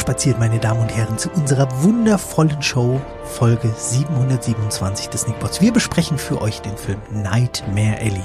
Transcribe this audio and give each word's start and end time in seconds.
hereinspaziert, 0.00 0.38
meine 0.38 0.58
Damen 0.58 0.80
und 0.80 0.96
Herren, 0.96 1.18
zu 1.18 1.30
unserer 1.30 1.68
wundervollen 1.82 2.62
Show 2.62 3.00
Folge 3.24 3.70
727 3.76 5.08
des 5.08 5.26
Nickbots. 5.26 5.60
Wir 5.60 5.72
besprechen 5.72 6.16
für 6.16 6.40
euch 6.40 6.62
den 6.62 6.76
Film 6.76 6.98
Nightmare 7.10 7.98
Alley. 7.98 8.24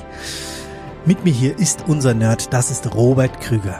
Mit 1.05 1.25
mir 1.25 1.33
hier 1.33 1.59
ist 1.59 1.83
unser 1.87 2.13
Nerd, 2.13 2.53
das 2.53 2.71
ist 2.71 2.95
Robert 2.95 3.41
Krüger. 3.41 3.79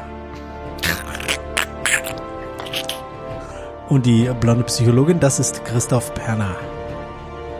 Und 3.87 4.05
die 4.05 4.29
blonde 4.41 4.65
Psychologin, 4.65 5.19
das 5.21 5.39
ist 5.39 5.63
Christoph 5.63 6.13
Perner. 6.15 6.55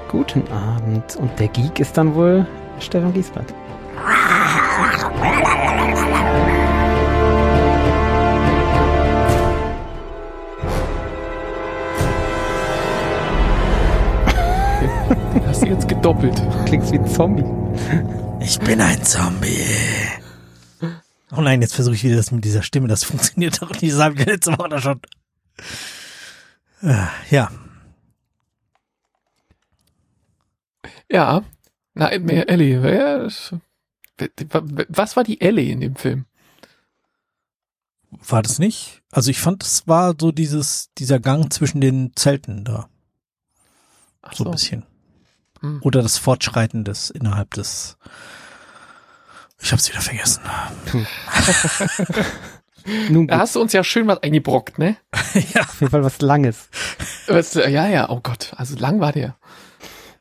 Guten 0.09 0.43
Abend. 0.51 1.15
Und 1.15 1.39
der 1.39 1.47
Geek 1.47 1.79
ist 1.79 1.97
dann 1.97 2.13
wohl 2.13 2.45
Stefan 2.79 3.13
Giesbert. 3.13 3.53
Gedoppelt. 16.05 16.39
Klingst 16.67 16.91
wie 16.93 16.99
ein 16.99 17.07
Zombie. 17.07 17.43
Ich 18.39 18.59
bin 18.59 18.79
ein 18.79 19.03
Zombie. 19.03 19.65
Oh 21.35 21.41
nein, 21.41 21.63
jetzt 21.63 21.73
versuche 21.73 21.95
ich 21.95 22.03
wieder 22.03 22.15
das 22.17 22.29
mit 22.29 22.45
dieser 22.45 22.61
Stimme. 22.61 22.87
Das 22.87 23.03
funktioniert 23.03 23.59
doch 23.59 23.71
nicht. 23.81 23.91
Das 23.93 23.99
habe 23.99 24.13
ich 24.19 24.23
letzte 24.25 24.51
Woche 24.55 24.79
schon. 24.79 25.01
Äh, 26.83 27.07
Ja, 27.31 27.49
Ja, 31.09 31.43
Nightmare. 31.95 32.45
Wer- 32.83 33.29
Was 34.89 35.15
war 35.15 35.23
die 35.23 35.41
Alley 35.41 35.71
in 35.71 35.79
dem 35.81 35.95
Film? 35.95 36.25
war 38.27 38.41
das 38.43 38.59
nicht? 38.59 39.01
Also 39.11 39.29
ich 39.31 39.39
fand, 39.39 39.63
es 39.63 39.87
war 39.87 40.15
so 40.19 40.31
dieses, 40.31 40.89
dieser 40.99 41.19
Gang 41.19 41.51
zwischen 41.51 41.81
den 41.81 42.11
Zelten 42.15 42.63
da. 42.63 42.87
Ach 44.21 44.33
So 44.33 44.45
ein 44.45 44.51
bisschen. 44.51 44.85
Hm. 45.65 45.79
Oder 45.81 46.01
das 46.01 46.17
Fortschreiten 46.17 46.83
des 46.83 47.09
innerhalb 47.09 47.53
des. 47.55 47.97
Ich 49.61 49.71
hab's 49.71 49.89
wieder 49.89 50.01
vergessen. 50.01 50.43
Nun, 53.09 53.27
Da 53.27 53.39
hast 53.39 53.55
du 53.55 53.61
uns 53.61 53.73
ja 53.73 53.83
schön 53.83 54.05
was 54.05 54.21
eingebrockt, 54.21 54.77
ne? 54.77 54.97
ja. 55.53 55.61
auf 55.61 55.81
jeden 55.81 55.89
Fall 55.89 56.03
was 56.03 56.21
Langes. 56.21 56.69
Was, 57.25 57.55
ja, 57.55 57.87
ja, 57.87 58.09
oh 58.09 58.19
Gott, 58.21 58.53
also 58.57 58.77
lang 58.77 58.99
war 58.99 59.11
der. 59.11 59.37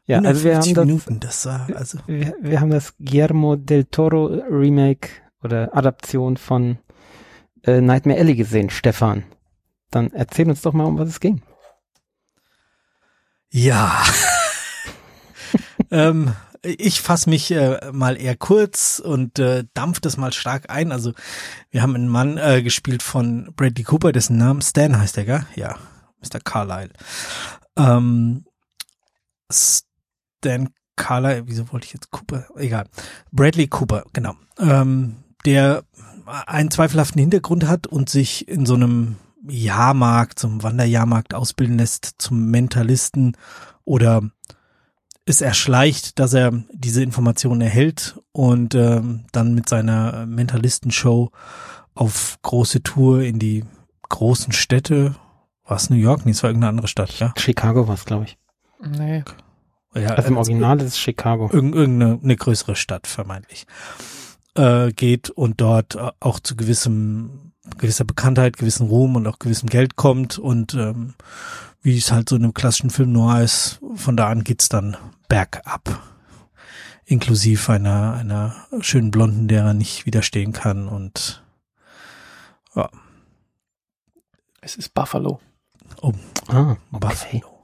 Ja, 0.07 0.21
also 0.21 0.45
wir 0.45 0.53
150 0.53 0.55
haben 0.55 0.75
das, 0.75 0.87
Minuten, 0.87 1.21
das 1.21 1.47
war, 1.47 1.69
also. 1.77 1.99
wir, 2.07 2.35
wir 2.41 2.61
haben 2.61 2.71
das 2.71 2.95
Guillermo 2.99 3.57
del 3.57 3.85
Toro 3.85 4.27
Remake 4.49 5.09
oder 5.43 5.77
Adaption 5.77 6.39
von 6.39 6.79
äh, 7.65 7.83
Nightmare 7.83 8.19
Alley 8.19 8.35
gesehen, 8.35 8.71
Stefan. 8.71 9.25
Dann 9.91 10.11
erzähl 10.13 10.49
uns 10.49 10.63
doch 10.63 10.73
mal, 10.73 10.85
um 10.85 10.99
was 10.99 11.11
es 11.11 11.21
ging. 11.21 11.43
Ja. 13.51 14.03
ähm, 15.95 16.33
ich 16.63 17.01
fasse 17.01 17.31
mich 17.31 17.51
äh, 17.51 17.79
mal 17.93 18.21
eher 18.21 18.37
kurz 18.37 18.99
und 18.99 19.39
äh, 19.39 19.65
dampf 19.75 20.01
das 20.01 20.17
mal 20.17 20.33
stark 20.33 20.71
ein. 20.71 20.93
Also 20.93 21.13
wir 21.71 21.83
haben 21.83 21.95
einen 21.95 22.09
Mann 22.09 22.39
äh, 22.39 22.63
gespielt 22.63 23.03
von 23.03 23.53
Bradley 23.55 23.85
Cooper, 23.85 24.13
dessen 24.13 24.37
Namen 24.37 24.63
Stan 24.63 24.99
heißt 24.99 25.17
der, 25.17 25.25
gell? 25.25 25.47
Ja, 25.55 25.77
Mr. 26.21 26.41
Carlyle. 26.43 26.91
Ähm, 27.77 28.45
Stan 29.53 30.71
Carlyle, 30.97 31.45
wieso 31.47 31.71
wollte 31.73 31.87
ich 31.87 31.93
jetzt 31.93 32.11
Cooper? 32.11 32.47
Egal. 32.57 32.87
Bradley 33.31 33.69
Cooper, 33.69 34.05
genau. 34.13 34.35
Ähm, 34.59 35.17
der 35.45 35.85
einen 36.47 36.71
zweifelhaften 36.71 37.21
Hintergrund 37.21 37.67
hat 37.67 37.87
und 37.87 38.09
sich 38.09 38.49
in 38.49 38.65
so 38.65 38.75
einem 38.75 39.17
Jahrmarkt, 39.47 40.39
zum 40.39 40.63
Wanderjahrmarkt 40.63 41.35
ausbilden 41.35 41.77
lässt, 41.77 42.15
zum 42.19 42.51
Mentalisten 42.51 43.37
oder 43.85 44.23
es 45.27 45.41
erschleicht, 45.41 46.19
dass 46.19 46.35
er 46.35 46.53
diese 46.73 47.03
Informationen 47.03 47.61
erhält 47.61 48.21
und 48.33 48.75
ähm, 48.75 49.25
dann 49.33 49.55
mit 49.55 49.69
seiner 49.69 50.27
Mentalistenshow 50.27 51.31
auf 51.95 52.39
große 52.43 52.83
Tour 52.83 53.23
in 53.23 53.39
die 53.39 53.65
großen 54.09 54.53
Städte, 54.53 55.15
war 55.67 55.77
es 55.77 55.89
New 55.89 55.97
York? 55.97 56.27
Nee, 56.27 56.33
es 56.33 56.43
war 56.43 56.51
irgendeine 56.51 56.71
andere 56.71 56.89
Stadt, 56.89 57.19
ja. 57.19 57.33
Chicago 57.39 57.89
war 57.89 57.95
es, 57.95 58.05
glaube 58.05 58.25
ich. 58.25 58.37
Nee. 58.85 59.25
ja 59.95 60.11
Also 60.11 60.29
im 60.29 60.35
äh, 60.35 60.39
Original 60.39 60.79
ist 60.81 60.89
es 60.89 60.99
Chicago. 60.99 61.49
Irgend, 61.51 61.75
irgendeine 61.75 62.21
eine 62.23 62.37
größere 62.37 62.77
Stadt 62.77 63.07
vermeintlich 63.07 63.67
äh, 64.57 64.93
geht 64.93 65.31
und 65.31 65.61
dort 65.61 65.95
äh, 65.95 66.11
auch 66.21 66.41
zu 66.41 66.55
gewissem 66.57 67.53
gewisser 67.79 68.05
Bekanntheit, 68.05 68.59
gewissen 68.59 68.89
Ruhm 68.89 69.17
und 69.17 69.27
auch 69.27 69.39
gewissem 69.39 69.71
Geld 69.71 69.97
kommt 69.97 70.39
und 70.39 70.75
ähm, 70.75 71.15
wie 71.81 71.97
es 71.97 72.13
halt 72.13 72.29
so 72.29 72.37
in 72.37 72.45
einem 72.45 72.55
klassischen 72.55 72.91
Film 72.91 73.13
noir 73.13 73.43
ist, 73.43 73.81
von 73.95 74.17
da 74.17 74.29
an 74.29 74.45
geht's 74.45 74.69
dann 74.69 74.97
bergab. 75.29 76.03
Inklusive 77.05 77.73
einer, 77.73 78.15
einer 78.15 78.67
schönen 78.81 79.11
Blonden, 79.11 79.49
der 79.49 79.65
er 79.65 79.75
nicht 79.75 80.07
widerstehen 80.07 80.53
kann 80.53 80.89
und 80.89 81.45
Es 84.65 84.77
ist 84.77 84.95
Buffalo. 84.95 85.41
Ah, 86.49 86.73
okay. 86.73 86.79
Buffalo. 86.91 87.61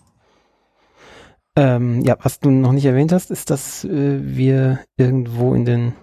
Ähm, 1.57 2.03
ja, 2.03 2.17
was 2.21 2.41
du 2.41 2.51
noch 2.51 2.73
nicht 2.73 2.85
erwähnt 2.85 3.13
hast, 3.13 3.31
ist, 3.31 3.49
dass 3.51 3.85
äh, 3.85 4.21
wir 4.23 4.81
irgendwo 4.97 5.55
in 5.55 5.65
den 5.65 5.95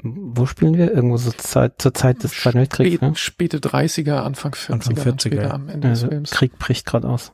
wo 0.00 0.46
spielen 0.46 0.76
wir? 0.76 0.92
Irgendwo 0.92 1.16
so 1.16 1.32
Zeit, 1.32 1.82
zur 1.82 1.92
Zeit 1.92 2.22
des 2.22 2.32
Zweiten 2.32 2.58
Weltkriegs, 2.58 3.00
ne? 3.00 3.16
späte 3.16 3.58
30er, 3.58 4.18
Anfang 4.18 4.52
40er. 4.52 4.72
Anfang 4.72 4.94
dann 4.94 5.04
40er, 5.04 5.20
später 5.20 5.42
ja. 5.42 5.50
am 5.50 5.68
Ende 5.68 5.88
des 5.88 5.98
Also, 6.04 6.08
Films. 6.08 6.30
Krieg 6.30 6.56
bricht 6.58 6.86
gerade 6.86 7.08
aus. 7.08 7.32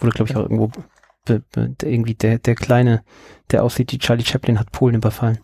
Wurde, 0.00 0.12
glaube 0.12 0.30
ich, 0.30 0.36
auch 0.36 0.42
irgendwo 0.42 0.70
be, 1.24 1.42
be, 1.52 1.74
irgendwie 1.82 2.14
der, 2.14 2.38
der 2.38 2.54
Kleine, 2.54 3.02
der 3.50 3.62
aussieht 3.64 3.92
wie 3.92 3.98
Charlie 3.98 4.24
Chaplin, 4.24 4.58
hat 4.58 4.72
Polen 4.72 4.94
überfallen. 4.96 5.38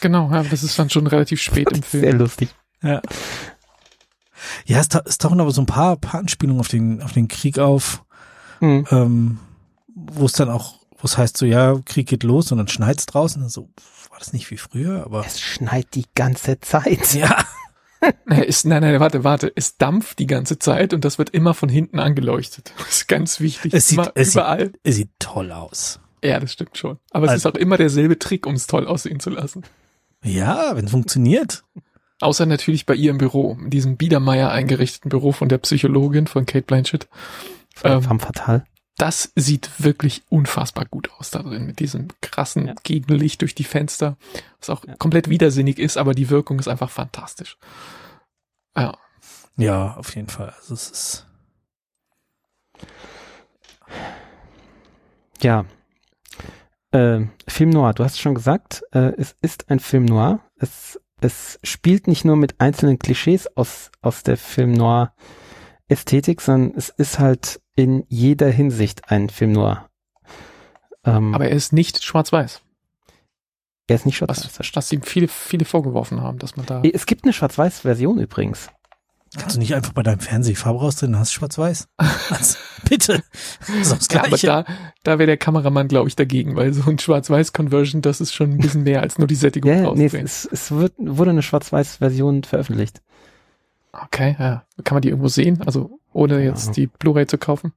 Genau, 0.00 0.30
ja, 0.30 0.42
das 0.42 0.62
ist 0.62 0.78
dann 0.78 0.90
schon 0.90 1.06
relativ 1.06 1.40
spät 1.40 1.70
im 1.72 1.82
Sehr 1.90 2.00
Film. 2.02 2.18
lustig. 2.18 2.48
Ja. 2.82 3.00
Ja, 4.66 4.78
es, 4.80 4.88
ta 4.88 5.02
es 5.06 5.16
tauchen 5.18 5.40
aber 5.40 5.50
so 5.50 5.62
ein 5.62 5.66
paar, 5.66 5.96
paar 5.96 6.20
Anspielungen 6.20 6.60
auf 6.60 6.68
den, 6.68 7.02
auf 7.02 7.12
den 7.12 7.28
Krieg 7.28 7.58
auf. 7.58 8.04
Mhm. 8.60 8.86
ähm, 8.90 9.38
wo 9.94 10.26
es 10.26 10.32
dann 10.32 10.48
auch, 10.50 10.74
wo 10.98 11.04
es 11.04 11.16
heißt 11.18 11.36
so, 11.36 11.46
ja, 11.46 11.76
Krieg 11.84 12.08
geht 12.08 12.22
los 12.22 12.50
und 12.52 12.58
dann 12.58 12.68
schneit's 12.68 13.06
draußen. 13.06 13.42
Und 13.42 13.48
so, 13.50 13.68
war 14.10 14.18
das 14.18 14.32
nicht 14.32 14.50
wie 14.50 14.56
früher, 14.58 15.04
aber 15.04 15.24
Es 15.26 15.40
schneit 15.40 15.94
die 15.94 16.04
ganze 16.14 16.60
Zeit. 16.60 17.14
ja, 17.14 17.44
ist, 18.46 18.64
nein, 18.66 18.82
nein, 18.82 19.00
warte, 19.00 19.24
warte. 19.24 19.52
Es 19.54 19.76
dampft 19.76 20.18
die 20.18 20.26
ganze 20.26 20.58
Zeit 20.58 20.92
und 20.94 21.04
das 21.04 21.18
wird 21.18 21.30
immer 21.30 21.54
von 21.54 21.68
hinten 21.68 21.98
angeleuchtet. 21.98 22.72
Das 22.78 22.88
ist 22.90 23.08
ganz 23.08 23.40
wichtig. 23.40 23.72
Es 23.74 23.88
sieht- 23.88 23.98
immer, 23.98 24.12
es 24.14 24.28
sieht- 24.28 24.34
überall. 24.36 24.72
es 24.82 24.96
sieht 24.96 25.10
toll 25.18 25.52
aus. 25.52 26.00
ja, 26.22 26.40
das 26.40 26.52
stimmt 26.52 26.76
schon. 26.78 26.98
Aber 27.10 27.26
es 27.26 27.32
Also- 27.32 27.48
ist 27.50 27.54
auch 27.54 27.58
immer 27.60 27.76
derselbe 27.76 28.18
Trick, 28.18 28.46
um 28.46 28.54
es 28.54 28.66
toll 28.66 28.86
aussehen 28.86 29.20
zu 29.20 29.30
lassen. 29.30 29.62
Ja, 30.22 30.74
wenn 30.74 30.86
es 30.86 30.90
funktioniert. 30.90 31.64
Außer 32.20 32.46
natürlich 32.46 32.86
bei 32.86 32.94
ihr 32.94 33.10
im 33.10 33.18
Büro, 33.18 33.58
in 33.60 33.68
diesem 33.70 33.96
Biedermeier 33.98 34.50
eingerichteten 34.50 35.10
Büro 35.10 35.32
von 35.32 35.48
der 35.50 35.58
Psychologin 35.58 36.26
von 36.26 36.46
Kate 36.46 36.64
Blanchett. 36.64 37.08
Ähm, 37.82 38.00
Femme 38.02 38.20
fatal. 38.20 38.64
Das 38.96 39.32
sieht 39.34 39.82
wirklich 39.82 40.22
unfassbar 40.28 40.84
gut 40.84 41.10
aus 41.18 41.30
da 41.30 41.42
drin, 41.42 41.66
mit 41.66 41.80
diesem 41.80 42.08
krassen 42.20 42.68
Ja. 42.68 42.74
Gegenlicht 42.84 43.40
durch 43.42 43.54
die 43.54 43.64
Fenster, 43.64 44.16
was 44.60 44.70
auch 44.70 44.84
Ja. 44.86 44.94
komplett 44.96 45.28
widersinnig 45.28 45.78
ist, 45.80 45.96
aber 45.96 46.14
die 46.14 46.30
Wirkung 46.30 46.58
ist 46.60 46.68
einfach 46.68 46.90
fantastisch. 46.90 47.56
Ja, 48.76 48.96
Ja, 49.56 49.94
auf 49.94 50.14
jeden 50.16 50.28
Fall. 50.28 50.52
Also 50.58 50.74
es 50.74 50.90
ist, 50.90 51.26
Ja. 55.42 55.64
Äh, 56.92 57.26
Film 57.48 57.70
Noir, 57.70 57.92
du 57.92 58.04
hast 58.04 58.20
schon 58.20 58.34
gesagt, 58.34 58.82
äh, 58.92 59.12
es 59.18 59.34
ist 59.42 59.68
ein 59.70 59.80
Film 59.80 60.04
Noir. 60.04 60.40
Es, 60.56 61.00
es 61.20 61.58
spielt 61.64 62.06
nicht 62.06 62.24
nur 62.24 62.36
mit 62.36 62.60
einzelnen 62.60 62.98
Klischees 62.98 63.48
aus, 63.56 63.90
aus 64.00 64.22
der 64.22 64.36
Film 64.36 64.72
Noir 64.72 65.12
Ästhetik, 65.88 66.40
sondern 66.40 66.72
es 66.76 66.88
ist 66.88 67.18
halt 67.18 67.60
in 67.76 68.04
jeder 68.08 68.48
Hinsicht 68.50 69.10
ein 69.10 69.28
Film 69.30 69.52
Noir. 69.52 69.88
Ähm, 71.04 71.34
aber 71.34 71.48
er 71.48 71.56
ist 71.56 71.72
nicht 71.72 72.02
schwarz-weiß, 72.02 72.62
er 73.86 73.96
ist 73.96 74.06
nicht 74.06 74.16
schwarz-weiß. 74.16 74.58
was, 74.58 74.72
das 74.72 74.92
ihm 74.92 75.02
viele, 75.02 75.28
viele 75.28 75.64
vorgeworfen 75.66 76.22
haben, 76.22 76.38
dass 76.38 76.56
man 76.56 76.64
da. 76.66 76.82
Es 76.82 77.04
gibt 77.06 77.24
eine 77.24 77.34
Schwarz-Weiß-Version 77.34 78.18
übrigens. 78.18 78.68
kannst 79.36 79.56
du 79.56 79.60
nicht 79.60 79.74
einfach 79.74 79.92
bei 79.92 80.02
deinem 80.02 80.20
Fernseher 80.20 80.56
Farbe 80.56 80.80
rausdrehen, 80.80 81.18
hast 81.18 81.32
schwarz-weiß? 81.34 81.88
Also, 82.30 82.56
bitte. 82.88 83.22
Das 83.60 83.68
ist 83.68 83.92
doch 83.92 83.98
das 83.98 84.08
Ja, 84.10 84.24
aber 84.24 84.38
da, 84.38 84.64
da 85.02 85.18
wäre 85.18 85.26
der 85.26 85.36
Kameramann, 85.36 85.88
glaube 85.88 86.08
ich, 86.08 86.16
dagegen, 86.16 86.56
weil 86.56 86.72
so 86.72 86.88
ein 86.88 86.98
Schwarz-Weiß-Conversion, 86.98 88.00
das 88.00 88.22
ist 88.22 88.32
schon 88.34 88.52
ein 88.52 88.58
bisschen 88.58 88.84
mehr 88.84 89.02
als 89.02 89.18
nur 89.18 89.26
die 89.26 89.34
Sättigung 89.34 89.70
Ja, 89.70 89.76
nee, 89.92 90.06
es, 90.06 90.14
rauszudrehen. 90.14 90.24
es, 90.24 90.48
es 90.50 90.70
wird, 90.70 90.94
wurde 90.96 91.30
eine 91.32 91.42
Schwarz-Weiß-Version 91.42 92.44
veröffentlicht. 92.44 93.02
Okay, 94.02 94.36
ja. 94.38 94.64
Kann 94.82 94.96
man 94.96 95.02
die 95.02 95.08
irgendwo 95.08 95.28
sehen? 95.28 95.62
Also, 95.64 96.00
ohne 96.12 96.34
Keine 96.34 96.46
jetzt 96.46 96.64
Ahnung. 96.64 96.74
die 96.74 96.86
Blu-ray 96.86 97.26
zu 97.26 97.38
kaufen? 97.38 97.72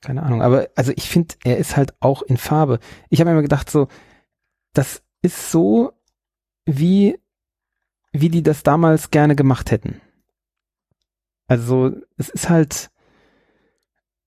Keine 0.00 0.22
Ahnung. 0.22 0.42
Aber 0.42 0.68
also 0.76 0.92
ich 0.94 1.08
finde, 1.08 1.34
er 1.44 1.56
ist 1.58 1.76
halt 1.76 1.94
auch 2.00 2.22
in 2.22 2.36
Farbe. 2.36 2.78
Ich 3.08 3.20
habe 3.20 3.28
mir 3.30 3.32
immer 3.32 3.42
gedacht, 3.42 3.70
so, 3.70 3.88
das 4.72 5.02
ist 5.22 5.50
so, 5.50 5.92
wie, 6.64 7.18
wie 8.12 8.28
die 8.28 8.42
das 8.42 8.62
damals 8.62 9.10
gerne 9.10 9.36
gemacht 9.36 9.70
hätten. 9.70 10.00
Also 11.48 11.92
es 12.16 12.28
ist 12.28 12.48
halt, 12.48 12.90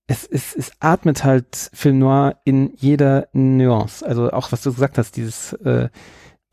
es, 0.06 0.26
es, 0.26 0.54
es 0.54 0.72
atmet 0.80 1.22
halt 1.24 1.70
Film 1.72 1.98
Noir 1.98 2.40
in 2.44 2.74
jeder 2.76 3.28
Nuance. 3.32 4.04
Also 4.04 4.30
auch 4.32 4.52
was 4.52 4.62
du 4.62 4.72
gesagt 4.72 4.98
hast, 4.98 5.16
dieses, 5.16 5.52
äh, 5.52 5.88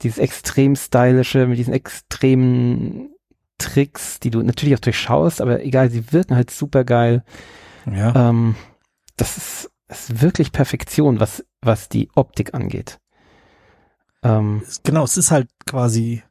dieses 0.04 0.20
extrem 0.20 0.76
stylische, 0.76 1.48
mit 1.48 1.58
diesen 1.58 1.74
extremen 1.74 3.10
Tricks, 3.58 4.20
die 4.20 4.30
du 4.30 4.42
natürlich 4.42 4.76
auch 4.76 4.80
durchschaust, 4.80 5.42
aber 5.42 5.64
egal, 5.64 5.90
sie 5.90 6.12
wirken 6.12 6.36
halt 6.36 6.52
super 6.52 6.84
geil. 6.84 7.24
Ja. 7.92 8.30
Ähm, 8.30 8.56
das 9.16 9.38
ist, 9.38 9.72
ist 9.88 10.22
wirklich 10.22 10.52
Perfektion, 10.52 11.20
was, 11.20 11.46
was 11.62 11.90
die 11.90 12.10
Optik 12.16 12.54
angeht. 12.54 13.00
Ähm, 14.24 14.64
Genau, 14.84 15.04
es 15.04 15.18
ist 15.18 15.32
halt 15.32 15.50
quasi 15.66 16.24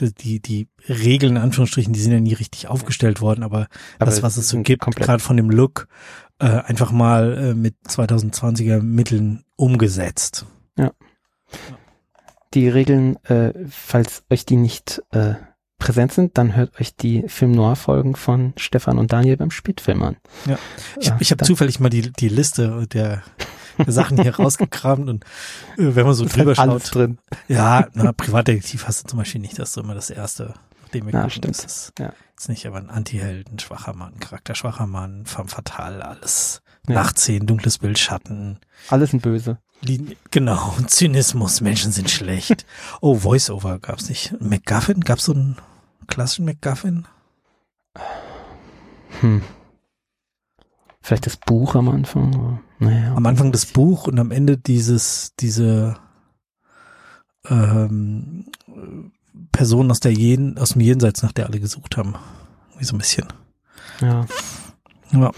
die, 0.00 0.40
die, 0.40 0.68
Regeln, 0.88 1.36
in 1.36 1.42
Anführungsstrichen, 1.42 1.92
die 1.92 2.00
sind 2.00 2.12
ja 2.12 2.20
nie 2.20 2.32
richtig 2.32 2.68
aufgestellt 2.68 3.20
worden, 3.20 3.42
aber, 3.42 3.68
aber 3.98 4.06
das, 4.06 4.22
was 4.22 4.38
es 4.38 4.48
so 4.48 4.62
gibt, 4.62 4.84
gerade 4.96 5.22
von 5.22 5.36
dem 5.36 5.50
Look, 5.50 5.88
äh, 6.38 6.46
einfach 6.46 6.90
mal 6.90 7.36
äh, 7.36 7.54
mit 7.54 7.74
2020er 7.86 8.80
Mitteln 8.80 9.44
umgesetzt. 9.56 10.46
die 12.54 12.68
Regeln, 12.68 13.16
äh, 13.24 13.52
falls 13.68 14.24
euch 14.30 14.44
die 14.44 14.56
nicht 14.56 15.02
äh, 15.12 15.34
präsent 15.80 16.12
sind, 16.12 16.38
dann 16.38 16.54
hört 16.54 16.80
euch 16.80 16.94
die 16.94 17.24
Film 17.28 17.50
Noir 17.52 17.74
Folgen 17.74 18.14
von 18.14 18.52
Stefan 18.56 18.98
und 18.98 19.12
Daniel 19.12 19.36
beim 19.36 19.50
Spätfilm 19.50 20.02
an. 20.04 20.16
Ja. 20.46 20.58
Ich, 21.00 21.12
ich 21.18 21.30
habe 21.32 21.44
zufällig 21.44 21.80
mal 21.80 21.88
die, 21.90 22.12
die 22.12 22.28
Liste 22.28 22.86
der, 22.86 23.22
Sachen 23.86 24.20
hier 24.22 24.34
rausgekramt 24.36 25.08
und 25.08 25.24
äh, 25.78 25.94
wenn 25.96 26.04
man 26.06 26.14
so 26.14 26.24
Ist 26.24 26.36
drüber 26.36 26.50
halt 26.50 26.58
alles 26.58 26.84
schaut, 26.88 26.94
drin. 26.94 27.18
ja, 27.48 27.88
na, 27.94 28.12
Privatdetektiv 28.12 28.86
hast 28.86 29.02
du 29.04 29.08
zum 29.08 29.18
Beispiel 29.18 29.40
nicht, 29.40 29.58
das 29.58 29.70
ist 29.70 29.74
so 29.74 29.80
immer 29.80 29.94
das 29.94 30.10
erste, 30.10 30.54
nachdem 30.82 31.06
wir 31.06 31.12
Ja, 31.14 31.30
stimmt. 31.30 31.48
Das 31.58 31.64
ist 31.64 31.92
Ja. 31.98 32.12
jetzt 32.32 32.48
nicht, 32.48 32.66
aber 32.66 32.76
ein 32.76 32.90
Anti-Held, 32.90 33.50
ein 33.50 33.58
schwacher 33.58 33.94
Mann, 33.94 34.20
Charakter 34.20 34.54
schwacher 34.54 34.86
Mann, 34.86 35.24
femme 35.24 35.48
fatale, 35.48 36.04
alles. 36.04 36.62
Ja. 36.88 36.94
Nachtsehen, 36.94 37.46
dunkles 37.46 37.78
Bild, 37.78 37.98
Schatten, 37.98 38.58
Alles 38.88 39.12
ein 39.12 39.20
Böse. 39.20 39.58
Genau, 40.30 40.74
Zynismus, 40.86 41.62
Menschen 41.62 41.90
sind 41.90 42.10
schlecht. 42.10 42.66
Oh, 43.00 43.14
Voice-Over 43.14 43.78
gab's 43.78 44.10
nicht. 44.10 44.34
McGuffin, 44.40 45.00
gab's 45.00 45.24
so 45.24 45.32
einen 45.32 45.56
klassischen 46.10 46.44
McGuffin? 46.44 47.06
Hm. 49.20 49.42
Vielleicht 51.00 51.24
das 51.26 51.38
Buch 51.38 51.74
am 51.74 51.88
Anfang. 51.88 52.60
Naja. 52.78 53.14
Am 53.14 53.24
Anfang 53.26 53.52
das 53.52 53.66
Buch 53.66 54.06
und 54.06 54.18
am 54.18 54.30
Ende 54.30 54.58
dieses, 54.58 55.34
diese 55.40 55.96
ähm, 57.48 58.50
Person 59.50 59.90
aus 59.90 60.00
der 60.00 60.12
Jen, 60.12 60.58
aus 60.58 60.70
dem 60.70 60.82
Jenseits, 60.82 61.22
nach 61.22 61.32
der 61.32 61.46
alle 61.46 61.58
gesucht 61.60 61.96
haben. 61.96 62.14
Wie 62.78 62.84
so 62.84 62.94
ein 62.94 62.98
bisschen. 62.98 63.26
Ja. 64.00 64.26
Ja. 65.12 65.30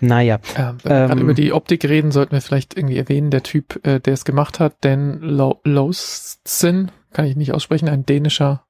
Naja. 0.00 0.38
Ja, 0.56 0.74
wenn 0.84 0.90
wir 0.90 1.00
Ähm, 1.00 1.08
gerade 1.08 1.20
über 1.22 1.34
die 1.34 1.52
Optik 1.52 1.84
reden, 1.84 2.12
sollten 2.12 2.32
wir 2.32 2.40
vielleicht 2.40 2.76
irgendwie 2.76 2.98
erwähnen, 2.98 3.30
der 3.30 3.42
Typ, 3.42 3.84
äh, 3.84 4.00
der 4.00 4.14
es 4.14 4.24
gemacht 4.24 4.60
hat, 4.60 4.76
Dan 4.82 5.20
Lo- 5.20 5.60
Lowson, 5.64 6.92
kann 7.12 7.24
ich 7.24 7.36
nicht 7.36 7.52
aussprechen, 7.52 7.88
ein 7.88 8.06
dänischer 8.06 8.64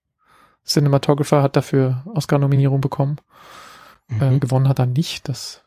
Cinematographer, 0.69 1.43
hat 1.43 1.57
dafür 1.57 2.05
Oscar-Nominierung 2.07 2.81
bekommen. 2.81 3.19
Mhm. 4.09 4.41
gewonnen 4.41 4.69
hat 4.69 4.79
er 4.79 4.87
nicht, 4.87 5.29
das 5.29 5.63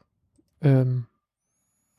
ähm, 0.61 1.05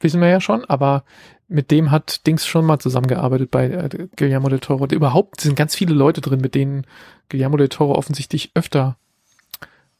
wissen 0.00 0.20
wir 0.20 0.28
ja 0.28 0.40
schon, 0.40 0.64
aber 0.64 1.04
mit 1.48 1.70
dem 1.70 1.90
hat 1.90 2.26
Dings 2.26 2.46
schon 2.46 2.64
mal 2.64 2.78
zusammengearbeitet 2.78 3.50
bei 3.50 3.66
äh, 3.66 4.08
Guillermo 4.16 4.48
del 4.48 4.60
Toro. 4.60 4.86
Überhaupt 4.86 5.40
sind 5.40 5.54
ganz 5.54 5.74
viele 5.74 5.94
Leute 5.94 6.20
drin, 6.20 6.40
mit 6.40 6.54
denen 6.54 6.86
Guillermo 7.28 7.56
del 7.56 7.68
Toro 7.68 7.94
offensichtlich 7.94 8.50
öfter 8.54 8.96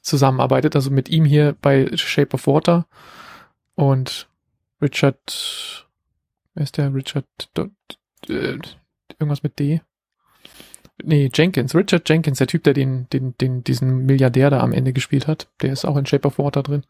zusammenarbeitet. 0.00 0.74
Also 0.74 0.90
mit 0.90 1.08
ihm 1.08 1.24
hier 1.24 1.54
bei 1.60 1.90
Shape 1.94 2.34
of 2.34 2.46
Water 2.46 2.86
und 3.74 4.28
Richard, 4.80 5.86
wer 6.54 6.62
ist 6.64 6.76
der? 6.76 6.92
Richard, 6.92 7.26
äh, 8.28 8.58
irgendwas 9.18 9.42
mit 9.42 9.58
D? 9.58 9.80
Nee, 11.04 11.30
Jenkins, 11.32 11.74
Richard 11.74 12.08
Jenkins, 12.08 12.38
der 12.38 12.46
Typ, 12.46 12.64
der 12.64 12.74
den, 12.74 13.08
den, 13.12 13.36
den, 13.38 13.64
diesen 13.64 14.06
Milliardär 14.06 14.50
da 14.50 14.60
am 14.60 14.72
Ende 14.72 14.92
gespielt 14.92 15.26
hat, 15.26 15.48
der 15.60 15.72
ist 15.72 15.84
auch 15.84 15.96
in 15.96 16.06
Shape 16.06 16.26
of 16.26 16.38
Water 16.38 16.62
drin. 16.62 16.84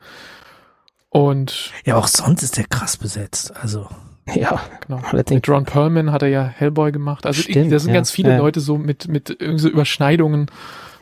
Und 1.09 1.73
Ja, 1.85 1.97
auch 1.97 2.07
sonst 2.07 2.43
ist 2.43 2.57
der 2.57 2.65
krass 2.65 2.97
besetzt. 2.97 3.55
Also, 3.57 3.89
Ja, 4.35 4.61
genau. 4.87 5.03
Mit 5.13 5.49
Ron 5.49 5.65
Perlman 5.65 6.11
hat 6.13 6.23
er 6.23 6.29
ja 6.29 6.45
Hellboy 6.45 6.93
gemacht. 6.93 7.27
Also 7.27 7.43
Stimmt, 7.43 7.73
da 7.73 7.79
sind 7.79 7.91
ja. 7.91 7.95
ganz 7.95 8.11
viele 8.11 8.31
Ja. 8.31 8.39
Leute 8.39 8.61
so 8.61 8.79
mit, 8.79 9.09
mit 9.09 9.29
irgendwie 9.31 9.63
so 9.63 9.69
Überschneidungen. 9.69 10.51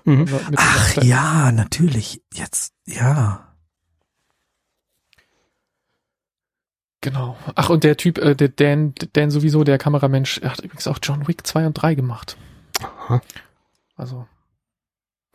Mhm. 0.05 0.21
Mit 0.21 0.57
ach 0.57 1.03
ja, 1.03 1.53
natürlich. 1.53 2.23
Jetzt, 2.35 2.73
ja. 2.87 3.47
Genau. 7.03 7.37
Ach, 7.55 7.71
und 7.71 7.85
der 7.85 7.97
Typ, 7.97 8.19
äh, 8.19 8.35
der 8.35 8.49
Dan, 8.49 8.95
Dan 9.15 9.31
sowieso, 9.31 9.65
der 9.65 9.79
Kameramensch, 9.79 10.39
er 10.39 10.51
hat 10.53 10.61
übrigens 10.61 10.87
auch 10.87 10.99
John 11.03 11.27
Wick 11.29 11.47
2 11.47 11.67
und 11.67 11.75
3 11.75 11.95
gemacht. 11.95 12.37
Aha. 12.83 13.21
Also 13.97 14.27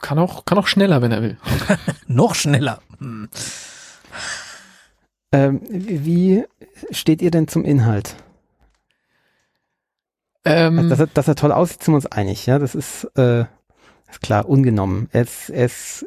kann 0.01 0.19
auch, 0.19 0.45
kann 0.45 0.57
auch 0.57 0.67
schneller, 0.67 1.01
wenn 1.01 1.11
er 1.11 1.21
will. 1.21 1.37
Noch 2.07 2.35
schneller. 2.35 2.81
Hm. 2.99 3.29
Ähm, 5.31 5.61
wie 5.69 6.45
steht 6.91 7.21
ihr 7.21 7.31
denn 7.31 7.47
zum 7.47 7.63
Inhalt? 7.63 8.15
Ähm, 10.43 10.77
Also, 10.77 10.89
dass, 10.89 10.99
er, 10.99 11.07
dass 11.07 11.27
er 11.27 11.35
toll 11.35 11.51
aussieht, 11.51 11.83
sind 11.83 11.93
wir 11.93 11.97
uns 11.97 12.05
einig, 12.05 12.45
ja. 12.45 12.59
Das 12.59 12.75
ist, 12.75 13.05
äh, 13.17 13.45
ist 14.09 14.21
klar, 14.21 14.47
ungenommen. 14.47 15.09
Er 15.11 15.23
ist, 15.23 15.49
er 15.49 15.65
ist 15.65 16.05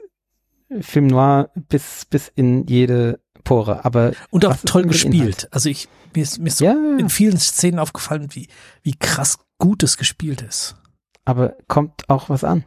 Film 0.81 1.09
noir 1.09 1.51
bis, 1.55 2.05
bis 2.05 2.31
in 2.35 2.67
jede 2.67 3.21
Pore. 3.43 3.85
Aber 3.85 4.13
Und 4.31 4.45
auch 4.45 4.57
toll 4.65 4.85
gespielt. 4.85 5.49
Also 5.51 5.69
ich, 5.71 5.89
mir 6.15 6.23
ist, 6.23 6.39
mir 6.39 6.49
ist 6.49 6.59
so 6.59 6.67
ja, 6.67 6.73
in 6.99 7.09
vielen 7.09 7.39
Szenen 7.39 7.79
aufgefallen, 7.79 8.29
wie, 8.33 8.49
wie 8.83 8.95
krass 8.95 9.39
gut 9.59 9.83
es 9.83 9.97
gespielt 9.97 10.43
ist. 10.43 10.77
Aber 11.29 11.57
kommt 11.69 12.09
auch 12.09 12.31
was 12.31 12.43
an. 12.43 12.65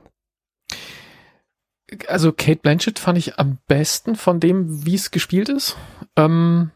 also 2.08 2.32
Kate 2.32 2.62
Blanchett 2.62 3.00
fand 3.00 3.18
ich 3.18 3.40
am 3.40 3.58
besten 3.68 4.16
von 4.16 4.40
dem, 4.40 4.86
wie 4.86 4.94
es 4.94 5.10
gespielt 5.10 5.50
ist. 5.50 5.78
Ähm, 6.16 6.70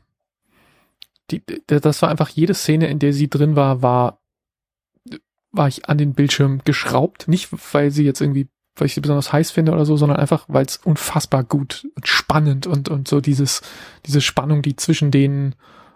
die, 1.30 1.44
das 1.68 2.02
war 2.02 2.10
einfach 2.10 2.30
jede 2.30 2.56
Szene, 2.56 2.88
in 2.88 2.98
der 3.00 3.14
sie 3.14 3.30
drin 3.30 3.56
war, 3.56 3.84
war, 3.84 4.20
war 5.52 5.68
ich 5.68 5.88
an 5.88 6.00
den 6.00 6.16
Bildschirm 6.16 6.62
geschraubt. 6.66 7.28
Nicht, 7.28 7.50
weil 7.74 7.92
sie 7.92 8.04
jetzt 8.04 8.20
irgendwie, 8.20 8.50
weil 8.76 8.88
ich 8.88 8.96
sie 8.96 9.02
besonders 9.02 9.32
heiß 9.32 9.52
finde 9.52 9.72
oder 9.72 9.86
so, 9.86 9.96
sondern 9.96 10.18
einfach, 10.18 10.46
weil 10.48 10.66
es 10.66 10.78
unfassbar 10.78 11.44
gut 11.44 11.88
und 11.96 12.08
spannend 12.08 12.66
und, 12.66 12.90
und 12.90 13.08
so 13.08 13.22
dieses, 13.22 13.62
diese 14.08 14.22
Spannung, 14.22 14.64
die 14.64 14.76
zwischen 14.76 15.12
denen 15.12 15.54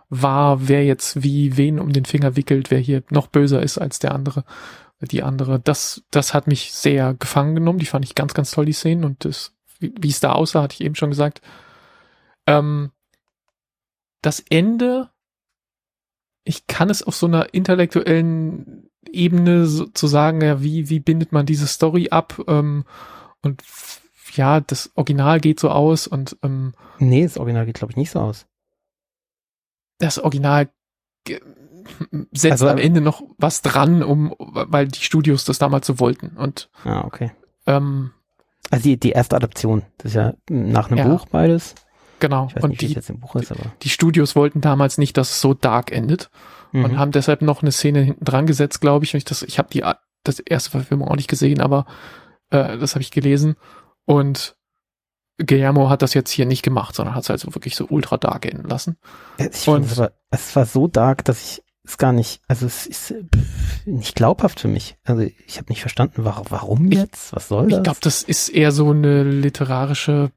war, 0.09 0.67
wer 0.67 0.85
jetzt 0.85 1.23
wie 1.23 1.57
wen 1.57 1.79
um 1.79 1.93
den 1.93 2.05
Finger 2.05 2.35
wickelt, 2.35 2.69
wer 2.69 2.79
hier 2.79 3.03
noch 3.09 3.27
böser 3.27 3.61
ist 3.61 3.79
als 3.79 3.97
der 3.97 4.13
andere 4.13 4.43
die 5.01 5.23
andere. 5.23 5.59
Das, 5.59 6.03
das 6.11 6.33
hat 6.33 6.47
mich 6.47 6.73
sehr 6.73 7.13
gefangen 7.13 7.55
genommen. 7.55 7.79
Die 7.79 7.85
fand 7.85 8.05
ich 8.05 8.15
ganz, 8.15 8.33
ganz 8.33 8.51
toll, 8.51 8.65
die 8.65 8.73
Szenen. 8.73 9.03
Und 9.05 9.25
das, 9.25 9.53
wie, 9.79 9.93
wie 9.99 10.09
es 10.09 10.19
da 10.19 10.33
aussah, 10.33 10.61
hatte 10.61 10.75
ich 10.75 10.81
eben 10.81 10.95
schon 10.95 11.09
gesagt. 11.09 11.41
Ähm, 12.47 12.91
das 14.21 14.41
Ende, 14.49 15.09
ich 16.43 16.67
kann 16.67 16.89
es 16.89 17.03
auf 17.03 17.15
so 17.15 17.27
einer 17.27 17.53
intellektuellen 17.53 18.89
Ebene 19.09 19.65
so, 19.65 19.85
zu 19.85 20.07
sagen, 20.07 20.41
ja, 20.41 20.61
wie, 20.61 20.89
wie 20.89 20.99
bindet 20.99 21.31
man 21.31 21.45
diese 21.45 21.67
Story 21.67 22.09
ab? 22.09 22.41
Ähm, 22.47 22.83
und 23.41 23.63
ja, 24.33 24.59
das 24.59 24.91
Original 24.95 25.39
geht 25.39 25.59
so 25.59 25.69
aus 25.69 26.05
und 26.07 26.37
ähm, 26.43 26.73
Nee, 26.99 27.23
das 27.23 27.37
Original 27.37 27.65
geht, 27.65 27.75
glaube 27.75 27.93
ich, 27.93 27.97
nicht 27.97 28.11
so 28.11 28.19
aus. 28.19 28.45
das 29.99 30.19
Original 30.19 30.69
setzt 32.31 32.51
Also, 32.53 32.67
am 32.69 32.77
Ende 32.77 33.01
noch 33.01 33.21
was 33.37 33.61
dran, 33.61 34.03
um, 34.03 34.33
weil 34.37 34.87
die 34.87 34.99
Studios 34.99 35.45
das 35.45 35.57
damals 35.59 35.87
so 35.87 35.99
wollten. 35.99 36.37
Und 36.37 36.69
Ah, 36.83 37.01
okay. 37.05 37.31
ähm, 37.67 38.11
Also 38.71 38.83
die, 38.83 38.99
die 38.99 39.11
erste 39.11 39.35
Adaption, 39.35 39.83
das 39.97 40.11
ist 40.11 40.15
ja 40.15 40.33
nach 40.49 40.89
einem 40.89 40.97
Ja. 40.99 41.07
Buch 41.07 41.25
beides. 41.27 41.75
Genau. 42.19 42.49
Und 42.61 42.69
nicht, 42.71 42.83
es 42.83 42.87
die, 42.89 42.93
jetzt 42.95 43.09
im 43.09 43.19
Buch 43.21 43.35
ist, 43.37 43.53
die 43.81 43.89
Studios 43.89 44.35
wollten 44.35 44.59
damals 44.61 44.97
nicht, 44.97 45.15
dass 45.17 45.29
es 45.31 45.41
so 45.41 45.53
dark 45.53 45.91
endet 45.91 46.29
und 46.73 46.81
Mhm. 46.91 46.97
haben 46.99 47.11
deshalb 47.11 47.41
noch 47.41 47.61
eine 47.61 47.71
Szene 47.71 48.01
hinten 48.01 48.25
dran 48.25 48.45
gesetzt, 48.45 48.81
glaube 48.81 49.05
ich. 49.05 49.13
Und 49.13 49.19
ich, 49.19 49.25
das, 49.25 49.41
ich 49.41 49.57
habe 49.57 49.69
die 49.71 49.83
das 50.23 50.39
erste 50.39 50.69
Verfilmung 50.71 51.07
auch 51.07 51.15
nicht 51.15 51.29
gesehen, 51.29 51.61
aber 51.61 51.85
äh, 52.49 52.77
das 52.77 52.93
habe 52.95 53.01
ich 53.01 53.11
gelesen. 53.11 53.55
Und 54.05 54.57
Guillermo 55.37 55.89
hat 55.89 56.01
das 56.01 56.13
jetzt 56.13 56.29
hier 56.31 56.45
nicht 56.45 56.61
gemacht, 56.63 56.93
sondern 56.93 57.15
hat 57.15 57.23
es 57.23 57.31
also 57.31 57.55
wirklich 57.55 57.75
so 57.77 57.85
ultra 57.89 58.17
dark 58.17 58.45
enden 58.45 58.67
lassen. 58.67 58.97
Ich 59.37 59.65
Und- 59.67 59.85
es 59.85 60.01
es 60.31 60.55
war 60.55 60.65
so 60.65 60.87
dark, 60.87 61.23
dass 61.23 61.41
ich 61.41 61.63
es 61.89 61.97
gar 61.97 62.11
nicht, 62.11 62.41
also 62.47 62.65
es 62.65 62.85
ist 62.85 63.13
nicht 63.85 64.15
glaubhaft 64.15 64.59
für 64.59 64.67
mich. 64.67 64.97
Also 65.03 65.23
ich 65.45 65.57
habe 65.57 65.69
nicht 65.69 65.81
verstanden, 65.81 66.23
warum, 66.23 66.91
jetzt? 66.91 67.33
Was 67.33 67.47
soll 67.47 67.67
das? 67.67 67.77
Ich 67.79 67.83
glaube, 67.83 67.99
das 68.01 68.23
ist 68.23 68.49
eher 68.49 68.71
so 68.71 68.91
eine 68.91 69.23
literarische 69.23 70.31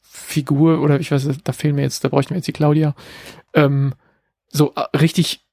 Figur 0.00 0.80
oder 0.80 1.00
ich 1.00 1.10
weiß, 1.10 1.28
da 1.44 1.52
fehlen 1.52 1.74
mir 1.74 1.82
jetzt, 1.82 2.04
da 2.04 2.08
bräuchten 2.08 2.30
wir 2.30 2.36
jetzt 2.36 2.46
die 2.46 2.52
Claudia. 2.52 2.94
Ähm, 3.54 3.94
so 4.48 4.72
äh, 4.74 4.96
richtig, 4.96 5.46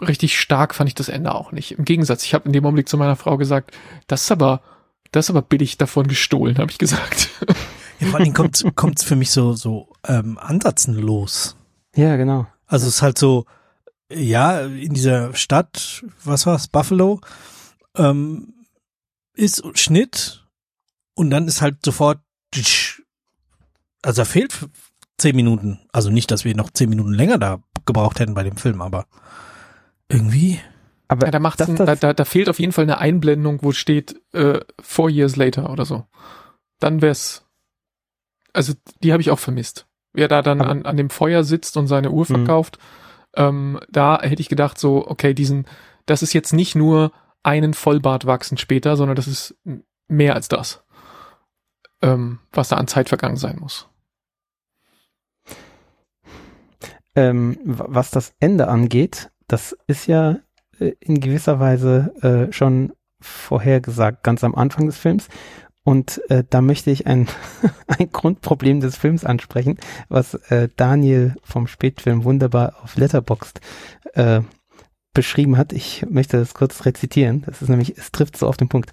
richtig 0.00 0.38
stark 0.38 0.74
fand 0.74 0.88
ich 0.88 0.94
das 0.94 1.08
Ende 1.08 1.34
auch 1.34 1.52
nicht. 1.52 1.72
Im 1.72 1.84
Gegensatz, 1.84 2.24
ich 2.24 2.34
habe 2.34 2.46
in 2.46 2.52
dem 2.52 2.64
Augenblick 2.64 2.88
zu 2.88 2.96
meiner 2.96 3.16
Frau 3.16 3.36
gesagt, 3.36 3.72
das 4.06 4.24
ist 4.24 4.32
aber, 4.32 4.62
das 5.12 5.26
ist 5.26 5.30
aber 5.30 5.42
billig 5.42 5.78
davon 5.78 6.06
gestohlen, 6.06 6.58
habe 6.58 6.70
ich 6.70 6.78
gesagt. 6.78 7.30
Ja, 8.00 8.08
vor 8.08 8.16
allen 8.16 8.24
Dingen 8.24 8.34
kommt 8.34 8.60
kommt's 8.74 9.04
für 9.04 9.14
mich 9.14 9.30
so 9.30 9.52
so 9.52 9.92
ähm, 10.04 10.36
ansatzenlos. 10.36 11.56
Ja, 11.94 12.16
genau. 12.16 12.48
Also 12.66 12.88
es 12.88 12.96
ist 12.96 13.02
halt 13.02 13.18
so, 13.18 13.46
ja, 14.14 14.60
in 14.60 14.94
dieser 14.94 15.34
Stadt, 15.34 16.04
was 16.24 16.46
war's, 16.46 16.68
Buffalo, 16.68 17.20
ähm, 17.96 18.54
ist 19.34 19.62
Schnitt 19.78 20.44
und 21.14 21.30
dann 21.30 21.48
ist 21.48 21.60
halt 21.60 21.84
sofort, 21.84 22.20
also 24.02 24.22
da 24.22 24.24
fehlt 24.24 24.68
zehn 25.18 25.36
Minuten. 25.36 25.80
Also 25.92 26.10
nicht, 26.10 26.30
dass 26.30 26.44
wir 26.44 26.54
noch 26.54 26.70
zehn 26.70 26.88
Minuten 26.90 27.12
länger 27.12 27.38
da 27.38 27.60
gebraucht 27.86 28.20
hätten 28.20 28.34
bei 28.34 28.42
dem 28.42 28.56
Film, 28.56 28.82
aber 28.82 29.06
irgendwie. 30.08 30.60
Aber 31.08 31.26
Ja, 31.26 31.30
da, 31.30 31.38
macht's 31.38 31.58
das, 31.58 31.68
ein, 31.68 31.76
da, 31.76 31.94
da, 31.94 32.12
da 32.12 32.24
fehlt 32.24 32.48
auf 32.48 32.58
jeden 32.58 32.72
Fall 32.72 32.84
eine 32.84 32.98
Einblendung, 32.98 33.62
wo 33.62 33.72
steht 33.72 34.20
äh, 34.32 34.60
four 34.80 35.10
years 35.10 35.36
later 35.36 35.70
oder 35.70 35.84
so. 35.84 36.06
Dann 36.80 37.02
wär's. 37.02 37.44
Also 38.52 38.72
die 39.02 39.12
habe 39.12 39.20
ich 39.20 39.30
auch 39.30 39.38
vermisst. 39.38 39.86
Wer 40.12 40.28
da 40.28 40.42
dann 40.42 40.60
an, 40.60 40.86
an 40.86 40.96
dem 40.96 41.10
Feuer 41.10 41.42
sitzt 41.42 41.76
und 41.76 41.88
seine 41.88 42.12
Uhr 42.12 42.24
Mhm. 42.28 42.34
Ähm, 43.36 43.80
da 43.90 44.20
hätte 44.20 44.40
ich 44.40 44.48
gedacht 44.48 44.78
so, 44.78 45.06
okay, 45.06 45.34
diesen, 45.34 45.66
das 46.06 46.22
ist 46.22 46.32
jetzt 46.32 46.52
nicht 46.52 46.74
nur 46.74 47.12
einen 47.42 47.74
Vollbart 47.74 48.26
wachsen 48.26 48.56
später, 48.58 48.96
sondern 48.96 49.16
das 49.16 49.26
ist 49.28 49.56
mehr 50.08 50.34
als 50.34 50.48
das, 50.48 50.82
ähm, 52.02 52.38
was 52.52 52.68
da 52.68 52.76
an 52.76 52.86
Zeit 52.88 53.08
vergangen 53.08 53.36
sein 53.36 53.58
muss. 53.58 53.88
ähm, 57.16 57.58
wa- 57.64 57.86
was 57.88 58.10
das 58.10 58.34
Ende 58.40 58.68
angeht, 58.68 59.30
das 59.46 59.76
ist 59.86 60.06
ja 60.06 60.38
äh, 60.78 60.94
in 61.00 61.20
gewisser 61.20 61.60
Weise 61.60 62.12
äh, 62.48 62.52
schon 62.52 62.92
vorhergesagt, 63.20 64.22
ganz 64.22 64.44
am 64.44 64.54
Anfang 64.54 64.86
des 64.86 64.98
Films. 64.98 65.28
Und 65.84 66.22
äh, 66.30 66.44
da 66.48 66.62
möchte 66.62 66.90
ich 66.90 67.06
ein, 67.06 67.28
ein 67.86 68.10
Grundproblem 68.10 68.80
des 68.80 68.96
Films 68.96 69.24
ansprechen, 69.24 69.78
was 70.08 70.34
äh, 70.34 70.68
Daniel 70.76 71.36
vom 71.42 71.66
Spätfilm 71.66 72.24
wunderbar 72.24 72.76
auf 72.82 72.96
Letterboxd 72.96 73.60
äh, 74.14 74.40
beschrieben 75.12 75.56
hat. 75.58 75.72
Ich 75.72 76.04
möchte 76.08 76.38
das 76.38 76.54
kurz 76.54 76.86
rezitieren. 76.86 77.42
Das 77.46 77.62
ist 77.62 77.68
nämlich, 77.68 77.96
es 77.96 78.10
trifft 78.10 78.36
so 78.36 78.48
auf 78.48 78.56
den 78.56 78.68
Punkt. 78.68 78.92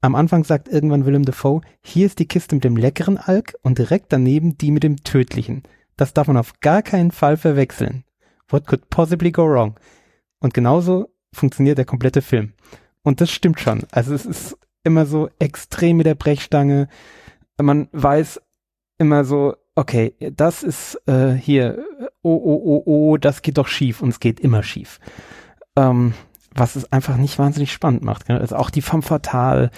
Am 0.00 0.14
Anfang 0.14 0.44
sagt 0.44 0.68
irgendwann 0.68 1.06
Willem 1.06 1.24
Dafoe, 1.24 1.62
hier 1.82 2.06
ist 2.06 2.20
die 2.20 2.28
Kiste 2.28 2.54
mit 2.54 2.62
dem 2.62 2.76
leckeren 2.76 3.18
Alk 3.18 3.56
und 3.62 3.78
direkt 3.78 4.12
daneben 4.12 4.56
die 4.56 4.70
mit 4.70 4.84
dem 4.84 5.02
tödlichen. 5.02 5.64
Das 5.96 6.14
darf 6.14 6.28
man 6.28 6.36
auf 6.36 6.60
gar 6.60 6.82
keinen 6.82 7.10
Fall 7.10 7.36
verwechseln. 7.36 8.04
What 8.48 8.66
could 8.66 8.88
possibly 8.90 9.32
go 9.32 9.42
wrong? 9.42 9.74
Und 10.38 10.54
genauso 10.54 11.08
funktioniert 11.32 11.78
der 11.78 11.84
komplette 11.84 12.22
Film. 12.22 12.52
Und 13.02 13.20
das 13.20 13.30
stimmt 13.30 13.60
schon. 13.60 13.82
Also 13.90 14.14
es 14.14 14.24
ist 14.24 14.56
immer 14.84 15.06
so 15.06 15.28
extrem 15.38 15.98
mit 15.98 16.06
der 16.06 16.14
Brechstange. 16.14 16.88
Man 17.60 17.88
weiß 17.92 18.40
immer 18.98 19.24
so, 19.24 19.54
okay, 19.74 20.14
das 20.18 20.62
ist 20.62 21.00
äh, 21.06 21.32
hier, 21.32 21.84
oh, 22.22 22.34
oh, 22.34 22.62
oh, 22.64 22.82
oh, 22.86 23.16
das 23.16 23.42
geht 23.42 23.58
doch 23.58 23.68
schief 23.68 24.02
und 24.02 24.10
es 24.10 24.20
geht 24.20 24.40
immer 24.40 24.62
schief. 24.62 24.98
Ähm, 25.76 26.14
was 26.54 26.76
es 26.76 26.92
einfach 26.92 27.16
nicht 27.16 27.38
wahnsinnig 27.38 27.72
spannend 27.72 28.02
macht. 28.02 28.26
Gell? 28.26 28.38
Also 28.38 28.56
auch 28.56 28.70
die 28.70 28.82
Femme 28.82 29.02
Fatale, 29.02 29.70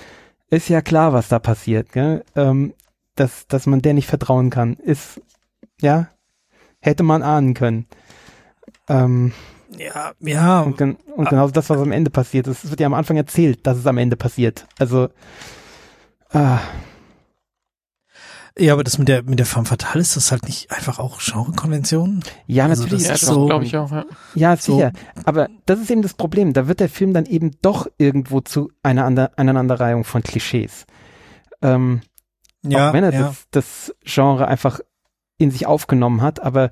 ist 0.48 0.68
ja 0.68 0.80
klar, 0.80 1.12
was 1.12 1.28
da 1.28 1.38
passiert. 1.38 1.92
Gell? 1.92 2.24
Ähm, 2.34 2.74
dass, 3.14 3.46
dass 3.46 3.66
man 3.66 3.82
der 3.82 3.94
nicht 3.94 4.08
vertrauen 4.08 4.50
kann, 4.50 4.74
ist, 4.74 5.20
ja, 5.80 6.08
hätte 6.80 7.02
man 7.02 7.22
ahnen 7.22 7.54
können. 7.54 7.86
Ähm, 8.88 9.32
Ja, 9.78 10.12
ja, 10.20 10.60
und, 10.62 10.76
gen 10.78 10.96
und 11.16 11.28
genau 11.28 11.48
das, 11.48 11.70
was 11.70 11.80
am 11.80 11.92
Ende 11.92 12.10
passiert 12.10 12.46
ist. 12.48 12.64
Es 12.64 12.70
wird 12.70 12.80
ja 12.80 12.86
am 12.86 12.94
Anfang 12.94 13.16
erzählt, 13.16 13.66
dass 13.66 13.78
es 13.78 13.86
am 13.86 13.98
Ende 13.98 14.16
passiert. 14.16 14.66
Also, 14.78 15.08
ah, 16.32 16.58
ja, 18.58 18.72
aber 18.72 18.82
das 18.84 18.98
mit 18.98 19.08
der 19.08 19.22
mit 19.22 19.38
der 19.38 19.46
Femme 19.46 19.64
Fatale 19.64 20.00
ist 20.00 20.16
das 20.16 20.32
halt 20.32 20.44
nicht 20.44 20.70
einfach 20.72 20.98
auch 20.98 21.20
Genrekonvention? 21.20 22.22
ja, 22.46 22.66
Also 22.66 22.82
natürlich. 22.82 23.04
das 23.04 23.08
Ja, 23.08 23.14
ist 23.14 23.22
das 23.22 23.28
so- 23.34 23.46
glaube 23.46 23.64
ich 23.64 23.76
auch, 23.76 23.90
ja. 23.92 24.04
Ja, 24.34 24.56
So. 24.56 24.74
sicher. 24.74 24.92
Aber 25.24 25.48
das 25.66 25.78
ist 25.80 25.90
eben 25.90 26.02
das 26.02 26.14
Problem. 26.14 26.52
Da 26.52 26.66
wird 26.66 26.80
der 26.80 26.88
Film 26.88 27.14
dann 27.14 27.26
eben 27.26 27.52
doch 27.62 27.86
irgendwo 27.96 28.40
zu 28.40 28.70
einer 28.82 29.04
Ander 29.04 29.30
Aneinanderreihung 29.36 30.04
von 30.04 30.22
Klischees. 30.22 30.84
Ähm, 31.62 32.00
Ja, 32.62 32.88
auch 32.90 32.92
wenn 32.92 33.04
er 33.04 33.12
ja. 33.12 33.20
das, 33.22 33.44
das 33.52 33.94
Genre 34.04 34.48
einfach 34.48 34.80
in 35.38 35.50
sich 35.50 35.66
aufgenommen 35.66 36.20
hat, 36.20 36.40
aber 36.42 36.70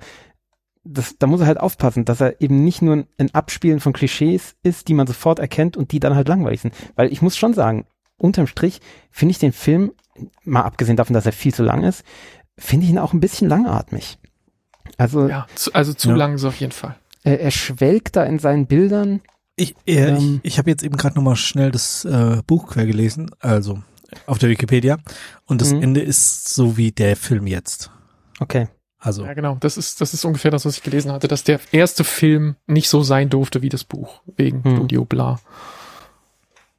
das, 0.90 1.16
da 1.18 1.26
muss 1.26 1.40
er 1.40 1.47
halt 1.47 1.61
aufpassen, 1.61 2.04
dass 2.04 2.21
er 2.21 2.40
eben 2.40 2.64
nicht 2.64 2.80
nur 2.83 3.04
ein 3.18 3.35
Abspielen 3.35 3.80
von 3.80 3.92
Klischees 3.92 4.54
ist, 4.62 4.88
die 4.88 4.95
man 4.95 5.07
sofort 5.07 5.38
erkennt 5.38 5.76
und 5.76 5.92
die 5.92 6.00
dann 6.00 6.14
halt 6.14 6.28
langweilig 6.28 6.62
sind. 6.62 6.75
Weil 6.97 7.12
ich 7.12 7.21
muss 7.23 7.37
schon 7.37 7.52
sagen, 7.54 7.87
unterm 8.16 8.47
Strich 8.47 8.80
finde 9.11 9.33
ich 9.33 9.38
den 9.38 9.52
Film, 9.52 9.92
mal 10.45 10.62
abgesehen 10.62 10.97
davon, 10.97 11.14
dass 11.14 11.26
er 11.26 11.33
viel 11.33 11.52
zu 11.54 11.62
lang 11.62 11.85
ist, 11.85 12.04
finde 12.57 12.85
ich 12.87 12.90
ihn 12.90 12.99
auch 12.99 13.12
ein 13.12 13.21
bisschen 13.21 13.49
langatmig. 13.49 14.18
Also 14.97 15.28
ja 15.28 15.47
zu, 15.54 15.73
also 15.75 15.92
zu 15.95 16.09
Ja. 16.11 16.16
lang 16.16 16.35
ist 16.35 16.45
auf 16.45 16.57
jeden 16.57 16.73
Fall. 16.73 16.97
er, 17.23 17.40
er 17.40 17.50
schwelgt 17.50 18.16
da 18.16 18.25
in 18.25 18.38
seinen 18.38 18.66
Bildern. 18.66 19.21
Ich, 19.57 19.75
äh, 19.87 20.07
Ähm, 20.09 20.40
ich, 20.42 20.52
ich 20.54 20.59
habe 20.59 20.71
jetzt 20.71 20.83
eben 20.83 20.97
gerade 20.97 21.14
nochmal 21.16 21.37
schnell 21.37 21.71
das 21.71 22.04
äh, 22.04 22.40
Buch 22.47 22.68
quer 22.68 22.87
gelesen, 22.87 23.30
also 23.40 23.83
auf 24.26 24.38
der 24.38 24.49
Wikipedia. 24.49 24.97
Und 25.45 25.61
das 25.61 25.73
Mhm. 25.73 25.83
Ende 25.83 26.00
ist 26.00 26.49
so 26.49 26.76
wie 26.76 26.92
der 26.92 27.14
Film 27.16 27.47
jetzt. 27.47 27.90
Okay. 28.40 28.68
Also, 28.99 29.25
Ja, 29.25 29.35
genau. 29.35 29.57
Das 29.61 29.76
ist, 29.76 30.00
das 30.00 30.12
ist 30.14 30.25
ungefähr 30.25 30.50
das, 30.50 30.64
was 30.64 30.76
ich 30.76 30.83
gelesen 30.83 31.12
hatte, 31.12 31.28
dass 31.28 31.45
der 31.45 31.61
erste 31.73 32.02
Film 32.05 32.57
nicht 32.67 32.88
so 32.88 33.02
sein 33.02 33.31
durfte 33.31 33.62
wie 33.62 33.69
das 33.69 33.85
Buch, 33.85 34.23
wegen 34.37 34.64
Hm. 34.64 34.76
Studio 34.76 35.05
Bla. 35.05 35.38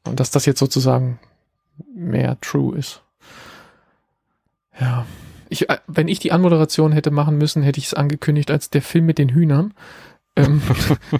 Und 0.06 0.20
dass 0.20 0.32
das 0.32 0.46
jetzt 0.46 0.60
sozusagen 0.60 1.20
mehr 1.96 2.40
true 2.42 2.78
ist. 2.78 3.02
Ja. 4.80 5.06
Ich, 5.50 5.70
äh, 5.70 5.78
wenn 5.88 6.08
ich 6.08 6.20
die 6.20 6.32
Anmoderation 6.32 6.92
hätte 6.92 7.12
machen 7.12 7.38
müssen, 7.38 7.64
hätte 7.64 7.80
ich 7.80 7.86
es 7.88 7.94
angekündigt 7.94 8.52
als 8.52 8.70
der 8.70 8.82
Film 8.82 9.06
mit 9.06 9.18
den 9.18 9.30
Hühnern. 9.30 9.74
Ähm, 10.36 10.62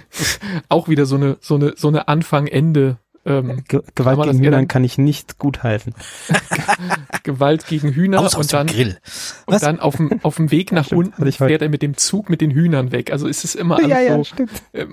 auch 0.68 0.88
wieder 0.88 1.06
so 1.06 1.16
eine, 1.16 1.36
so 1.40 1.56
eine, 1.56 1.74
so 1.76 1.88
eine 1.88 2.08
Anfang-Ende, 2.08 2.98
ähm, 3.38 3.64
Ge 3.68 3.80
Gewalt 3.94 4.22
gegen 4.24 4.38
Hühnern 4.38 4.52
dann- 4.52 4.68
kann 4.68 4.84
ich 4.84 4.98
nicht 4.98 5.38
gutheißen. 5.38 5.94
Gewalt 7.22 7.66
gegen 7.66 7.90
Hühner 7.92 8.20
aus, 8.20 8.34
aus 8.34 8.44
und 8.46 8.52
dem 8.52 8.56
dann, 8.58 8.66
Grill. 8.68 8.98
und 9.46 9.62
dann 9.62 9.80
auf 9.80 9.96
dem, 9.96 10.20
auf 10.22 10.36
dem 10.36 10.50
Weg 10.50 10.72
nach 10.72 10.86
Stimmt, 10.86 11.18
unten 11.18 11.32
fährt 11.32 11.62
er 11.62 11.68
mit 11.68 11.82
dem 11.82 11.96
Zug 11.96 12.30
mit 12.30 12.40
den 12.40 12.50
Hühnern 12.50 12.92
weg. 12.92 13.12
Also 13.12 13.26
ist 13.26 13.44
es 13.44 13.54
immer 13.54 13.76
alles 13.76 14.08
so, 14.08 14.24
stimmt. 14.34 14.50
äh, 14.72 14.86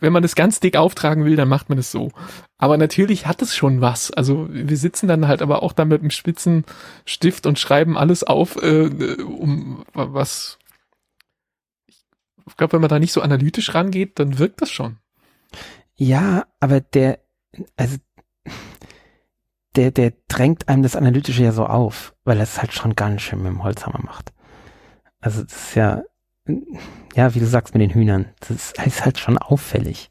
wenn 0.00 0.12
man 0.12 0.22
das 0.22 0.34
ganz 0.34 0.60
dick 0.60 0.76
auftragen 0.76 1.24
will, 1.24 1.36
dann 1.36 1.48
macht 1.48 1.68
man 1.68 1.78
es 1.78 1.90
so. 1.90 2.10
Aber 2.58 2.76
natürlich 2.76 3.26
hat 3.26 3.42
es 3.42 3.56
schon 3.56 3.80
was. 3.80 4.10
Also 4.10 4.46
wir 4.50 4.76
sitzen 4.76 5.08
dann 5.08 5.26
halt 5.26 5.42
aber 5.42 5.62
auch 5.62 5.72
da 5.72 5.84
mit 5.84 6.00
einem 6.00 6.10
spitzen 6.10 6.64
Stift 7.04 7.46
und 7.46 7.58
schreiben 7.58 7.96
alles 7.98 8.22
auf, 8.22 8.56
äh, 8.62 8.86
um 9.22 9.84
was. 9.94 10.58
Ich 12.48 12.56
glaube, 12.56 12.74
wenn 12.74 12.80
man 12.80 12.90
da 12.90 12.98
nicht 12.98 13.12
so 13.12 13.20
analytisch 13.20 13.74
rangeht, 13.74 14.18
dann 14.18 14.38
wirkt 14.38 14.60
das 14.62 14.70
schon. 14.70 14.98
Ja, 15.94 16.46
aber 16.60 16.80
der, 16.80 17.20
also, 17.76 17.96
der, 19.76 19.90
der 19.90 20.12
drängt 20.28 20.68
einem 20.68 20.82
das 20.82 20.96
Analytische 20.96 21.42
ja 21.44 21.52
so 21.52 21.64
auf, 21.66 22.14
weil 22.24 22.36
er 22.38 22.42
es 22.42 22.60
halt 22.60 22.72
schon 22.72 22.94
ganz 22.94 23.22
schön 23.22 23.38
mit 23.42 23.48
dem 23.52 23.62
Holzhammer 23.62 24.00
macht. 24.02 24.32
Also, 25.20 25.42
das 25.42 25.52
ist 25.52 25.74
ja, 25.74 26.02
ja, 27.14 27.34
wie 27.34 27.40
du 27.40 27.46
sagst 27.46 27.74
mit 27.74 27.80
den 27.80 27.90
Hühnern, 27.94 28.26
das 28.40 28.50
ist, 28.50 29.04
halt 29.04 29.18
schon 29.18 29.38
auffällig. 29.38 30.10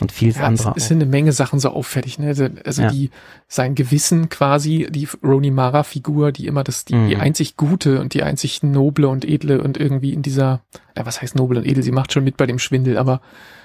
Und 0.00 0.10
vieles 0.10 0.36
Ja, 0.36 0.42
es, 0.42 0.46
andere 0.60 0.74
es 0.76 0.84
auch. 0.84 0.88
sind 0.88 1.02
eine 1.02 1.10
Menge 1.10 1.32
Sachen 1.32 1.60
so 1.60 1.70
auffällig, 1.70 2.18
ne? 2.18 2.28
Also, 2.28 2.48
also 2.64 2.82
Ja. 2.82 2.88
die, 2.90 3.10
sein 3.46 3.74
Gewissen 3.74 4.28
quasi, 4.28 4.88
die 4.90 5.08
Roni 5.22 5.50
Mara 5.52 5.84
Figur, 5.84 6.32
die 6.32 6.46
immer 6.46 6.64
das, 6.64 6.84
die, 6.84 6.94
die 6.94 7.14
Mhm. 7.14 7.20
einzig 7.20 7.56
gute 7.56 8.00
und 8.00 8.12
die 8.14 8.22
einzig 8.24 8.62
noble 8.62 9.08
und 9.08 9.24
edle 9.24 9.62
und 9.62 9.76
irgendwie 9.76 10.12
in 10.12 10.22
dieser, 10.22 10.62
ja, 10.96 11.06
was 11.06 11.22
heißt 11.22 11.36
noble 11.36 11.60
und 11.60 11.66
edel? 11.66 11.82
Sie 11.82 11.92
macht 11.92 12.12
schon 12.12 12.24
mit 12.24 12.36
bei 12.36 12.46
dem 12.46 12.58
Schwindel, 12.58 12.98
aber 12.98 13.20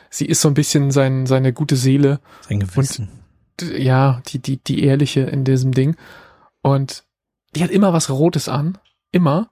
sie 0.09 0.25
ist 0.25 0.41
so 0.41 0.47
ein 0.47 0.53
bisschen 0.53 0.91
sein, 0.91 1.25
seine 1.25 1.53
gute 1.53 1.75
Seele, 1.75 2.19
Sein 2.47 2.59
Gewissen. 2.59 3.09
d- 3.59 3.81
ja, 3.81 4.21
die, 4.27 4.39
die, 4.39 4.57
die 4.57 4.83
ehrliche 4.83 5.21
in 5.21 5.43
diesem 5.43 5.71
Ding. 5.73 5.95
Und 6.61 7.03
die 7.55 7.63
hat 7.63 7.71
immer 7.71 7.93
was 7.93 8.09
Rotes 8.09 8.47
an. 8.49 8.77
Immer. 9.11 9.49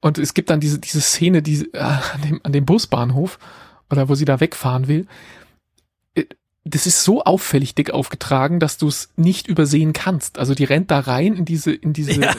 Und 0.00 0.18
es 0.18 0.34
gibt 0.34 0.50
dann 0.50 0.60
diese, 0.60 0.78
diese 0.78 1.00
Szene, 1.00 1.42
die, 1.42 1.72
äh, 1.72 1.78
an, 1.78 2.22
dem, 2.24 2.40
an 2.42 2.52
dem 2.52 2.64
Busbahnhof, 2.64 3.38
oder 3.90 4.08
wo 4.08 4.14
sie 4.14 4.24
da 4.24 4.38
wegfahren 4.40 4.86
will. 4.88 5.06
Das 6.70 6.86
ist 6.86 7.04
so 7.04 7.22
auffällig 7.24 7.74
dick 7.74 7.90
aufgetragen, 7.90 8.60
dass 8.60 8.76
du 8.78 8.88
es 8.88 9.08
nicht 9.16 9.46
übersehen 9.46 9.92
kannst. 9.92 10.38
Also 10.38 10.54
die 10.54 10.64
rennt 10.64 10.90
da 10.90 11.00
rein 11.00 11.34
in 11.34 11.44
diese, 11.44 11.72
in 11.72 11.92
diese, 11.92 12.12
Ja, 12.20 12.32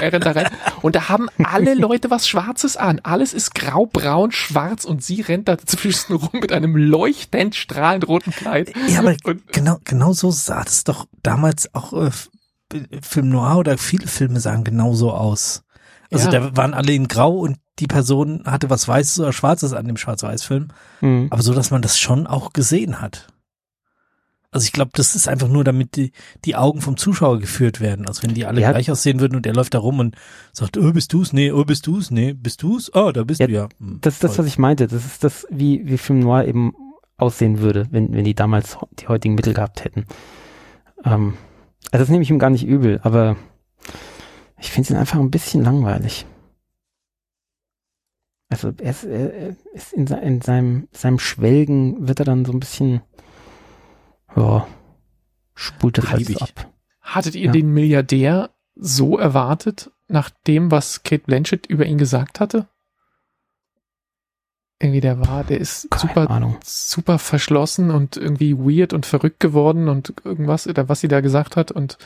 äh, 0.00 0.08
rennt 0.08 0.26
da 0.26 0.32
rein. 0.32 0.48
Und 0.82 0.94
da 0.96 1.08
haben 1.08 1.28
alle 1.42 1.74
Leute 1.74 2.10
was 2.10 2.26
Schwarzes 2.28 2.76
an. 2.76 3.00
Alles 3.02 3.32
ist 3.32 3.54
grau, 3.54 3.86
braun, 3.86 4.32
schwarz 4.32 4.84
und 4.84 5.02
sie 5.04 5.20
rennt 5.20 5.48
da 5.48 5.56
zwischen 5.58 6.14
rum 6.16 6.40
mit 6.40 6.52
einem 6.52 6.76
leuchtend 6.76 7.54
strahlend 7.54 8.06
roten 8.08 8.32
Kleid. 8.32 8.72
Ja, 8.88 9.00
aber 9.00 9.14
Und- 9.24 9.52
genau, 9.52 9.78
genau 9.84 10.12
so 10.12 10.30
sah 10.30 10.62
das 10.64 10.84
doch 10.84 11.06
damals 11.22 11.74
auch 11.74 11.92
äh, 11.92 12.10
Film 13.02 13.28
Noir 13.30 13.56
oder 13.58 13.78
viele 13.78 14.06
Filme 14.06 14.40
sahen 14.40 14.64
genau 14.64 14.94
so 14.94 15.12
aus. 15.12 15.62
Also 16.12 16.30
Ja. 16.30 16.40
da 16.40 16.56
waren 16.56 16.74
alle 16.74 16.92
in 16.92 17.08
Grau 17.08 17.36
und 17.38 17.58
die 17.78 17.86
Person 17.86 18.42
hatte 18.46 18.68
was 18.68 18.86
Weißes 18.86 19.20
oder 19.20 19.32
Schwarzes 19.32 19.72
an 19.72 19.86
dem 19.86 19.96
Schwarz-Weiß-Film. 19.96 20.68
Mhm. 21.00 21.28
Aber 21.30 21.42
so, 21.42 21.54
dass 21.54 21.70
man 21.70 21.82
das 21.82 21.98
schon 21.98 22.26
auch 22.26 22.52
gesehen 22.52 23.00
hat. 23.00 23.28
Also 24.52 24.64
ich 24.64 24.72
glaube, 24.72 24.90
das 24.94 25.14
ist 25.14 25.28
einfach 25.28 25.46
nur, 25.48 25.62
damit 25.62 25.94
die, 25.94 26.10
die 26.44 26.56
Augen 26.56 26.80
vom 26.80 26.96
Zuschauer 26.96 27.38
geführt 27.38 27.80
werden. 27.80 28.08
Also 28.08 28.24
wenn 28.24 28.34
die 28.34 28.46
alle 28.46 28.60
Ja. 28.60 28.72
gleich 28.72 28.90
aussehen 28.90 29.20
würden 29.20 29.36
und 29.36 29.46
der 29.46 29.54
läuft 29.54 29.74
da 29.74 29.78
rum 29.78 30.00
und 30.00 30.16
sagt, 30.52 30.76
oh, 30.76 30.92
bist 30.92 31.12
du's? 31.12 31.32
Nee, 31.32 31.52
oh, 31.52 31.64
bist 31.64 31.86
du's? 31.86 32.10
Nee, 32.10 32.32
bist 32.32 32.62
du's? 32.62 32.90
Oh, 32.94 33.12
da 33.12 33.22
bist 33.22 33.38
Ja, 33.40 33.46
du 33.46 33.52
ja. 33.52 33.68
Hm, 33.78 33.98
Das 34.00 34.14
ist 34.14 34.24
das, 34.24 34.38
was 34.38 34.46
ich 34.46 34.58
meinte. 34.58 34.88
Das 34.88 35.04
ist 35.04 35.22
das, 35.22 35.46
wie, 35.50 35.86
wie 35.86 35.98
Film 35.98 36.18
Noir 36.20 36.46
eben 36.46 36.72
aussehen 37.16 37.60
würde, 37.60 37.86
wenn, 37.90 38.12
wenn 38.12 38.24
die 38.24 38.34
damals 38.34 38.76
die 38.98 39.06
heutigen 39.06 39.36
Mittel 39.36 39.54
gehabt 39.54 39.84
hätten. 39.84 40.06
Ähm, 41.04 41.34
also 41.92 42.02
das 42.02 42.08
nehme 42.08 42.22
ich 42.24 42.30
ihm 42.30 42.38
gar 42.40 42.50
nicht 42.50 42.66
übel, 42.66 42.98
aber 43.04 43.36
ich 44.58 44.70
finde 44.70 44.92
ihn 44.94 44.96
einfach 44.96 45.20
ein 45.20 45.30
bisschen 45.30 45.62
langweilig. 45.62 46.26
Also 48.48 48.72
er 48.80 48.90
ist, 48.90 49.04
er 49.04 49.50
ist 49.74 49.92
in, 49.92 50.06
in 50.08 50.40
seinem, 50.40 50.88
seinem 50.90 51.18
Schwelgen 51.20 52.08
wird 52.08 52.18
er 52.18 52.24
dann 52.24 52.44
so 52.44 52.52
ein 52.52 52.58
bisschen, 52.60 53.00
ja, 54.36 54.66
spult 55.54 55.98
das 55.98 56.06
alles 56.06 56.26
Beliebig. 56.26 56.42
ab. 56.42 56.70
Hattet 57.00 57.34
ihr 57.34 57.46
Ja. 57.46 57.52
den 57.52 57.72
Milliardär 57.72 58.50
so 58.76 59.18
erwartet, 59.18 59.90
nach 60.08 60.30
dem, 60.46 60.70
was 60.70 61.02
Kate 61.02 61.24
Blanchett 61.26 61.66
über 61.66 61.86
ihn 61.86 61.98
gesagt 61.98 62.40
hatte? 62.40 62.66
Irgendwie 64.82 65.00
der 65.02 65.20
war, 65.20 65.44
der 65.44 65.58
ist 65.60 65.90
Keine 65.90 66.00
super, 66.00 66.30
Ahnung. 66.30 66.56
super 66.64 67.18
verschlossen 67.18 67.90
und 67.90 68.16
irgendwie 68.16 68.56
weird 68.56 68.92
und 68.94 69.04
verrückt 69.04 69.38
geworden 69.40 69.88
und 69.88 70.14
irgendwas, 70.24 70.66
oder 70.66 70.88
was 70.88 71.00
sie 71.00 71.08
da 71.08 71.20
gesagt 71.20 71.56
hat 71.56 71.70
und 71.70 71.98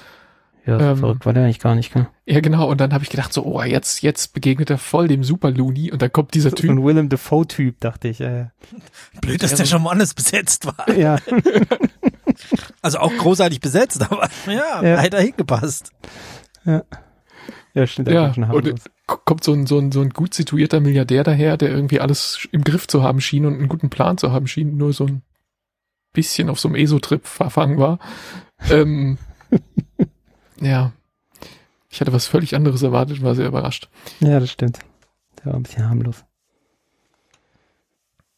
Ja, 0.67 0.79
so 0.81 0.85
Ähm, 0.87 0.97
verrückt 0.97 1.25
war 1.27 1.33
der 1.35 1.45
eigentlich 1.45 1.61
gar 1.61 1.77
nicht, 1.77 1.93
gell? 1.93 2.09
ja 2.27 2.41
genau, 2.41 2.69
und 2.69 2.81
dann 2.81 2.93
habe 2.93 3.05
ich 3.05 3.11
gedacht 3.11 3.33
so, 3.33 3.45
oh, 3.45 3.63
jetzt, 3.63 4.03
jetzt 4.03 4.33
begegnet 4.33 4.71
er 4.71 4.79
voll 4.79 5.07
dem 5.07 5.23
Super 5.23 5.53
Looney 5.53 5.93
und 5.93 6.03
dann 6.03 6.11
kommt 6.11 6.35
dieser 6.35 6.51
So 6.51 6.57
Typ. 6.57 6.71
ein 6.71 6.83
Willem 6.83 7.09
Dafoe-Typ, 7.09 7.79
dachte 7.79 8.09
ich. 8.09 8.21
Äh, 8.21 8.47
Blöd, 9.21 9.41
dass 9.43 9.55
der 9.55 9.67
schon 9.67 9.85
woanders 9.85 10.15
besetzt 10.15 10.67
war. 10.67 10.91
ja. 10.97 11.19
Also 12.83 12.99
auch 12.99 13.13
großartig 13.17 13.61
besetzt, 13.61 14.03
aber 14.11 14.29
ja, 14.47 14.83
Ja. 14.83 14.95
leider 14.97 15.21
hingepasst. 15.21 15.91
ja, 16.65 17.87
stimmt. 17.87 18.09
der 18.09 18.15
Ja, 18.15 18.23
war 18.23 18.35
schon 18.35 18.45
und 18.45 18.51
harmlos. 18.53 18.81
k- 19.07 19.19
kommt 19.25 19.45
so 19.45 19.53
ein, 19.53 19.67
so, 19.67 19.79
ein, 19.79 19.91
so 19.93 20.01
ein 20.01 20.11
gut 20.11 20.35
situierter 20.35 20.81
Milliardär 20.81 21.25
daher, 21.25 21.57
der 21.57 21.71
irgendwie 21.71 22.01
alles 22.01 22.47
im 22.53 22.63
Griff 22.65 22.87
zu 22.87 23.03
haben 23.03 23.21
schien 23.21 23.47
und 23.47 23.55
einen 23.55 23.69
guten 23.69 23.91
Plan 23.91 24.19
zu 24.19 24.33
haben 24.33 24.47
schien, 24.47 24.77
nur 24.77 24.93
so 24.93 25.07
ein 25.07 25.23
bisschen 26.13 26.49
auf 26.49 26.61
so 26.61 26.69
einem 26.69 26.77
ESO-Trip 26.77 27.27
verfangen 27.27 27.79
war. 27.79 27.99
ähm, 28.71 29.19
ja. 30.61 30.93
Ich 31.91 32.01
hatte 32.01 32.13
was 32.13 32.27
völlig 32.27 32.55
anderes 32.57 32.83
erwartet 32.83 33.19
und 33.19 33.25
war 33.25 33.35
sehr 33.35 33.47
überrascht. 33.49 33.89
Ja, 34.21 34.41
das 34.41 34.51
stimmt. 34.51 34.79
Der 35.39 35.47
war 35.47 35.55
ein 35.55 35.63
bisschen 35.63 35.89
harmlos. 35.89 36.25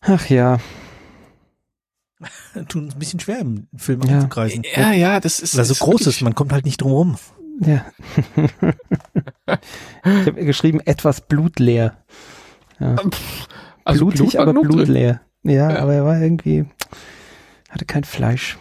Ach 0.01 0.27
ja, 0.29 0.59
Tut 2.69 2.83
uns 2.83 2.95
ein 2.95 2.99
bisschen 2.99 3.21
schwer 3.21 3.41
im 3.41 3.69
Film 3.77 4.01
Ja. 4.03 4.15
einzukreisen. 4.17 4.63
Ja, 4.75 4.93
ja, 4.93 5.21
das 5.21 5.41
ist. 5.41 5.55
Weil 5.55 5.61
er 5.63 5.65
so 5.67 5.73
ist 5.73 5.81
groß 5.81 5.93
wirklich- 6.01 6.17
ist, 6.17 6.23
man 6.23 6.35
kommt 6.35 6.53
halt 6.53 6.65
nicht 6.65 6.81
drum 6.81 6.93
rum. 6.93 7.17
ja. 7.61 7.85
ich 9.47 10.27
habe 10.27 10.45
geschrieben, 10.45 10.81
etwas 10.85 11.21
blutleer. 11.21 11.97
Ja. 12.79 12.97
Also 13.85 14.07
Blutig, 14.07 14.33
Blut 14.33 14.37
aber 14.37 14.53
blutleer. 14.53 15.21
Ja, 15.43 15.71
Ja. 15.71 15.79
aber 15.79 15.95
er 15.95 16.05
war 16.05 16.21
irgendwie, 16.21 16.65
hatte 17.71 17.85
kein 17.85 18.05
Fleisch. 18.05 18.59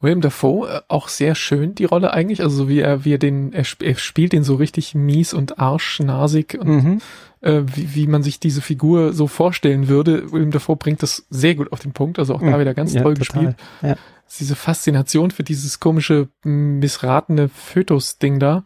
William 0.00 0.20
Dafoe, 0.20 0.68
äh, 0.68 0.80
auch 0.88 1.08
sehr 1.08 1.34
schön, 1.34 1.74
die 1.74 1.84
Rolle 1.86 2.12
eigentlich. 2.12 2.42
Also 2.42 2.56
so 2.56 2.68
wie 2.68 2.80
er, 2.80 3.04
wie 3.04 3.14
er 3.14 3.18
den, 3.18 3.52
er, 3.52 3.62
sp 3.64 3.80
er 3.86 3.94
spielt 3.96 4.32
den 4.32 4.44
so 4.44 4.56
richtig 4.56 4.94
mies 4.94 5.32
und 5.32 5.58
arschnasig 5.58 6.58
und 6.60 6.68
Mhm. 6.68 6.98
Äh, 7.42 7.62
wie, 7.66 7.94
wie 7.94 8.06
man 8.06 8.22
sich 8.22 8.40
diese 8.40 8.62
Figur 8.62 9.12
so 9.12 9.26
vorstellen 9.26 9.88
würde. 9.88 10.32
William 10.32 10.50
Dafoe 10.50 10.76
bringt 10.76 11.02
das 11.02 11.26
sehr 11.30 11.54
gut 11.54 11.70
auf 11.72 11.80
den 11.80 11.92
Punkt, 11.92 12.18
also 12.18 12.34
auch 12.34 12.40
da 12.40 12.46
Mhm. 12.56 12.60
wieder 12.60 12.74
ganz 12.74 12.94
Ja, 12.94 13.02
toll 13.02 13.14
total. 13.14 13.54
gespielt. 13.54 13.56
Ja. 13.82 13.96
Diese 14.40 14.56
Faszination 14.56 15.30
für 15.30 15.42
dieses 15.42 15.78
komische, 15.80 16.28
missratene 16.44 17.48
Fötus-Ding 17.50 18.38
da. 18.38 18.64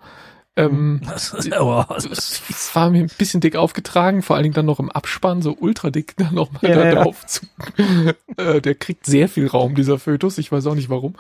Ähm, 0.59 1.01
Das 1.05 1.35
ist, 1.35 1.53
oh, 1.61 1.85
das 1.89 2.71
war 2.75 2.89
mir 2.91 3.01
ein 3.03 3.11
bisschen 3.19 3.41
dick 3.41 3.57
aufgetragen, 3.57 4.23
vor 4.23 4.37
allen 4.37 4.45
Dingen 4.45 4.55
dann 4.55 4.65
noch 4.67 4.79
im 4.81 4.91
Abspann, 4.91 5.43
so 5.43 5.55
ultra 5.59 5.91
dick 5.91 6.15
dann 6.17 6.35
nochmal 6.35 6.63
Ja, 6.71 6.77
da 6.77 6.85
ja. 6.87 7.03
drauf 7.03 7.27
zu. 7.27 7.47
äh, 8.39 8.61
der 8.63 8.75
kriegt 8.77 9.05
sehr 9.07 9.29
viel 9.29 9.49
Raum, 9.49 9.75
dieser 9.75 9.99
Fötus, 9.99 10.39
ich 10.39 10.51
weiß 10.53 10.67
auch 10.67 10.75
nicht 10.75 10.89
warum. 10.89 11.15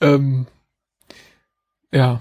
Ähm, 0.00 0.46
ja, 1.92 2.20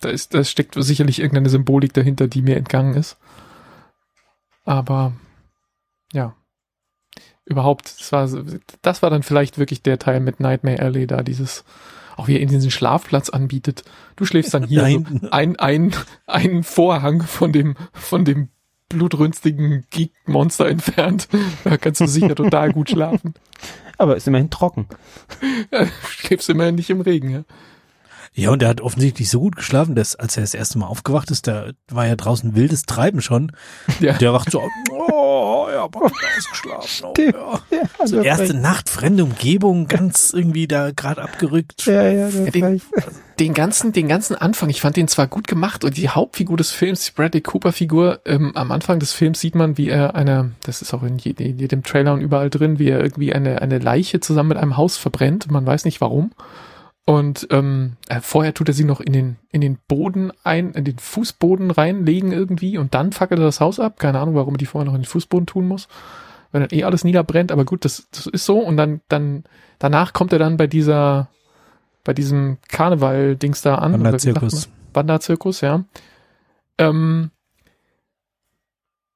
da 0.00 0.08
ist, 0.08 0.32
da 0.34 0.44
steckt 0.44 0.74
sicherlich 0.82 1.18
irgendeine 1.18 1.50
Symbolik 1.50 1.92
dahinter, 1.92 2.26
die 2.28 2.42
mir 2.42 2.56
entgangen 2.56 2.94
ist. 2.94 3.18
Aber 4.64 5.12
ja, 6.12 6.34
überhaupt, 7.44 8.00
das 8.00 8.12
war, 8.12 8.28
das 8.82 9.02
war 9.02 9.10
dann 9.10 9.22
vielleicht 9.22 9.58
wirklich 9.58 9.82
der 9.82 9.98
Teil 9.98 10.20
mit 10.20 10.40
Nightmare 10.40 10.80
Alley 10.80 11.06
da, 11.06 11.22
dieses, 11.22 11.64
auch 12.16 12.28
wie 12.28 12.36
er 12.36 12.40
in 12.40 12.48
diesen 12.48 12.70
Schlafplatz 12.70 13.30
anbietet. 13.30 13.84
Du 14.16 14.24
schläfst 14.24 14.54
dann 14.54 14.64
hier 14.64 14.82
Da 14.82 14.90
so 14.90 15.04
ein, 15.30 15.56
ein, 15.58 15.92
ein 16.26 16.62
Vorhang 16.62 17.22
von 17.22 17.52
dem, 17.52 17.76
von 17.92 18.24
dem 18.24 18.48
blutrünstigen 18.88 19.84
Geek-Monster 19.90 20.68
entfernt. 20.68 21.28
Da 21.64 21.76
kannst 21.76 22.00
du 22.00 22.06
sicher 22.06 22.34
total 22.34 22.72
gut 22.72 22.90
schlafen. 22.90 23.34
Aber 23.98 24.16
ist 24.16 24.26
immerhin 24.28 24.50
trocken. 24.50 24.86
Ja, 25.72 25.86
schläfst 26.08 26.48
immerhin 26.48 26.74
nicht 26.74 26.90
im 26.90 27.00
Regen, 27.00 27.30
ja. 27.30 27.44
Ja, 28.32 28.50
und 28.50 28.62
er 28.62 28.68
hat 28.68 28.80
offensichtlich 28.80 29.28
so 29.28 29.40
gut 29.40 29.56
geschlafen, 29.56 29.96
dass 29.96 30.14
als 30.14 30.36
er 30.36 30.42
das 30.42 30.54
erste 30.54 30.78
Mal 30.78 30.86
aufgewacht 30.86 31.30
ist, 31.32 31.48
da 31.48 31.70
war 31.90 32.06
ja 32.06 32.14
draußen 32.14 32.54
wildes 32.54 32.84
Treiben 32.84 33.20
schon. 33.20 33.50
Ja. 33.98 34.12
Der 34.18 34.32
wacht 34.32 34.52
so, 34.52 34.62
oh, 34.92 35.66
ja, 35.70 35.88
ausgeschlafen. 36.38 37.06
Oh, 37.06 37.12
Die- 37.16 37.22
ja. 37.24 37.60
Ja, 37.98 38.06
So 38.06 38.20
erste 38.20 38.50
recht. 38.54 38.62
Nacht, 38.62 38.88
fremde 38.88 39.24
Umgebung, 39.24 39.88
ganz 39.88 40.32
irgendwie 40.32 40.68
da 40.68 40.92
gerade 40.92 41.22
abgerückt. 41.22 41.86
Ja, 41.86 42.08
ja, 42.08 42.28
Den- 42.30 42.64
recht. 42.64 42.86
Den 43.40 43.52
ganzen, 43.54 43.92
den 43.92 44.06
ganzen 44.06 44.36
Anfang, 44.36 44.68
ich 44.68 44.80
fand 44.82 44.96
den 44.96 45.08
zwar 45.08 45.26
gut 45.26 45.48
gemacht 45.48 45.82
und 45.82 45.96
die 45.96 46.10
Hauptfigur 46.10 46.56
des 46.58 46.70
Films, 46.72 47.06
die 47.06 47.12
Bradley 47.12 47.40
Cooper 47.40 47.72
Figur, 47.72 48.20
ähm, 48.26 48.52
am 48.54 48.70
Anfang 48.70 49.00
des 49.00 49.12
Films 49.12 49.40
sieht 49.40 49.54
man, 49.54 49.76
wie 49.78 49.88
er 49.88 50.14
eine, 50.14 50.52
das 50.62 50.82
ist 50.82 50.92
auch 50.94 51.02
in 51.02 51.16
jedem, 51.18 51.46
in 51.46 51.58
jedem 51.58 51.82
Trailer 51.82 52.12
und 52.12 52.20
überall 52.20 52.50
drin, 52.50 52.78
wie 52.78 52.90
er 52.90 53.00
irgendwie 53.00 53.32
eine, 53.34 53.60
eine 53.62 53.78
Leiche 53.78 54.20
zusammen 54.20 54.50
mit 54.50 54.58
einem 54.58 54.76
Haus 54.76 54.98
verbrennt. 54.98 55.50
Man 55.50 55.64
weiß 55.66 55.84
nicht 55.86 56.00
warum. 56.02 56.32
Und 57.10 57.48
ähm, 57.50 57.96
äh, 58.08 58.20
vorher 58.20 58.54
tut 58.54 58.68
er 58.68 58.72
sie 58.72 58.84
noch 58.84 59.00
in 59.00 59.12
den, 59.12 59.36
in 59.50 59.60
den 59.60 59.78
Boden 59.88 60.30
ein, 60.44 60.70
in 60.74 60.84
den 60.84 60.96
Fußboden 60.96 61.72
reinlegen 61.72 62.30
irgendwie 62.30 62.78
und 62.78 62.94
dann 62.94 63.10
fackelt 63.10 63.40
er 63.40 63.46
das 63.46 63.58
Haus 63.58 63.80
ab. 63.80 63.98
Keine 63.98 64.20
Ahnung, 64.20 64.36
warum 64.36 64.54
er 64.54 64.58
die 64.58 64.66
vorher 64.66 64.86
noch 64.86 64.94
in 64.94 65.00
den 65.00 65.08
Fußboden 65.08 65.44
tun 65.44 65.66
muss. 65.66 65.88
Wenn 66.52 66.60
dann 66.60 66.70
eh 66.70 66.84
alles 66.84 67.02
niederbrennt, 67.02 67.50
aber 67.50 67.64
gut, 67.64 67.84
das, 67.84 68.06
das 68.12 68.28
ist 68.28 68.44
so. 68.44 68.60
Und 68.60 68.76
dann, 68.76 69.00
dann, 69.08 69.42
danach 69.80 70.12
kommt 70.12 70.32
er 70.32 70.38
dann 70.38 70.56
bei 70.56 70.68
dieser, 70.68 71.26
bei 72.04 72.14
diesem 72.14 72.58
Karneval-Dings 72.68 73.60
da 73.62 73.74
an. 73.74 73.94
Wanderzirkus. 73.94 74.68
Wanderzirkus, 74.94 75.62
ja. 75.62 75.84
Ähm, 76.78 77.32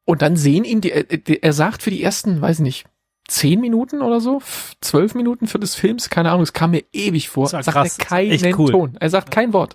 und 0.05 0.21
dann 0.21 0.35
sehen 0.35 0.65
ihn 0.65 0.81
die, 0.81 0.91
äh, 0.91 1.39
er 1.43 1.53
sagt 1.53 1.85
für 1.85 1.91
die 1.91 2.03
ersten, 2.03 2.41
weiß 2.41 2.59
nicht, 2.59 2.87
zehn 3.29 3.61
Minuten 3.61 4.03
oder 4.03 4.21
so, 4.21 4.43
zwölf 4.81 5.15
Minuten 5.15 5.47
für 5.47 5.59
des 5.59 5.75
Films, 5.75 6.11
keine 6.11 6.31
Ahnung, 6.31 6.43
es 6.43 6.53
kam 6.53 6.73
mir 6.73 6.85
ewig 6.93 7.29
vor. 7.29 7.49
Das 7.49 7.67
sagt 7.67 7.67
krass, 7.67 7.99
er 7.99 8.05
keinen 8.05 8.55
cool. 8.59 8.71
Ton. 8.71 8.97
Er 9.01 9.11
sagt 9.11 9.31
kein 9.31 9.53
Wort. 9.53 9.75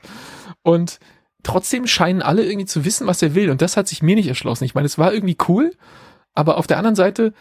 Und 0.61 0.99
trotzdem 1.43 1.87
scheinen 1.87 2.21
alle 2.21 2.43
irgendwie 2.43 2.67
zu 2.67 2.85
wissen, 2.85 3.07
was 3.07 3.21
er 3.21 3.33
will. 3.33 3.49
Und 3.49 3.61
das 3.61 3.77
hat 3.77 3.87
sich 3.87 4.03
mir 4.03 4.15
nicht 4.15 4.27
erschlossen. 4.27 4.65
Ich 4.65 4.75
meine, 4.75 4.85
es 4.85 4.97
war 4.97 5.13
irgendwie 5.13 5.37
cool, 5.47 5.71
aber 6.35 6.57
auf 6.57 6.67
der 6.67 6.77
anderen 6.77 6.95
Seite, 6.95 7.33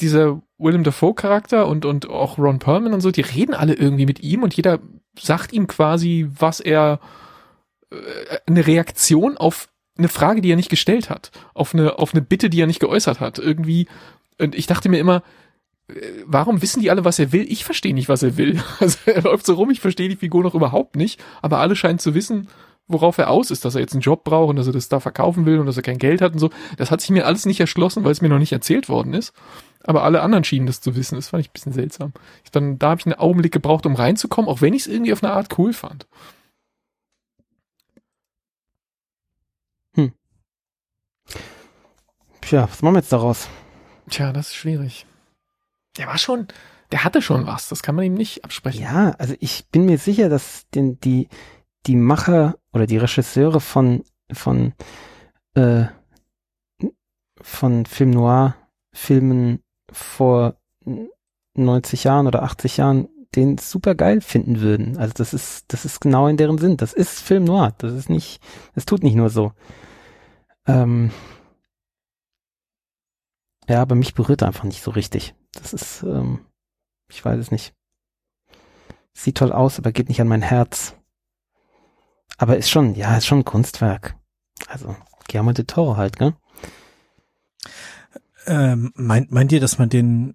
dieser 0.00 0.42
Willem 0.58 0.82
Dafoe-Charakter 0.82 1.68
und, 1.68 1.84
und 1.84 2.08
auch 2.08 2.38
Ron 2.38 2.58
Perlman 2.58 2.94
und 2.94 3.00
so, 3.00 3.10
die 3.10 3.20
reden 3.20 3.54
alle 3.54 3.74
irgendwie 3.74 4.06
mit 4.06 4.20
ihm 4.20 4.42
und 4.42 4.54
jeder 4.54 4.80
sagt 5.16 5.52
ihm 5.52 5.68
quasi, 5.68 6.28
was 6.36 6.58
er, 6.58 6.98
äh, 7.90 7.96
eine 8.46 8.66
Reaktion 8.66 9.36
auf 9.36 9.68
eine 9.96 10.08
Frage, 10.08 10.40
die 10.40 10.50
er 10.50 10.56
nicht 10.56 10.70
gestellt 10.70 11.10
hat, 11.10 11.30
auf 11.52 11.74
eine, 11.74 11.98
auf 11.98 12.12
eine 12.14 12.22
Bitte, 12.22 12.50
die 12.50 12.60
er 12.60 12.66
nicht 12.66 12.80
geäußert 12.80 13.20
hat. 13.20 13.38
Irgendwie, 13.38 13.86
und 14.40 14.56
ich 14.56 14.66
dachte 14.66 14.88
mir 14.88 14.98
immer, 14.98 15.22
warum 16.26 16.62
wissen 16.62 16.80
die 16.80 16.90
alle, 16.90 17.04
was 17.04 17.18
er 17.18 17.32
will? 17.32 17.46
Ich 17.50 17.64
verstehe 17.64 17.94
nicht, 17.94 18.08
was 18.08 18.22
er 18.22 18.36
will. 18.36 18.62
Also 18.80 18.98
er 19.06 19.22
läuft 19.22 19.46
so 19.46 19.54
rum, 19.54 19.70
ich 19.70 19.80
verstehe 19.80 20.08
die 20.08 20.16
Figur 20.16 20.42
noch 20.42 20.54
überhaupt 20.54 20.96
nicht, 20.96 21.22
aber 21.42 21.58
alle 21.58 21.76
scheinen 21.76 21.98
zu 21.98 22.14
wissen, 22.14 22.48
worauf 22.86 23.18
er 23.18 23.30
aus 23.30 23.50
ist, 23.50 23.64
dass 23.64 23.74
er 23.74 23.80
jetzt 23.80 23.92
einen 23.92 24.02
Job 24.02 24.24
braucht 24.24 24.50
und 24.50 24.56
dass 24.56 24.66
er 24.66 24.72
das 24.72 24.88
da 24.88 25.00
verkaufen 25.00 25.46
will 25.46 25.58
und 25.58 25.66
dass 25.66 25.76
er 25.76 25.82
kein 25.82 25.98
Geld 25.98 26.20
hat 26.20 26.32
und 26.32 26.38
so. 26.38 26.50
Das 26.76 26.90
hat 26.90 27.00
sich 27.00 27.10
mir 27.10 27.26
alles 27.26 27.46
nicht 27.46 27.60
erschlossen, 27.60 28.04
weil 28.04 28.12
es 28.12 28.20
mir 28.20 28.28
noch 28.28 28.38
nicht 28.38 28.52
erzählt 28.52 28.88
worden 28.88 29.14
ist. 29.14 29.32
Aber 29.82 30.02
alle 30.02 30.22
anderen 30.22 30.44
schienen 30.44 30.66
das 30.66 30.80
zu 30.80 30.96
wissen. 30.96 31.16
Das 31.16 31.28
fand 31.28 31.42
ich 31.42 31.50
ein 31.50 31.52
bisschen 31.52 31.72
seltsam. 31.72 32.12
Ich 32.44 32.50
dann, 32.50 32.78
da 32.78 32.90
habe 32.90 33.00
ich 33.00 33.06
einen 33.06 33.14
Augenblick 33.14 33.52
gebraucht, 33.52 33.86
um 33.86 33.94
reinzukommen, 33.94 34.50
auch 34.50 34.60
wenn 34.60 34.74
ich 34.74 34.82
es 34.82 34.86
irgendwie 34.88 35.12
auf 35.12 35.22
eine 35.22 35.32
Art 35.32 35.58
cool 35.58 35.72
fand. 35.72 36.06
Tja, 42.44 42.68
was 42.70 42.82
machen 42.82 42.94
wir 42.94 43.00
jetzt 43.00 43.12
daraus? 43.12 43.48
Tja, 44.10 44.30
das 44.30 44.48
ist 44.48 44.54
schwierig. 44.54 45.06
Der 45.96 46.06
war 46.06 46.18
schon, 46.18 46.48
der 46.92 47.04
hatte 47.04 47.22
schon 47.22 47.46
was. 47.46 47.68
Das 47.68 47.82
kann 47.82 47.94
man 47.94 48.04
ihm 48.04 48.14
nicht 48.14 48.44
absprechen. 48.44 48.82
Ja, 48.82 49.10
also 49.18 49.34
ich 49.40 49.66
bin 49.70 49.86
mir 49.86 49.98
sicher, 49.98 50.28
dass 50.28 50.68
den, 50.70 50.98
die, 51.00 51.28
die 51.86 51.96
Macher 51.96 52.56
oder 52.72 52.86
die 52.86 52.98
Regisseure 52.98 53.60
von, 53.60 54.04
von, 54.32 54.74
äh, 55.54 55.84
von 57.40 57.86
Film 57.86 58.10
Noir 58.10 58.56
Filmen 58.94 59.62
vor 59.90 60.56
90 61.54 62.04
Jahren 62.04 62.26
oder 62.26 62.42
80 62.44 62.76
Jahren 62.76 63.08
den 63.34 63.58
super 63.58 63.96
geil 63.96 64.20
finden 64.20 64.60
würden. 64.60 64.96
Also 64.96 65.12
das 65.16 65.34
ist, 65.34 65.72
das 65.72 65.84
ist 65.84 66.00
genau 66.00 66.28
in 66.28 66.36
deren 66.36 66.58
Sinn. 66.58 66.76
Das 66.76 66.92
ist 66.92 67.20
Film 67.20 67.44
Noir. 67.44 67.74
Das 67.78 67.92
ist 67.92 68.08
nicht, 68.08 68.40
das 68.74 68.86
tut 68.86 69.02
nicht 69.02 69.16
nur 69.16 69.28
so. 69.28 69.52
Ähm, 70.66 71.10
ja, 73.68 73.82
aber 73.82 73.96
mich 73.96 74.14
berührt 74.14 74.42
er 74.42 74.48
einfach 74.48 74.64
nicht 74.64 74.82
so 74.82 74.92
richtig. 74.92 75.34
Das 75.54 75.72
ist, 75.72 76.02
ähm, 76.02 76.44
ich 77.08 77.24
weiß 77.24 77.38
es 77.38 77.50
nicht. 77.50 77.74
Sieht 79.12 79.38
toll 79.38 79.52
aus, 79.52 79.78
aber 79.78 79.92
geht 79.92 80.08
nicht 80.08 80.20
an 80.20 80.28
mein 80.28 80.42
Herz. 80.42 80.96
Aber 82.36 82.56
ist 82.56 82.70
schon, 82.70 82.94
ja, 82.94 83.16
ist 83.16 83.26
schon 83.26 83.40
ein 83.40 83.44
Kunstwerk. 83.44 84.16
Also, 84.68 84.96
Guillermo 85.28 85.52
de 85.52 85.64
Toro 85.64 85.96
halt, 85.96 86.18
gell? 86.18 86.34
Ähm, 88.46 88.92
meint, 88.94 89.30
meint 89.30 89.52
ihr, 89.52 89.60
dass 89.60 89.78
man 89.78 89.88
den 89.88 90.34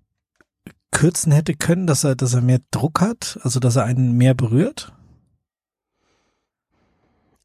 kürzen 0.92 1.32
hätte 1.32 1.54
können, 1.56 1.88
dass 1.88 2.04
er, 2.04 2.16
dass 2.16 2.34
er 2.34 2.42
mehr 2.42 2.62
Druck 2.72 3.02
hat, 3.02 3.40
also 3.44 3.60
dass 3.60 3.76
er 3.76 3.84
einen 3.84 4.14
mehr 4.18 4.34
berührt? 4.34 4.94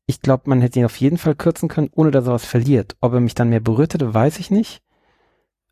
Ich 0.07 0.21
glaube, 0.21 0.49
man 0.49 0.61
hätte 0.61 0.79
ihn 0.79 0.85
auf 0.85 0.97
jeden 0.99 1.19
Fall 1.19 1.35
kürzen 1.35 1.69
können, 1.69 1.91
ohne 1.93 2.11
dass 2.11 2.27
er 2.27 2.35
was 2.35 2.45
verliert. 2.45 2.97
Ob 3.01 3.15
er 3.15 3.21
mich 3.21 3.35
dann 3.35 3.49
mehr 3.49 3.61
berührt 3.61 3.95
hätte, 3.95 4.13
weiß 4.13 4.39
ich 4.39 4.51
nicht. 4.51 4.83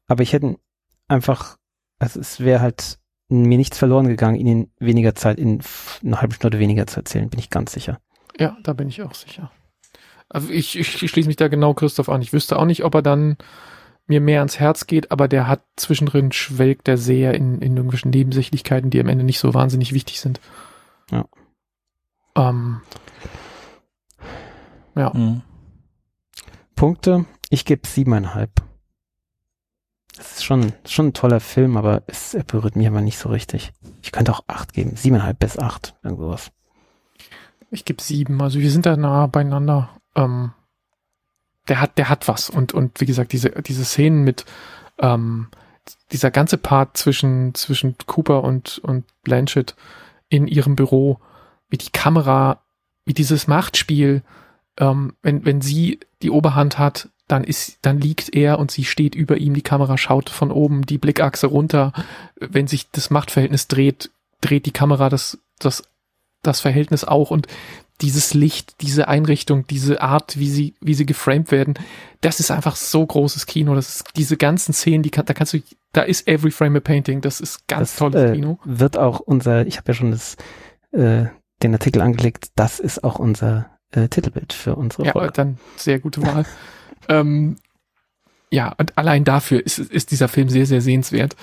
Aber 0.06 0.22
ich 0.22 0.32
hätte 0.32 0.58
einfach, 1.06 1.58
also 2.02 2.20
es 2.20 2.40
wäre 2.40 2.60
halt 2.60 2.98
mir 3.28 3.56
nichts 3.56 3.78
verloren 3.78 4.08
gegangen, 4.08 4.36
ihn 4.36 4.46
in 4.46 4.70
weniger 4.78 5.14
Zeit, 5.14 5.38
in 5.38 5.60
eine 6.04 6.20
halbe 6.20 6.34
Stunde 6.34 6.58
weniger 6.58 6.86
zu 6.86 7.00
erzählen, 7.00 7.30
bin 7.30 7.38
ich 7.38 7.48
ganz 7.48 7.72
sicher. 7.72 7.98
Ja, 8.38 8.56
da 8.62 8.72
bin 8.72 8.88
ich 8.88 9.02
auch 9.02 9.14
sicher. 9.14 9.50
Also 10.28 10.50
ich, 10.50 10.78
ich, 10.78 11.02
ich 11.02 11.10
schließe 11.10 11.28
mich 11.28 11.36
da 11.36 11.48
genau 11.48 11.74
Christoph 11.74 12.08
an. 12.08 12.22
Ich 12.22 12.32
wüsste 12.32 12.58
auch 12.58 12.64
nicht, 12.64 12.84
ob 12.84 12.94
er 12.94 13.02
dann 13.02 13.36
mir 14.06 14.20
mehr 14.20 14.40
ans 14.40 14.58
Herz 14.58 14.86
geht, 14.86 15.12
aber 15.12 15.28
der 15.28 15.46
hat 15.46 15.62
zwischendrin 15.76 16.32
schwelgt 16.32 16.86
der 16.86 16.98
sehr 16.98 17.34
in, 17.34 17.60
in 17.62 17.76
irgendwelchen 17.76 18.10
Nebensächlichkeiten, 18.10 18.90
die 18.90 19.00
am 19.00 19.08
Ende 19.08 19.24
nicht 19.24 19.38
so 19.38 19.54
wahnsinnig 19.54 19.92
wichtig 19.92 20.20
sind. 20.20 20.40
Ja. 21.10 21.24
Ähm, 22.36 22.80
ja. 24.96 25.12
Mhm. 25.14 25.42
Punkte, 26.74 27.26
ich 27.48 27.64
gebe 27.64 27.86
siebeneinhalb. 27.86 28.50
Ist 30.22 30.44
schon, 30.44 30.72
schon 30.86 31.08
ein 31.08 31.12
toller 31.12 31.40
Film, 31.40 31.76
aber 31.76 32.02
es 32.06 32.34
er 32.34 32.44
berührt 32.44 32.76
mich 32.76 32.86
aber 32.86 33.00
nicht 33.00 33.18
so 33.18 33.28
richtig. 33.28 33.72
Ich 34.02 34.12
könnte 34.12 34.32
auch 34.32 34.44
acht 34.46 34.72
geben. 34.72 34.96
Siebeneinhalb 34.96 35.38
bis 35.38 35.58
acht, 35.58 35.94
irgendwas. 36.02 36.50
Ich 37.70 37.84
gebe 37.84 38.02
sieben. 38.02 38.40
Also 38.40 38.60
wir 38.60 38.70
sind 38.70 38.86
da 38.86 38.96
nah 38.96 39.26
beieinander. 39.26 39.90
Ähm, 40.14 40.52
der 41.68 41.80
hat, 41.80 41.98
der 41.98 42.08
hat 42.08 42.28
was. 42.28 42.50
Und, 42.50 42.72
und 42.72 43.00
wie 43.00 43.06
gesagt, 43.06 43.32
diese, 43.32 43.50
diese 43.50 43.84
Szenen 43.84 44.24
mit 44.24 44.44
ähm, 44.98 45.48
dieser 46.12 46.30
ganze 46.30 46.58
Part 46.58 46.96
zwischen, 46.96 47.54
zwischen 47.54 47.96
Cooper 48.06 48.44
und, 48.44 48.78
und 48.78 49.04
Blanchett 49.22 49.74
in 50.28 50.46
ihrem 50.46 50.76
Büro, 50.76 51.18
wie 51.68 51.78
die 51.78 51.90
Kamera, 51.90 52.62
wie 53.04 53.14
dieses 53.14 53.48
Machtspiel, 53.48 54.22
ähm, 54.78 55.14
wenn, 55.22 55.44
wenn 55.44 55.60
sie 55.60 56.00
die 56.22 56.30
Oberhand 56.30 56.78
hat, 56.78 57.08
dann 57.32 57.44
ist, 57.44 57.78
dann 57.82 57.98
liegt 57.98 58.34
er 58.34 58.58
und 58.58 58.70
sie 58.70 58.84
steht 58.84 59.14
über 59.14 59.38
ihm, 59.38 59.54
die 59.54 59.62
Kamera 59.62 59.96
schaut 59.96 60.28
von 60.28 60.50
oben 60.50 60.84
die 60.84 60.98
Blickachse 60.98 61.46
runter. 61.46 61.92
Wenn 62.38 62.66
sich 62.66 62.90
das 62.90 63.08
Machtverhältnis 63.10 63.68
dreht, 63.68 64.10
dreht 64.42 64.66
die 64.66 64.70
Kamera 64.72 65.08
das, 65.08 65.38
das, 65.58 65.82
das 66.42 66.60
Verhältnis 66.60 67.04
auch 67.04 67.30
und 67.30 67.46
dieses 68.00 68.34
Licht, 68.34 68.74
diese 68.80 69.06
Einrichtung, 69.08 69.66
diese 69.66 70.02
Art, 70.02 70.38
wie 70.38 70.50
sie, 70.50 70.74
wie 70.80 70.94
sie 70.94 71.06
geframed 71.06 71.50
werden, 71.52 71.74
das 72.20 72.40
ist 72.40 72.50
einfach 72.50 72.74
so 72.76 73.06
großes 73.06 73.46
Kino. 73.46 73.74
Das 73.74 73.96
ist 73.96 74.04
diese 74.16 74.36
ganzen 74.36 74.72
Szenen, 74.74 75.02
die 75.02 75.10
kann, 75.10 75.24
da 75.24 75.34
kannst 75.34 75.54
du, 75.54 75.62
da 75.92 76.02
ist 76.02 76.26
every 76.28 76.50
frame 76.50 76.76
a 76.76 76.80
painting. 76.80 77.20
Das 77.20 77.40
ist 77.40 77.66
ganz 77.68 77.92
Das, 77.92 77.98
tolles 77.98 78.30
äh, 78.30 78.34
Kino. 78.34 78.58
Wird 78.64 78.98
auch 78.98 79.20
unser, 79.20 79.66
ich 79.66 79.76
habe 79.78 79.88
ja 79.88 79.94
schon 79.94 80.10
das, 80.10 80.36
äh, 80.90 81.26
den 81.62 81.72
Artikel 81.72 82.02
angelegt, 82.02 82.48
das 82.56 82.80
ist 82.80 83.04
auch 83.04 83.18
unser 83.20 83.70
äh, 83.92 84.08
Titelbild 84.08 84.52
für 84.52 84.74
unsere 84.74 85.04
Ja, 85.06 85.12
Folge. 85.12 85.32
dann 85.32 85.58
sehr 85.76 85.98
gute 86.00 86.20
Wahl. 86.22 86.44
ähm, 87.08 87.56
ja, 88.50 88.74
und 88.76 88.98
allein 88.98 89.24
dafür 89.24 89.64
ist, 89.64 89.78
ist 89.78 90.10
dieser 90.10 90.28
Film 90.28 90.48
sehr, 90.48 90.66
sehr 90.66 90.82
sehenswert. 90.82 91.36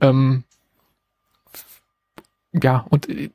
Ähm, 0.00 0.44
ja, 2.52 2.86
und 2.90 3.08
äh, 3.08 3.30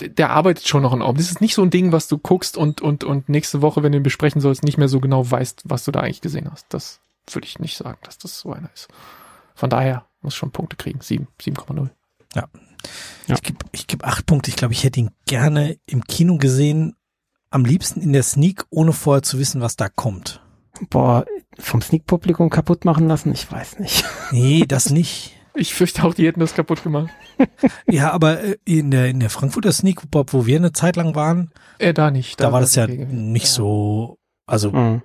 der 0.00 0.30
arbeitet 0.30 0.68
schon 0.68 0.82
noch 0.82 0.92
an 0.92 1.02
Raum. 1.02 1.16
Das 1.16 1.30
ist 1.30 1.40
nicht 1.40 1.54
so 1.54 1.62
ein 1.62 1.70
Ding, 1.70 1.90
was 1.90 2.06
du 2.06 2.18
guckst 2.18 2.56
und, 2.56 2.80
und, 2.80 3.02
und 3.02 3.28
nächste 3.28 3.62
Woche, 3.62 3.82
wenn 3.82 3.92
du 3.92 3.98
ihn 3.98 4.04
besprechen 4.04 4.40
sollst, 4.40 4.62
nicht 4.62 4.78
mehr 4.78 4.88
so 4.88 5.00
genau 5.00 5.28
weißt, 5.28 5.62
was 5.64 5.84
du 5.84 5.90
da 5.90 6.00
eigentlich 6.00 6.20
gesehen 6.20 6.48
hast. 6.50 6.66
Das 6.70 7.00
würde 7.30 7.46
ich 7.46 7.58
nicht 7.58 7.76
sagen, 7.76 7.98
dass 8.04 8.18
das 8.18 8.38
so 8.38 8.52
einer 8.52 8.70
ist. 8.72 8.88
Von 9.54 9.70
daher 9.70 10.06
muss 10.20 10.36
schon 10.36 10.52
Punkte 10.52 10.76
kriegen. 10.76 11.00
7, 11.00 11.26
7,0. 11.40 11.90
Ja. 12.34 12.48
Ich 13.26 13.42
gebe 13.42 13.58
ich 13.72 13.86
geb 13.88 14.04
acht 14.04 14.26
Punkte. 14.26 14.50
Ich 14.50 14.56
glaube, 14.56 14.72
ich 14.72 14.84
hätte 14.84 15.00
ihn 15.00 15.10
gerne 15.26 15.78
im 15.86 16.04
Kino 16.04 16.38
gesehen. 16.38 16.94
Am 17.50 17.64
liebsten 17.64 18.00
in 18.00 18.12
der 18.12 18.22
Sneak, 18.22 18.66
ohne 18.70 18.92
vorher 18.92 19.22
zu 19.22 19.38
wissen, 19.38 19.60
was 19.60 19.74
da 19.76 19.88
kommt. 19.88 20.40
Boah, 20.90 21.24
vom 21.58 21.80
Sneak-Publikum 21.82 22.50
kaputt 22.50 22.84
machen 22.84 23.08
lassen? 23.08 23.32
Ich 23.32 23.50
weiß 23.50 23.78
nicht. 23.80 24.04
Nee, 24.30 24.64
das 24.66 24.90
nicht. 24.90 25.34
Ich 25.54 25.74
fürchte 25.74 26.04
auch, 26.04 26.14
die 26.14 26.26
hätten 26.26 26.38
das 26.40 26.54
kaputt 26.54 26.82
gemacht. 26.84 27.08
Ja, 27.88 28.12
aber 28.12 28.40
äh, 28.44 28.56
in 28.64 28.90
der, 28.90 29.08
in 29.08 29.18
der 29.20 29.30
Frankfurter 29.30 29.72
Sneak 29.72 30.08
Pop, 30.10 30.32
wo 30.32 30.46
wir 30.46 30.56
eine 30.56 30.72
Zeit 30.72 30.96
lang 30.96 31.14
waren, 31.14 31.50
Äh, 31.78 31.94
da 31.94 32.10
nicht. 32.10 32.40
da, 32.40 32.52
war 32.52 32.60
das 32.60 32.74
ja 32.76 32.86
nicht 32.86 33.48
so, 33.48 34.18
also 34.46 34.70
Mhm. 34.70 35.02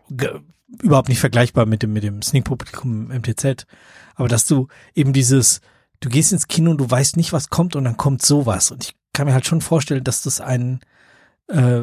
überhaupt 0.82 1.10
nicht 1.10 1.20
vergleichbar 1.20 1.66
mit 1.66 1.82
dem, 1.82 1.94
mit 1.94 2.04
dem 2.04 2.22
Sneak-Publikum 2.22 3.10
im 3.12 3.18
MTZ. 3.22 3.66
Aber 4.16 4.28
dass 4.28 4.46
du 4.46 4.68
eben 4.94 5.14
dieses, 5.14 5.62
du 6.02 6.10
gehst 6.10 6.34
ins 6.34 6.48
Kino 6.48 6.70
und 6.72 6.78
du 6.78 6.90
weißt 6.92 7.18
nicht, 7.18 7.34
was 7.34 7.50
kommt 7.50 7.76
und 7.76 7.86
dann 7.86 7.98
kommt 7.98 8.22
sowas. 8.24 8.70
Und 8.70 8.84
ich 8.84 8.96
kann 9.14 9.26
mir 9.26 9.34
halt 9.34 9.46
schon 9.48 9.62
vorstellen, 9.62 10.04
dass 10.04 10.22
das 10.22 10.40
einen 10.42 10.82
äh, 11.48 11.82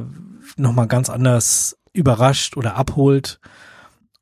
nochmal 0.56 0.86
ganz 0.86 1.08
anders 1.10 1.76
überrascht 1.92 2.56
oder 2.56 2.76
abholt. 2.76 3.40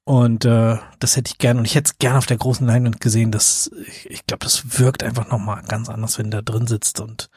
Und 0.08 0.46
äh, 0.46 0.78
das 1.00 1.16
hätte 1.16 1.30
ich 1.30 1.36
gern 1.36 1.58
und 1.58 1.66
ich 1.66 1.74
hätte 1.74 1.90
es 1.92 1.98
gern 1.98 2.16
auf 2.16 2.24
der 2.24 2.38
großen 2.38 2.66
Leinwand 2.66 2.98
gesehen. 2.98 3.30
Das, 3.30 3.70
ich, 3.86 4.08
ich 4.08 4.26
glaube, 4.26 4.42
das 4.42 4.78
wirkt 4.80 5.02
einfach 5.02 5.28
nochmal 5.28 5.62
ganz 5.68 5.90
anders, 5.90 6.16
wenn 6.18 6.30
du 6.30 6.38
da 6.38 6.42
drin 6.50 6.66
sitzt 6.66 6.98
und 7.00 7.28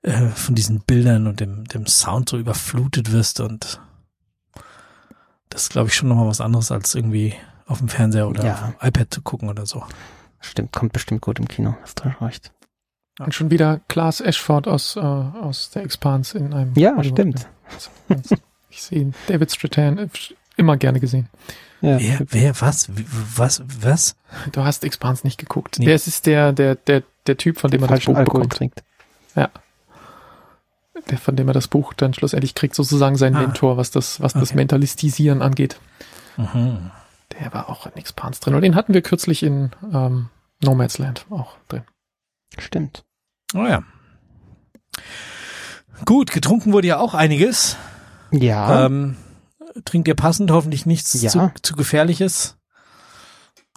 äh, 0.00 0.28
von 0.28 0.54
diesen 0.54 0.80
Bildern 0.80 1.26
und 1.26 1.40
dem, 1.40 1.64
dem 1.66 1.86
Sound 1.86 2.30
so 2.30 2.38
überflutet 2.38 3.12
wirst 3.12 3.40
und 3.40 3.80
das 5.50 5.64
ist, 5.64 5.70
glaube 5.72 5.88
ich, 5.88 5.94
schon 5.94 6.08
nochmal 6.08 6.26
was 6.26 6.40
anderes, 6.40 6.72
als 6.72 6.94
irgendwie 6.94 7.34
auf 7.66 7.78
dem 7.80 7.88
Fernseher 7.88 8.28
oder 8.28 8.44
Ja. 8.46 8.52
auf 8.54 8.60
dem 8.60 8.88
iPad 8.88 9.12
zu 9.12 9.20
gucken 9.20 9.50
oder 9.50 9.66
so. 9.66 9.84
Stimmt, 10.40 10.72
kommt 10.72 10.94
bestimmt 10.94 11.20
gut 11.20 11.38
im 11.38 11.48
Kino. 11.48 11.76
Hast 11.82 12.02
du 12.02 12.08
recht. 12.24 12.50
Und 13.20 13.34
schon 13.34 13.50
wieder 13.50 13.80
Klaas 13.88 14.22
Ashford 14.22 14.68
aus, 14.68 14.96
äh, 14.96 15.00
aus 15.00 15.68
der 15.68 15.82
Expanse 15.84 16.38
in 16.38 16.54
einem. 16.54 16.72
Ja, 16.76 16.96
Hollywood- 16.96 17.12
stimmt. 17.12 17.46
Also, 18.08 18.36
Ich 18.70 18.82
sehe 18.82 19.00
ihn. 19.02 19.14
David 19.28 19.52
Strathan 19.52 19.98
äh, 19.98 20.08
immer 20.56 20.78
gerne 20.78 20.98
gesehen. 20.98 21.28
Ja. 21.84 21.98
Wer, 22.00 22.20
wer, 22.30 22.60
was, 22.60 22.88
was, 23.36 23.62
was? 23.80 24.16
Du 24.52 24.64
hast 24.64 24.84
Expanse 24.84 25.26
nicht 25.26 25.38
geguckt. 25.38 25.78
Nee. 25.78 25.84
Der 25.84 25.94
ist 25.96 26.26
der, 26.26 26.52
der, 26.52 26.76
der, 26.76 27.02
der 27.26 27.36
Typ, 27.36 27.58
von 27.58 27.70
dem 27.70 27.82
er 27.82 27.88
das 27.88 28.04
Buch 28.04 28.16
Alkohol 28.16 28.40
bekommt. 28.42 28.52
trinkt. 28.54 28.82
Der, 31.10 31.18
von 31.18 31.36
dem 31.36 31.48
er 31.48 31.52
das 31.54 31.68
Buch 31.68 31.92
dann 31.92 32.14
schlussendlich 32.14 32.54
kriegt, 32.54 32.74
sozusagen 32.74 33.16
sein 33.16 33.34
Ah. 33.34 33.40
Mentor, 33.40 33.76
was 33.76 33.90
das, 33.90 34.20
was 34.22 34.32
das 34.32 34.50
Okay. 34.50 34.56
Mentalistisieren 34.56 35.42
angeht. 35.42 35.78
Mhm. 36.36 36.90
Der 37.38 37.52
war 37.52 37.68
auch 37.68 37.86
in 37.86 37.94
Expanse 37.96 38.40
drin. 38.40 38.54
Und 38.54 38.62
den 38.62 38.74
hatten 38.74 38.94
wir 38.94 39.02
kürzlich 39.02 39.42
in 39.42 39.72
ähm, 39.92 40.30
Nomad's 40.62 40.96
Land 40.98 41.26
auch 41.30 41.56
drin. 41.68 41.82
Stimmt. 42.56 43.04
Oh 43.54 43.66
ja. 43.66 43.82
Gut, 46.06 46.30
getrunken 46.30 46.72
wurde 46.72 46.86
ja 46.88 46.98
auch 46.98 47.12
einiges. 47.12 47.76
Ja. 48.30 48.86
Ähm, 48.86 49.16
trinkt 49.84 50.08
ihr 50.08 50.14
passend, 50.14 50.50
hoffentlich 50.50 50.86
nichts 50.86 51.20
Ja. 51.20 51.30
zu, 51.30 51.50
zu 51.62 51.74
gefährliches. 51.74 52.56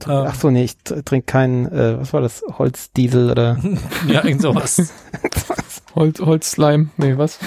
Ähm, 0.05 0.25
Ach 0.27 0.35
so, 0.35 0.51
nee, 0.51 0.63
ich 0.63 0.73
tr- 0.85 1.03
trinke 1.03 1.25
keinen, 1.25 1.65
äh, 1.71 1.99
was 1.99 2.13
war 2.13 2.21
das, 2.21 2.43
Holzdiesel 2.47 3.31
oder 3.31 3.57
ja, 4.07 4.23
irgend 4.23 4.41
sowas. 4.41 4.93
Holz, 5.95 6.19
Holzslime, 6.19 6.89
nee, 6.97 7.17
was? 7.17 7.39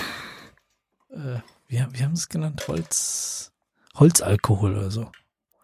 äh, 1.10 1.38
wie, 1.68 1.76
wie 1.92 2.02
haben 2.02 2.16
sie 2.16 2.22
es 2.22 2.28
genannt? 2.28 2.66
Holz, 2.66 3.52
Holzalkohol 3.96 4.72
oder 4.76 4.90
so. 4.90 5.12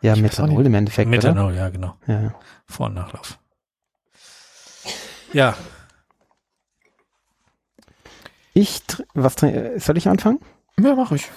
ja, 0.01 0.15
Ich 0.15 0.23
Methanol 0.23 0.65
im 0.65 0.75
Endeffekt, 0.75 1.09
oder? 1.09 1.17
Methanol, 1.17 1.55
ja, 1.57 1.69
genau. 1.71 1.97
Ja. 2.07 2.33
Vor- 2.67 2.87
und 2.87 2.95
Nachlauf. 2.95 3.39
Ja, 5.33 5.57
Ich, 8.55 8.81
was 9.13 9.35
soll 9.37 9.99
ich 9.99 10.09
anfangen? 10.09 10.39
Ja, 10.81 10.95
mach 10.95 11.13
ich. 11.13 11.31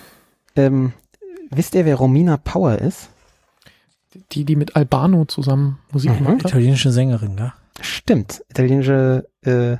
Ähm, 0.55 0.93
wisst 1.49 1.75
ihr, 1.75 1.85
wer 1.85 1.95
Romina 1.95 2.38
Power 2.38 2.77
ist? 2.79 3.09
Die, 4.31 4.43
die 4.43 4.55
mit 4.55 4.75
Albano 4.75 5.25
zusammen 5.25 5.79
Musik 5.91 6.12
Mhm. 6.12 6.17
gemacht 6.17 6.43
hat. 6.43 6.51
italienische 6.51 6.91
Sängerin, 6.91 7.38
ja. 7.38 7.53
Stimmt, 7.81 8.43
italienische 8.49 9.27
äh, 9.45 9.77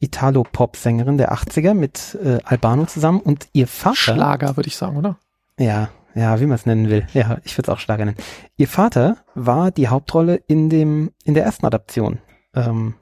Italo-Pop-Sängerin 0.00 1.18
der 1.18 1.32
80er 1.32 1.74
mit 1.74 2.16
äh, 2.24 2.38
Albano 2.44 2.86
zusammen 2.86 3.20
und 3.20 3.46
ihr 3.52 3.66
Vater. 3.68 3.96
Schlager, 3.96 4.56
würde 4.56 4.68
ich 4.68 4.76
sagen, 4.76 4.96
oder? 4.96 5.16
Ja, 5.58 5.90
ja, 6.14 6.40
wie 6.40 6.46
man 6.46 6.56
es 6.56 6.66
nennen 6.66 6.88
will. 6.90 7.06
Ja, 7.14 7.38
ich 7.44 7.56
würde 7.56 7.70
es 7.70 7.74
auch 7.76 7.80
Schlager 7.80 8.04
nennen. 8.04 8.16
Ihr 8.56 8.68
Vater 8.68 9.18
war 9.34 9.70
die 9.70 9.88
Hauptrolle 9.88 10.36
in 10.46 10.68
dem 10.70 11.12
in 11.24 11.34
der 11.34 11.44
ersten 11.44 11.66
Adaption. 11.66 12.18
Ähm, 12.54 12.94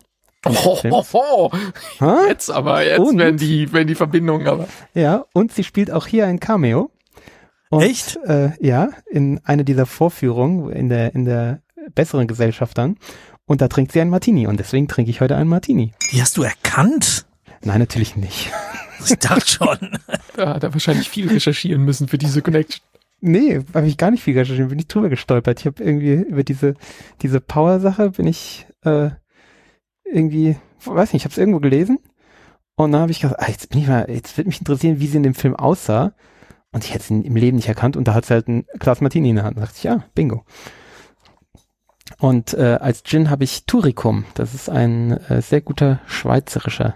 Oh, 0.47 0.79
oh, 0.90 1.05
oh. 1.12 1.51
Ha? 2.01 2.21
Jetzt 2.29 2.51
aber, 2.51 2.83
jetzt 2.83 2.99
Und? 2.99 3.19
werden 3.19 3.37
die, 3.37 3.71
werden 3.75 3.88
die 3.88 3.95
Verbindungen 3.95 4.47
aber. 4.49 4.69
Ja, 4.95 5.27
und 5.35 5.53
sie 5.53 5.64
spielt 5.64 5.90
auch 5.90 6.07
hier 6.07 6.27
ein 6.27 6.40
Cameo. 6.40 6.90
Und, 7.71 7.83
Echt? 7.83 8.19
Äh, 8.27 8.51
ja, 8.61 8.91
in 9.09 9.41
einer 9.45 9.63
dieser 9.65 9.87
Vorführungen 9.87 10.71
in 10.71 10.89
der, 10.89 11.15
in 11.15 11.25
der 11.25 11.63
besseren 11.95 12.27
Gesellschaft 12.27 12.77
dann. 12.77 12.97
Und 13.47 13.61
da 13.61 13.69
trinkt 13.69 13.93
sie 13.93 14.01
einen 14.01 14.11
Martini 14.11 14.47
und 14.47 14.61
deswegen 14.61 14.89
trinke 14.89 15.11
ich 15.11 15.21
heute 15.21 15.37
einen 15.37 15.49
Martini. 15.49 15.93
Die 16.13 16.21
hast 16.21 16.37
du 16.37 16.43
erkannt? 16.43 17.27
Nein, 17.63 17.79
natürlich 17.79 18.17
nicht. 18.17 18.53
Ich 19.03 19.19
dachte 19.19 19.49
schon. 19.49 19.99
Da 20.37 20.57
hat 20.57 20.63
er 20.63 20.75
wahrscheinlich 20.75 21.09
viel 21.09 21.27
recherchieren 21.27 21.83
müssen 21.87 22.07
für 22.07 22.19
diese 22.19 22.43
Connection. 22.43 22.83
Nee, 23.23 23.63
habe 23.73 23.87
ich 23.87 23.97
gar 23.97 24.11
nicht 24.11 24.23
viel 24.23 24.39
recherchiert, 24.39 24.69
bin 24.69 24.79
ich 24.79 24.89
drüber 24.89 25.09
gestolpert. 25.09 25.59
Ich 25.59 25.65
habe 25.65 25.83
irgendwie 25.83 26.17
über 26.17 26.45
diese, 26.45 26.75
diese 27.23 27.41
Power-Sache 27.41 28.11
bin 28.11 28.27
ich 28.27 28.67
äh, 28.85 29.09
irgendwie, 30.05 30.57
weiß 30.85 31.15
nicht, 31.15 31.23
ich 31.23 31.25
habe 31.25 31.33
es 31.33 31.39
irgendwo 31.39 31.61
gelesen 31.61 31.99
und 32.77 32.93
dann 32.93 33.01
habe 33.01 33.11
ich 33.11 33.21
gedacht, 33.21 33.41
ah, 33.41 33.49
jetzt 33.49 33.71
bin 33.71 33.81
ich 33.81 33.89
mal, 33.89 34.05
jetzt 34.11 34.37
wird 34.37 34.47
mich 34.47 34.59
interessieren, 34.59 35.01
wie 35.01 35.07
sie 35.07 35.17
in 35.17 35.23
dem 35.23 35.35
Film 35.35 35.57
aussah. 35.57 36.13
Und 36.73 36.85
ich 36.85 36.95
hätte 36.95 37.05
sie 37.05 37.21
im 37.21 37.37
Leben 37.37 37.57
nicht 37.57 37.69
erkannt 37.69 37.97
und 37.97 38.05
da 38.05 38.15
hat 38.15 38.27
sie 38.27 38.35
halt 38.35 38.49
ein 38.49 38.65
Glas 38.79 39.01
Martini 39.01 39.31
in 39.31 39.37
der 39.37 39.45
Hand. 39.45 39.57
Da 39.57 39.63
dachte 39.63 39.77
ich, 39.77 39.83
ja, 39.83 40.05
bingo. 40.15 40.45
Und 42.19 42.55
äh, 42.55 42.79
als 42.81 43.03
Gin 43.03 43.31
habe 43.31 43.45
ich 43.45 43.65
Turicum. 43.67 44.25
Das 44.35 44.55
ist 44.55 44.69
ein 44.69 45.13
äh, 45.13 45.43
sehr 45.43 45.61
guter 45.61 46.01
schweizerischer 46.07 46.95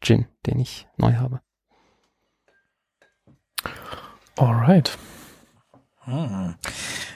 Gin, 0.00 0.26
den 0.46 0.58
ich 0.58 0.88
neu 0.96 1.14
habe. 1.14 1.40
Alright. 4.36 4.98
Hm. 6.04 6.54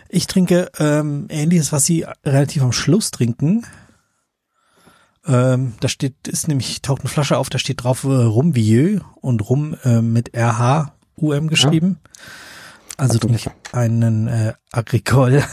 Ich 0.08 0.26
trinke 0.26 0.70
ähm, 0.78 1.26
ähnliches, 1.28 1.72
was 1.72 1.86
sie 1.86 2.06
relativ 2.24 2.62
am 2.62 2.72
Schluss 2.72 3.10
trinken. 3.10 3.66
Ähm, 5.26 5.74
da 5.80 5.88
steht, 5.88 6.28
ist 6.28 6.46
nämlich, 6.46 6.82
taucht 6.82 7.00
eine 7.00 7.10
Flasche 7.10 7.36
auf, 7.36 7.50
da 7.50 7.58
steht 7.58 7.82
drauf 7.82 8.04
äh, 8.04 8.08
Rumvieux 8.08 9.02
und 9.20 9.48
Rum 9.48 9.76
äh, 9.82 10.00
mit 10.00 10.34
RH-UM 11.16 11.48
geschrieben. 11.48 12.00
Also 12.96 13.14
Ach 13.16 13.20
du 13.20 13.28
trinke 13.28 13.36
ich 13.36 13.74
einen 13.74 14.28
äh, 14.28 14.54
Agricole, 14.72 15.44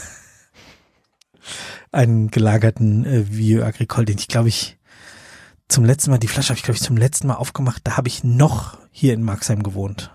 einen 1.91 2.29
gelagerten 2.31 3.05
äh, 3.05 3.25
Vieux 3.29 3.63
Agricole, 3.63 4.05
den 4.05 4.17
ich 4.17 4.27
glaube 4.27 4.49
ich 4.49 4.77
zum 5.67 5.85
letzten 5.85 6.11
Mal, 6.11 6.19
die 6.19 6.27
Flasche 6.27 6.49
habe 6.49 6.57
ich 6.57 6.63
glaube 6.63 6.77
ich 6.77 6.83
zum 6.83 6.97
letzten 6.97 7.27
Mal 7.27 7.35
aufgemacht, 7.35 7.81
da 7.85 7.97
habe 7.97 8.07
ich 8.07 8.23
noch 8.23 8.77
hier 8.91 9.13
in 9.13 9.23
Marxheim 9.23 9.63
gewohnt. 9.63 10.11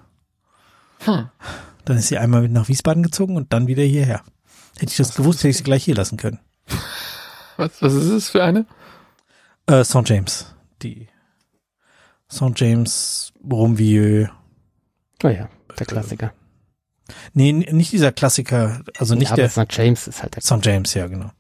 Hm. 1.01 1.29
Dann 1.85 1.97
ist 1.97 2.09
sie 2.09 2.19
einmal 2.19 2.43
mit 2.43 2.53
nach 2.53 2.69
Wiesbaden 2.69 3.03
gezogen 3.03 3.37
und 3.37 3.53
dann 3.53 3.67
wieder 3.67 3.83
hierher. 3.83 4.23
Hätte 4.79 4.93
ich 4.93 4.97
das 4.97 5.15
gewusst, 5.15 5.41
hätte 5.41 5.49
ich 5.49 5.57
sie 5.59 5.65
gleich 5.65 5.85
hier 5.85 5.95
lassen 5.95 6.17
können. 6.17 6.39
Was, 7.57 7.83
was 7.83 7.93
ist 7.95 8.11
es 8.11 8.29
für 8.31 8.45
eine? 8.45 8.67
Äh, 9.67 9.85
St. 9.85 10.09
James. 10.09 10.55
Die 10.83 11.09
St. 12.31 12.53
James 12.55 13.33
Rumvieux. 13.43 14.31
Oh 15.23 15.29
ja, 15.29 15.49
der 15.79 15.87
Klassiker. 15.87 16.33
Nee, 17.33 17.53
nicht 17.53 17.93
dieser 17.93 18.13
Klassiker, 18.13 18.83
also 18.99 19.15
nicht 19.15 19.29
ja, 19.29 19.33
aber 19.33 19.43
der 19.43 19.51
St. 19.51 19.67
James 19.71 20.07
ist 20.07 20.23
halt 20.23 20.37
der 20.37 20.43
St. 20.43 20.65
James, 20.65 20.95
ja, 20.95 21.07
genau. 21.07 21.31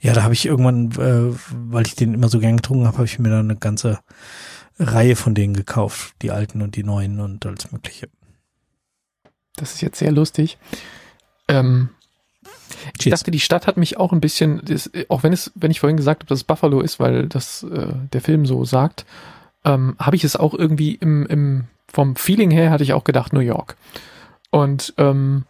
Ja, 0.00 0.12
da 0.12 0.22
habe 0.22 0.34
ich 0.34 0.46
irgendwann, 0.46 0.90
äh, 0.92 1.36
weil 1.52 1.86
ich 1.86 1.94
den 1.94 2.14
immer 2.14 2.28
so 2.28 2.40
gern 2.40 2.56
getrunken 2.56 2.86
habe, 2.86 2.98
habe 2.98 3.06
ich 3.06 3.18
mir 3.18 3.30
da 3.30 3.40
eine 3.40 3.56
ganze 3.56 4.00
Reihe 4.78 5.14
von 5.14 5.34
denen 5.34 5.54
gekauft. 5.54 6.14
Die 6.22 6.30
alten 6.30 6.62
und 6.62 6.76
die 6.76 6.82
neuen 6.82 7.20
und 7.20 7.44
alles 7.46 7.70
mögliche. 7.70 8.08
Das 9.56 9.74
ist 9.74 9.82
jetzt 9.82 9.98
sehr 9.98 10.10
lustig. 10.12 10.58
Ähm, 11.48 11.90
ich 12.94 13.04
Cheers. 13.04 13.20
dachte, 13.20 13.30
die 13.30 13.40
Stadt 13.40 13.66
hat 13.66 13.76
mich 13.76 13.98
auch 13.98 14.12
ein 14.12 14.20
bisschen, 14.20 14.62
das, 14.64 14.90
auch 15.08 15.22
wenn 15.22 15.32
es, 15.32 15.52
wenn 15.54 15.70
ich 15.70 15.80
vorhin 15.80 15.98
gesagt 15.98 16.22
habe, 16.22 16.28
dass 16.28 16.40
es 16.40 16.44
Buffalo 16.44 16.80
ist, 16.80 16.98
weil 16.98 17.28
das 17.28 17.62
äh, 17.64 17.92
der 18.12 18.20
Film 18.20 18.46
so 18.46 18.64
sagt, 18.64 19.04
ähm, 19.64 19.96
habe 19.98 20.16
ich 20.16 20.24
es 20.24 20.36
auch 20.36 20.54
irgendwie 20.54 20.94
im, 20.94 21.26
im 21.26 21.64
vom 21.92 22.16
Feeling 22.16 22.50
her 22.50 22.70
hatte 22.70 22.84
ich 22.84 22.92
auch 22.92 23.04
gedacht 23.04 23.32
New 23.32 23.40
York. 23.40 23.76
Und 24.50 24.94
ähm, 24.96 25.44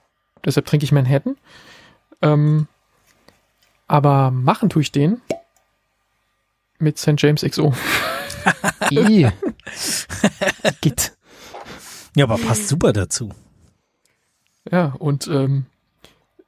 deshalb 0.45 0.67
trinke 0.67 0.85
ich 0.85 0.93
Manhattan. 0.93 1.37
Ähm, 2.23 2.67
aber 3.87 4.31
machen 4.31 4.69
tue 4.71 4.83
ich 4.83 4.93
den 4.93 5.21
mit 6.79 6.99
St. 6.99 7.15
James 7.17 7.43
XO. 7.43 7.73
Git. 10.81 11.13
Ja, 12.17 12.25
aber 12.25 12.39
passt 12.39 12.67
super 12.67 12.93
dazu. 12.93 13.31
Ja, 14.69 14.97
und 14.99 15.29
ähm, 15.29 15.67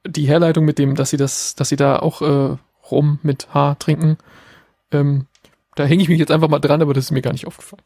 die 0.05 0.27
Herleitung 0.27 0.65
mit 0.65 0.77
dem, 0.77 0.93
dass 0.95 1.09
sie 1.09 1.17
das, 1.17 1.55
dass 1.55 1.69
sie 1.69 1.77
da 1.77 1.99
auch 1.99 2.21
äh, 2.21 2.57
rum 2.91 3.19
mit 3.23 3.53
H 3.53 3.75
trinken, 3.75 4.17
ähm, 4.91 5.27
da 5.75 5.85
hänge 5.85 6.03
ich 6.03 6.09
mich 6.09 6.19
jetzt 6.19 6.31
einfach 6.31 6.49
mal 6.49 6.59
dran, 6.59 6.81
aber 6.81 6.93
das 6.93 7.05
ist 7.05 7.11
mir 7.11 7.21
gar 7.21 7.31
nicht 7.31 7.47
aufgefallen. 7.47 7.81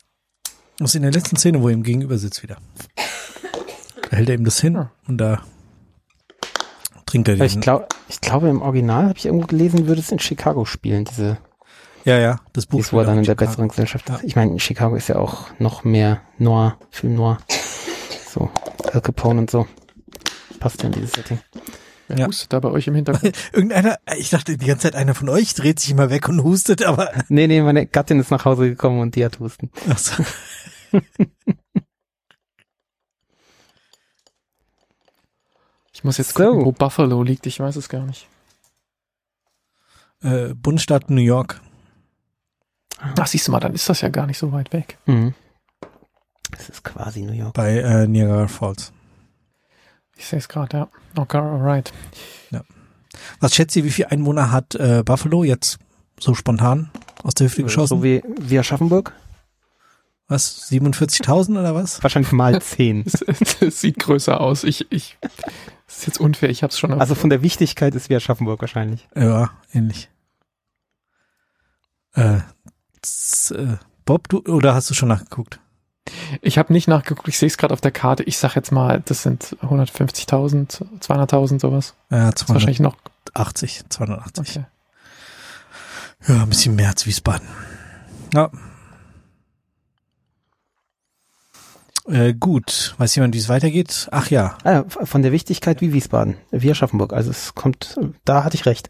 Das 0.79 0.91
ist 0.91 0.95
in 0.95 1.01
der 1.03 1.11
letzten 1.11 1.35
Szene, 1.37 1.61
wo 1.61 1.67
er 1.69 1.73
ihm 1.73 1.83
gegenüber 1.83 2.17
sitzt 2.17 2.43
wieder. 2.43 2.57
Da 4.09 4.17
hält 4.17 4.29
er 4.29 4.35
ihm 4.35 4.45
das 4.45 4.59
hin 4.61 4.73
Ja. 4.75 4.91
und 5.07 5.17
da 5.17 5.41
trinkt 7.05 7.27
er 7.29 7.39
Ich, 7.41 7.53
den. 7.53 7.61
glaub, 7.61 7.87
ich 8.09 8.21
glaube, 8.21 8.47
im 8.49 8.61
Original 8.61 9.07
habe 9.09 9.17
ich 9.17 9.25
irgendwo 9.25 9.47
gelesen, 9.47 9.87
würde 9.87 10.01
es 10.01 10.11
in 10.11 10.19
Chicago 10.19 10.65
spielen, 10.65 11.05
diese, 11.05 11.37
Ja, 12.05 12.17
ja, 12.19 12.39
das 12.53 12.65
Buch. 12.67 12.83
wo 12.91 12.99
er 12.99 13.05
dann 13.05 13.17
in 13.17 13.23
der 13.23 13.33
Chicago. 13.33 13.49
besseren 13.51 13.67
Gesellschaft 13.69 14.09
Ja. 14.09 14.15
ist. 14.15 14.23
Ich 14.23 14.35
meine, 14.35 14.59
Chicago 14.59 14.95
ist 14.95 15.07
ja 15.09 15.17
auch 15.17 15.47
noch 15.59 15.83
mehr 15.83 16.21
Noir, 16.37 16.77
Film 16.91 17.15
Noir. 17.15 17.37
So, 18.31 18.49
Al 18.93 19.01
Capone 19.01 19.39
und 19.41 19.49
so. 19.51 19.67
Passt 20.59 20.81
ja 20.83 20.87
in 20.87 20.93
dieses 20.93 21.11
Setting. 21.13 21.39
Wer 22.07 22.19
Ja. 22.19 22.27
hustet 22.27 22.53
da 22.53 22.59
bei 22.59 22.69
euch 22.69 22.87
im 22.87 22.95
Hintergrund? 22.95 23.35
Irgendeiner, 23.53 23.97
ich 24.17 24.29
dachte 24.29 24.57
die 24.57 24.65
ganze 24.65 24.83
Zeit, 24.83 24.95
einer 24.95 25.13
von 25.15 25.27
euch 25.29 25.53
dreht 25.55 25.79
sich 25.79 25.91
immer 25.91 26.09
weg 26.09 26.29
und 26.29 26.43
hustet, 26.43 26.83
aber 26.83 27.11
Nee, 27.29 27.47
nee, 27.47 27.61
meine 27.61 27.85
Gattin 27.85 28.19
ist 28.19 28.31
nach 28.31 28.45
Hause 28.45 28.69
gekommen 28.69 28.99
und 29.01 29.15
die 29.15 29.25
hat 29.25 29.39
Husten. 29.39 29.69
ach 29.89 29.97
so. 29.97 30.23
Ich 35.93 36.03
muss 36.03 36.17
jetzt 36.17 36.33
So. 36.35 36.43
gucken, 36.43 36.65
wo 36.65 36.71
Buffalo 36.71 37.23
liegt, 37.23 37.45
ich 37.47 37.59
weiß 37.59 37.75
es 37.75 37.89
gar 37.89 38.05
nicht. 38.05 38.27
äh, 40.21 40.53
Bundesstaat 40.53 41.09
New 41.09 41.21
York. 41.21 41.61
Ach, 42.99 43.27
siehst 43.27 43.47
du 43.47 43.51
mal, 43.51 43.59
dann 43.59 43.73
ist 43.75 43.87
das 43.89 44.01
ja 44.01 44.09
gar 44.09 44.25
nicht 44.25 44.37
so 44.39 44.51
weit 44.51 44.73
weg. 44.73 44.97
Mhm. 45.05 45.35
Das 46.51 46.69
ist 46.69 46.83
quasi 46.83 47.21
New 47.21 47.33
York. 47.33 47.53
bei 47.53 47.77
äh, 47.77 48.07
Niagara 48.07 48.47
Falls. 48.47 48.91
Ich 50.17 50.25
sehe 50.25 50.39
es 50.39 50.49
gerade, 50.49 50.77
ja. 50.77 50.87
Okay, 51.15 51.37
alright. 51.37 51.93
Was 53.39 53.55
schätzt 53.55 53.75
ihr, 53.75 53.83
wie 53.83 53.91
viel 53.91 54.05
Einwohner 54.05 54.51
hat 54.51 54.75
äh, 54.75 55.01
Buffalo 55.03 55.43
jetzt 55.43 55.79
so 56.19 56.35
spontan 56.35 56.91
aus 57.23 57.33
der 57.33 57.47
Hüfte 57.47 57.63
geschossen? 57.63 57.97
So 57.97 58.03
wie, 58.03 58.21
wie 58.39 58.59
Aschaffenburg? 58.59 59.13
was? 60.27 60.69
47.000 60.71 61.59
oder 61.59 61.73
was? 61.73 62.03
Wahrscheinlich 62.03 62.31
mal 62.31 62.61
zehn. 62.61 63.05
Es, 63.05 63.61
es 63.61 63.81
sieht 63.81 63.99
größer 63.99 64.39
aus. 64.39 64.63
Ich, 64.63 64.91
ich, 64.91 65.17
das 65.21 65.99
ist 65.99 66.07
jetzt 66.07 66.19
unfair, 66.19 66.49
ich 66.49 66.63
hab's 66.63 66.77
schon. 66.77 66.93
Also 66.93 67.15
von 67.15 67.29
der 67.29 67.41
Wichtigkeit 67.41 67.95
ist 67.95 68.09
wie 68.09 68.15
Aschaffenburg 68.15 68.61
wahrscheinlich. 68.61 69.07
Ja, 69.15 69.51
ähnlich. 69.73 70.09
Äh, 72.13 72.39
z, 73.01 73.57
äh, 73.57 73.77
Bob, 74.05 74.27
du 74.29 74.39
oder 74.39 74.73
hast 74.73 74.89
du 74.89 74.93
schon 74.93 75.09
nachgeguckt? 75.09 75.59
Ich 76.41 76.57
habe 76.57 76.73
nicht 76.73 76.87
nachgeguckt, 76.87 77.27
ich 77.27 77.37
sehe 77.37 77.47
es 77.47 77.57
gerade 77.57 77.73
auf 77.73 77.81
der 77.81 77.91
Karte. 77.91 78.23
Ich 78.23 78.37
sag 78.37 78.55
jetzt 78.55 78.71
mal, 78.71 79.01
das 79.05 79.23
sind 79.23 79.55
150.000, 79.61 80.83
200.000 81.01 81.59
sowas. 81.59 81.93
Ja, 82.09 82.31
Das 82.31 82.43
ist 82.43 82.49
wahrscheinlich 82.49 82.79
noch. 82.79 82.95
280, 83.33 83.83
280. 83.89 84.57
Okay. 84.57 84.65
Ja, 86.27 86.43
ein 86.43 86.49
bisschen 86.49 86.75
mehr 86.75 86.89
als 86.89 87.05
Wiesbaden. 87.05 87.47
Ja. 88.33 88.49
Äh, 92.07 92.33
gut, 92.33 92.95
weiß 92.97 93.15
jemand, 93.15 93.35
wie 93.35 93.39
es 93.39 93.49
weitergeht? 93.49 94.07
Ach 94.11 94.29
ja, 94.29 94.57
Ah, 94.63 94.71
ja, 94.71 94.85
von 94.87 95.21
der 95.21 95.33
Wichtigkeit 95.33 95.81
wie 95.81 95.91
Wiesbaden, 95.91 96.37
wie 96.51 96.71
Aschaffenburg. 96.71 97.11
Also 97.11 97.31
es 97.31 97.53
kommt, 97.53 97.99
da 98.23 98.43
hatte 98.45 98.55
ich 98.55 98.65
recht. 98.65 98.89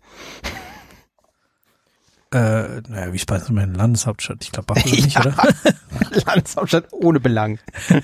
Äh, 2.32 2.82
naja, 2.88 3.13
Wiesbaden 3.13 3.44
ist 3.44 3.52
meine 3.52 3.74
Landeshauptstadt. 3.74 4.38
Ich 4.44 4.52
glaube, 4.52 4.74
Buffalo 4.74 4.96
nicht, 4.96 5.20
oder? 5.20 5.36
Landeshauptstadt 6.26 6.86
ohne 6.92 7.20
Belang. 7.20 7.60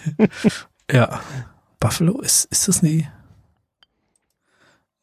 Ja. 0.92 1.22
Buffalo, 1.80 2.20
ist, 2.20 2.46
ist 2.52 2.68
das 2.68 2.82
nie? 2.84 3.08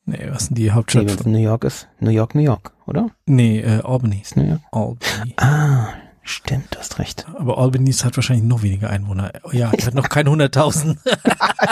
Nee, 0.04 0.28
was 0.30 0.42
ist 0.42 0.48
denn 0.50 0.56
die 0.56 0.62
Nee, 0.64 0.70
Hauptstadt? 0.72 1.10
von, 1.10 1.32
New 1.32 1.38
York 1.38 1.64
ist. 1.64 1.88
New 2.00 2.10
York, 2.10 2.34
New 2.34 2.42
York, 2.42 2.72
oder? 2.86 3.10
nee, 3.26 3.60
äh, 3.60 3.80
Albany. 3.82 4.20
Ist 4.22 4.36
New 4.36 4.46
York. 4.46 4.60
Albany. 4.72 5.34
Ah, 5.38 5.88
stimmt, 6.22 6.74
du 6.74 6.78
hast 6.78 6.98
recht. 6.98 7.26
Aber 7.38 7.58
Albany 7.58 7.92
hat 7.92 8.16
wahrscheinlich 8.16 8.44
noch 8.44 8.62
weniger 8.62 8.90
Einwohner. 8.90 9.32
Oh 9.44 9.50
ja, 9.52 9.70
die 9.70 9.84
hat 9.86 9.94
noch 9.94 10.08
keine 10.10 10.30
100.000. 10.30 10.96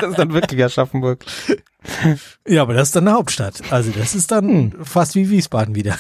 das 0.00 0.10
ist 0.10 0.18
dann 0.18 0.32
wirklich 0.32 0.64
Aschaffenburg. 0.64 1.24
ja, 2.46 2.62
aber 2.62 2.74
das 2.74 2.88
ist 2.88 2.96
dann 2.96 3.08
eine 3.08 3.16
Hauptstadt. 3.16 3.60
Also 3.70 3.90
das 3.90 4.14
ist 4.14 4.30
dann 4.30 4.74
fast 4.82 5.14
wie 5.16 5.28
Wiesbaden 5.30 5.74
wieder. 5.74 5.96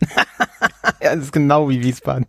Ja, 1.02 1.14
das 1.14 1.24
ist 1.26 1.32
genau 1.32 1.68
wie 1.68 1.82
Wiesbaden. 1.82 2.26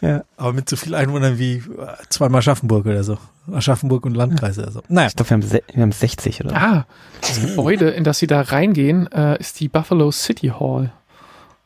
Ja. 0.00 0.24
Aber 0.36 0.52
mit 0.52 0.68
so 0.68 0.76
viel 0.76 0.94
Einwohnern 0.94 1.38
wie 1.38 1.56
äh, 1.56 1.62
zweimal 2.08 2.38
Aschaffenburg 2.40 2.86
oder 2.86 3.02
so. 3.04 3.18
Aschaffenburg 3.52 4.04
und 4.06 4.14
Landkreise 4.14 4.62
oder 4.62 4.72
so. 4.72 4.82
Naja, 4.88 5.08
Ich 5.08 5.16
glaube, 5.16 5.30
wir, 5.50 5.62
wir 5.72 5.82
haben 5.82 5.92
60 5.92 6.40
oder 6.40 6.50
so. 6.50 6.56
Ah, 6.56 6.86
das 7.20 7.40
Gebäude, 7.40 7.90
in 7.90 8.04
das 8.04 8.18
sie 8.18 8.26
da 8.26 8.40
reingehen, 8.40 9.10
äh, 9.12 9.38
ist 9.38 9.60
die 9.60 9.68
Buffalo 9.68 10.10
City 10.12 10.48
Hall. 10.58 10.92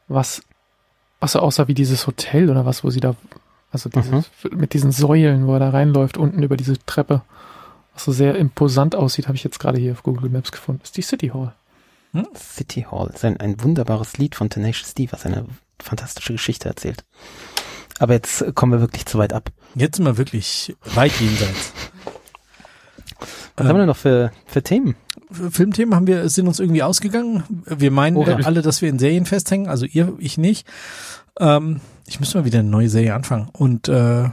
Was 0.09 0.43
was 1.19 1.33
so 1.33 1.41
aussah 1.41 1.67
wie 1.67 1.75
dieses 1.75 2.07
Hotel 2.07 2.51
oder 2.51 2.67
was, 2.67 2.85
wo 2.85 2.91
sie 2.91 3.01
da, 3.01 3.17
also 3.73 3.89
dieses, 3.89 4.11
Mhm. 4.45 4.59
mit 4.59 4.75
diesen 4.75 4.93
Säulen, 4.93 5.47
wo 5.47 5.55
er 5.55 5.61
da 5.61 5.71
reinläuft, 5.71 6.19
unten 6.19 6.43
über 6.43 6.57
diese 6.59 6.75
Treppe, 6.85 7.23
was 7.95 8.05
so 8.05 8.13
sehr 8.13 8.37
imposant 8.37 8.95
aussieht, 8.95 9.27
habe 9.27 9.37
ich 9.37 9.43
jetzt 9.43 9.59
gerade 9.59 9.79
hier 9.79 9.93
auf 9.93 10.03
Google 10.03 10.29
Maps 10.31 10.53
gefunden. 10.53 10.83
Ist 10.85 10.97
die 10.97 11.03
City 11.03 11.29
Hall. 11.29 11.53
City 12.37 12.87
Hall. 12.91 13.11
Ist 13.15 13.25
ein, 13.25 13.63
wunderbares 13.63 14.19
Lied 14.19 14.35
von 14.35 14.51
Tenacious 14.51 14.95
D, 14.95 15.09
was 15.11 15.27
eine 15.27 15.47
fantastische 15.81 16.33
Geschichte 16.33 16.69
erzählt. 16.69 17.05
Aber 17.99 18.15
jetzt 18.15 18.55
kommen 18.55 18.73
wir 18.73 18.81
wirklich 18.81 19.07
zu 19.07 19.19
weit 19.19 19.33
ab. 19.33 19.51
Jetzt 19.75 19.97
sind 19.97 20.05
wir 20.05 20.19
wirklich 20.19 20.75
weit 20.95 21.13
jenseits. 21.21 21.73
Was 23.57 23.67
haben 23.67 23.77
wir 23.77 23.81
denn 23.81 23.89
noch 23.89 23.97
für, 23.97 24.33
für 24.45 24.63
Themen? 24.63 24.97
Filmthemen 25.31 25.95
haben 25.95 26.07
wir, 26.07 26.29
sind 26.29 26.47
uns 26.47 26.61
irgendwie 26.61 26.83
ausgegangen. 26.83 27.45
Wir 27.65 27.91
meinen 27.91 28.17
äh, 28.17 28.45
alle, 28.45 28.63
dass 28.63 28.83
wir 28.83 28.89
in 28.89 28.99
Serien 28.99 29.27
festhängen, 29.27 29.69
also 29.69 29.87
ihr, 29.87 30.15
ich 30.19 30.39
nicht. 30.39 30.67
Ähm, 31.39 31.81
ich 32.07 32.21
müsste 32.21 32.39
mal 32.39 32.45
wieder 32.45 32.61
eine 32.61 32.69
neue 32.69 32.89
Serie 32.89 33.15
anfangen. 33.15 33.49
Und 33.53 33.89
äh, 33.89 34.29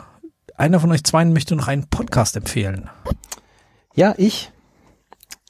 einer 0.55 0.79
von 0.79 0.91
euch 0.91 1.03
zweien 1.03 1.33
möchte 1.33 1.55
noch 1.55 1.67
einen 1.67 1.87
Podcast 1.87 2.35
empfehlen. 2.35 2.89
Ja, 3.95 4.13
ich. 4.17 4.51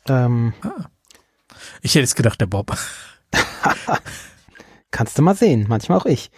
Ähm, 0.07 0.53
Ich 1.81 1.95
hätte 1.95 2.03
es 2.03 2.15
gedacht, 2.15 2.39
der 2.41 2.47
Bob. 2.47 2.77
kannst 4.91 5.17
du 5.17 5.21
mal 5.21 5.35
sehen, 5.35 5.65
manchmal 5.67 5.97
auch 5.97 6.05
ich. 6.05 6.31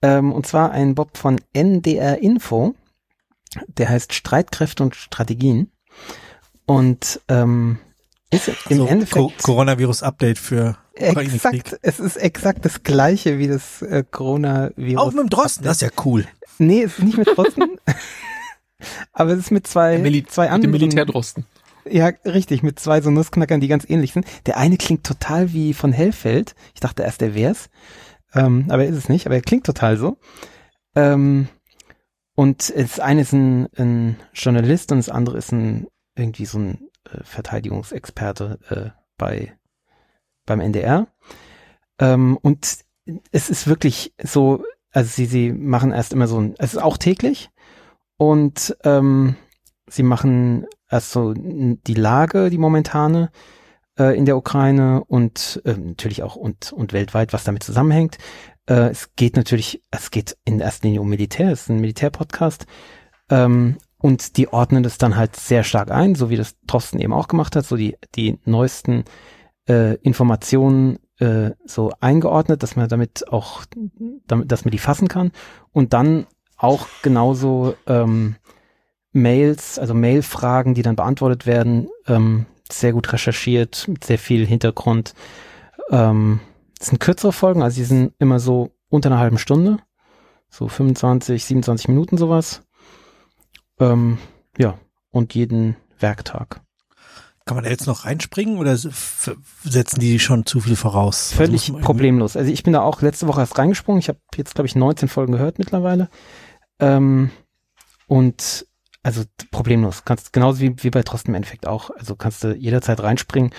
Ähm, 0.00 0.32
und 0.32 0.46
zwar 0.46 0.70
ein 0.70 0.94
Bob 0.94 1.16
von 1.16 1.40
NDR 1.52 2.22
Info, 2.22 2.74
der 3.66 3.88
heißt 3.88 4.14
Streitkräfte 4.14 4.82
und 4.82 4.94
Strategien. 4.94 5.70
Und 6.64 7.20
ähm, 7.28 7.78
ist 8.30 8.48
im 8.68 8.78
So, 8.78 8.86
Endeffekt 8.86 9.14
Co 9.14 9.32
Coronavirus-Update 9.42 10.38
für 10.38 10.76
exakt, 10.94 11.78
es 11.82 12.00
ist 12.00 12.16
exakt 12.16 12.64
das 12.64 12.82
gleiche 12.82 13.38
wie 13.38 13.48
das 13.48 13.82
äh, 13.82 14.04
Coronavirus. 14.10 15.00
Auch 15.00 15.12
mit 15.12 15.20
dem 15.20 15.30
Drosten, 15.30 15.64
das 15.64 15.76
ist 15.76 15.82
ja 15.82 15.90
cool. 16.04 16.26
Nee, 16.58 16.82
es 16.82 16.98
ist 16.98 17.04
nicht 17.04 17.18
mit 17.18 17.28
Drosten. 17.28 17.78
Aber 19.12 19.32
es 19.32 19.38
ist 19.38 19.50
mit 19.50 19.66
zwei, 19.66 19.98
Mili 19.98 20.24
zwei 20.24 20.44
mit 20.44 20.50
dem 20.50 20.54
anderen. 20.54 20.72
Militärdrosten. 20.72 21.46
Ja, 21.88 22.06
richtig, 22.24 22.62
mit 22.62 22.78
zwei 22.80 23.00
so 23.00 23.10
Nussknackern, 23.10 23.60
die 23.60 23.68
ganz 23.68 23.88
ähnlich 23.88 24.12
sind. 24.12 24.26
Der 24.46 24.56
eine 24.56 24.76
klingt 24.76 25.04
total 25.04 25.52
wie 25.52 25.74
von 25.74 25.92
Hellfeld. 25.92 26.54
Ich 26.74 26.80
dachte 26.80 27.02
erst, 27.02 27.20
der 27.20 27.34
wär's. 27.34 27.70
Ähm, 28.34 28.66
aber 28.68 28.84
er 28.84 28.90
ist 28.90 28.96
es 28.96 29.08
nicht, 29.08 29.26
aber 29.26 29.36
er 29.36 29.42
klingt 29.42 29.66
total 29.66 29.96
so. 29.96 30.18
Ähm, 30.94 31.48
und 32.34 32.72
das 32.76 33.00
eine 33.00 33.22
ist 33.22 33.32
ein, 33.32 33.68
ein 33.76 34.16
Journalist 34.34 34.92
und 34.92 34.98
das 34.98 35.08
andere 35.08 35.38
ist 35.38 35.52
ein 35.52 35.86
irgendwie 36.16 36.46
so 36.46 36.58
ein 36.58 36.88
äh, 37.04 37.22
Verteidigungsexperte 37.22 38.58
äh, 38.68 38.90
bei 39.16 39.56
beim 40.44 40.60
NDR. 40.60 41.08
Ähm, 41.98 42.38
und 42.40 42.78
es 43.32 43.50
ist 43.50 43.66
wirklich 43.66 44.14
so, 44.22 44.64
also 44.92 45.10
sie, 45.10 45.26
sie 45.26 45.52
machen 45.52 45.92
erst 45.92 46.12
immer 46.12 46.26
so 46.26 46.40
ein, 46.40 46.54
es 46.58 46.74
ist 46.74 46.82
auch 46.82 46.96
täglich 46.96 47.50
und 48.16 48.76
ähm, 48.84 49.36
sie 49.88 50.02
machen 50.02 50.66
erst 50.90 51.10
so 51.12 51.34
die 51.34 51.94
Lage, 51.94 52.50
die 52.50 52.58
momentane 52.58 53.30
äh, 53.98 54.16
in 54.16 54.24
der 54.24 54.36
Ukraine 54.36 55.02
und 55.04 55.60
äh, 55.64 55.74
natürlich 55.74 56.22
auch 56.22 56.36
und, 56.36 56.72
und 56.72 56.92
weltweit, 56.92 57.32
was 57.32 57.44
damit 57.44 57.62
zusammenhängt. 57.62 58.18
Äh, 58.66 58.90
es 58.90 59.14
geht 59.16 59.36
natürlich, 59.36 59.82
es 59.90 60.10
geht 60.10 60.36
in 60.44 60.60
erster 60.60 60.86
Linie 60.86 61.00
um 61.00 61.08
Militär, 61.08 61.50
es 61.50 61.62
ist 61.62 61.70
ein 61.70 61.80
Militärpodcast. 61.80 62.66
Ähm, 63.30 63.76
und 63.98 64.36
die 64.36 64.48
ordnen 64.52 64.82
das 64.82 64.98
dann 64.98 65.16
halt 65.16 65.36
sehr 65.36 65.64
stark 65.64 65.90
ein, 65.90 66.14
so 66.14 66.30
wie 66.30 66.36
das 66.36 66.56
Thorsten 66.66 67.00
eben 67.00 67.12
auch 67.12 67.28
gemacht 67.28 67.56
hat, 67.56 67.64
so 67.64 67.76
die, 67.76 67.96
die 68.14 68.38
neuesten 68.44 69.04
äh, 69.68 69.94
Informationen 69.96 70.98
äh, 71.18 71.52
so 71.64 71.92
eingeordnet, 72.00 72.62
dass 72.62 72.76
man 72.76 72.88
damit 72.88 73.28
auch, 73.32 73.64
damit, 74.26 74.52
dass 74.52 74.64
man 74.64 74.72
die 74.72 74.78
fassen 74.78 75.08
kann. 75.08 75.32
Und 75.72 75.92
dann 75.92 76.26
auch 76.56 76.86
genauso 77.02 77.74
ähm, 77.86 78.36
Mails, 79.16 79.78
also 79.78 79.94
Mailfragen, 79.94 80.74
die 80.74 80.82
dann 80.82 80.96
beantwortet 80.96 81.46
werden, 81.46 81.88
ähm, 82.06 82.46
sehr 82.70 82.92
gut 82.92 83.12
recherchiert, 83.12 83.86
mit 83.88 84.04
sehr 84.04 84.18
viel 84.18 84.46
Hintergrund. 84.46 85.14
Ähm, 85.90 86.40
das 86.78 86.88
sind 86.88 86.98
kürzere 87.00 87.32
Folgen, 87.32 87.62
also 87.62 87.76
die 87.76 87.84
sind 87.84 88.12
immer 88.18 88.38
so 88.40 88.72
unter 88.88 89.08
einer 89.10 89.18
halben 89.18 89.38
Stunde, 89.38 89.78
so 90.50 90.68
25, 90.68 91.44
27 91.44 91.88
Minuten 91.88 92.16
sowas. 92.18 92.62
Ähm, 93.80 94.18
ja, 94.58 94.78
und 95.10 95.34
jeden 95.34 95.76
Werktag. 95.98 96.60
Kann 97.44 97.54
man 97.54 97.64
da 97.64 97.70
jetzt 97.70 97.86
noch 97.86 98.04
reinspringen 98.04 98.58
oder 98.58 98.76
setzen 98.76 100.00
die 100.00 100.18
schon 100.18 100.46
zu 100.46 100.60
viel 100.60 100.74
voraus? 100.76 101.28
Also 101.30 101.36
Völlig 101.44 101.68
irgendwie- 101.68 101.84
problemlos. 101.84 102.36
Also 102.36 102.50
ich 102.50 102.64
bin 102.64 102.72
da 102.72 102.82
auch 102.82 103.02
letzte 103.02 103.28
Woche 103.28 103.40
erst 103.40 103.56
reingesprungen. 103.56 104.00
Ich 104.00 104.08
habe 104.08 104.18
jetzt, 104.34 104.56
glaube 104.56 104.66
ich, 104.66 104.74
19 104.74 105.08
Folgen 105.08 105.32
gehört 105.32 105.58
mittlerweile. 105.60 106.08
Ähm, 106.80 107.30
und 108.08 108.66
also 109.06 109.22
problemlos. 109.52 110.04
Kannst 110.04 110.32
genauso 110.32 110.60
wie, 110.60 110.74
wie 110.82 110.90
bei 110.90 111.02
Trosten 111.02 111.30
im 111.30 111.36
Endeffekt 111.36 111.66
auch. 111.66 111.90
Also 111.90 112.16
kannst 112.16 112.42
du 112.42 112.54
jederzeit 112.54 113.00
reinspringen. 113.00 113.52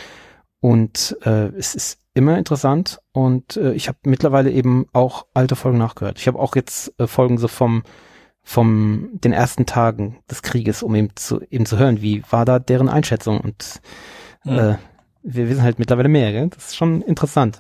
Und 0.60 1.18
äh, 1.24 1.48
es 1.58 1.74
ist 1.74 2.00
immer 2.14 2.38
interessant. 2.38 3.00
Und 3.14 3.56
äh, 3.56 3.72
ich 3.72 3.88
habe 3.88 3.98
mittlerweile 4.04 4.52
eben 4.52 4.88
auch 4.92 5.26
alte 5.34 5.56
Folgen 5.56 5.78
nachgehört. 5.78 6.20
Ich 6.20 6.28
habe 6.28 6.38
auch 6.38 6.56
jetzt 6.56 6.94
äh, 7.00 7.08
Folgen 7.08 7.38
so 7.38 7.48
vom 7.48 7.84
vom 8.44 9.10
den 9.14 9.34
ersten 9.34 9.66
Tagen 9.66 10.20
des 10.30 10.42
Krieges, 10.42 10.82
um 10.82 10.96
eben 10.96 11.16
zu 11.16 11.42
eben 11.50 11.66
zu 11.66 11.78
hören, 11.78 12.02
wie 12.02 12.24
war 12.30 12.46
da 12.46 12.60
deren 12.60 12.88
Einschätzung 12.88 13.42
und 13.42 13.82
Hm. 14.44 14.58
äh, 14.58 14.78
wir 15.24 15.50
wissen 15.50 15.64
halt 15.64 15.80
mittlerweile 15.80 16.10
mehr, 16.10 16.32
gell? 16.32 16.50
Das 16.50 16.68
ist 16.68 16.78
schon 16.78 17.02
interessant. 17.02 17.60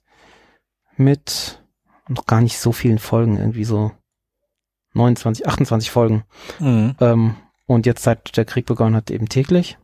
mit 0.97 1.61
noch 2.07 2.25
gar 2.25 2.41
nicht 2.41 2.57
so 2.57 2.71
vielen 2.71 2.97
Folgen, 2.99 3.37
irgendwie 3.37 3.65
so 3.65 3.91
29, 4.93 5.47
28 5.47 5.91
Folgen. 5.91 6.23
Mhm. 6.59 6.95
Ähm, 6.99 7.35
und 7.67 7.85
jetzt 7.85 8.03
seit 8.03 8.35
der 8.35 8.45
Krieg 8.45 8.65
begonnen 8.65 8.95
hat, 8.95 9.11
eben 9.11 9.29
täglich. 9.29 9.77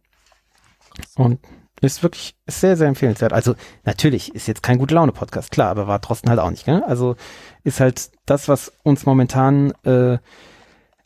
Und 1.16 1.40
ist 1.82 2.02
wirklich 2.02 2.36
ist 2.46 2.62
sehr, 2.62 2.78
sehr 2.78 2.88
empfehlenswert. 2.88 3.34
Also 3.34 3.56
natürlich 3.84 4.34
ist 4.34 4.48
jetzt 4.48 4.64
kein 4.64 4.80
gute 4.80 4.96
Laune-Podcast, 4.96 5.52
klar, 5.52 5.70
aber 5.70 5.88
war 5.88 6.02
trotzdem 6.02 6.30
halt 6.30 6.40
auch 6.40 6.50
nicht. 6.50 6.66
Gell? 6.66 6.82
Also 6.84 7.16
ist 7.64 7.80
halt 7.80 8.10
das, 8.26 8.48
was 8.48 8.72
uns 8.84 9.06
momentan 9.06 9.72
äh, 9.84 10.18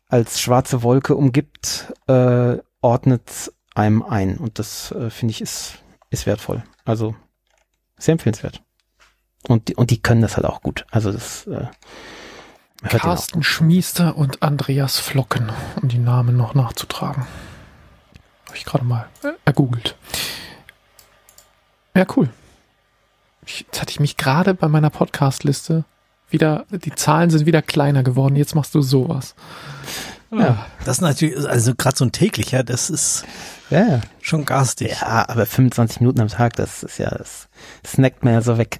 als 0.08 0.40
schwarze 0.40 0.84
Wolke 0.84 1.16
umgibt, 1.16 1.92
äh, 2.08 2.58
ordnet 2.82 3.52
einem 3.80 4.04
ein. 4.04 4.38
Und 4.38 4.60
das 4.60 4.92
äh, 4.92 5.10
finde 5.10 5.32
ich 5.32 5.42
ist, 5.42 5.80
ist 6.10 6.26
wertvoll. 6.26 6.64
Also 6.86 7.16
sehr 7.98 8.14
empfehlenswert. 8.14 8.62
Und 9.48 9.70
die, 9.70 9.76
und 9.76 9.90
die 9.90 10.02
können 10.02 10.22
das 10.22 10.36
halt 10.36 10.46
auch 10.46 10.62
gut. 10.62 10.86
Also 10.92 11.12
das 11.12 11.48
äh. 11.48 11.68
Carsten 12.82 13.44
Schmiester 13.44 14.16
und 14.16 14.42
Andreas 14.42 15.00
Flocken, 15.00 15.52
um 15.82 15.90
die 15.90 15.98
Namen 15.98 16.38
noch 16.38 16.54
nachzutragen. 16.54 17.28
Habe 18.46 18.58
ich 18.58 18.66
gerade 18.66 18.86
mal 18.86 19.08
äh, 19.24 19.34
ergoogelt. 19.44 19.96
Ja, 21.96 22.06
cool. 22.16 22.30
Ich, 23.46 23.62
jetzt 23.62 23.82
hatte 23.82 23.92
ich 23.92 24.00
mich 24.00 24.16
gerade 24.16 24.54
bei 24.54 24.68
meiner 24.68 24.90
Podcast-Liste 24.90 25.84
wieder, 26.30 26.66
die 26.72 26.94
Zahlen 26.94 27.30
sind 27.30 27.46
wieder 27.46 27.62
kleiner 27.62 28.04
geworden. 28.04 28.36
Jetzt 28.36 28.56
machst 28.56 28.76
du 28.76 28.82
sowas. 28.82 29.36
Ja. 30.32 30.66
Das 30.86 30.98
ist 30.98 31.02
natürlich, 31.02 31.48
also 31.48 31.74
gerade 31.76 31.98
so 31.98 32.06
ein 32.06 32.12
täglicher, 32.12 32.64
das 32.64 32.90
ist 32.90 33.26
Ja, 33.70 34.02
schon 34.22 34.46
garstig. 34.46 34.92
Ja, 35.02 35.28
aber 35.28 35.46
25 35.46 36.02
Minuten 36.02 36.22
am 36.22 36.28
Tag, 36.28 36.56
das 36.56 36.84
ist 36.84 36.98
ja, 37.00 37.10
das 37.10 37.48
snackt 37.86 38.24
man 38.24 38.34
ja 38.34 38.42
so 38.42 38.58
weg. 38.58 38.80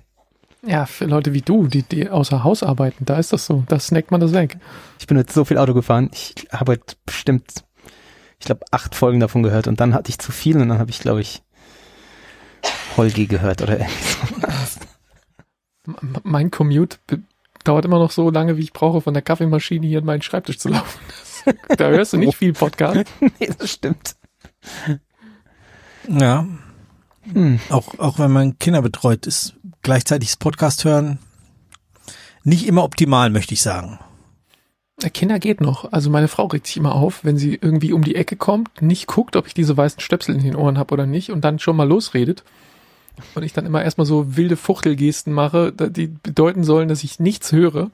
Ja, 0.62 0.86
für 0.86 1.06
Leute 1.06 1.34
wie 1.34 1.42
du, 1.42 1.68
die, 1.68 1.84
die 1.84 2.10
außer 2.10 2.44
Haus 2.44 2.64
arbeiten, 2.64 3.06
da 3.06 3.18
ist 3.18 3.32
das 3.34 3.46
so. 3.46 3.64
Da 3.68 3.80
snackt 3.80 4.12
man 4.12 4.20
das 4.20 4.34
weg. 4.34 4.58
Ich 5.00 5.08
bin 5.08 5.18
jetzt 5.18 5.34
so 5.34 5.46
viel 5.46 5.58
Auto 5.58 5.74
gefahren, 5.74 6.10
ich 6.14 6.36
habe 6.52 6.74
heute 6.74 6.96
bestimmt, 7.06 7.64
ich 8.40 8.46
glaube, 8.46 8.66
acht 8.72 8.94
Folgen 8.94 9.20
davon 9.20 9.42
gehört 9.42 9.68
und 9.68 9.80
dann 9.80 9.94
hatte 9.94 10.10
ich 10.10 10.20
zu 10.20 10.32
viel 10.32 10.58
und 10.58 10.68
dann 10.70 10.80
habe 10.80 10.92
ich, 10.92 11.00
glaube 11.00 11.22
ich, 11.22 11.42
Holgi 12.98 13.28
gehört 13.28 13.62
oder 13.62 13.80
irgendwie 13.80 13.94
so. 14.68 14.80
M- 16.02 16.18
Mein 16.24 16.52
Commute 16.52 16.98
dauert 17.64 17.86
immer 17.86 18.00
noch 18.00 18.12
so 18.12 18.30
lange, 18.30 18.58
wie 18.58 18.62
ich 18.64 18.74
brauche, 18.74 19.02
von 19.02 19.14
der 19.14 19.24
Kaffeemaschine 19.24 19.86
hier 19.88 20.00
in 20.00 20.06
meinen 20.06 20.22
Schreibtisch 20.22 20.60
zu 20.60 20.70
laufen. 20.70 21.00
Da 21.78 21.90
hörst 21.90 22.14
du 22.14 22.18
nicht 22.18 22.36
viel 22.36 22.54
Podcast. 22.54 23.10
nee, 23.20 23.50
das 23.58 23.72
stimmt. 23.72 24.16
Ja, 26.08 26.48
Hm. 27.34 27.60
auch, 27.70 28.00
auch 28.00 28.18
wenn 28.18 28.32
man 28.32 28.58
Kinder 28.58 28.82
betreut, 28.82 29.28
ist 29.28 29.56
gleichzeitig 29.82 30.30
das 30.30 30.38
Podcast 30.38 30.86
hören 30.86 31.20
nicht 32.44 32.68
immer 32.68 32.84
optimal, 32.84 33.30
möchte 33.30 33.54
ich 33.54 33.62
sagen. 33.62 34.00
Der 35.02 35.10
Kinder 35.10 35.40
geht 35.40 35.62
noch. 35.62 35.92
Also 35.92 36.10
meine 36.10 36.28
Frau 36.28 36.48
regt 36.48 36.68
sich 36.68 36.78
immer 36.78 36.96
auf, 36.96 37.24
wenn 37.24 37.38
sie 37.38 37.58
irgendwie 37.62 37.94
um 37.94 38.04
die 38.04 38.16
Ecke 38.16 38.36
kommt, 38.36 38.82
nicht 38.82 39.08
guckt, 39.08 39.36
ob 39.36 39.48
ich 39.48 39.54
diese 39.54 39.78
weißen 39.78 40.02
Stöpsel 40.02 40.36
in 40.36 40.44
den 40.44 40.56
Ohren 40.56 40.78
habe 40.78 40.94
oder 40.94 41.06
nicht 41.06 41.32
und 41.32 41.42
dann 41.42 41.60
schon 41.60 41.76
mal 41.76 41.88
losredet. 41.88 42.44
Und 43.36 43.44
ich 43.44 43.54
dann 43.54 43.66
immer 43.66 43.84
erstmal 43.84 44.08
so 44.08 44.36
wilde 44.36 44.56
Fuchtelgesten 44.56 45.34
mache, 45.34 45.72
die 45.74 46.08
bedeuten 46.08 46.64
sollen, 46.64 46.90
dass 46.90 47.04
ich 47.04 47.20
nichts 47.20 47.52
höre. 47.52 47.84
Und 47.84 47.92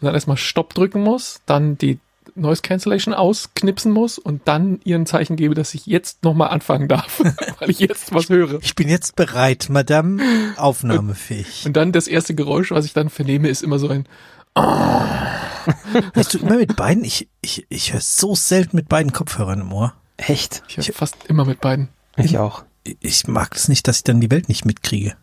dann 0.00 0.14
erstmal 0.14 0.36
Stopp 0.36 0.74
drücken 0.74 1.02
muss, 1.02 1.40
dann 1.46 1.76
die 1.76 1.98
Noise 2.40 2.62
Cancellation 2.62 3.14
ausknipsen 3.14 3.92
muss 3.92 4.18
und 4.18 4.42
dann 4.46 4.80
ihr 4.84 4.96
ein 4.96 5.06
Zeichen 5.06 5.36
gebe, 5.36 5.54
dass 5.54 5.74
ich 5.74 5.86
jetzt 5.86 6.24
nochmal 6.24 6.48
anfangen 6.48 6.88
darf, 6.88 7.20
weil 7.58 7.70
ich 7.70 7.78
jetzt 7.78 8.14
was 8.14 8.28
höre. 8.28 8.58
Ich 8.62 8.74
bin 8.74 8.88
jetzt 8.88 9.16
bereit, 9.16 9.68
Madame, 9.70 10.22
aufnahmefähig. 10.56 11.64
Und 11.66 11.76
dann 11.76 11.92
das 11.92 12.06
erste 12.06 12.34
Geräusch, 12.34 12.70
was 12.70 12.84
ich 12.84 12.92
dann 12.92 13.10
vernehme, 13.10 13.48
ist 13.48 13.62
immer 13.62 13.78
so 13.78 13.88
ein 13.88 14.06
Hörst 16.14 16.34
du 16.34 16.38
immer 16.38 16.56
mit 16.56 16.76
beiden? 16.76 17.04
Ich, 17.04 17.28
ich, 17.40 17.66
ich 17.68 17.92
höre 17.92 18.00
so 18.00 18.34
selten 18.34 18.76
mit 18.76 18.88
beiden 18.88 19.12
Kopfhörern 19.12 19.60
im 19.60 19.72
Ohr. 19.72 19.94
Echt? 20.16 20.62
Ich 20.68 20.76
höre 20.76 20.94
fast 20.94 21.16
immer 21.28 21.44
mit 21.44 21.60
beiden. 21.60 21.88
Ich 22.16 22.38
auch. 22.38 22.64
Ich 22.84 23.26
mag 23.28 23.54
es 23.54 23.68
nicht, 23.68 23.86
dass 23.86 23.98
ich 23.98 24.04
dann 24.04 24.20
die 24.20 24.30
Welt 24.30 24.48
nicht 24.48 24.64
mitkriege. 24.64 25.16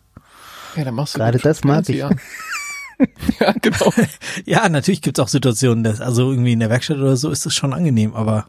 Ja, 0.76 0.84
dann 0.84 0.94
machst 0.94 1.14
du 1.14 1.18
Gerade 1.18 1.38
das 1.38 1.64
mag 1.64 1.88
ich. 1.88 1.96
Ja. 1.96 2.10
ja, 3.40 3.52
genau. 3.62 3.92
Ja, 4.44 4.68
natürlich 4.68 5.02
gibt's 5.02 5.20
auch 5.20 5.28
Situationen, 5.28 5.84
dass, 5.84 6.00
also 6.00 6.30
irgendwie 6.30 6.52
in 6.52 6.60
der 6.60 6.70
Werkstatt 6.70 6.98
oder 6.98 7.16
so 7.16 7.30
ist 7.30 7.46
das 7.46 7.54
schon 7.54 7.72
angenehm, 7.72 8.14
aber 8.14 8.46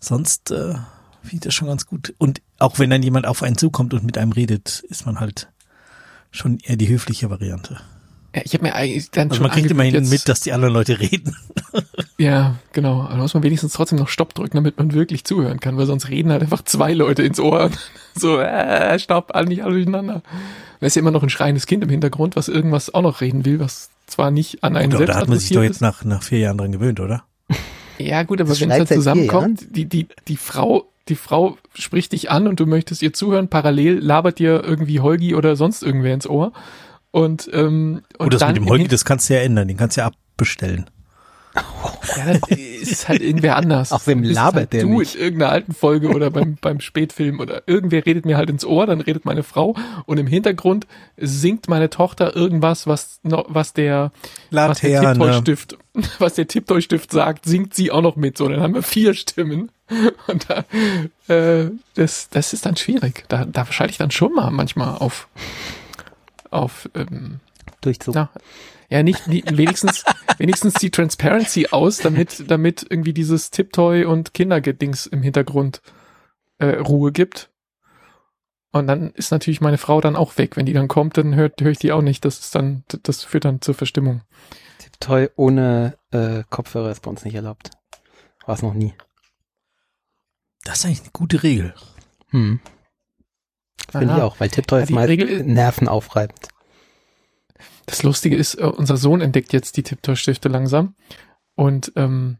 sonst 0.00 0.50
äh, 0.50 0.74
finde 1.22 1.44
das 1.48 1.54
schon 1.54 1.68
ganz 1.68 1.86
gut. 1.86 2.14
Und 2.18 2.40
auch 2.58 2.78
wenn 2.78 2.90
dann 2.90 3.02
jemand 3.02 3.26
auf 3.26 3.42
einen 3.42 3.56
zukommt 3.58 3.94
und 3.94 4.04
mit 4.04 4.18
einem 4.18 4.32
redet, 4.32 4.82
ist 4.88 5.06
man 5.06 5.20
halt 5.20 5.48
schon 6.30 6.58
eher 6.58 6.76
die 6.76 6.88
höfliche 6.88 7.30
Variante. 7.30 7.80
Ja, 8.34 8.42
ich 8.44 8.52
habe 8.54 8.64
mir 8.64 8.74
eigentlich 8.74 9.10
dann 9.12 9.28
Also 9.28 9.36
schon 9.36 9.46
man 9.46 9.52
kriegt 9.52 9.70
immerhin 9.70 9.94
jetzt- 9.94 10.10
mit, 10.10 10.28
dass 10.28 10.40
die 10.40 10.52
anderen 10.52 10.74
Leute 10.74 10.98
reden. 11.00 11.36
Ja, 12.16 12.54
genau. 12.72 13.00
Aber 13.02 13.14
da 13.14 13.16
muss 13.16 13.34
man 13.34 13.42
wenigstens 13.42 13.72
trotzdem 13.72 13.98
noch 13.98 14.06
Stopp 14.06 14.34
drücken, 14.34 14.56
damit 14.56 14.78
man 14.78 14.92
wirklich 14.92 15.24
zuhören 15.24 15.58
kann, 15.58 15.76
weil 15.76 15.86
sonst 15.86 16.08
reden 16.10 16.30
halt 16.30 16.42
einfach 16.42 16.62
zwei 16.62 16.92
Leute 16.92 17.24
ins 17.24 17.40
Ohr. 17.40 17.72
So, 18.14 18.38
äh, 18.38 18.96
Stopp, 19.00 19.34
alle 19.34 19.48
nicht 19.48 19.64
alle 19.64 19.74
durcheinander. 19.74 20.22
Da 20.84 20.88
ist 20.88 20.96
ja 20.96 21.00
immer 21.00 21.12
noch 21.12 21.22
ein 21.22 21.30
schreiendes 21.30 21.64
Kind 21.64 21.82
im 21.82 21.88
Hintergrund, 21.88 22.36
was 22.36 22.48
irgendwas 22.48 22.92
auch 22.92 23.00
noch 23.00 23.22
reden 23.22 23.46
will, 23.46 23.58
was 23.58 23.88
zwar 24.04 24.30
nicht 24.30 24.62
an 24.62 24.76
einen 24.76 24.92
Oder, 24.92 24.98
selbst 24.98 25.14
da 25.14 25.20
hat 25.22 25.28
man 25.30 25.38
sich 25.38 25.48
doch 25.48 25.62
jetzt 25.62 25.80
nach, 25.80 26.04
nach 26.04 26.22
vier 26.22 26.40
Jahren 26.40 26.58
dran 26.58 26.72
gewöhnt, 26.72 27.00
oder? 27.00 27.24
Ja, 27.96 28.22
gut, 28.22 28.38
aber 28.42 28.50
wenn 28.50 28.70
es 28.70 28.88
vier 28.88 28.96
zusammenkommt, 28.98 29.64
die, 29.74 29.86
die, 29.86 30.08
die 30.28 30.36
Frau, 30.36 30.84
die 31.08 31.14
Frau 31.14 31.56
spricht 31.72 32.12
dich 32.12 32.30
an 32.30 32.46
und 32.46 32.60
du 32.60 32.66
möchtest 32.66 33.00
ihr 33.00 33.14
zuhören, 33.14 33.48
parallel 33.48 33.98
labert 33.98 34.38
dir 34.38 34.62
irgendwie 34.62 35.00
Holgi 35.00 35.34
oder 35.34 35.56
sonst 35.56 35.82
irgendwer 35.82 36.12
ins 36.12 36.26
Ohr. 36.26 36.52
Und, 37.12 37.48
ähm, 37.54 38.02
und 38.18 38.26
Und 38.26 38.34
das 38.34 38.40
dann 38.40 38.48
mit 38.48 38.58
dem 38.58 38.68
Holgi, 38.68 38.86
das 38.86 39.06
kannst 39.06 39.30
du 39.30 39.34
ja 39.36 39.40
ändern, 39.40 39.68
den 39.68 39.78
kannst 39.78 39.96
du 39.96 40.02
ja 40.02 40.08
abbestellen. 40.08 40.90
Ja, 42.16 42.32
das 42.32 42.58
ist 42.58 43.08
halt 43.08 43.22
irgendwer 43.22 43.56
anders. 43.56 43.92
Auch 43.92 44.06
wem 44.06 44.22
Du 44.22 44.28
bist 44.28 44.34
labert 44.34 44.54
halt 44.54 44.72
der 44.72 44.82
Du 44.82 44.98
nicht? 44.98 45.14
in 45.14 45.20
irgendeiner 45.22 45.52
alten 45.52 45.72
Folge 45.72 46.08
oder 46.10 46.30
beim, 46.30 46.56
beim 46.60 46.80
Spätfilm 46.80 47.40
oder 47.40 47.62
irgendwer 47.66 48.04
redet 48.04 48.24
mir 48.26 48.36
halt 48.36 48.50
ins 48.50 48.64
Ohr, 48.64 48.86
dann 48.86 49.00
redet 49.00 49.24
meine 49.24 49.42
Frau 49.42 49.74
und 50.06 50.18
im 50.18 50.26
Hintergrund 50.26 50.86
singt 51.16 51.68
meine 51.68 51.90
Tochter 51.90 52.34
irgendwas, 52.36 52.86
was 52.86 53.20
noch, 53.22 53.46
was 53.48 53.72
der, 53.72 54.12
was 54.50 54.80
der 54.80 55.02
Laterne. 55.02 55.42
Was 56.18 56.34
der 56.34 56.48
Tipptoy-Stift 56.48 57.12
sagt, 57.12 57.44
singt 57.44 57.72
sie 57.72 57.92
auch 57.92 58.02
noch 58.02 58.16
mit. 58.16 58.36
So, 58.36 58.48
dann 58.48 58.60
haben 58.60 58.74
wir 58.74 58.82
vier 58.82 59.14
Stimmen. 59.14 59.70
Und 60.26 60.46
da, 60.48 60.64
äh, 61.32 61.70
das, 61.94 62.28
das 62.30 62.52
ist 62.52 62.66
dann 62.66 62.76
schwierig. 62.76 63.24
Da, 63.28 63.44
da 63.44 63.64
schalte 63.66 63.92
ich 63.92 63.98
dann 63.98 64.10
schon 64.10 64.34
mal 64.34 64.50
manchmal 64.50 64.96
auf, 64.98 65.28
auf, 66.50 66.90
ähm, 66.96 67.38
Durchzug. 67.80 68.16
ja, 68.16 68.28
ja 68.94 69.02
nicht, 69.02 69.26
nicht 69.26 69.56
wenigstens, 69.56 70.04
wenigstens 70.38 70.74
die 70.74 70.90
Transparency 70.90 71.68
aus, 71.70 71.98
damit, 71.98 72.50
damit 72.50 72.86
irgendwie 72.88 73.12
dieses 73.12 73.50
Tiptoy 73.50 74.04
und 74.04 74.34
Kindergedings 74.34 75.06
im 75.06 75.22
Hintergrund 75.22 75.82
äh, 76.58 76.66
Ruhe 76.76 77.12
gibt. 77.12 77.50
Und 78.72 78.86
dann 78.88 79.10
ist 79.10 79.30
natürlich 79.30 79.60
meine 79.60 79.78
Frau 79.78 80.00
dann 80.00 80.16
auch 80.16 80.36
weg. 80.38 80.56
Wenn 80.56 80.66
die 80.66 80.72
dann 80.72 80.88
kommt, 80.88 81.16
dann 81.16 81.34
hört 81.34 81.60
höre 81.60 81.70
ich 81.70 81.78
die 81.78 81.92
auch 81.92 82.02
nicht. 82.02 82.24
Das 82.24 82.40
ist 82.40 82.54
dann, 82.54 82.84
das 83.04 83.22
führt 83.22 83.44
dann 83.44 83.60
zur 83.60 83.74
Verstimmung. 83.74 84.22
Tiptoy 84.78 85.28
ohne 85.36 85.96
äh, 86.10 86.42
Kopfhörer 86.50 86.90
ist 86.90 87.00
bei 87.02 87.10
uns 87.10 87.24
nicht 87.24 87.34
erlaubt. 87.34 87.70
War 88.46 88.54
es 88.56 88.62
noch 88.62 88.74
nie. 88.74 88.94
Das 90.64 90.78
ist 90.78 90.86
eigentlich 90.86 91.00
eine 91.02 91.10
gute 91.12 91.42
Regel. 91.42 91.74
Hm. 92.30 92.60
Finde 93.90 94.14
ich 94.16 94.22
auch, 94.22 94.40
weil 94.40 94.48
Tiptoy 94.48 94.78
Ja, 94.80 94.84
ist 94.84 94.90
meist 94.90 95.08
Regel- 95.08 95.44
nervenaufreibend. 95.44 96.48
Das 97.86 98.02
Lustige 98.02 98.36
ist, 98.36 98.54
äh, 98.54 98.64
unser 98.64 98.96
Sohn 98.96 99.20
entdeckt 99.20 99.52
jetzt 99.52 99.76
die 99.76 99.82
Tiptoy-Stifte 99.82 100.48
langsam. 100.48 100.94
Und 101.54 101.92
ähm, 101.96 102.38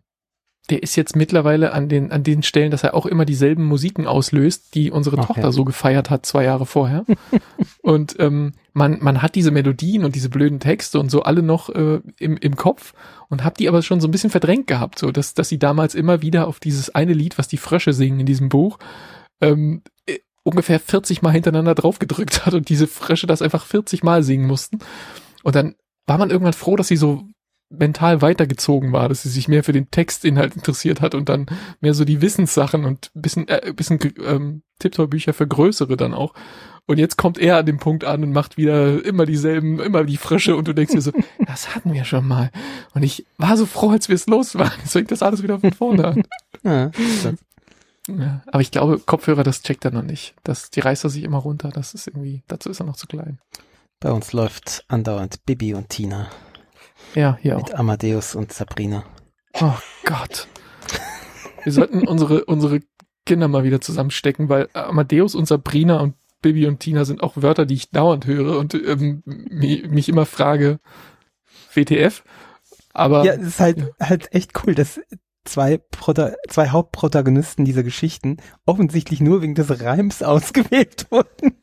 der 0.71 0.83
ist 0.83 0.97
jetzt 0.97 1.15
mittlerweile 1.15 1.73
an 1.73 1.91
den, 1.91 2.11
an 2.11 2.23
den 2.23 2.43
Stellen, 2.43 2.71
dass 2.71 2.85
er 2.85 2.95
auch 2.95 3.05
immer 3.05 3.27
dieselben 3.27 3.65
Musiken 3.65 4.07
auslöst, 4.07 4.75
die 4.75 4.91
unsere 4.91 5.19
Ach, 5.19 5.27
Tochter 5.27 5.43
ja. 5.43 5.53
so 5.53 5.65
gefeiert 5.65 6.09
hat, 6.09 6.25
zwei 6.25 6.45
Jahre 6.45 6.65
vorher. 6.65 7.05
und 7.83 8.17
ähm, 8.19 8.53
man, 8.73 8.99
man 9.03 9.21
hat 9.21 9.35
diese 9.35 9.51
Melodien 9.51 10.05
und 10.05 10.15
diese 10.15 10.31
blöden 10.31 10.61
Texte 10.61 10.99
und 10.99 11.11
so 11.11 11.23
alle 11.23 11.43
noch 11.43 11.69
äh, 11.69 12.01
im, 12.19 12.39
im 12.39 12.57
Kopf 12.57 12.95
und 13.29 13.45
hab 13.45 13.59
die 13.59 13.69
aber 13.69 13.83
schon 13.83 14.01
so 14.01 14.09
ein 14.09 14.11
bisschen 14.11 14.31
verdrängt 14.31 14.67
gehabt, 14.67 14.99
so 14.99 15.11
dass, 15.11 15.35
dass 15.35 15.51
sie 15.51 15.59
damals 15.59 15.95
immer 15.95 16.23
wieder 16.23 16.49
auf 16.49 16.61
dieses 16.61 16.95
eine 16.95 17.13
Lied, 17.13 17.37
was 17.37 17.47
die 17.47 17.59
Frösche 17.59 17.93
singen 17.93 18.21
in 18.21 18.27
diesem 18.27 18.49
Buch, 18.49 18.79
ähm, 19.43 19.83
äh, 20.07 20.21
ungefähr 20.45 20.81
40 20.81 21.21
Mal 21.21 21.33
hintereinander 21.33 21.75
draufgedrückt 21.75 22.47
hat 22.47 22.55
und 22.55 22.71
diese 22.71 22.87
Frösche 22.87 23.27
das 23.27 23.43
einfach 23.43 23.67
40 23.67 24.03
Mal 24.03 24.23
singen 24.23 24.47
mussten. 24.47 24.79
Und 25.45 25.55
dann 25.55 25.77
war 26.07 26.19
man 26.19 26.31
irgendwann 26.31 26.53
froh, 26.53 26.75
dass 26.75 26.89
sie 26.89 26.97
so 26.97 27.23
mental 27.71 28.23
weitergezogen 28.23 28.93
war, 28.93 29.09
dass 29.09 29.23
sie 29.23 29.29
sich 29.29 29.49
mehr 29.49 29.65
für 29.65 29.73
den 29.73 29.91
Textinhalt 29.91 30.57
interessiert 30.57 31.01
hat 31.01 31.15
und 31.15 31.29
dann 31.29 31.47
mehr 31.81 31.95
so 31.95 32.05
die 32.05 32.21
Wissenssachen 32.21 32.85
und 32.85 33.11
bisschen, 33.15 33.49
äh, 33.49 33.73
bisschen 33.75 33.99
ähm, 34.25 34.63
Tiptoy-Bücher 34.79 35.33
für 35.33 35.47
größere 35.47 35.97
dann 35.97 36.15
auch. 36.15 36.35
Und 36.87 36.99
jetzt 36.99 37.17
kommt 37.17 37.39
er 37.39 37.59
an 37.59 37.67
dem 37.67 37.79
Punkt 37.79 38.05
an 38.05 38.23
und 38.23 38.33
macht 38.33 38.59
wieder 38.59 39.03
immer 39.05 39.25
dieselben, 39.25 39.81
immer 39.81 40.05
die 40.05 40.19
Frösche 40.19 40.55
und 40.55 40.69
du 40.69 40.75
denkst 40.75 40.93
dir 40.93 41.01
so, 41.01 41.13
das 41.47 41.75
hatten 41.75 41.95
wir 41.95 42.05
schon 42.05 42.29
mal. 42.29 42.51
Und 42.95 43.03
ich 43.03 43.25
war 43.39 43.57
so 43.57 43.65
froh, 43.65 43.91
als 43.91 44.09
wir 44.09 44.17
es 44.17 44.27
los 44.27 44.55
waren. 44.57 44.73
Jetzt 44.81 44.93
fängt 44.93 45.11
das 45.11 45.23
alles 45.23 45.43
wieder 45.43 45.59
von 45.59 45.73
vorne 45.73 46.07
an. 46.07 46.23
Ja, 46.63 46.91
Ja, 48.07 48.43
aber 48.47 48.61
ich 48.61 48.71
glaube, 48.71 48.99
Kopfhörer, 48.99 49.45
das 49.45 49.63
checkt 49.63 49.87
er 49.87 49.91
noch 49.91 50.03
nicht. 50.03 50.35
Das, 50.45 50.71
die 50.71 50.81
reißt 50.81 51.05
er 51.05 51.11
sich 51.11 51.25
immer 51.25 51.39
runter. 51.39 51.71
Das 51.71 51.95
ist 51.95 52.07
irgendwie, 52.07 52.43
dazu 52.49 52.69
ist 52.69 52.81
er 52.81 52.87
noch 52.87 52.97
zu 52.97 53.07
klein. 53.07 53.39
Bei 54.05 54.13
uns 54.13 54.35
läuft 54.35 54.85
andauernd 54.89 55.47
Bibi 55.47 55.73
und 55.73 55.89
Tina 55.89 56.29
Ja, 57.15 57.39
hier 57.41 57.57
auch. 57.57 57.63
mit 57.63 57.75
Amadeus 57.75 58.35
und 58.35 58.53
Sabrina. 58.53 59.03
Oh 59.55 59.73
Gott. 60.05 60.47
Wir 61.63 61.73
sollten 61.73 62.07
unsere, 62.07 62.45
unsere 62.45 62.81
Kinder 63.25 63.49
mal 63.49 63.65
wieder 63.65 63.81
zusammenstecken, 63.81 64.51
weil 64.51 64.69
Amadeus 64.75 65.35
und 65.35 65.47
Sabrina 65.49 66.01
und 66.01 66.17
Bibi 66.43 66.67
und 66.67 66.81
Tina 66.81 67.07
sind 67.07 67.23
auch 67.23 67.33
Wörter, 67.37 67.65
die 67.65 67.73
ich 67.77 67.91
dauernd 67.93 68.27
höre 68.27 68.59
und 68.59 68.75
ähm, 68.75 69.23
mi- 69.27 69.89
mich 69.89 70.11
immer 70.11 70.27
frage, 70.27 70.81
WTF? 71.73 72.23
Aber 72.93 73.25
Ja, 73.25 73.33
es 73.33 73.41
ist 73.47 73.61
halt, 73.61 73.91
halt 73.99 74.35
echt 74.35 74.53
cool, 74.67 74.75
dass 74.75 75.01
zwei, 75.47 75.79
Prota 75.79 76.35
zwei 76.51 76.69
Hauptprotagonisten 76.69 77.65
dieser 77.65 77.83
Geschichten 77.83 78.37
offensichtlich 78.67 79.23
nur 79.23 79.41
wegen 79.41 79.55
des 79.55 79.81
Reims 79.81 80.23
ausgewählt 80.23 81.07
wurden. 81.11 81.57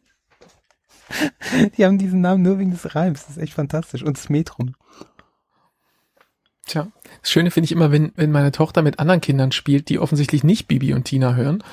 Die 1.77 1.85
haben 1.85 1.97
diesen 1.97 2.21
Namen 2.21 2.43
nur 2.43 2.59
wegen 2.59 2.71
des 2.71 2.95
Reims. 2.95 3.25
Das 3.25 3.37
ist 3.37 3.43
echt 3.43 3.53
fantastisch. 3.53 4.03
Und 4.03 4.17
das 4.17 4.29
Metrum. 4.29 4.75
Tja, 6.65 6.87
das 7.21 7.31
Schöne 7.31 7.51
finde 7.51 7.65
ich 7.65 7.71
immer, 7.71 7.91
wenn, 7.91 8.11
wenn 8.15 8.31
meine 8.31 8.51
Tochter 8.51 8.81
mit 8.81 8.99
anderen 8.99 9.21
Kindern 9.21 9.51
spielt, 9.51 9.89
die 9.89 9.99
offensichtlich 9.99 10.43
nicht 10.43 10.67
Bibi 10.67 10.93
und 10.93 11.05
Tina 11.05 11.35
hören 11.35 11.63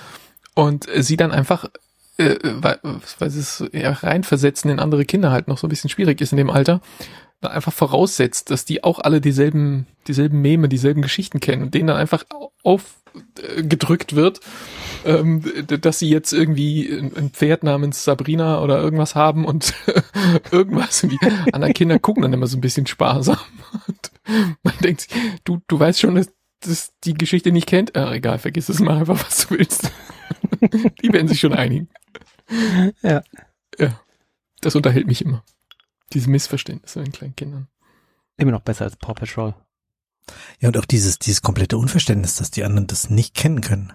und 0.54 0.88
äh, 0.88 1.02
sie 1.02 1.16
dann 1.16 1.30
einfach, 1.30 1.66
äh, 2.16 2.36
weil, 2.42 2.78
weil 3.18 3.30
sie 3.30 3.40
es 3.40 3.64
ja 3.72 3.92
reinversetzen 3.92 4.70
in 4.70 4.80
andere 4.80 5.04
Kinder 5.04 5.30
halt 5.30 5.46
noch 5.46 5.58
so 5.58 5.66
ein 5.66 5.70
bisschen 5.70 5.90
schwierig 5.90 6.20
ist 6.20 6.32
in 6.32 6.38
dem 6.38 6.50
Alter, 6.50 6.80
da 7.40 7.50
einfach 7.50 7.72
voraussetzt, 7.72 8.50
dass 8.50 8.64
die 8.64 8.82
auch 8.82 8.98
alle 8.98 9.20
dieselben, 9.20 9.86
dieselben 10.08 10.40
Meme, 10.40 10.68
dieselben 10.68 11.02
Geschichten 11.02 11.38
kennen 11.38 11.62
und 11.62 11.74
denen 11.74 11.86
dann 11.86 11.96
einfach 11.96 12.24
aufgedrückt 12.64 14.16
wird, 14.16 14.40
ähm, 15.04 15.42
dass 15.66 15.98
sie 15.98 16.08
jetzt 16.08 16.32
irgendwie 16.32 16.88
ein 16.90 17.30
Pferd 17.30 17.62
namens 17.62 18.04
Sabrina 18.04 18.60
oder 18.62 18.78
irgendwas 18.80 19.14
haben 19.14 19.44
und 19.44 19.74
irgendwas. 20.50 21.02
Und 21.02 21.12
die 21.12 21.18
anderen 21.52 21.74
Kinder 21.74 21.98
gucken 21.98 22.22
dann 22.22 22.32
immer 22.32 22.46
so 22.46 22.56
ein 22.56 22.60
bisschen 22.60 22.86
sparsam. 22.86 23.38
Und 23.86 24.10
man 24.62 24.74
denkt, 24.82 25.02
sich, 25.02 25.10
du, 25.44 25.60
du 25.68 25.78
weißt 25.78 26.00
schon, 26.00 26.14
dass, 26.14 26.32
dass 26.60 26.92
die 27.04 27.14
Geschichte 27.14 27.52
nicht 27.52 27.66
kennt. 27.66 27.96
Äh, 27.96 28.14
egal, 28.14 28.38
vergiss 28.38 28.68
es 28.68 28.80
mal 28.80 28.98
einfach, 28.98 29.24
was 29.24 29.46
du 29.46 29.58
willst. 29.58 29.90
die 31.02 31.12
werden 31.12 31.28
sich 31.28 31.40
schon 31.40 31.52
einigen. 31.52 31.88
Ja. 33.02 33.22
Ja. 33.78 34.00
Das 34.60 34.74
unterhält 34.74 35.06
mich 35.06 35.24
immer. 35.24 35.44
Diese 36.12 36.30
Missverständnisse 36.30 37.00
in 37.00 37.06
den 37.06 37.12
kleinen 37.12 37.36
Kindern. 37.36 37.68
Immer 38.36 38.52
noch 38.52 38.62
besser 38.62 38.84
als 38.84 38.96
Paw 38.96 39.14
Patrol. 39.14 39.54
Ja, 40.60 40.68
und 40.68 40.76
auch 40.76 40.84
dieses, 40.84 41.18
dieses 41.18 41.42
komplette 41.42 41.78
Unverständnis, 41.78 42.36
dass 42.36 42.50
die 42.50 42.64
anderen 42.64 42.86
das 42.86 43.10
nicht 43.10 43.34
kennen 43.34 43.60
können. 43.60 43.92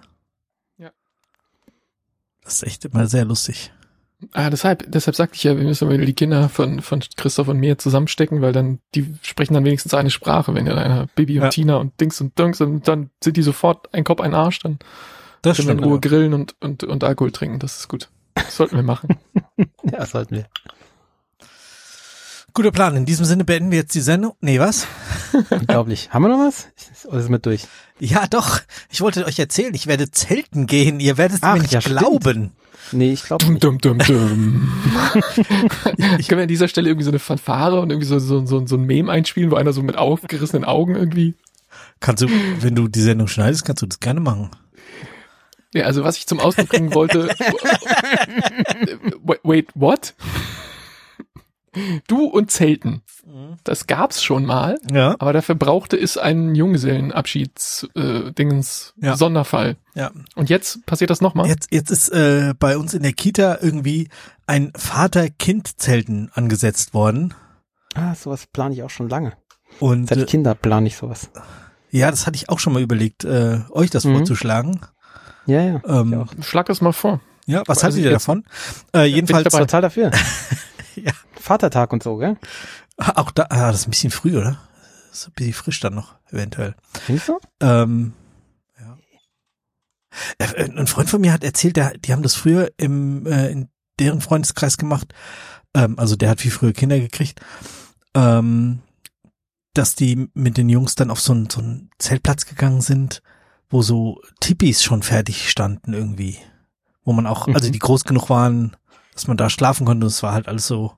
Das 2.44 2.54
ist 2.54 2.62
echt 2.64 2.84
immer 2.84 3.06
sehr 3.06 3.24
lustig. 3.24 3.72
Ah, 4.32 4.48
deshalb, 4.48 4.90
deshalb 4.90 5.16
sagte 5.16 5.36
ich 5.36 5.44
ja, 5.44 5.56
wir 5.56 5.64
müssen 5.64 5.88
wieder 5.90 6.04
die 6.04 6.14
Kinder 6.14 6.48
von, 6.48 6.80
von 6.80 7.02
Christoph 7.16 7.48
und 7.48 7.58
mir 7.58 7.76
zusammenstecken, 7.78 8.40
weil 8.40 8.52
dann, 8.52 8.78
die 8.94 9.14
sprechen 9.22 9.54
dann 9.54 9.64
wenigstens 9.64 9.92
eine 9.92 10.10
Sprache, 10.10 10.54
wenn 10.54 10.66
ja 10.66 10.74
einer 10.74 11.08
Bibi 11.14 11.38
und 11.38 11.44
Ja. 11.44 11.48
Tina 11.50 11.76
und 11.76 12.00
Dings 12.00 12.20
und 12.20 12.38
Dunks 12.38 12.60
und 12.60 12.88
dann 12.88 13.10
sind 13.22 13.36
die 13.36 13.42
sofort 13.42 13.92
ein 13.92 14.04
Kopf, 14.04 14.20
ein 14.20 14.34
Arsch, 14.34 14.60
dann 14.60 14.78
Das 15.42 15.56
können 15.58 15.68
wir 15.68 15.74
in. 15.78 15.84
Ruhe 15.84 15.94
ja. 15.94 16.00
grillen 16.00 16.32
und, 16.32 16.54
und, 16.60 16.84
und 16.84 17.04
Alkohol 17.04 17.32
trinken, 17.32 17.58
das 17.58 17.78
ist 17.80 17.88
gut. 17.88 18.08
Das 18.34 18.56
sollten 18.56 18.76
wir 18.76 18.82
machen. 18.82 19.16
Ja, 19.92 20.04
sollten 20.06 20.36
wir. 20.36 20.46
Guter 22.54 22.70
Plan. 22.70 22.96
In 22.96 23.04
diesem 23.04 23.24
Sinne 23.24 23.44
beenden 23.44 23.72
wir 23.72 23.78
jetzt 23.78 23.96
die 23.96 24.00
Sendung. 24.00 24.34
Nee, 24.40 24.60
was? 24.60 24.86
Unglaublich. 25.50 26.10
Haben 26.10 26.22
wir 26.22 26.28
noch 26.28 26.38
was? 26.38 26.68
Oder 27.04 27.18
ist 27.18 27.28
mit 27.28 27.44
durch? 27.46 27.66
Ja, 27.98 28.28
doch. 28.28 28.60
Ich 28.90 29.00
wollte 29.00 29.26
euch 29.26 29.40
erzählen, 29.40 29.74
ich 29.74 29.88
werde 29.88 30.08
zelten 30.12 30.66
gehen. 30.66 31.00
Ihr 31.00 31.18
werdet 31.18 31.38
es 31.38 31.42
mir 31.42 31.60
nicht 31.60 31.72
ja, 31.72 31.80
stimmt. 31.80 31.98
glauben. 31.98 32.52
Nee, 32.92 33.12
ich 33.12 33.24
glaube 33.24 33.44
Dum, 33.44 33.54
nicht. 33.54 33.64
dum, 33.64 33.78
dum, 33.78 33.98
dum. 33.98 34.72
Können 35.84 36.28
wir 36.28 36.42
an 36.42 36.48
dieser 36.48 36.68
Stelle 36.68 36.90
irgendwie 36.90 37.04
so 37.04 37.10
eine 37.10 37.18
Fanfare 37.18 37.80
und 37.80 37.90
irgendwie 37.90 38.06
so, 38.06 38.20
so, 38.20 38.46
so, 38.46 38.64
so 38.66 38.76
ein 38.76 38.84
Meme 38.84 39.10
einspielen, 39.10 39.50
wo 39.50 39.56
einer 39.56 39.72
so 39.72 39.82
mit 39.82 39.98
aufgerissenen 39.98 40.64
Augen 40.64 40.94
irgendwie. 40.94 41.34
Kannst 41.98 42.22
du, 42.22 42.28
wenn 42.60 42.76
du 42.76 42.86
die 42.86 43.00
Sendung 43.00 43.26
schneidest, 43.26 43.64
kannst 43.64 43.82
du 43.82 43.86
das 43.86 43.98
gerne 43.98 44.20
machen. 44.20 44.50
Ja, 45.72 45.86
also 45.86 46.04
was 46.04 46.18
ich 46.18 46.28
zum 46.28 46.38
Ausdruck 46.38 46.68
bringen 46.68 46.94
wollte. 46.94 47.28
wait, 49.24 49.40
wait, 49.42 49.68
what? 49.74 50.14
Du 52.06 52.24
und 52.26 52.50
Zelten. 52.50 53.02
Das 53.64 53.86
gab's 53.86 54.22
schon 54.22 54.44
mal, 54.44 54.78
Ja. 54.92 55.16
aber 55.18 55.32
dafür 55.32 55.54
brauchte 55.54 55.96
es 55.96 56.18
einen 56.18 56.54
Junggesellenabschieds-Dingens 56.54 58.28
äh, 58.28 58.32
Dingens 58.32 58.94
Ja. 59.00 59.16
Sonderfall. 59.16 59.76
Ja. 59.94 60.10
Und 60.34 60.50
jetzt 60.50 60.84
passiert 60.86 61.10
das 61.10 61.20
nochmal? 61.20 61.46
Jetzt, 61.48 61.68
jetzt 61.72 61.90
ist 61.90 62.10
äh, 62.10 62.52
bei 62.58 62.76
uns 62.76 62.92
in 62.94 63.02
der 63.02 63.12
Kita 63.12 63.58
irgendwie 63.60 64.08
ein 64.46 64.72
Vater-Kind-Zelten 64.76 66.30
angesetzt 66.34 66.94
worden. 66.94 67.34
Ah, 67.94 68.14
sowas 68.14 68.46
plane 68.52 68.74
ich 68.74 68.82
auch 68.82 68.90
schon 68.90 69.08
lange. 69.08 69.32
Und 69.80 70.08
Seit 70.08 70.18
äh, 70.18 70.24
Kinder 70.26 70.54
plane 70.54 70.86
ich 70.86 70.96
sowas. 70.96 71.30
ja, 71.90 72.10
das 72.10 72.26
hatte 72.26 72.36
ich 72.36 72.48
auch 72.50 72.58
schon 72.58 72.72
mal 72.74 72.82
überlegt, 72.82 73.24
äh, 73.24 73.60
euch 73.70 73.90
das 73.90 74.04
Mhm. 74.04 74.16
vorzuschlagen. 74.18 74.80
Ja, 75.46 75.62
ja. 75.62 75.80
Ähm, 75.86 76.26
Ich 76.30 76.36
ja. 76.38 76.42
Schlag 76.44 76.66
das 76.66 76.80
mal 76.80 76.92
vor. 76.92 77.20
was 77.46 77.68
Also 77.68 77.82
haltet 77.84 78.04
ihr 78.04 78.10
davon? 78.10 78.44
Äh, 78.94 79.04
jedenfalls 79.06 79.44
dabei. 79.44 79.60
Total 79.60 79.82
dafür. 79.82 80.10
Ja. 81.04 81.12
Vatertag 81.40 81.92
und 81.92 82.02
so, 82.02 82.16
gell? 82.16 82.36
auch 82.98 83.30
da, 83.32 83.46
ah, 83.50 83.70
das 83.72 83.80
ist 83.80 83.88
ein 83.88 83.90
bisschen 83.90 84.10
früh, 84.10 84.36
oder? 84.38 84.58
Das 85.10 85.20
ist 85.20 85.28
ein 85.28 85.32
bisschen 85.34 85.52
frisch 85.52 85.80
dann 85.80 85.94
noch, 85.94 86.14
eventuell. 86.30 86.74
Findest 87.04 87.28
du? 87.28 87.38
Ähm, 87.60 88.12
ja. 88.80 88.98
Äh, 90.38 90.70
Ein 90.76 90.86
Freund 90.86 91.10
von 91.10 91.20
mir 91.20 91.32
hat 91.32 91.44
erzählt, 91.44 91.76
der, 91.76 91.96
die 91.98 92.12
haben 92.12 92.22
das 92.22 92.34
früher 92.34 92.70
im, 92.76 93.26
äh, 93.26 93.48
in 93.50 93.68
deren 93.98 94.20
Freundeskreis 94.20 94.76
gemacht. 94.76 95.12
Ähm, 95.74 95.98
also 95.98 96.16
der 96.16 96.30
hat 96.30 96.40
viel 96.40 96.50
früher 96.50 96.72
Kinder 96.72 96.98
gekriegt. 96.98 97.40
Ähm, 98.14 98.80
dass 99.72 99.96
die 99.96 100.28
mit 100.34 100.56
den 100.56 100.68
Jungs 100.68 100.94
dann 100.94 101.10
auf 101.10 101.20
so 101.20 101.32
einen, 101.32 101.50
so 101.50 101.60
einen 101.60 101.90
Zeltplatz 101.98 102.46
gegangen 102.46 102.80
sind, 102.80 103.22
wo 103.68 103.82
so 103.82 104.20
Tippis 104.40 104.84
schon 104.84 105.02
fertig 105.02 105.50
standen 105.50 105.94
irgendwie. 105.94 106.38
Wo 107.04 107.12
man 107.12 107.26
auch, 107.26 107.48
also 107.48 107.68
Mhm. 107.68 107.72
die 107.72 107.78
groß 107.80 108.04
genug 108.04 108.30
waren, 108.30 108.76
dass 109.14 109.26
man 109.26 109.36
da 109.36 109.48
schlafen 109.50 109.86
konnte. 109.86 110.06
Es 110.06 110.22
war 110.22 110.32
halt 110.32 110.48
alles 110.48 110.66
so 110.66 110.92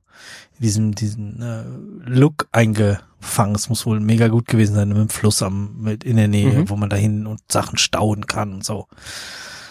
in 0.59 0.63
diesem, 0.63 0.95
diesen 0.95 1.43
äh, 1.43 2.09
Look 2.09 2.49
eingefangen. 2.53 3.55
Es 3.55 3.69
muss 3.69 3.85
wohl 3.87 4.01
mega 4.01 4.29
gut 4.29 4.47
gewesen 4.47 4.75
sein 4.75 4.89
mit 4.89 4.97
dem 4.97 5.09
Fluss 5.09 5.43
am, 5.43 5.77
mit 5.81 6.05
in 6.05 6.17
der 6.17 6.29
Nähe, 6.29 6.61
Mhm. 6.61 6.71
wo 6.71 6.77
man 6.77 6.89
da 6.91 6.97
hin 6.97 7.27
und 7.27 7.41
Sachen 7.51 7.77
stauen 7.79 8.27
kann 8.27 8.55
und 8.55 8.65
so. 8.65 8.87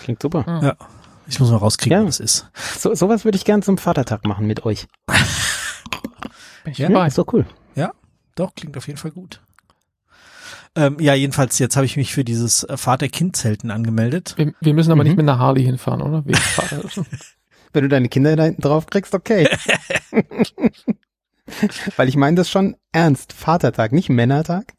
Klingt 0.04 0.22
super. 0.22 0.46
Hm. 0.46 0.64
Ja. 0.64 0.76
Ich 1.28 1.40
muss 1.40 1.50
mal 1.50 1.58
rauskriegen, 1.58 2.02
Ja. 2.02 2.08
was 2.08 2.20
ist. 2.20 2.48
So, 2.78 2.94
sowas 2.94 3.26
würde 3.26 3.36
ich 3.38 3.46
gern 3.46 3.64
zum 3.64 3.80
Vatertag 3.80 4.26
machen 4.26 4.46
mit 4.46 4.64
euch. 4.66 4.86
Ja, 6.74 6.88
dabei. 6.90 7.08
ist 7.08 7.18
doch 7.18 7.32
cool. 7.34 7.46
Doch, 8.38 8.54
klingt 8.54 8.76
auf 8.76 8.86
jeden 8.88 9.00
Fall 9.00 9.12
gut. 9.12 9.40
Ähm, 10.76 10.98
ja, 11.00 11.14
jedenfalls, 11.14 11.58
jetzt 11.58 11.78
habe 11.78 11.86
ich 11.86 11.96
mich 11.96 12.14
für 12.14 12.26
dieses 12.26 12.68
Vater-Kind-Zelten 12.70 13.72
angemeldet. 13.72 14.34
Wir, 14.36 14.54
wir 14.60 14.74
müssen 14.74 14.92
aber 14.92 15.04
Mhm. 15.04 15.08
nicht 15.08 15.16
mit 15.18 15.24
einer 15.30 15.40
Harley 15.40 15.64
hinfahren, 15.64 16.02
oder? 16.02 16.22
Wenn 17.76 17.84
du 17.84 17.90
deine 17.90 18.10
Kinder 18.10 18.36
da 18.36 18.44
hinten 18.44 18.62
drauf 18.62 18.86
kriegst, 18.88 19.14
okay. 19.14 19.48
Weil 21.98 22.10
ich 22.10 22.16
meine 22.16 22.36
das 22.38 22.50
schon 22.50 22.76
ernst. 22.92 23.34
Vatertag, 23.34 23.92
nicht 23.92 24.10
Männertag. 24.10 24.74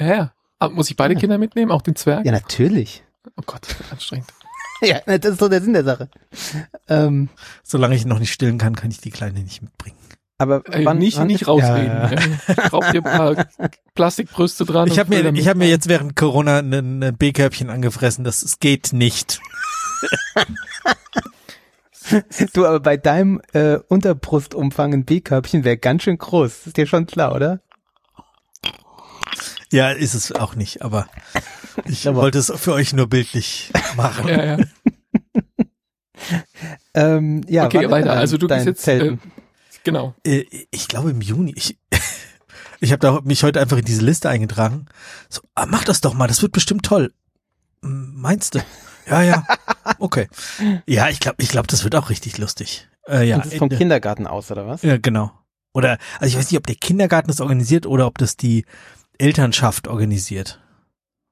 ja, 0.00 0.06
ja. 0.06 0.32
Aber 0.58 0.74
muss 0.74 0.90
ich 0.90 0.96
beide 0.96 1.14
Ja. 1.14 1.20
Kinder 1.20 1.38
mitnehmen? 1.38 1.72
Auch 1.72 1.82
den 1.82 1.96
Zwerg? 1.96 2.24
Ja, 2.24 2.30
natürlich. 2.30 3.02
Oh 3.36 3.42
Gott, 3.46 3.62
das 3.68 3.78
wird 3.78 3.92
anstrengend. 3.92 4.26
Ja, 4.84 4.98
das 5.06 5.34
ist 5.34 5.38
so 5.38 5.48
der 5.48 5.60
Sinn 5.62 5.74
der 5.74 5.84
Sache. 5.84 6.08
Ähm, 6.88 7.28
Solange 7.62 7.94
ich 7.94 8.02
ihn 8.02 8.08
noch 8.08 8.18
nicht 8.18 8.32
stillen 8.32 8.58
kann, 8.58 8.74
kann 8.74 8.90
ich 8.90 8.98
die 9.00 9.12
Kleine 9.12 9.38
nicht 9.38 9.62
mitbringen. 9.62 9.96
aber 10.38 10.62
Ey, 10.74 10.84
wann, 10.84 10.98
nicht, 10.98 11.18
wann 11.18 11.28
nicht 11.28 11.46
rausreden. 11.46 11.86
Ja, 11.86 12.10
ja. 12.12 12.68
Schraubt 12.68 12.92
ihr 12.92 13.04
ein 13.06 13.18
paar 13.18 13.46
Plastikbrüste 13.94 14.64
dran. 14.64 14.88
Ich 14.88 14.98
habe 14.98 15.10
mir, 15.22 15.32
ich 15.34 15.46
habe 15.46 15.60
mir 15.60 15.68
jetzt 15.68 15.88
während 15.88 16.16
Corona 16.16 16.58
ein 16.58 17.00
ein 17.00 17.16
B-Körbchen 17.16 17.70
angefressen. 17.70 18.24
Das, 18.24 18.42
es 18.42 18.58
geht 18.58 18.92
nicht. 18.92 19.38
Du, 22.52 22.66
aber 22.66 22.80
bei 22.80 22.96
deinem 22.96 23.40
äh, 23.52 23.76
Unterbrustumfang 23.88 24.92
ein 24.92 25.04
B-Körbchen 25.04 25.64
wäre 25.64 25.76
ganz 25.78 26.02
schön 26.02 26.18
groß. 26.18 26.66
Ist 26.66 26.76
dir 26.76 26.86
schon 26.86 27.06
klar, 27.06 27.34
oder? 27.34 27.60
Ja, 29.70 29.90
ist 29.90 30.14
es 30.14 30.32
auch 30.32 30.54
nicht, 30.54 30.82
aber 30.82 31.06
ich 31.86 32.06
Aber- 32.08 32.20
wollte 32.22 32.38
es 32.38 32.52
für 32.56 32.72
euch 32.74 32.92
nur 32.92 33.08
bildlich 33.08 33.72
machen. 33.96 34.28
Ja, 34.28 34.44
ja. 34.44 34.56
Ähm, 36.94 37.40
ja, 37.48 37.64
okay, 37.64 37.90
weiter. 37.90 38.12
Also 38.12 38.36
du 38.38 38.46
gehst 38.46 38.66
jetzt, 38.66 38.86
äh, 38.86 39.16
genau. 39.82 40.14
Äh, 40.24 40.44
Ich 40.70 40.86
glaube 40.88 41.10
im 41.10 41.20
Juni. 41.20 41.52
Ich, 41.56 41.76
ich 42.80 42.92
habe 42.92 43.00
da 43.00 43.20
mich 43.24 43.42
heute 43.42 43.60
einfach 43.60 43.78
in 43.78 43.84
diese 43.84 44.04
Liste 44.04 44.28
eingetragen. 44.28 44.86
So, 45.28 45.40
ah, 45.56 45.66
mach 45.66 45.82
das 45.84 46.00
doch 46.00 46.14
mal, 46.14 46.28
das 46.28 46.42
wird 46.42 46.52
bestimmt 46.52 46.84
toll. 46.84 47.12
Meinst 47.80 48.54
du? 48.54 48.60
Ja, 49.08 49.22
ja. 49.22 49.46
Okay. 49.98 50.28
Ja, 50.86 51.08
ich 51.08 51.20
glaube, 51.20 51.42
ich 51.42 51.48
glaube, 51.48 51.66
das 51.66 51.84
wird 51.84 51.94
auch 51.96 52.10
richtig 52.10 52.38
lustig. 52.38 52.88
Äh, 53.08 53.28
ja, 53.28 53.36
Und 53.36 53.44
das 53.46 53.52
ist 53.52 53.58
vom 53.58 53.70
äh, 53.70 53.76
Kindergarten 53.76 54.26
aus, 54.26 54.50
oder 54.50 54.66
was? 54.66 54.82
ja, 54.82 54.96
genau. 54.96 55.32
Oder 55.74 55.98
also 56.20 56.26
ich 56.26 56.36
weiß 56.38 56.50
nicht, 56.50 56.58
ob 56.58 56.66
der 56.66 56.76
Kindergarten 56.76 57.28
das 57.28 57.40
organisiert 57.40 57.86
oder 57.86 58.06
ob 58.06 58.18
das 58.18 58.36
die 58.36 58.64
Elternschaft 59.18 59.88
organisiert. 59.88 60.60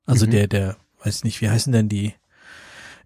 Also 0.06 0.26
Mhm. 0.26 0.30
der, 0.30 0.46
der, 0.48 0.76
weiß 1.04 1.24
nicht, 1.24 1.40
wie 1.40 1.50
heißen 1.50 1.72
denn 1.72 1.88
die 1.88 2.14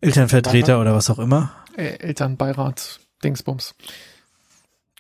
Elternvertreter 0.01 0.81
oder 0.81 0.95
was 0.95 1.11
auch 1.11 1.19
immer. 1.19 1.53
Äh, 1.77 1.97
Elternbeirat, 1.99 3.01
Dingsbums. 3.23 3.75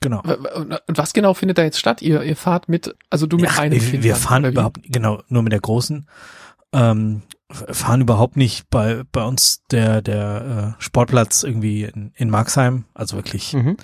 Genau. 0.00 0.20
Und 0.22 0.98
was 0.98 1.12
genau 1.14 1.32
findet 1.34 1.56
da 1.58 1.62
jetzt 1.62 1.78
statt? 1.78 2.02
Ihr, 2.02 2.22
ihr 2.22 2.36
fahrt 2.36 2.68
mit, 2.68 2.94
also 3.10 3.26
du 3.26 3.36
mit 3.38 3.50
Ach, 3.50 3.58
einem 3.60 3.80
wir, 3.80 4.02
wir 4.02 4.16
fahren 4.16 4.44
überhaupt, 4.44 4.80
genau, 4.84 5.22
nur 5.28 5.42
mit 5.42 5.52
der 5.52 5.60
großen. 5.60 6.06
Ähm, 6.72 7.22
fahren 7.50 8.00
überhaupt 8.00 8.36
nicht 8.36 8.68
bei, 8.70 9.02
bei 9.12 9.24
uns 9.24 9.62
der, 9.70 10.02
der 10.02 10.76
äh, 10.78 10.82
Sportplatz 10.82 11.42
irgendwie 11.42 11.84
in, 11.84 12.12
in 12.16 12.30
Marxheim, 12.30 12.84
also 12.94 13.16
wirklich, 13.16 13.52
Mhm. 13.52 13.76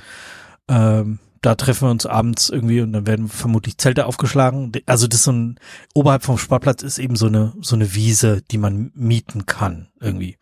ähm, 0.69 1.19
da 1.43 1.55
treffen 1.55 1.87
wir 1.87 1.91
uns 1.91 2.05
abends 2.05 2.51
irgendwie 2.51 2.83
und 2.83 2.93
dann 2.93 3.07
werden 3.07 3.29
vermutlich 3.29 3.79
Zelte 3.79 4.05
aufgeschlagen. 4.05 4.73
Also 4.85 5.07
das 5.07 5.21
ist 5.21 5.25
so 5.25 5.33
ein, 5.33 5.59
oberhalb 5.95 6.23
vom 6.23 6.37
Sportplatz 6.37 6.83
ist 6.83 6.99
eben 6.99 7.17
so 7.17 7.27
eine, 7.29 7.55
so 7.63 7.77
eine 7.77 7.95
Wiese, 7.95 8.43
die 8.51 8.59
man 8.59 8.91
mieten 8.95 9.47
kann 9.47 9.89
irgendwie. 10.01 10.37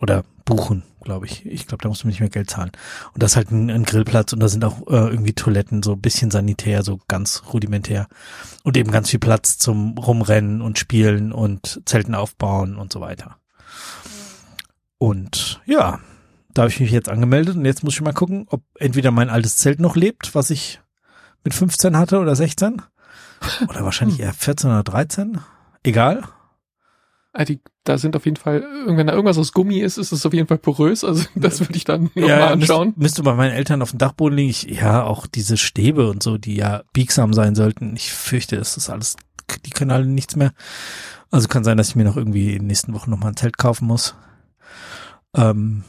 Oder 0.00 0.24
buchen, 0.44 0.82
glaube 1.02 1.26
ich. 1.26 1.46
Ich 1.46 1.66
glaube, 1.66 1.82
da 1.82 1.88
musst 1.88 2.02
du 2.02 2.08
nicht 2.08 2.20
mehr 2.20 2.30
Geld 2.30 2.50
zahlen. 2.50 2.72
Und 3.12 3.22
das 3.22 3.32
ist 3.32 3.36
halt 3.36 3.50
ein, 3.50 3.70
ein 3.70 3.84
Grillplatz 3.84 4.32
und 4.32 4.40
da 4.40 4.48
sind 4.48 4.64
auch 4.64 4.80
äh, 4.88 5.10
irgendwie 5.10 5.34
Toiletten, 5.34 5.82
so 5.82 5.92
ein 5.92 6.00
bisschen 6.00 6.30
sanitär, 6.30 6.82
so 6.82 7.00
ganz 7.06 7.42
rudimentär. 7.52 8.08
Und 8.64 8.76
eben 8.76 8.90
ganz 8.90 9.10
viel 9.10 9.20
Platz 9.20 9.58
zum 9.58 9.96
Rumrennen 9.98 10.62
und 10.62 10.78
Spielen 10.78 11.32
und 11.32 11.82
Zelten 11.84 12.14
aufbauen 12.14 12.76
und 12.76 12.92
so 12.92 13.00
weiter. 13.00 13.36
Und 14.98 15.60
ja, 15.66 16.00
da 16.52 16.62
habe 16.62 16.70
ich 16.70 16.80
mich 16.80 16.90
jetzt 16.90 17.08
angemeldet 17.08 17.56
und 17.56 17.64
jetzt 17.64 17.84
muss 17.84 17.94
ich 17.94 18.00
mal 18.00 18.12
gucken, 18.12 18.46
ob 18.48 18.62
entweder 18.78 19.10
mein 19.10 19.30
altes 19.30 19.56
Zelt 19.56 19.80
noch 19.80 19.96
lebt, 19.96 20.34
was 20.34 20.50
ich 20.50 20.80
mit 21.44 21.54
15 21.54 21.96
hatte 21.96 22.18
oder 22.18 22.34
16. 22.34 22.82
Oder 23.68 23.84
wahrscheinlich 23.84 24.20
eher 24.20 24.34
14 24.34 24.70
oder 24.70 24.82
13. 24.82 25.40
Egal. 25.82 26.22
Ah, 27.32 27.44
die, 27.44 27.60
da 27.84 27.96
sind 27.96 28.16
auf 28.16 28.24
jeden 28.24 28.36
Fall, 28.36 28.64
wenn 28.86 29.06
da 29.06 29.12
irgendwas 29.12 29.38
aus 29.38 29.52
Gummi 29.52 29.78
ist, 29.78 29.98
ist 29.98 30.10
es 30.10 30.26
auf 30.26 30.34
jeden 30.34 30.48
Fall 30.48 30.58
porös. 30.58 31.04
Also 31.04 31.24
das 31.36 31.60
würde 31.60 31.76
ich 31.76 31.84
dann 31.84 32.10
nochmal 32.14 32.52
anschauen. 32.52 32.88
Müsste, 32.88 33.00
müsste 33.00 33.22
bei 33.22 33.34
meinen 33.34 33.52
Eltern 33.52 33.82
auf 33.82 33.90
dem 33.90 33.98
Dachboden 33.98 34.36
liegen. 34.36 34.50
Ich, 34.50 34.64
ja, 34.64 35.04
auch 35.04 35.26
diese 35.28 35.56
Stäbe 35.56 36.10
und 36.10 36.22
so, 36.22 36.38
die 36.38 36.56
ja 36.56 36.82
biegsam 36.92 37.32
sein 37.32 37.54
sollten. 37.54 37.94
Ich 37.94 38.10
fürchte, 38.12 38.56
es 38.56 38.76
ist 38.76 38.90
alles, 38.90 39.16
die 39.64 39.70
können 39.70 39.92
alle 39.92 40.06
nichts 40.06 40.34
mehr. 40.34 40.52
Also 41.30 41.46
kann 41.46 41.62
sein, 41.62 41.76
dass 41.76 41.90
ich 41.90 41.96
mir 41.96 42.04
noch 42.04 42.16
irgendwie 42.16 42.48
in 42.50 42.62
den 42.62 42.66
nächsten 42.66 42.92
Wochen 42.94 43.10
nochmal 43.10 43.30
ein 43.30 43.36
Zelt 43.36 43.58
kaufen 43.58 43.86
muss. 43.86 44.16
Ähm, 45.36 45.84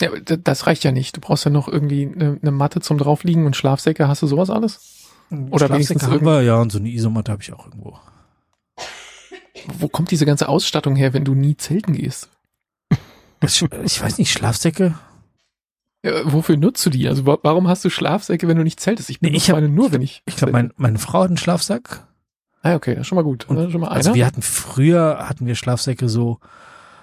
Ja, 0.00 0.08
das 0.18 0.66
reicht 0.66 0.82
ja 0.84 0.92
nicht. 0.92 1.14
Du 1.14 1.20
brauchst 1.20 1.44
ja 1.44 1.50
noch 1.50 1.68
irgendwie 1.68 2.10
eine, 2.10 2.38
eine 2.40 2.50
Matte 2.50 2.80
zum 2.80 2.96
draufliegen 2.96 3.44
und 3.44 3.54
Schlafsäcke. 3.54 4.08
Hast 4.08 4.22
du 4.22 4.26
sowas 4.26 4.48
alles? 4.48 5.08
Oder 5.50 5.68
wenigstens 5.68 6.00
Schlafsäcke 6.00 6.24
haben 6.24 6.24
wir, 6.24 6.40
ja, 6.40 6.56
und 6.56 6.72
so 6.72 6.78
eine 6.78 6.88
Isomatte 6.88 7.32
habe 7.32 7.42
ich 7.42 7.52
auch 7.52 7.66
irgendwo. 7.66 7.98
Wo 9.78 9.88
kommt 9.88 10.10
diese 10.10 10.26
ganze 10.26 10.48
Ausstattung 10.48 10.96
her, 10.96 11.12
wenn 11.12 11.24
du 11.24 11.34
nie 11.34 11.56
zelten 11.56 11.92
gehst? 11.92 12.28
Ich, 13.42 13.62
ich 13.62 14.02
weiß 14.02 14.18
nicht, 14.18 14.32
Schlafsäcke? 14.32 14.94
Ja, 16.04 16.12
wofür 16.32 16.56
nutzt 16.56 16.84
du 16.86 16.90
die? 16.90 17.08
Also 17.08 17.26
wa 17.26 17.38
warum 17.42 17.68
hast 17.68 17.84
du 17.84 17.90
Schlafsäcke, 17.90 18.48
wenn 18.48 18.56
du 18.56 18.64
nicht 18.64 18.80
zeltest? 18.80 19.10
Ich 19.10 19.20
Nee, 19.20 19.30
ich 19.30 19.48
hab- 19.50 19.56
meine 19.56 19.68
nur, 19.68 19.92
wenn 19.92 20.02
ich. 20.02 20.22
Ich 20.26 20.36
glaube, 20.36 20.52
mein, 20.52 20.72
meine 20.76 20.98
Frau 20.98 21.20
hat 21.22 21.28
einen 21.28 21.36
Schlafsack. 21.36 22.06
Ah, 22.62 22.74
okay, 22.74 22.94
das 22.94 23.02
ist 23.02 23.06
schon 23.06 23.16
mal 23.16 23.22
gut. 23.22 23.48
Und- 23.48 23.70
schon 23.70 23.80
mal 23.80 23.88
Also 23.88 24.14
wir 24.14 24.26
hatten 24.26 24.42
früher, 24.42 25.26
hatten 25.28 25.46
wir 25.46 25.54
Schlafsäcke 25.54 26.08
so 26.08 26.38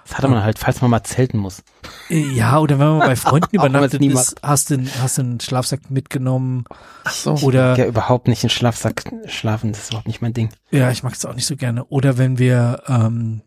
Das 0.08 0.16
hatte 0.16 0.28
man 0.28 0.42
halt, 0.42 0.58
falls 0.58 0.80
man 0.80 0.90
mal 0.90 1.02
zelten 1.02 1.36
muss. 1.36 1.62
Ja, 2.08 2.58
oder 2.60 2.78
wenn 2.78 2.88
man 2.96 3.00
bei 3.00 3.16
Freunden 3.16 3.48
übernachtet 3.54 4.02
ist, 4.02 4.36
hast 4.42 4.70
du 4.70 4.82
hast 5.02 5.18
du 5.18 5.22
einen 5.22 5.40
Schlafsack 5.40 5.90
mitgenommen 5.90 6.64
Ach 7.04 7.12
so. 7.12 7.34
oder 7.42 7.76
Ja, 7.76 7.84
überhaupt 7.84 8.26
nicht 8.26 8.42
in 8.42 8.48
Schlafsack 8.48 9.04
schlafen, 9.26 9.72
das 9.72 9.82
ist 9.82 9.90
überhaupt 9.90 10.06
nicht 10.08 10.22
mein 10.22 10.32
Ding. 10.32 10.48
Ja, 10.70 10.90
ich 10.90 11.02
mag 11.02 11.12
es 11.12 11.26
auch 11.26 11.34
nicht 11.34 11.44
so 11.46 11.56
gerne. 11.56 11.84
Oder 11.84 12.16
wenn 12.16 12.38
wir, 12.38 12.82
ähm, 12.88 13.42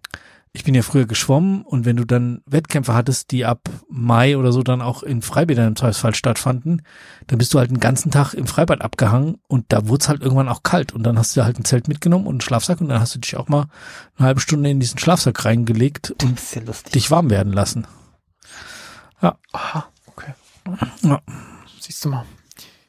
ich 0.53 0.65
bin 0.65 0.75
ja 0.75 0.81
früher 0.81 1.05
geschwommen 1.05 1.61
und 1.61 1.85
wenn 1.85 1.95
du 1.95 2.03
dann 2.03 2.41
Wettkämpfe 2.45 2.93
hattest, 2.93 3.31
die 3.31 3.45
ab 3.45 3.69
Mai 3.89 4.37
oder 4.37 4.51
so 4.51 4.63
dann 4.63 4.81
auch 4.81 5.01
in 5.01 5.21
Freibädern 5.21 5.69
im 5.69 5.75
Zweifelsfall 5.77 6.13
stattfanden, 6.13 6.81
dann 7.27 7.37
bist 7.37 7.53
du 7.53 7.59
halt 7.59 7.71
den 7.71 7.79
ganzen 7.79 8.11
Tag 8.11 8.33
im 8.33 8.47
Freibad 8.47 8.81
abgehangen 8.81 9.37
und 9.47 9.65
da 9.69 9.87
wurde 9.87 10.01
es 10.01 10.09
halt 10.09 10.21
irgendwann 10.21 10.49
auch 10.49 10.63
kalt 10.63 10.91
und 10.91 11.03
dann 11.03 11.17
hast 11.17 11.37
du 11.37 11.43
halt 11.43 11.57
ein 11.57 11.63
Zelt 11.63 11.87
mitgenommen 11.87 12.27
und 12.27 12.33
einen 12.33 12.41
Schlafsack 12.41 12.81
und 12.81 12.89
dann 12.89 12.99
hast 12.99 13.15
du 13.15 13.19
dich 13.19 13.37
auch 13.37 13.47
mal 13.47 13.67
eine 14.17 14.27
halbe 14.27 14.41
Stunde 14.41 14.69
in 14.69 14.81
diesen 14.81 14.99
Schlafsack 14.99 15.45
reingelegt 15.45 16.11
und 16.21 16.39
ja 16.53 16.61
dich 16.93 17.11
warm 17.11 17.29
werden 17.29 17.53
lassen. 17.53 17.87
Aha, 19.53 19.87
okay. 20.07 20.33
Ja. 21.03 21.21
Siehst 21.79 22.03
du 22.03 22.09
mal. 22.09 22.25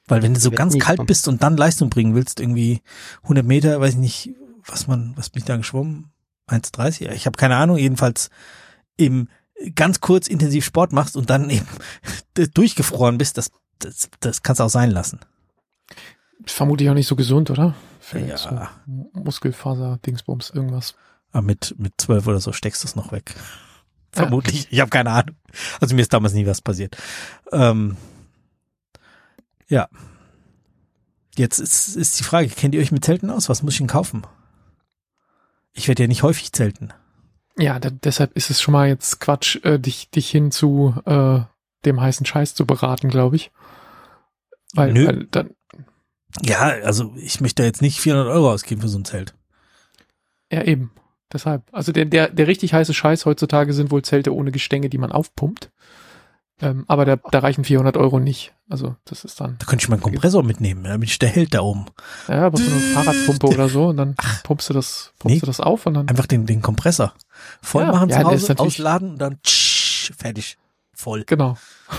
Weil 0.09 0.23
wenn 0.23 0.35
du 0.35 0.41
so 0.41 0.51
ganz 0.51 0.77
kalt 0.79 0.99
kommen. 0.99 1.07
bist 1.07 1.29
und 1.29 1.43
dann 1.43 1.57
Leistung 1.57 1.91
bringen 1.91 2.15
willst, 2.15 2.41
irgendwie 2.41 2.83
100 3.23 3.47
Meter, 3.47 3.81
weiß 3.81 3.95
ich 3.95 3.99
nicht, 3.99 4.31
was 4.67 4.87
man, 4.87 5.13
was 5.17 5.31
bin 5.31 5.41
ich 5.41 5.47
da 5.47 5.57
geschwommen? 5.57 6.11
1,30? 6.49 7.11
Ich 7.11 7.27
habe 7.27 7.37
keine 7.37 7.57
Ahnung. 7.57 7.79
Jedenfalls 7.79 8.31
eben 8.99 9.29
ganz 9.75 10.01
kurz 10.01 10.29
intensiv 10.29 10.65
Sport 10.65 10.93
machst 10.93 11.17
und 11.17 11.31
dann 11.31 11.51
eben 11.51 11.67
durchgefroren 12.55 13.19
bist, 13.19 13.39
das, 13.39 13.51
das, 13.79 14.11
das 14.21 14.43
kannst 14.43 14.61
du 14.61 14.65
auch 14.65 14.71
sein 14.71 14.91
lassen. 14.91 15.21
Vermutlich 16.45 16.91
auch 16.91 16.95
nicht 16.95 17.07
so 17.07 17.17
gesund, 17.17 17.51
oder? 17.51 17.75
Ja. 18.13 18.37
so 18.37 18.51
Muskelfaser, 19.13 19.99
Dingsbums, 20.05 20.51
irgendwas. 20.51 20.95
Aber 21.31 21.43
mit, 21.43 21.75
mit 21.79 21.95
zwölf 21.99 22.27
oder 22.27 22.41
so 22.41 22.53
steckst 22.53 22.83
du 22.83 22.89
es 22.89 22.97
noch 22.97 23.13
weg. 23.13 23.35
Vermutlich. 24.11 24.69
Ich 24.71 24.81
habe 24.81 24.91
keine 24.91 25.11
Ahnung. 25.11 25.37
Also 25.81 25.95
mir 25.95 26.03
ist 26.03 26.13
damals 26.13 26.35
nie 26.35 26.47
was 26.47 26.61
passiert. 26.61 26.97
Ähm, 27.53 27.97
ja. 29.69 29.89
Jetzt 31.37 31.59
ist, 31.59 31.97
ist 31.97 32.21
die 32.21 32.25
Frage, 32.25 32.49
kennt 32.49 32.75
ihr 32.75 32.83
euch 32.83 32.93
mit 32.93 33.05
Zelten 33.05 33.31
aus? 33.31 33.49
Was 33.49 33.63
muss 33.63 33.73
ich 33.75 33.79
denn 33.79 33.87
kaufen? 33.87 34.23
Ich 35.73 35.89
werde 35.89 36.03
ja 36.05 36.07
nicht 36.09 36.23
häufig 36.23 36.53
zelten. 36.53 36.93
Ja, 37.59 37.79
da, 37.79 37.91
deshalb 37.91 38.37
ist 38.37 38.51
es 38.51 38.61
schon 38.61 38.73
mal 38.73 38.89
jetzt 38.89 39.21
Quatsch, 39.21 39.63
äh, 39.65 39.79
dich, 39.79 40.11
dich 40.11 40.31
hin 40.31 40.51
zu 40.51 40.95
äh, 41.05 41.41
dem 41.85 42.01
heißen 42.01 42.27
Scheiß 42.27 42.55
zu 42.55 42.67
beraten, 42.67 43.09
glaube 43.09 43.37
ich. 43.37 43.51
Weil, 44.75 44.93
Nö. 44.93 45.07
weil 45.07 45.27
dann, 45.31 45.51
Ja, 46.43 46.61
also 46.85 47.13
ich 47.17 47.41
möchte 47.41 47.63
jetzt 47.63 47.83
nicht 47.83 48.01
400 48.01 48.29
Euro 48.29 48.51
ausgeben 48.51 48.81
für 48.81 48.89
so 48.89 48.99
ein 48.99 49.05
Zelt. 49.05 49.35
ja 50.51 50.63
eben. 50.63 50.93
Deshalb. 51.33 51.63
Also 51.73 51.93
der, 51.93 52.05
der, 52.05 52.29
der 52.29 52.47
richtig 52.47 52.75
heiße 52.75 52.93
Scheiß 52.93 53.25
heutzutage 53.25 53.73
sind 53.73 53.91
wohl 53.91 54.03
Zelte 54.03 54.35
ohne 54.35 54.53
Gestänge, 54.53 54.91
die 54.91 54.99
man 54.99 55.13
aufpumpt. 55.13 55.71
Ähm, 56.63 56.85
aber 56.87 57.05
da, 57.05 57.17
da 57.17 57.41
reichen 57.41 57.65
400 57.65 57.97
Euro 57.97 58.21
nicht. 58.21 58.55
Also 58.71 58.95
das 59.05 59.25
ist 59.25 59.41
dann, 59.41 59.57
Da 59.59 59.67
könnte 59.67 59.83
ich 59.83 59.89
mal 59.89 59.97
einen 59.97 60.03
Kompressor 60.05 60.43
mitnehmen, 60.45 60.85
damit 60.85 61.09
ich 61.09 61.19
der 61.19 61.29
hält 61.29 61.53
da 61.55 61.61
oben. 61.61 61.87
ja, 62.29 62.47
aber 62.47 62.57
so 62.57 62.65
eine 62.71 62.81
Fahrradpumpe 62.81 63.49
oder 63.49 63.69
so 63.69 63.89
und 63.89 63.97
dann 63.97 64.15
pumpst 64.45 64.71
du 64.71 64.75
das, 64.75 65.13
pumpst 65.19 65.35
Nee. 65.35 65.41
du 65.41 65.47
das 65.47 65.61
auf 65.61 65.87
und 65.87 65.95
dann, 65.95 66.09
Einfach 66.09 66.27
den, 66.27 66.47
den 66.47 66.63
Kompressor 66.63 67.13
voll 67.61 67.83
Ja, 67.83 67.91
machen 67.93 68.09
ja, 68.11 68.21
zu 68.21 68.25
Hause, 68.29 68.59
ausladen 68.59 69.11
und 69.11 69.19
dann 69.19 69.39
tsch, 69.43 70.13
fertig. 70.17 70.57
Voll. 70.95 71.25
genau. 71.27 71.57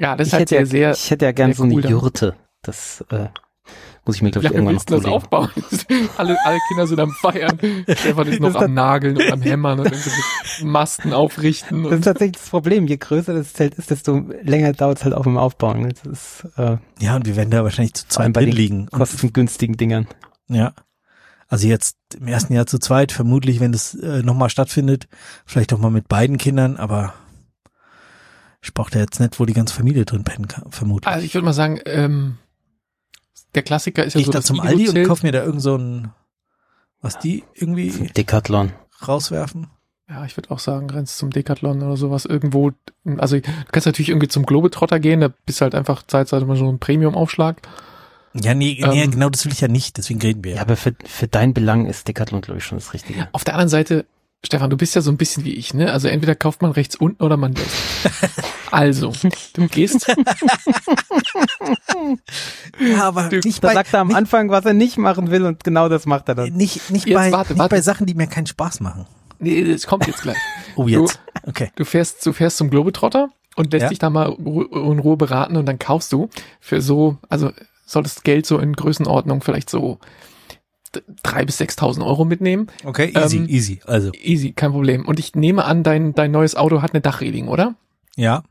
Ja, 0.00 0.14
das 0.16 0.28
Ich 0.28 0.32
ist 0.32 0.38
halt 0.38 0.40
hätte, 0.42 0.54
ja, 0.54 0.64
sehr, 0.64 0.66
sehr, 0.66 0.90
ich 0.92 1.10
hätte 1.10 1.24
ja 1.24 1.32
gern 1.32 1.50
sehr 1.50 1.56
so 1.56 1.62
eine 1.64 1.74
cool. 1.74 1.84
Jurte. 1.90 2.36
Das 2.62 3.04
äh, 3.10 3.28
muss 4.08 4.16
ich 4.16 4.22
mir, 4.22 4.30
glaube 4.30 4.46
ich, 4.46 4.52
irgendwann 4.54 4.74
noch 4.76 4.84
das 4.84 5.04
aufbauen? 5.04 5.50
alle, 6.16 6.36
alle 6.44 6.58
Kinder 6.68 6.86
sind 6.86 6.98
am 6.98 7.10
Feiern. 7.10 7.58
Stefan 7.86 8.26
ist 8.26 8.40
noch 8.40 8.54
Das 8.54 8.62
am 8.62 8.72
Nageln 8.72 9.18
und 9.18 9.30
am 9.30 9.42
Hämmern 9.42 9.80
und 9.80 9.84
irgendwelche 9.84 10.64
Masten 10.64 11.12
aufrichten. 11.12 11.84
Das 11.84 11.92
ist 11.92 12.04
tatsächlich 12.04 12.38
das 12.40 12.48
Problem. 12.48 12.86
Je 12.86 12.96
größer 12.96 13.34
das 13.34 13.52
Zelt 13.52 13.74
ist, 13.74 13.90
desto 13.90 14.24
länger 14.42 14.72
dauert 14.72 14.96
es 14.96 15.04
halt 15.04 15.14
auch 15.14 15.26
im 15.26 15.36
Aufbauen. 15.36 15.92
Das 16.02 16.10
ist 16.10 16.48
äh, 16.56 16.78
Ja, 17.00 17.16
und 17.16 17.26
wir 17.26 17.36
werden 17.36 17.50
da 17.50 17.62
wahrscheinlich 17.62 17.92
zu 17.92 18.08
zweit 18.08 18.32
bei 18.32 18.40
drin 18.40 18.50
den 18.50 18.56
liegen. 18.56 18.86
Kostengünstigen 18.86 19.76
Dingern. 19.76 20.08
ja. 20.48 20.72
Also 21.50 21.66
jetzt 21.66 21.96
im 22.18 22.28
ersten 22.28 22.52
Jahr 22.54 22.66
zu 22.66 22.78
zweit, 22.78 23.12
vermutlich, 23.12 23.60
wenn 23.60 23.72
das 23.72 23.94
äh, 23.94 24.22
nochmal 24.22 24.48
stattfindet, 24.50 25.06
vielleicht 25.46 25.72
auch 25.72 25.78
mal 25.78 25.90
mit 25.90 26.08
beiden 26.08 26.36
Kindern, 26.38 26.76
aber 26.76 27.14
ich 28.62 28.74
brauche 28.74 28.90
da 28.90 28.98
jetzt 28.98 29.20
nicht, 29.20 29.38
wo 29.38 29.44
die 29.46 29.54
ganze 29.54 29.74
Familie 29.74 30.04
drin 30.04 30.24
pennen 30.24 30.48
kann, 30.48 30.70
vermutlich. 30.70 31.06
also 31.12 31.24
ich 31.24 31.32
würde 31.34 31.44
mal 31.44 31.52
sagen, 31.52 31.78
ähm, 31.86 32.36
der 33.54 33.62
Klassiker 33.62 34.04
ist 34.04 34.14
ja 34.14 34.20
ich 34.20 34.26
so 34.26 34.32
da 34.32 34.38
das 34.38 34.46
zum 34.46 34.60
Aldi 34.60 34.88
und 34.88 35.04
kauf 35.04 35.22
mir 35.22 35.32
da 35.32 35.44
irgend 35.44 35.62
so 35.62 35.76
ein, 35.76 36.12
was 37.00 37.18
die 37.18 37.44
irgendwie 37.54 37.90
Decathlon. 38.16 38.72
rauswerfen. 39.06 39.68
Ja, 40.08 40.24
ich 40.24 40.36
würde 40.36 40.50
auch 40.50 40.58
sagen, 40.58 40.88
rennst 40.88 41.18
zum 41.18 41.30
Decathlon 41.30 41.82
oder 41.82 41.96
sowas 41.96 42.24
irgendwo. 42.24 42.72
Also 43.18 43.36
du 43.36 43.42
kannst 43.70 43.86
natürlich 43.86 44.08
irgendwie 44.08 44.28
zum 44.28 44.46
Globetrotter 44.46 45.00
gehen, 45.00 45.20
da 45.20 45.28
bist 45.44 45.60
du 45.60 45.64
halt 45.64 45.74
einfach 45.74 46.02
zeitweise 46.06 46.46
mal 46.46 46.56
so 46.56 46.66
ein 46.68 46.78
Premium-Aufschlag. 46.78 47.60
Ja, 48.34 48.54
nee, 48.54 48.78
nee 48.80 49.02
Ähm, 49.02 49.10
genau 49.10 49.28
das 49.28 49.44
will 49.44 49.52
ich 49.52 49.60
ja 49.60 49.68
nicht, 49.68 49.98
deswegen 49.98 50.20
reden 50.20 50.44
wir. 50.44 50.56
Ja, 50.56 50.62
aber 50.62 50.76
für, 50.76 50.94
für 51.04 51.28
dein 51.28 51.52
Belang 51.52 51.86
ist 51.86 52.08
Decathlon, 52.08 52.40
glaube 52.40 52.58
ich, 52.58 52.64
schon 52.64 52.78
das 52.78 52.94
Richtige. 52.94 53.28
Auf 53.32 53.44
der 53.44 53.54
anderen 53.54 53.68
Seite, 53.68 54.06
Stefan, 54.44 54.70
du 54.70 54.76
bist 54.76 54.94
ja 54.94 55.02
so 55.02 55.10
ein 55.10 55.16
bisschen 55.16 55.44
wie 55.44 55.54
ich, 55.54 55.74
ne? 55.74 55.92
Also 55.92 56.08
entweder 56.08 56.34
kauft 56.34 56.62
man 56.62 56.70
rechts 56.70 56.96
unten 56.96 57.22
oder 57.22 57.36
man 57.36 57.54
lässt. 57.54 57.74
Also, 58.70 59.12
du 59.54 59.66
gehst, 59.68 60.06
ja 62.80 63.04
aber 63.08 63.28
Du- 63.28 63.40
nicht 63.44 63.62
Da 63.62 63.68
bei, 63.68 63.74
sagt 63.74 63.92
er 63.94 64.00
am 64.00 64.14
Anfang, 64.14 64.50
was 64.50 64.64
er 64.64 64.74
nicht 64.74 64.98
machen 64.98 65.30
will 65.30 65.44
und 65.44 65.64
genau 65.64 65.88
das 65.88 66.06
macht 66.06 66.28
er 66.28 66.34
dann. 66.34 66.52
nicht, 66.52 66.90
nicht 66.90 67.06
Jetzt 67.06 67.14
bei, 67.16 67.32
warte, 67.32 67.52
nicht 67.54 67.58
warte. 67.60 67.74
bei 67.74 67.80
Sachen, 67.80 68.06
die 68.06 68.14
mir 68.14 68.26
keinen 68.26 68.46
Spaß 68.46 68.80
machen. 68.80 69.06
nee, 69.38 69.64
das 69.64 69.86
kommt 69.86 70.06
jetzt 70.06 70.22
gleich. 70.22 70.36
Oh, 70.76 70.86
jetzt. 70.86 71.20
Okay. 71.44 71.70
Du 71.76 71.84
fährst, 71.84 72.24
du 72.24 72.32
fährst 72.32 72.56
zum 72.58 72.70
Globetrotter 72.70 73.28
und 73.56 73.72
lässt 73.72 73.82
Ja. 73.84 73.88
dich 73.88 73.98
da 73.98 74.10
mal 74.10 74.32
in 74.38 74.98
Ruhe 74.98 75.16
beraten 75.16 75.56
und 75.56 75.66
dann 75.66 75.78
kaufst 75.78 76.12
du 76.12 76.28
für 76.60 76.80
so, 76.80 77.18
also 77.28 77.50
solltest 77.86 78.24
Geld 78.24 78.46
so 78.46 78.58
in 78.58 78.74
Größenordnung 78.74 79.40
vielleicht 79.42 79.70
so 79.70 79.98
drei 81.22 81.44
bis 81.44 81.60
6.000 81.60 82.04
Euro 82.04 82.24
mitnehmen. 82.24 82.68
Okay, 82.84 83.12
easy, 83.14 83.36
Ähm, 83.38 83.46
easy. 83.48 83.80
Also, 83.84 84.10
Easy, 84.14 84.52
kein 84.52 84.72
Problem. 84.72 85.06
Und 85.06 85.18
ich 85.18 85.34
nehme 85.34 85.64
an, 85.64 85.82
dein, 85.82 86.14
dein 86.14 86.30
neues 86.30 86.54
Auto 86.54 86.80
hat 86.82 86.92
eine 86.94 87.00
Dachreling, 87.00 87.48
oder? 87.48 87.74
ja. 88.16 88.42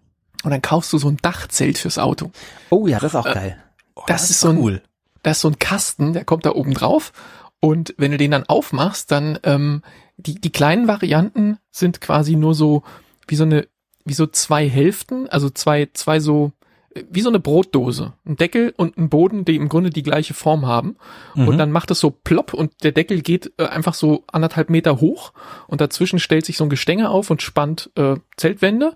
Und 0.43 0.51
dann 0.51 0.61
kaufst 0.61 0.93
du 0.93 0.97
so 0.97 1.07
ein 1.09 1.17
Dachzelt 1.21 1.77
fürs 1.77 1.97
Auto. 1.97 2.31
Oh 2.69 2.87
ja, 2.87 2.99
das 2.99 3.11
ist 3.13 3.15
auch 3.15 3.25
geil. 3.33 3.57
Oh, 3.95 4.03
Das 4.07 4.29
ist 4.29 4.39
so 4.39 4.49
ein- 4.49 4.57
cool. 4.59 4.81
Da 5.23 5.31
ist 5.31 5.41
so 5.41 5.49
ein 5.49 5.59
Kasten, 5.59 6.13
der 6.13 6.23
kommt 6.25 6.45
da 6.45 6.51
oben 6.51 6.73
drauf. 6.73 7.11
Und 7.59 7.95
wenn 7.97 8.11
du 8.11 8.17
den 8.17 8.31
dann 8.31 8.45
aufmachst, 8.47 9.11
dann 9.11 9.39
ähm, 9.43 9.81
die, 10.17 10.35
die 10.39 10.51
kleinen 10.51 10.87
Varianten 10.87 11.57
sind 11.71 12.01
quasi 12.01 12.35
nur 12.35 12.53
so 12.53 12.83
wie 13.27 13.35
so 13.35 13.43
eine, 13.43 13.67
wie 14.05 14.13
so 14.13 14.27
zwei 14.27 14.69
Hälften, 14.69 15.27
also 15.27 15.49
zwei, 15.49 15.89
zwei 15.93 16.19
so, 16.19 16.51
äh, 16.93 17.03
wie 17.09 17.21
so 17.21 17.29
eine 17.29 17.39
Brotdose. 17.39 18.13
Ein 18.25 18.35
Deckel 18.37 18.73
und 18.77 18.97
ein 18.97 19.09
Boden, 19.09 19.43
die 19.43 19.55
im 19.55 19.69
Grunde 19.69 19.89
die 19.89 20.03
gleiche 20.03 20.35
Form 20.35 20.65
haben. 20.67 20.97
Und 21.35 21.49
Mhm. 21.55 21.57
dann 21.57 21.71
macht 21.71 21.89
es 21.91 21.99
so 21.99 22.11
plopp 22.11 22.53
und 22.53 22.83
der 22.83 22.91
Deckel 22.91 23.21
geht 23.21 23.51
äh, 23.57 23.65
einfach 23.65 23.95
so 23.95 24.23
anderthalb 24.31 24.69
Meter 24.69 25.01
hoch 25.01 25.33
und 25.67 25.81
dazwischen 25.81 26.19
stellt 26.19 26.45
sich 26.45 26.57
so 26.57 26.63
ein 26.63 26.69
Gestänge 26.69 27.09
auf 27.09 27.31
und 27.31 27.41
spannt 27.41 27.89
äh, 27.95 28.15
Zeltwände. 28.37 28.95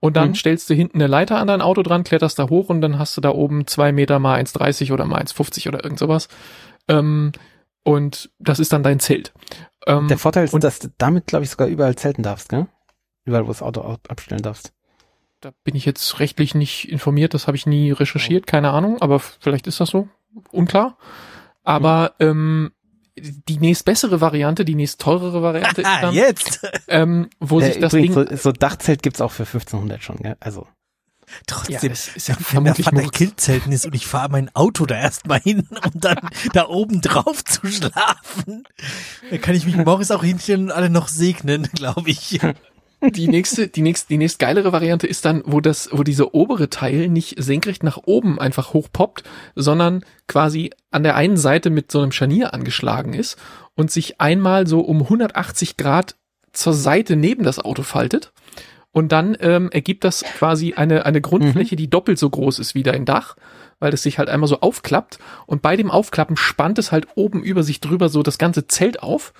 Und 0.00 0.16
dann 0.16 0.28
Mhm. 0.30 0.34
stellst 0.36 0.70
du 0.70 0.74
hinten 0.74 0.98
eine 0.98 1.08
Leiter 1.08 1.38
an 1.38 1.48
dein 1.48 1.60
Auto 1.60 1.82
dran, 1.82 2.04
kletterst 2.04 2.38
da 2.38 2.48
hoch 2.48 2.68
und 2.68 2.80
dann 2.80 2.98
hast 2.98 3.16
du 3.16 3.20
da 3.20 3.30
oben 3.30 3.66
zwei 3.66 3.90
Meter 3.92 4.18
mal 4.20 4.38
1,30 4.38 4.92
oder 4.92 5.04
mal 5.06 5.18
1,50 5.20 5.66
oder 5.68 5.82
irgend 5.82 5.98
sowas. 5.98 6.28
Ähm, 6.88 7.32
und 7.82 8.30
das 8.38 8.58
ist 8.60 8.72
dann 8.72 8.82
dein 8.82 9.00
Zelt. 9.00 9.32
Ähm, 9.86 10.06
Der 10.08 10.18
Vorteil 10.18 10.44
ist, 10.44 10.54
und- 10.54 10.62
dass 10.62 10.78
du 10.78 10.88
damit, 10.98 11.26
glaube 11.26 11.44
ich, 11.44 11.50
sogar 11.50 11.66
überall 11.68 11.96
zelten 11.96 12.22
darfst, 12.22 12.48
gell? 12.48 12.66
Überall, 13.24 13.44
wo 13.44 13.48
das 13.48 13.62
Auto 13.62 13.80
au- 13.80 13.96
abstellen 14.08 14.42
darfst. 14.42 14.72
da 15.40 15.52
bin 15.62 15.76
ich 15.76 15.84
jetzt 15.84 16.18
rechtlich 16.18 16.56
nicht 16.56 16.88
informiert, 16.90 17.32
das 17.32 17.46
habe 17.46 17.56
ich 17.56 17.64
nie 17.64 17.92
recherchiert, 17.92 18.48
keine 18.48 18.70
Ahnung, 18.70 19.00
aber 19.00 19.20
vielleicht 19.20 19.68
ist 19.68 19.78
das 19.80 19.88
so, 19.90 20.08
unklar. 20.50 20.96
Aber 21.62 22.14
ähm, 22.18 22.72
die 23.20 23.58
nächst 23.58 23.84
bessere 23.84 24.20
Variante, 24.20 24.64
die 24.64 24.74
nächst 24.74 25.00
teurere 25.00 25.42
Variante 25.42 25.80
ist 25.82 25.86
Ah, 25.86 26.00
dann, 26.02 26.14
jetzt. 26.14 26.60
ähm, 26.88 27.28
wo 27.40 27.60
sich 27.60 27.76
Äh, 27.76 27.80
das 27.80 27.92
übrigens, 27.92 28.14
Ding, 28.16 28.26
so, 28.30 28.36
so 28.36 28.52
Dachzelt 28.52 29.02
gibt's 29.02 29.20
auch 29.20 29.32
für 29.32 29.44
1500 29.44 30.02
schon, 30.02 30.16
gell? 30.16 30.36
Also, 30.40 30.66
ja, 31.28 31.34
Trotzdem. 31.46 31.90
das 31.90 32.08
ist 32.16 32.28
ja 32.28 32.36
wenn 32.52 32.64
der 32.64 32.74
Vater. 32.74 33.02
Killzelten 33.10 33.70
ist 33.70 33.84
und 33.84 33.94
ich 33.94 34.06
fahre 34.06 34.30
mein 34.30 34.54
Auto 34.54 34.86
da 34.86 34.94
erstmal 34.98 35.40
hin, 35.40 35.68
um 35.84 36.00
dann 36.00 36.18
da 36.54 36.66
oben 36.68 37.00
drauf 37.02 37.44
zu 37.44 37.66
schlafen, 37.66 38.64
dann 39.30 39.40
kann 39.40 39.54
ich 39.54 39.66
mich 39.66 39.76
morgens 39.76 40.10
auch 40.10 40.24
hinstellen 40.24 40.64
und 40.64 40.70
alle 40.72 40.88
noch 40.88 41.08
segnen, 41.08 41.64
glaube 41.74 42.08
ich. 42.10 42.40
Die 43.00 43.28
nächste, 43.28 43.68
die 43.68 43.82
nächste, 43.82 44.08
die 44.08 44.18
nächst 44.18 44.40
geilere 44.40 44.72
Variante 44.72 45.06
ist 45.06 45.24
dann, 45.24 45.42
wo 45.46 45.60
das, 45.60 45.88
wo 45.92 46.02
dieser 46.02 46.34
obere 46.34 46.68
Teil 46.68 47.08
nicht 47.08 47.40
senkrecht 47.40 47.84
nach 47.84 47.98
oben 48.04 48.40
einfach 48.40 48.72
hochpoppt, 48.72 49.22
sondern 49.54 50.04
quasi 50.26 50.70
an 50.90 51.04
der 51.04 51.14
einen 51.14 51.36
Seite 51.36 51.70
mit 51.70 51.92
so 51.92 52.00
einem 52.00 52.10
Scharnier 52.10 52.54
angeschlagen 52.54 53.14
ist 53.14 53.38
und 53.76 53.92
sich 53.92 54.20
einmal 54.20 54.66
so 54.66 54.80
um 54.80 55.02
180 55.02 55.76
Grad 55.76 56.16
zur 56.52 56.72
Seite 56.72 57.14
neben 57.14 57.44
das 57.44 57.60
Auto 57.60 57.84
faltet. 57.84 58.32
Und 58.90 59.12
dann 59.12 59.36
ähm, 59.40 59.70
ergibt 59.70 60.02
das 60.02 60.24
quasi 60.24 60.74
eine, 60.74 61.06
eine 61.06 61.20
Grundfläche, 61.20 61.76
die 61.76 61.90
doppelt 61.90 62.18
so 62.18 62.28
groß 62.28 62.58
ist 62.58 62.74
wie 62.74 62.82
dein 62.82 63.04
Dach, 63.04 63.36
weil 63.78 63.94
es 63.94 64.02
sich 64.02 64.18
halt 64.18 64.28
einmal 64.28 64.48
so 64.48 64.60
aufklappt. 64.60 65.20
Und 65.46 65.62
bei 65.62 65.76
dem 65.76 65.90
Aufklappen 65.90 66.36
spannt 66.36 66.78
es 66.78 66.90
halt 66.90 67.06
oben 67.14 67.42
über 67.44 67.62
sich 67.62 67.80
drüber 67.80 68.08
so 68.08 68.24
das 68.24 68.38
ganze 68.38 68.66
Zelt 68.66 69.02
auf. 69.02 69.32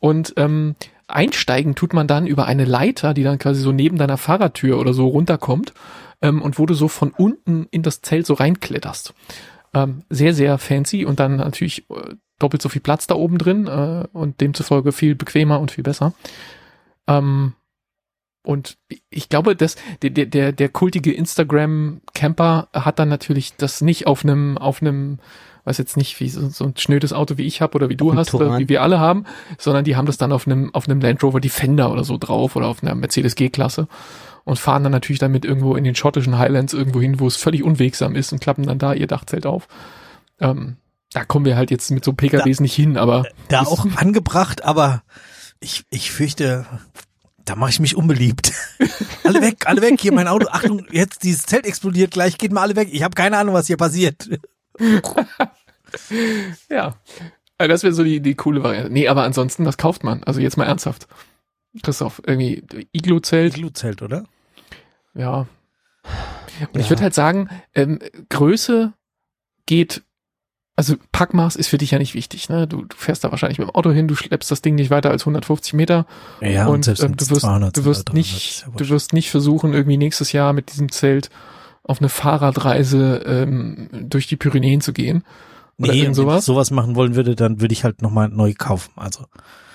Und 0.00 0.34
ähm, 0.36 0.74
einsteigen 1.08 1.74
tut 1.74 1.92
man 1.92 2.06
dann 2.06 2.26
über 2.26 2.46
eine 2.46 2.64
Leiter, 2.64 3.14
die 3.14 3.22
dann 3.22 3.38
quasi 3.38 3.60
so 3.60 3.72
neben 3.72 3.98
deiner 3.98 4.16
Fahrradtür 4.16 4.78
oder 4.78 4.92
so 4.92 5.08
runterkommt 5.08 5.74
ähm, 6.22 6.42
und 6.42 6.58
wo 6.58 6.66
du 6.66 6.74
so 6.74 6.88
von 6.88 7.10
unten 7.10 7.66
in 7.70 7.82
das 7.82 8.00
Zelt 8.00 8.26
so 8.26 8.34
reinkletterst. 8.34 9.14
Ähm, 9.74 10.02
sehr, 10.08 10.34
sehr 10.34 10.58
fancy 10.58 11.04
und 11.04 11.20
dann 11.20 11.36
natürlich 11.36 11.88
äh, 11.90 12.14
doppelt 12.38 12.62
so 12.62 12.68
viel 12.68 12.82
Platz 12.82 13.06
da 13.06 13.14
oben 13.14 13.38
drin 13.38 13.66
äh, 13.66 14.06
und 14.12 14.40
demzufolge 14.40 14.92
viel 14.92 15.14
bequemer 15.14 15.60
und 15.60 15.70
viel 15.70 15.84
besser. 15.84 16.12
Ähm, 17.06 17.54
und 18.46 18.76
ich 19.08 19.30
glaube, 19.30 19.56
dass 19.56 19.76
der, 20.02 20.10
der, 20.10 20.52
der 20.52 20.68
kultige 20.68 21.12
Instagram-Camper 21.12 22.68
hat 22.74 22.98
dann 22.98 23.08
natürlich 23.08 23.56
das 23.56 23.80
nicht 23.80 24.06
auf 24.06 24.22
einem, 24.22 24.58
auf 24.58 24.82
einem, 24.82 25.18
weiß 25.64 25.78
jetzt 25.78 25.96
nicht, 25.96 26.20
wie 26.20 26.28
so, 26.28 26.48
so 26.48 26.64
ein 26.64 26.74
schnödes 26.76 27.12
Auto 27.12 27.38
wie 27.38 27.46
ich 27.46 27.60
habe 27.60 27.74
oder 27.74 27.88
wie 27.88 27.96
du 27.96 28.14
hast 28.14 28.34
oder 28.34 28.58
wie 28.58 28.68
wir 28.68 28.82
alle 28.82 29.00
haben, 29.00 29.24
sondern 29.58 29.84
die 29.84 29.96
haben 29.96 30.06
das 30.06 30.18
dann 30.18 30.32
auf 30.32 30.46
einem, 30.46 30.74
auf 30.74 30.88
einem 30.88 31.00
Land 31.00 31.22
Rover 31.22 31.40
Defender 31.40 31.90
oder 31.90 32.04
so 32.04 32.18
drauf 32.18 32.56
oder 32.56 32.66
auf 32.66 32.82
einer 32.82 32.94
Mercedes 32.94 33.34
G-Klasse 33.34 33.88
und 34.44 34.58
fahren 34.58 34.82
dann 34.82 34.92
natürlich 34.92 35.20
damit 35.20 35.44
irgendwo 35.44 35.74
in 35.74 35.84
den 35.84 35.94
schottischen 35.94 36.38
Highlands 36.38 36.74
irgendwo 36.74 37.00
hin, 37.00 37.18
wo 37.18 37.26
es 37.26 37.36
völlig 37.36 37.62
unwegsam 37.62 38.14
ist 38.14 38.32
und 38.32 38.40
klappen 38.40 38.66
dann 38.66 38.78
da 38.78 38.92
ihr 38.92 39.06
Dachzelt 39.06 39.46
auf. 39.46 39.68
Ähm, 40.38 40.76
da 41.12 41.24
kommen 41.24 41.44
wir 41.44 41.56
halt 41.56 41.70
jetzt 41.70 41.90
mit 41.90 42.04
so 42.04 42.12
PKWs 42.12 42.58
da, 42.58 42.62
nicht 42.62 42.74
hin, 42.74 42.96
aber. 42.96 43.24
Da 43.48 43.62
auch 43.62 43.86
angebracht, 43.96 44.64
aber 44.64 45.02
ich, 45.60 45.84
ich 45.88 46.10
fürchte, 46.10 46.66
da 47.44 47.56
mache 47.56 47.70
ich 47.70 47.80
mich 47.80 47.96
unbeliebt. 47.96 48.52
alle 49.24 49.40
weg, 49.40 49.64
alle 49.66 49.80
weg, 49.80 50.00
hier 50.00 50.12
mein 50.12 50.28
Auto. 50.28 50.48
Achtung, 50.50 50.84
jetzt 50.90 51.22
dieses 51.22 51.46
Zelt 51.46 51.66
explodiert 51.66 52.10
gleich, 52.10 52.36
geht 52.36 52.52
mal 52.52 52.62
alle 52.62 52.76
weg. 52.76 52.88
Ich 52.90 53.02
habe 53.02 53.14
keine 53.14 53.38
Ahnung, 53.38 53.54
was 53.54 53.66
hier 53.66 53.76
passiert. 53.76 54.28
ja, 56.70 56.96
also 57.58 57.68
das 57.68 57.82
wäre 57.82 57.94
so 57.94 58.04
die, 58.04 58.20
die 58.20 58.34
coole 58.34 58.62
Variante. 58.62 58.92
Nee, 58.92 59.08
aber 59.08 59.22
ansonsten, 59.22 59.64
was 59.64 59.76
kauft 59.76 60.04
man? 60.04 60.22
Also 60.24 60.40
jetzt 60.40 60.56
mal 60.56 60.64
ernsthaft. 60.64 61.06
Christoph, 61.82 62.22
irgendwie 62.26 62.62
Iglo-Zelt. 62.92 63.56
Iglo-Zelt, 63.56 64.02
oder? 64.02 64.24
Ja. 65.14 65.46
Und 66.60 66.74
ja. 66.74 66.80
ich 66.80 66.90
würde 66.90 67.02
halt 67.02 67.14
sagen, 67.14 67.48
ähm, 67.74 67.98
Größe 68.28 68.92
geht 69.66 70.02
also 70.76 70.96
Packmaß 71.12 71.56
ist 71.56 71.68
für 71.68 71.78
dich 71.78 71.92
ja 71.92 71.98
nicht 71.98 72.14
wichtig. 72.14 72.48
Ne? 72.48 72.66
Du, 72.66 72.84
du 72.84 72.96
fährst 72.96 73.22
da 73.22 73.30
wahrscheinlich 73.30 73.58
mit 73.58 73.68
dem 73.68 73.74
Auto 73.74 73.92
hin, 73.92 74.08
du 74.08 74.16
schleppst 74.16 74.50
das 74.50 74.60
Ding 74.60 74.74
nicht 74.74 74.90
weiter 74.90 75.10
als 75.10 75.22
150 75.22 75.72
Meter. 75.74 76.06
Ja, 76.40 76.66
und, 76.66 76.88
und 76.88 77.00
ähm, 77.00 77.16
du 77.16 77.30
wirst, 77.30 77.42
200, 77.42 77.76
du 77.76 77.84
wirst 77.84 78.08
300, 78.08 78.14
nicht, 78.14 78.66
du 78.76 78.88
wirst 78.88 79.12
nicht 79.12 79.30
versuchen, 79.30 79.72
irgendwie 79.72 79.96
nächstes 79.96 80.32
Jahr 80.32 80.52
mit 80.52 80.72
diesem 80.72 80.90
Zelt 80.90 81.30
auf 81.84 82.00
eine 82.00 82.08
Fahrradreise 82.08 83.22
ähm, 83.24 83.88
durch 83.92 84.26
die 84.26 84.36
Pyrenäen 84.36 84.80
zu 84.80 84.92
gehen. 84.92 85.22
Oder 85.78 85.92
nee, 85.92 86.12
sowas. 86.12 86.32
wenn 86.32 86.38
ich 86.38 86.44
sowas 86.44 86.70
machen 86.70 86.94
wollen 86.94 87.14
würde, 87.14 87.34
dann 87.34 87.60
würde 87.60 87.72
ich 87.72 87.84
halt 87.84 88.02
nochmal 88.02 88.28
neu 88.28 88.54
kaufen. 88.56 88.92
Also 88.96 89.24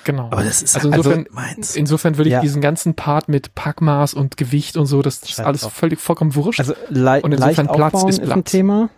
Genau. 0.06 0.28
Aber 0.32 0.43
das 0.43 0.62
ist 0.62 0.76
also 0.76 0.89
insofern, 0.89 1.28
also 1.28 1.34
meins. 1.34 1.76
insofern 1.76 2.18
würde 2.18 2.30
ich 2.30 2.34
ja. 2.34 2.41
diesen 2.41 2.62
ganzen 2.62 2.95
Part 2.95 3.28
mit 3.28 3.54
Packmaß 3.54 4.14
und 4.14 4.38
Gewicht 4.38 4.78
und 4.78 4.86
so, 4.86 5.02
das 5.02 5.22
ist 5.22 5.39
alles 5.39 5.66
völlig 5.66 6.00
vollkommen 6.00 6.36
wurscht. 6.36 6.62
Also 6.62 6.74
le 6.88 7.22
und 7.22 7.34
insofern 7.34 7.66
leicht 7.68 7.76
Platz 7.76 7.93
ist, 7.95 8.02
Platz. 8.02 8.18
ist 8.20 8.32
ein 8.32 8.43
Thema. 8.45 8.89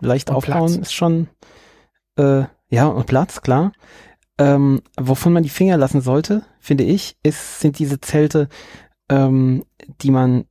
Leicht 0.00 0.30
und 0.30 0.36
aufbauen 0.36 0.72
Platz. 0.72 0.86
ist 0.88 0.92
schon 0.92 1.28
äh, 2.16 2.44
ja, 2.68 2.86
und 2.86 3.06
Platz, 3.06 3.42
klar. 3.42 3.72
Ähm, 4.38 4.82
wovon 4.98 5.32
man 5.32 5.42
die 5.42 5.48
Finger 5.48 5.76
lassen 5.76 6.00
sollte, 6.00 6.42
finde 6.58 6.84
ich, 6.84 7.16
ist, 7.22 7.60
sind 7.60 7.78
diese 7.78 8.00
Zelte, 8.00 8.48
ähm, 9.10 9.64
die 10.00 10.10
man 10.10 10.44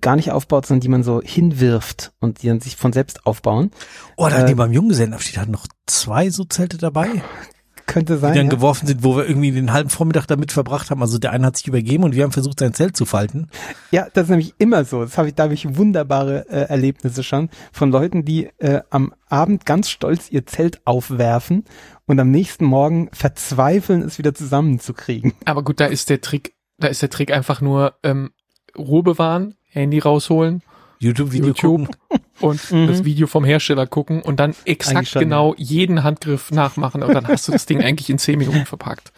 gar 0.00 0.16
nicht 0.16 0.30
aufbaut, 0.30 0.66
sondern 0.66 0.80
die 0.80 0.88
man 0.88 1.02
so 1.02 1.20
hinwirft 1.22 2.12
und 2.20 2.42
die 2.42 2.48
dann 2.48 2.60
sich 2.60 2.76
von 2.76 2.92
selbst 2.92 3.26
aufbauen. 3.26 3.70
Oh, 4.16 4.28
da 4.28 4.42
äh, 4.42 4.46
die 4.46 4.54
beim 4.54 4.72
Junggesellenabschied 4.72 5.38
hatten 5.38 5.52
noch 5.52 5.66
zwei 5.86 6.30
so 6.30 6.44
Zelte 6.44 6.78
dabei 6.78 7.22
könnte 7.86 8.18
sein. 8.18 8.32
Die 8.32 8.38
dann 8.38 8.46
ja. 8.46 8.54
geworfen 8.54 8.86
sind, 8.86 9.02
wo 9.02 9.16
wir 9.16 9.28
irgendwie 9.28 9.50
den 9.50 9.72
halben 9.72 9.90
Vormittag 9.90 10.26
damit 10.26 10.52
verbracht 10.52 10.90
haben. 10.90 11.02
Also 11.02 11.18
der 11.18 11.32
eine 11.32 11.46
hat 11.46 11.56
sich 11.56 11.66
übergeben 11.66 12.04
und 12.04 12.14
wir 12.14 12.22
haben 12.22 12.32
versucht, 12.32 12.60
sein 12.60 12.74
Zelt 12.74 12.96
zu 12.96 13.04
falten. 13.04 13.48
Ja, 13.90 14.08
das 14.12 14.24
ist 14.24 14.30
nämlich 14.30 14.54
immer 14.58 14.84
so. 14.84 15.02
Das 15.02 15.18
habe 15.18 15.28
ich, 15.28 15.34
da 15.34 15.44
habe 15.44 15.54
ich 15.54 15.76
wunderbare 15.76 16.48
äh, 16.48 16.68
Erlebnisse 16.68 17.22
schon 17.22 17.50
von 17.72 17.90
Leuten, 17.90 18.24
die 18.24 18.50
äh, 18.58 18.82
am 18.90 19.14
Abend 19.28 19.66
ganz 19.66 19.90
stolz 19.90 20.30
ihr 20.30 20.46
Zelt 20.46 20.80
aufwerfen 20.86 21.64
und 22.06 22.20
am 22.20 22.30
nächsten 22.30 22.64
Morgen 22.64 23.08
verzweifeln, 23.12 24.02
es 24.02 24.18
wieder 24.18 24.34
zusammenzukriegen. 24.34 25.34
Aber 25.44 25.62
gut, 25.62 25.80
da 25.80 25.86
ist 25.86 26.08
der 26.08 26.20
Trick, 26.20 26.54
da 26.78 26.88
ist 26.88 27.02
der 27.02 27.10
Trick 27.10 27.32
einfach 27.32 27.60
nur 27.60 27.94
ähm, 28.02 28.30
Ruhe 28.76 29.02
bewahren, 29.02 29.56
Handy 29.72 29.98
rausholen 29.98 30.62
YouTube-Video 31.02 31.48
YouTube 31.48 31.88
und 32.40 32.70
mhm. 32.70 32.86
das 32.86 33.04
Video 33.04 33.26
vom 33.26 33.44
Hersteller 33.44 33.86
gucken 33.86 34.22
und 34.22 34.38
dann 34.38 34.54
exakt 34.64 35.12
genau 35.12 35.54
ja. 35.54 35.64
jeden 35.64 36.04
Handgriff 36.04 36.52
nachmachen 36.52 37.02
und 37.02 37.12
dann 37.12 37.26
hast 37.26 37.48
du 37.48 37.52
das 37.52 37.66
Ding 37.66 37.82
eigentlich 37.82 38.08
in 38.08 38.18
zehn 38.18 38.38
Minuten 38.38 38.66
verpackt. 38.66 39.12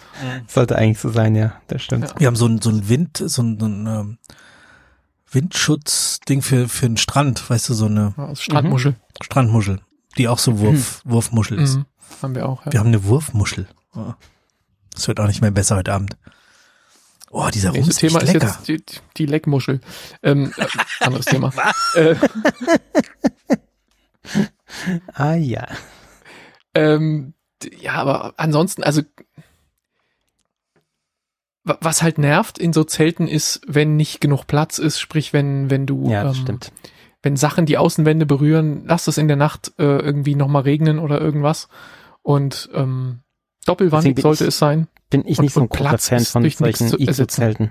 Sollte 0.46 0.76
eigentlich 0.76 0.98
so 0.98 1.10
sein, 1.10 1.36
ja, 1.36 1.60
das 1.66 1.82
stimmt. 1.82 2.08
Ja. 2.08 2.20
Wir 2.20 2.26
haben 2.28 2.36
so 2.36 2.46
ein, 2.46 2.62
so 2.62 2.70
ein 2.70 2.88
Wind, 2.88 3.18
so 3.18 3.42
ein, 3.42 3.60
so 3.60 3.66
ein 3.66 3.86
ähm, 3.86 4.18
Windschutzding 5.30 6.40
für, 6.40 6.68
für 6.68 6.86
den 6.86 6.96
Strand, 6.96 7.50
weißt 7.50 7.68
du, 7.68 7.74
so 7.74 7.86
eine 7.86 8.14
ja, 8.16 8.34
Strandmuschel. 8.34 8.92
Mhm. 8.92 8.96
Strandmuschel, 9.22 9.80
die 10.16 10.28
auch 10.28 10.38
so 10.38 10.58
Wurf, 10.60 11.02
mhm. 11.04 11.10
Wurfmuschel 11.10 11.60
ist. 11.60 11.76
Mhm. 11.76 11.84
Haben 12.22 12.34
wir 12.34 12.48
auch, 12.48 12.64
ja. 12.64 12.72
Wir 12.72 12.80
haben 12.80 12.88
eine 12.88 13.04
Wurfmuschel. 13.04 13.66
Das 14.94 15.06
wird 15.06 15.20
auch 15.20 15.26
nicht 15.26 15.42
mehr 15.42 15.50
besser 15.50 15.76
heute 15.76 15.92
Abend. 15.92 16.16
Oh, 17.36 17.48
dieser 17.52 17.70
Rum 17.70 17.88
ist 17.88 17.98
Thema 17.98 18.20
ist 18.20 18.32
lecker. 18.32 18.46
jetzt 18.46 18.68
die, 18.68 19.00
die 19.16 19.26
Leckmuschel. 19.26 19.80
Ähm, 20.22 20.52
äh, 20.56 20.66
anderes 21.00 21.26
Thema. 21.26 21.52
Äh, 21.96 22.16
ah 25.12 25.34
ja. 25.34 25.66
Ähm, 26.74 27.34
ja, 27.80 27.94
aber 27.94 28.34
ansonsten, 28.36 28.82
also 28.82 29.02
was 31.64 32.02
halt 32.02 32.18
nervt 32.18 32.58
in 32.58 32.72
so 32.72 32.84
Zelten 32.84 33.26
ist, 33.26 33.62
wenn 33.66 33.96
nicht 33.96 34.20
genug 34.20 34.46
Platz 34.46 34.78
ist, 34.78 35.00
sprich 35.00 35.32
wenn 35.32 35.70
wenn 35.70 35.86
du 35.86 36.10
ja, 36.10 36.24
ähm, 36.24 36.34
stimmt. 36.34 36.72
wenn 37.22 37.36
Sachen 37.36 37.66
die 37.66 37.78
Außenwände 37.78 38.26
berühren, 38.26 38.84
lass 38.86 39.08
es 39.08 39.18
in 39.18 39.28
der 39.28 39.36
Nacht 39.36 39.72
äh, 39.78 39.84
irgendwie 39.84 40.34
noch 40.34 40.48
mal 40.48 40.60
regnen 40.60 40.98
oder 40.98 41.20
irgendwas 41.20 41.68
und 42.22 42.70
ähm, 42.74 43.20
doppelwandig 43.66 44.20
sollte 44.20 44.46
es 44.46 44.58
sein 44.58 44.88
bin 45.14 45.30
ich 45.30 45.38
und, 45.38 45.44
nicht 45.44 45.54
so 45.54 45.60
ein 45.60 45.68
großer 45.68 45.98
Fan 45.98 46.24
von 46.24 46.50
solchen 46.50 47.00
Iglo-Zelten. 47.00 47.70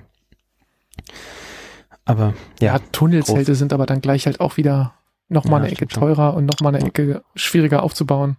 Aber 2.05 2.33
ja. 2.61 2.75
ja 2.75 2.79
Tunnelzelte 2.91 3.51
groß. 3.51 3.57
sind 3.57 3.73
aber 3.73 3.85
dann 3.85 4.01
gleich 4.01 4.25
halt 4.25 4.39
auch 4.39 4.57
wieder 4.57 4.93
nochmal 5.29 5.61
ja, 5.61 5.65
eine 5.65 5.71
Ecke 5.73 5.87
teurer 5.87 6.35
und 6.35 6.45
nochmal 6.45 6.75
eine 6.75 6.85
Ecke 6.85 7.23
schwieriger 7.35 7.83
aufzubauen. 7.83 8.37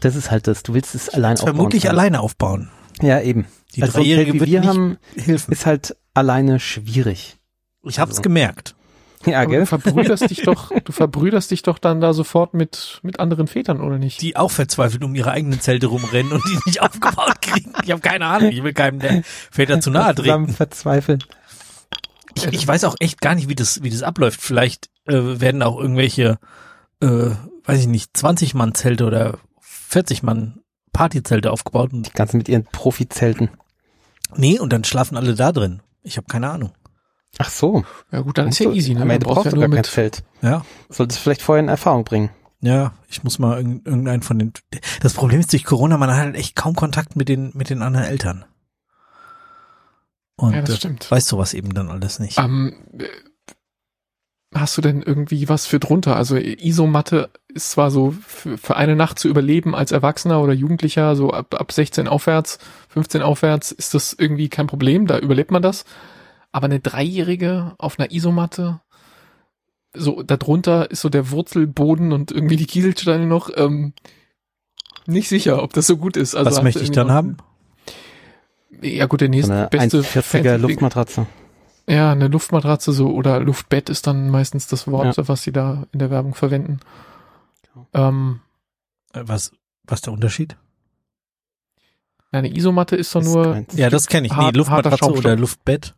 Das 0.00 0.14
ist 0.14 0.30
halt 0.30 0.46
das. 0.46 0.62
Du 0.62 0.74
willst 0.74 0.94
es 0.94 1.08
allein 1.08 1.34
aufbauen. 1.34 1.54
Vermutlich 1.54 1.82
können. 1.82 1.98
alleine 1.98 2.20
aufbauen. 2.20 2.70
Ja, 3.00 3.20
eben. 3.20 3.46
Die 3.74 3.82
also 3.82 3.98
Dreijährige 3.98 4.34
wie 4.34 4.46
wir 4.46 4.64
haben, 4.64 4.98
helfen. 5.16 5.52
ist 5.52 5.66
halt 5.66 5.96
alleine 6.14 6.60
schwierig. 6.60 7.36
Ich 7.82 7.98
hab's 7.98 8.12
also. 8.12 8.22
gemerkt. 8.22 8.74
Ja, 9.26 9.44
gell? 9.44 9.60
Du 9.60 9.66
verbrüderst 9.66 10.30
dich 10.30 10.42
doch, 10.42 10.70
du 10.84 10.92
verbrüderst 10.92 11.50
dich 11.50 11.62
doch 11.62 11.78
dann 11.78 12.00
da 12.00 12.12
sofort 12.12 12.54
mit, 12.54 13.00
mit 13.02 13.20
anderen 13.20 13.46
Vätern, 13.46 13.80
oder 13.80 13.98
nicht? 13.98 14.20
Die 14.22 14.36
auch 14.36 14.50
verzweifelt 14.50 15.02
um 15.04 15.14
ihre 15.14 15.30
eigenen 15.30 15.60
Zelte 15.60 15.88
rumrennen 15.88 16.32
und 16.32 16.42
die 16.48 16.58
nicht 16.66 16.80
aufgebaut 16.82 17.40
kriegen. 17.42 17.72
Ich 17.82 17.90
habe 17.90 18.00
keine 18.00 18.26
Ahnung, 18.26 18.50
ich 18.50 18.62
will 18.62 18.72
keinem 18.72 19.00
der 19.00 19.22
Väter 19.50 19.80
zu 19.80 19.90
nahe 19.90 20.14
treten. 20.14 20.48
verzweifeln. 20.48 21.22
Ich, 22.34 22.46
ich 22.46 22.66
weiß 22.66 22.84
auch 22.84 22.96
echt 23.00 23.20
gar 23.20 23.34
nicht, 23.34 23.48
wie 23.48 23.54
das, 23.54 23.82
wie 23.82 23.90
das 23.90 24.02
abläuft. 24.02 24.40
Vielleicht 24.40 24.88
äh, 25.06 25.40
werden 25.40 25.62
auch 25.62 25.78
irgendwelche, 25.78 26.38
äh, 27.00 27.30
weiß 27.64 27.80
ich 27.80 27.86
nicht, 27.88 28.16
20 28.16 28.54
Mann 28.54 28.74
Zelte 28.74 29.04
oder 29.04 29.38
40 29.60 30.22
Mann 30.22 30.60
Partyzelte 30.92 31.50
aufgebaut. 31.50 31.92
Und 31.92 32.06
die 32.06 32.12
ganzen 32.12 32.38
mit 32.38 32.48
ihren 32.48 32.64
Profizelten. 32.64 33.50
Nee, 34.36 34.58
und 34.58 34.72
dann 34.72 34.84
schlafen 34.84 35.16
alle 35.16 35.34
da 35.34 35.52
drin. 35.52 35.80
Ich 36.02 36.16
habe 36.16 36.26
keine 36.28 36.50
Ahnung. 36.50 36.72
Ach 37.36 37.50
so. 37.50 37.84
Ja 38.10 38.20
gut, 38.20 38.38
dann 38.38 38.48
ist 38.48 38.58
ja 38.58 38.70
easy. 38.70 38.94
Ne? 38.94 39.02
Am 39.02 39.10
Ende 39.10 39.26
brauchst 39.26 39.52
du 39.52 39.56
ja 39.56 39.66
gar 39.66 39.74
kein 39.76 39.84
Zelt. 39.84 40.24
Ja. 40.40 40.64
Solltest 40.88 41.20
vielleicht 41.20 41.42
vorher 41.42 41.62
in 41.62 41.68
Erfahrung 41.68 42.04
bringen. 42.04 42.30
Ja, 42.60 42.92
ich 43.08 43.22
muss 43.22 43.38
mal 43.38 43.58
irgendeinen 43.58 44.22
von 44.22 44.38
den. 44.38 44.52
Das 45.00 45.14
Problem 45.14 45.38
ist 45.38 45.52
durch 45.52 45.64
Corona, 45.64 45.96
man 45.96 46.10
hat 46.10 46.16
halt 46.16 46.36
echt 46.36 46.56
kaum 46.56 46.74
Kontakt 46.74 47.14
mit 47.14 47.28
den 47.28 47.52
mit 47.54 47.70
den 47.70 47.82
anderen 47.82 48.06
Eltern. 48.06 48.44
Und 50.36 50.54
ja, 50.54 50.62
das 50.62 50.76
stimmt. 50.76 51.10
weißt 51.10 51.30
du 51.30 51.38
was 51.38 51.54
eben 51.54 51.74
dann 51.74 51.90
alles 51.90 52.18
nicht. 52.18 52.38
Um, 52.38 52.74
ähm, 52.98 53.06
hast 54.54 54.76
du 54.76 54.82
denn 54.82 55.02
irgendwie 55.02 55.48
was 55.48 55.66
für 55.66 55.78
drunter? 55.78 56.16
Also 56.16 56.36
Isomatte 56.36 57.30
ist 57.48 57.72
zwar 57.72 57.90
so 57.90 58.14
für, 58.26 58.56
für 58.56 58.76
eine 58.76 58.96
Nacht 58.96 59.18
zu 59.18 59.28
überleben 59.28 59.74
als 59.74 59.92
Erwachsener 59.92 60.40
oder 60.40 60.52
Jugendlicher, 60.52 61.16
so 61.16 61.32
ab, 61.32 61.54
ab 61.54 61.72
16 61.72 62.08
aufwärts, 62.08 62.58
15 62.88 63.22
aufwärts, 63.22 63.72
ist 63.72 63.94
das 63.94 64.14
irgendwie 64.14 64.48
kein 64.48 64.66
Problem, 64.66 65.06
da 65.06 65.18
überlebt 65.18 65.50
man 65.50 65.62
das. 65.62 65.84
Aber 66.52 66.66
eine 66.66 66.80
Dreijährige 66.80 67.74
auf 67.78 67.98
einer 67.98 68.10
Isomatte, 68.10 68.80
so 69.94 70.22
darunter 70.22 70.90
ist 70.90 71.00
so 71.00 71.08
der 71.08 71.30
Wurzelboden 71.30 72.12
und 72.12 72.30
irgendwie 72.30 72.56
die 72.56 72.66
Kieselsteine 72.66 73.26
noch, 73.26 73.50
ähm, 73.56 73.92
nicht 75.06 75.28
sicher, 75.28 75.62
ob 75.62 75.72
das 75.72 75.86
so 75.86 75.96
gut 75.96 76.16
ist. 76.16 76.34
Also 76.34 76.50
Was 76.50 76.62
möchte 76.62 76.82
ich 76.82 76.90
dann 76.90 77.10
haben? 77.10 77.38
Ja 78.82 79.06
gut, 79.06 79.20
der 79.20 79.28
nächste 79.28 79.54
eine 79.54 79.68
beste 79.68 80.00
1,40er 80.00 80.58
Luftmatratze. 80.58 81.26
Ja, 81.88 82.12
eine 82.12 82.28
Luftmatratze 82.28 82.92
so 82.92 83.08
oder 83.08 83.40
Luftbett 83.40 83.88
ist 83.88 84.06
dann 84.06 84.28
meistens 84.28 84.66
das 84.66 84.86
Wort, 84.86 85.16
ja. 85.16 85.28
was 85.28 85.42
sie 85.42 85.52
da 85.52 85.86
in 85.92 85.98
der 85.98 86.10
Werbung 86.10 86.34
verwenden. 86.34 86.80
Ähm, 87.94 88.40
äh, 89.14 89.22
was, 89.24 89.52
was 89.84 90.02
der 90.02 90.12
Unterschied? 90.12 90.56
Eine 92.30 92.54
Isomatte 92.54 92.94
ist 92.94 93.14
doch 93.14 93.22
Ist 93.22 93.32
nur. 93.32 93.64
Ja, 93.72 93.88
das 93.88 94.06
kenne 94.06 94.26
ich. 94.26 94.36
Nee, 94.36 94.50
Luftmatratze 94.50 95.10
oder 95.10 95.34
Luftbett. 95.34 95.94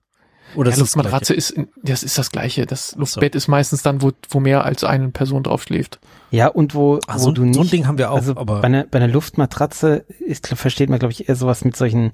Oder 0.54 0.70
Ja, 0.70 0.74
ist 0.74 0.80
das 0.80 0.94
Luftmatratze 0.94 1.34
ist, 1.34 1.54
das 1.82 2.02
ist 2.02 2.18
das 2.18 2.30
Gleiche. 2.30 2.66
Das 2.66 2.94
Luftbett 2.96 3.34
ist 3.34 3.48
meistens 3.48 3.82
dann, 3.82 4.02
wo, 4.02 4.12
wo 4.30 4.40
mehr 4.40 4.64
als 4.64 4.84
eine 4.84 5.08
Person 5.10 5.42
drauf 5.42 5.62
schläft. 5.62 6.00
Ja, 6.30 6.48
und 6.48 6.74
wo, 6.74 6.98
Ach, 7.06 7.16
wo 7.16 7.18
so, 7.18 7.32
du 7.32 7.44
nicht, 7.44 7.54
so 7.54 7.60
ein 7.62 7.68
Ding 7.68 7.86
haben 7.86 7.98
wir 7.98 8.10
auch, 8.10 8.16
also 8.16 8.36
aber 8.36 8.60
bei 8.60 8.66
einer, 8.66 8.84
bei 8.84 8.98
einer 8.98 9.12
Luftmatratze 9.12 10.04
ist, 10.20 10.44
glaub, 10.44 10.58
versteht 10.58 10.90
man, 10.90 10.98
glaube 10.98 11.12
ich, 11.12 11.28
eher 11.28 11.36
sowas 11.36 11.64
mit 11.64 11.76
solchen, 11.76 12.12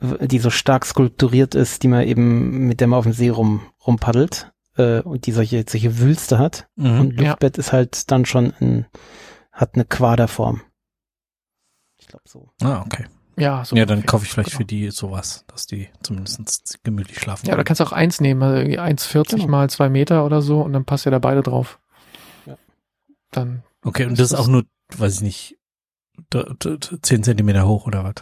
die 0.00 0.38
so 0.38 0.50
stark 0.50 0.84
skulpturiert 0.84 1.54
ist, 1.54 1.82
die 1.82 1.88
man 1.88 2.06
eben, 2.06 2.66
mit 2.66 2.80
der 2.80 2.88
man 2.88 2.98
auf 2.98 3.04
dem 3.04 3.12
See 3.12 3.28
rum, 3.28 3.60
rumpaddelt, 3.86 4.52
äh, 4.76 5.00
und 5.00 5.26
die 5.26 5.32
solche, 5.32 5.64
solche 5.68 5.98
Wülste 5.98 6.38
hat. 6.38 6.68
mhm. 6.76 7.00
Und 7.00 7.20
Ja. 7.20 7.28
Luftbett 7.28 7.58
ist 7.58 7.72
halt 7.72 8.10
dann 8.10 8.24
schon 8.24 8.52
ein, 8.60 8.86
hat 9.52 9.74
eine 9.74 9.84
Quaderform. 9.84 10.62
Ich 11.98 12.08
glaube 12.08 12.24
so. 12.26 12.50
Ah, 12.62 12.82
okay. 12.84 13.04
Ja, 13.36 13.64
so 13.64 13.74
ja, 13.76 13.86
dann 13.86 14.04
kaufe 14.04 14.24
ich 14.26 14.30
vielleicht 14.30 14.50
Genau. 14.50 14.58
für 14.58 14.64
die 14.66 14.90
sowas, 14.90 15.44
dass 15.46 15.66
die 15.66 15.88
zumindest 16.02 16.78
gemütlich 16.84 17.18
schlafen. 17.18 17.46
Ja, 17.48 17.56
da 17.56 17.64
kannst 17.64 17.80
du 17.80 17.84
auch 17.84 17.92
eins 17.92 18.20
nehmen, 18.20 18.42
also 18.42 18.56
irgendwie 18.58 18.78
1,40 18.78 19.36
Genau. 19.36 19.48
mal 19.48 19.70
zwei 19.70 19.88
Meter 19.88 20.26
oder 20.26 20.42
so 20.42 20.60
und 20.60 20.72
dann 20.74 20.84
passt 20.84 21.04
ja 21.06 21.10
da 21.10 21.18
beide 21.18 21.42
drauf. 21.42 21.78
Ja. 22.46 22.56
Dann, 23.30 23.62
okay, 23.84 24.04
und 24.04 24.18
das 24.18 24.32
ist 24.32 24.38
auch 24.38 24.48
nur, 24.48 24.64
weiß 24.96 25.16
ich 25.16 25.20
nicht, 25.22 25.58
10 27.02 27.22
Zentimeter 27.22 27.66
hoch 27.66 27.86
oder 27.86 28.04
was? 28.04 28.14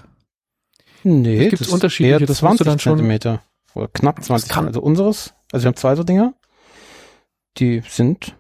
Nee, 1.03 1.47
Es 1.47 1.59
gibt 1.59 1.69
unterschiedliche, 1.73 2.27
das 2.27 2.41
musst 2.43 2.61
du 2.61 2.65
20 2.65 2.67
dann 2.67 2.79
schon- 2.79 2.99
Zentimeter. 2.99 3.43
Oder 3.75 3.89
knapp 3.89 4.23
20 4.23 4.49
kann- 4.51 4.67
Also 4.67 4.81
unseres, 4.81 5.35
also 5.53 5.65
wir 5.65 5.69
haben 5.69 5.77
zwei 5.77 5.97
so 5.97 6.05
Dinger, 6.05 6.35
die 7.59 7.83
sind 7.89 8.37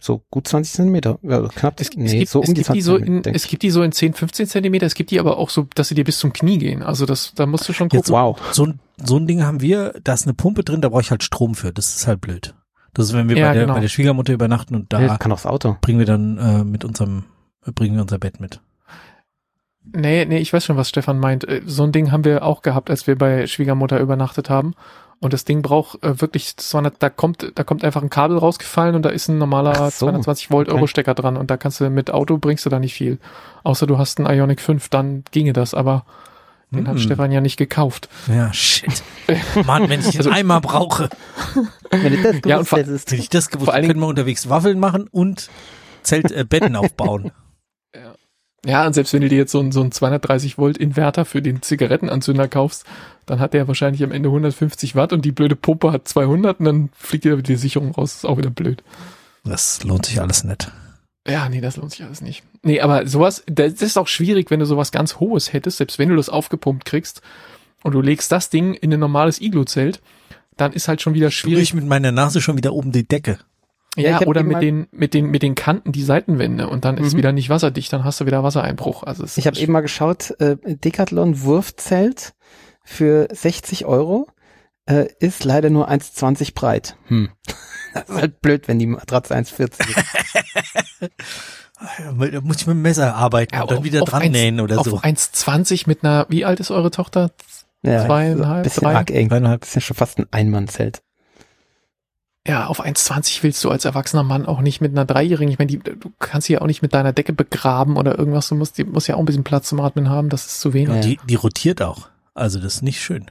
so 0.00 0.22
gut 0.30 0.46
20 0.46 0.72
Zentimeter. 0.72 1.18
Ja, 1.22 1.36
also 1.38 1.48
knapp, 1.48 1.80
es, 1.80 1.90
nee, 1.96 2.06
es 2.06 2.12
gibt, 2.12 2.28
so 2.28 2.42
es 2.42 2.48
um 2.48 2.54
die 2.54 2.60
gibt 2.62 2.66
20 2.66 2.74
die 2.78 2.82
so 2.82 2.96
in, 2.96 3.24
es 3.24 3.46
gibt 3.48 3.62
die 3.62 3.70
so 3.70 3.82
in 3.82 3.92
10, 3.92 4.14
15 4.14 4.46
Zentimeter, 4.46 4.86
es 4.86 4.94
gibt 4.94 5.10
die 5.10 5.18
aber 5.20 5.38
auch 5.38 5.50
so, 5.50 5.66
dass 5.74 5.88
sie 5.88 5.94
dir 5.94 6.04
bis 6.04 6.18
zum 6.18 6.32
Knie 6.32 6.58
gehen. 6.58 6.82
Also 6.82 7.04
das, 7.06 7.32
da 7.34 7.46
musst 7.46 7.68
du 7.68 7.72
schon 7.72 7.88
Jetzt 7.90 8.06
gucken. 8.06 8.20
Wow. 8.20 8.38
So 8.52 8.66
ein, 8.66 8.80
so 9.02 9.16
ein 9.16 9.26
Ding 9.26 9.42
haben 9.42 9.60
wir, 9.60 9.94
da 10.04 10.14
ist 10.14 10.26
eine 10.26 10.34
Pumpe 10.34 10.62
drin, 10.64 10.80
da 10.80 10.88
brauche 10.88 11.00
ich 11.02 11.10
halt 11.10 11.22
Strom 11.24 11.54
für. 11.54 11.72
Das 11.72 11.96
ist 11.96 12.06
halt 12.06 12.20
blöd. 12.20 12.54
Das 12.94 13.06
ist, 13.06 13.12
wenn 13.14 13.28
wir 13.28 13.36
Ja, 13.36 13.48
bei, 13.48 13.54
der, 13.54 13.62
genau. 13.64 13.74
bei 13.74 13.80
der 13.80 13.88
Schwiegermutter 13.88 14.32
übernachten 14.32 14.74
und 14.74 14.92
da 14.92 15.00
Ja, 15.00 15.18
kann 15.18 15.32
auch 15.32 15.36
das 15.36 15.46
Auto. 15.46 15.76
bringen 15.80 15.98
wir 15.98 16.06
dann 16.06 16.38
äh, 16.38 16.64
mit 16.64 16.84
unserem, 16.84 17.24
äh, 17.66 17.72
bringen 17.72 17.96
wir 17.96 18.02
unser 18.02 18.18
Bett 18.18 18.40
mit. 18.40 18.60
Nee, 19.90 20.26
nee, 20.26 20.38
ich 20.38 20.52
weiß 20.52 20.64
schon, 20.64 20.76
was 20.76 20.88
Stefan 20.88 21.18
meint. 21.18 21.48
Äh, 21.48 21.62
So 21.66 21.82
ein 21.84 21.92
Ding 21.92 22.12
haben 22.12 22.24
wir 22.24 22.44
auch 22.44 22.62
gehabt, 22.62 22.90
als 22.90 23.06
wir 23.06 23.16
bei 23.16 23.46
Schwiegermutter 23.46 23.98
übernachtet 24.00 24.50
haben. 24.50 24.74
Und 25.20 25.32
das 25.32 25.44
Ding 25.44 25.62
braucht 25.62 26.00
äh, 26.04 26.20
wirklich, 26.20 26.56
200, 26.56 26.94
da 27.00 27.10
kommt, 27.10 27.52
da 27.56 27.64
kommt 27.64 27.82
einfach 27.82 28.02
ein 28.02 28.10
Kabel 28.10 28.38
rausgefallen 28.38 28.94
und 28.94 29.02
da 29.02 29.08
ist 29.08 29.26
ein 29.28 29.38
normaler 29.38 29.74
so. 29.90 30.06
220 30.06 30.50
Volt 30.52 30.68
Euro 30.68 30.78
Okay. 30.78 30.88
Stecker 30.88 31.14
dran 31.14 31.36
und 31.36 31.50
da 31.50 31.56
kannst 31.56 31.80
du 31.80 31.90
mit 31.90 32.10
Auto 32.12 32.38
bringst 32.38 32.64
du 32.66 32.70
da 32.70 32.78
nicht 32.78 32.94
viel. 32.94 33.18
Außer 33.64 33.86
du 33.88 33.98
hast 33.98 34.18
einen 34.20 34.28
Ionic 34.38 34.60
5, 34.60 34.88
dann 34.90 35.24
ginge 35.32 35.52
das, 35.52 35.74
aber 35.74 36.04
den 36.70 36.86
hat 36.86 36.94
Hm. 36.96 37.00
Stefan 37.02 37.32
ja 37.32 37.40
nicht 37.40 37.56
gekauft. 37.56 38.08
Ja, 38.28 38.52
shit. 38.52 39.02
Mann, 39.66 39.88
wenn 39.88 40.00
ich 40.00 40.10
den 40.10 40.18
Also- 40.18 40.30
einmal 40.30 40.60
brauche, 40.60 41.08
Wenn 41.90 42.12
du 42.12 42.22
das 42.22 42.34
Ja, 42.44 42.58
und 42.58 42.68
gewusst 42.68 42.68
vor- 42.68 42.78
hättest. 42.78 43.10
hätte 43.10 43.20
ich 43.22 43.28
das 43.28 43.48
gewusst, 43.48 43.64
Vor 43.66 43.74
allen 43.74 43.86
können 43.88 44.00
wir 44.00 44.06
unterwegs 44.06 44.48
Waffeln 44.48 44.78
machen 44.78 45.08
und 45.10 45.48
Zelt, 46.02 46.30
äh, 46.30 46.44
Betten 46.44 46.76
aufbauen. 46.76 47.32
Ja, 48.66 48.86
und 48.86 48.92
selbst 48.92 49.12
wenn 49.12 49.22
du 49.22 49.28
dir 49.28 49.38
jetzt 49.38 49.52
so 49.52 49.60
einen, 49.60 49.70
so 49.72 49.80
einen 49.80 49.92
230 49.92 50.58
Volt 50.58 50.76
Inverter 50.78 51.24
für 51.24 51.40
den 51.40 51.62
Zigarettenanzünder 51.62 52.48
kaufst, 52.48 52.84
dann 53.26 53.38
hat 53.38 53.54
der 53.54 53.68
wahrscheinlich 53.68 54.02
am 54.02 54.10
Ende 54.12 54.28
150 54.30 54.96
Watt 54.96 55.12
und 55.12 55.24
die 55.24 55.32
blöde 55.32 55.54
Pumpe 55.56 55.92
hat 55.92 56.08
200 56.08 56.58
und 56.58 56.64
dann 56.64 56.88
fliegt 56.96 57.24
dir 57.24 57.36
die 57.36 57.56
Sicherung 57.56 57.92
raus. 57.92 58.16
ist 58.16 58.24
auch 58.24 58.38
wieder 58.38 58.50
blöd. 58.50 58.82
Das 59.44 59.84
lohnt 59.84 60.06
sich 60.06 60.20
alles 60.20 60.44
nicht. 60.44 60.70
Ja, 61.26 61.48
nee, 61.48 61.60
das 61.60 61.76
lohnt 61.76 61.92
sich 61.92 62.04
alles 62.04 62.20
nicht. 62.20 62.42
Nee, 62.62 62.80
aber 62.80 63.06
sowas, 63.06 63.44
das 63.46 63.74
ist 63.82 63.98
auch 63.98 64.08
schwierig, 64.08 64.50
wenn 64.50 64.60
du 64.60 64.66
sowas 64.66 64.92
ganz 64.92 65.16
Hohes 65.16 65.52
hättest, 65.52 65.78
selbst 65.78 65.98
wenn 65.98 66.08
du 66.08 66.16
das 66.16 66.28
aufgepumpt 66.28 66.84
kriegst 66.84 67.22
und 67.82 67.92
du 67.92 68.00
legst 68.00 68.32
das 68.32 68.50
Ding 68.50 68.74
in 68.74 68.92
ein 68.92 69.00
normales 69.00 69.40
Iglu-Zelt, 69.40 70.00
dann 70.56 70.72
ist 70.72 70.88
halt 70.88 71.00
schon 71.00 71.14
wieder 71.14 71.30
Schwierig 71.30 71.68
schwierig. 71.68 71.74
mit 71.74 71.86
meiner 71.86 72.12
Nase 72.12 72.40
schon 72.40 72.56
wieder 72.56 72.72
oben 72.72 72.92
die 72.92 73.06
Decke. 73.06 73.38
Ja, 73.98 74.20
oder 74.22 74.42
mit 74.42 74.62
den, 74.62 74.86
mit 74.90 75.14
den, 75.14 75.26
mit 75.26 75.42
den 75.42 75.54
Kanten 75.54 75.92
die 75.92 76.02
Seitenwände 76.02 76.68
und 76.68 76.84
dann 76.84 76.96
ist 76.98 77.12
Mhm. 77.14 77.18
wieder 77.18 77.32
nicht 77.32 77.48
wasserdicht, 77.50 77.92
dann 77.92 78.04
hast 78.04 78.20
du 78.20 78.26
wieder 78.26 78.42
Wassereinbruch. 78.42 79.02
Also 79.02 79.24
es 79.24 79.36
Ich 79.38 79.46
habe 79.46 79.58
eben 79.58 79.72
mal 79.72 79.80
geschaut, 79.80 80.30
äh, 80.40 80.56
Decathlon 80.64 81.42
Wurfzelt 81.42 82.34
für 82.84 83.28
60 83.32 83.84
Euro 83.86 84.26
äh, 84.86 85.06
ist 85.20 85.44
leider 85.44 85.68
nur 85.70 85.88
1,20 85.90 86.54
breit. 86.54 86.96
Hm. 87.08 87.28
Das 87.94 88.08
ist 88.10 88.16
halt 88.16 88.40
blöd, 88.42 88.68
wenn 88.68 88.78
die 88.78 88.86
Matratze 88.86 89.34
1,40 89.34 89.88
ist. 89.88 91.10
Da 91.80 92.40
muss 92.42 92.56
ich 92.60 92.66
mit 92.66 92.74
dem 92.74 92.82
Messer 92.82 93.14
arbeiten 93.14 93.54
Ja, 93.54 93.62
und 93.62 93.70
dann 93.70 93.78
auf- 93.78 93.84
wieder 93.84 94.02
auf 94.02 94.08
dran 94.08 94.30
nähen 94.32 94.60
oder 94.60 94.78
auf 94.80 94.86
so. 94.86 94.96
1,20 94.98 95.84
mit 95.86 96.02
einer, 96.04 96.26
wie 96.28 96.44
alt 96.44 96.58
ist 96.60 96.70
eure 96.72 96.90
Tochter? 96.90 97.30
Ja, 97.82 98.04
Zweieinhalb, 98.06 98.64
bisschen 98.64 98.82
drei? 98.82 98.96
arg 98.96 99.10
eng. 99.12 99.28
Zweieinhalb. 99.28 99.60
Das 99.60 99.68
ist 99.70 99.74
ja 99.76 99.80
schon 99.80 99.96
fast 99.96 100.18
ein 100.18 100.26
Einmannzelt. 100.32 101.02
Ja, 102.48 102.66
auf 102.66 102.82
1,20 102.82 103.42
willst 103.42 103.62
du 103.62 103.70
als 103.70 103.84
erwachsener 103.84 104.22
Mann 104.22 104.46
auch 104.46 104.62
nicht 104.62 104.80
mit 104.80 104.92
einer 104.92 105.04
Dreijährigen. 105.04 105.52
Ich 105.52 105.58
meine, 105.58 105.70
die, 105.70 105.80
du 105.80 106.10
kannst 106.18 106.46
sie 106.46 106.54
ja 106.54 106.62
auch 106.62 106.66
nicht 106.66 106.80
mit 106.80 106.94
deiner 106.94 107.12
Decke 107.12 107.34
begraben 107.34 107.98
oder 107.98 108.18
irgendwas. 108.18 108.48
Du 108.48 108.54
musst, 108.54 108.78
die 108.78 108.84
muss 108.84 109.06
ja 109.06 109.16
auch 109.16 109.18
ein 109.18 109.26
bisschen 109.26 109.44
Platz 109.44 109.68
zum 109.68 109.80
Atmen 109.80 110.08
haben. 110.08 110.30
Das 110.30 110.46
ist 110.46 110.60
zu 110.60 110.72
wenig. 110.72 110.94
Ja. 110.94 111.00
Die, 111.02 111.20
die 111.28 111.34
rotiert 111.34 111.82
auch. 111.82 112.08
Also 112.32 112.58
das 112.58 112.76
ist 112.76 112.82
nicht 112.82 113.02
schön. 113.02 113.30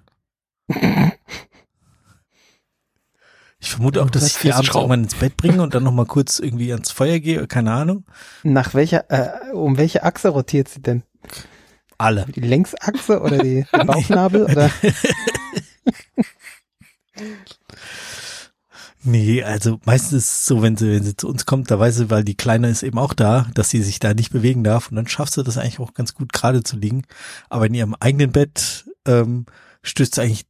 Ich 3.59 3.71
vermute 3.71 4.03
auch, 4.03 4.11
dass 4.11 4.21
Das 4.21 4.35
ich 4.35 4.41
die 4.41 4.53
abends 4.53 4.75
irgendwann 4.75 5.03
ins 5.05 5.15
Bett 5.15 5.35
bringe 5.35 5.63
und 5.63 5.73
dann 5.73 5.83
noch 5.83 5.91
mal 5.91 6.05
kurz 6.05 6.37
irgendwie 6.37 6.71
ans 6.71 6.91
Feuer 6.91 7.17
gehe. 7.19 7.47
Keine 7.47 7.71
Ahnung. 7.71 8.05
Nach 8.43 8.75
welcher, 8.75 9.09
äh, 9.09 9.51
um 9.51 9.77
welche 9.77 10.03
Achse 10.03 10.29
rotiert 10.29 10.67
sie 10.67 10.83
denn? 10.83 11.01
Alle. 11.97 12.27
Die 12.35 12.41
Längsachse 12.41 13.19
oder 13.19 13.39
die, 13.39 13.65
Bauchnabel? 13.71 14.43
Oder? 14.43 14.69
Nee, 19.07 19.41
also 19.41 19.79
meistens 19.85 20.11
ist 20.11 20.31
es 20.31 20.45
so, 20.47 20.61
wenn 20.61 20.75
sie, 20.75 20.91
wenn 20.91 21.03
sie 21.03 21.15
zu 21.15 21.29
uns 21.29 21.45
kommt, 21.45 21.71
da 21.71 21.79
weiß 21.79 21.95
sie, 21.95 22.09
weil 22.09 22.25
die 22.25 22.35
Kleine 22.35 22.67
ist 22.67 22.83
eben 22.83 22.99
auch 22.99 23.13
da, 23.13 23.47
dass 23.53 23.69
sie 23.69 23.81
sich 23.81 23.99
da 23.99 24.13
nicht 24.13 24.33
bewegen 24.33 24.65
darf 24.65 24.89
und 24.89 24.97
dann 24.97 25.07
schafft 25.07 25.31
sie 25.31 25.45
das 25.45 25.57
eigentlich 25.57 25.79
auch 25.79 25.93
ganz 25.93 26.13
gut 26.13 26.33
gerade 26.33 26.61
zu 26.61 26.75
liegen. 26.75 27.03
Aber 27.47 27.67
in 27.67 27.73
ihrem 27.73 27.95
eigenen 27.95 28.33
Bett 28.33 28.85
ähm, 29.05 29.45
stößt 29.81 30.15
sie 30.15 30.21
eigentlich 30.21 30.45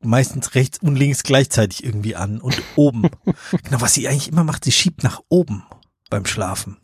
meistens 0.00 0.54
rechts 0.54 0.78
und 0.78 0.96
links 0.96 1.22
gleichzeitig 1.22 1.84
irgendwie 1.84 2.16
an 2.16 2.40
und 2.40 2.62
oben. 2.76 3.02
genau, 3.62 3.82
was 3.82 3.92
sie 3.92 4.08
eigentlich 4.08 4.28
immer 4.28 4.44
macht, 4.44 4.64
sie 4.64 4.72
schiebt 4.72 5.02
nach 5.02 5.20
oben 5.28 5.62
beim 6.08 6.24
Schlafen. 6.24 6.78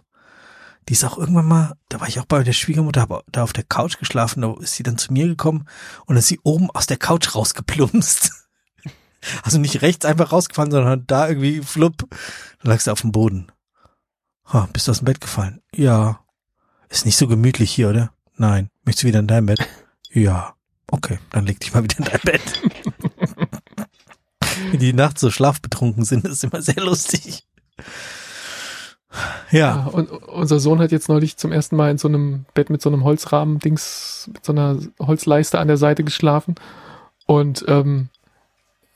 Die 0.90 0.92
ist 0.92 1.04
auch 1.04 1.16
irgendwann 1.16 1.46
mal, 1.46 1.72
da 1.88 2.00
war 2.00 2.08
ich 2.08 2.20
auch 2.20 2.26
bei 2.26 2.42
der 2.42 2.52
Schwiegermutter, 2.52 3.00
habe 3.00 3.24
da 3.32 3.44
auf 3.44 3.54
der 3.54 3.64
Couch 3.64 3.98
geschlafen, 3.98 4.42
da 4.42 4.54
ist 4.60 4.74
sie 4.74 4.82
dann 4.82 4.98
zu 4.98 5.10
mir 5.10 5.26
gekommen 5.26 5.64
und 6.04 6.18
ist 6.18 6.28
sie 6.28 6.40
oben 6.42 6.70
aus 6.70 6.86
der 6.86 6.98
Couch 6.98 7.34
rausgeplumpst. 7.34 8.47
Also 9.42 9.58
nicht 9.58 9.82
rechts 9.82 10.04
einfach 10.04 10.32
rausgefallen, 10.32 10.70
sondern 10.70 11.04
da 11.06 11.28
irgendwie 11.28 11.60
flupp, 11.60 12.08
dann 12.62 12.70
lagst 12.70 12.86
du 12.86 12.92
auf 12.92 13.02
dem 13.02 13.12
Boden. 13.12 13.52
Ha, 14.52 14.68
bist 14.72 14.88
du 14.88 14.92
aus 14.92 14.98
dem 14.98 15.06
Bett 15.06 15.20
gefallen? 15.20 15.60
Ja. 15.74 16.20
Ist 16.88 17.04
nicht 17.04 17.16
so 17.16 17.28
gemütlich 17.28 17.70
hier, 17.70 17.90
oder? 17.90 18.12
Nein. 18.36 18.70
Möchtest 18.84 19.02
du 19.02 19.08
wieder 19.08 19.18
in 19.18 19.26
dein 19.26 19.46
Bett? 19.46 19.68
Ja. 20.10 20.54
Okay, 20.90 21.18
dann 21.30 21.44
leg 21.44 21.60
dich 21.60 21.74
mal 21.74 21.82
wieder 21.82 21.98
in 21.98 22.04
dein 22.06 22.20
Bett. 22.22 22.62
Wie 24.70 24.78
die 24.78 24.92
nachts 24.94 25.20
so 25.20 25.30
schlafbetrunken 25.30 26.04
sind, 26.04 26.24
ist 26.24 26.44
immer 26.44 26.62
sehr 26.62 26.82
lustig. 26.82 27.46
Ja. 27.82 27.84
Ja, 29.50 29.86
und 29.86 30.10
unser 30.10 30.60
Sohn 30.60 30.80
hat 30.80 30.92
jetzt 30.92 31.08
neulich 31.08 31.36
zum 31.36 31.52
ersten 31.52 31.76
Mal 31.76 31.90
in 31.90 31.98
so 31.98 32.08
einem 32.08 32.44
Bett 32.54 32.70
mit 32.70 32.82
so 32.82 32.90
einem 32.90 33.04
Holzrahmen-Dings, 33.04 34.30
mit 34.32 34.44
so 34.44 34.52
einer 34.52 34.78
Holzleiste 34.98 35.58
an 35.58 35.68
der 35.68 35.78
Seite 35.78 36.04
geschlafen. 36.04 36.54
Und 37.26 37.64
ähm, 37.68 38.08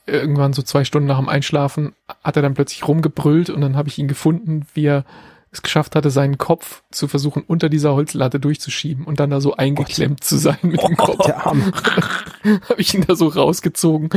irgendwann 0.06 0.52
so 0.52 0.62
zwei 0.62 0.84
Stunden 0.84 1.08
nach 1.08 1.18
dem 1.18 1.28
Einschlafen 1.28 1.94
hat 2.22 2.36
er 2.36 2.42
dann 2.42 2.54
plötzlich 2.54 2.86
rumgebrüllt 2.86 3.50
und 3.50 3.60
dann 3.60 3.76
habe 3.76 3.88
ich 3.88 3.98
ihn 3.98 4.08
gefunden, 4.08 4.66
wie 4.74 4.86
er 4.86 5.04
es 5.52 5.60
geschafft 5.60 5.94
hatte, 5.94 6.10
seinen 6.10 6.38
Kopf 6.38 6.82
zu 6.90 7.08
versuchen, 7.08 7.44
unter 7.46 7.68
dieser 7.68 7.92
Holzlatte 7.92 8.40
durchzuschieben 8.40 9.04
und 9.04 9.20
dann 9.20 9.28
da 9.28 9.40
so 9.40 9.54
eingeklemmt 9.54 10.24
zu 10.24 10.38
sein 10.38 10.56
mit 10.62 10.82
dem 10.82 10.96
Kopf. 10.96 11.26
Der 11.26 11.46
Arm. 11.46 11.72
habe 12.44 12.80
ich 12.80 12.94
ihn 12.94 13.04
da 13.06 13.14
so 13.14 13.28
rausgezogen. 13.28 14.08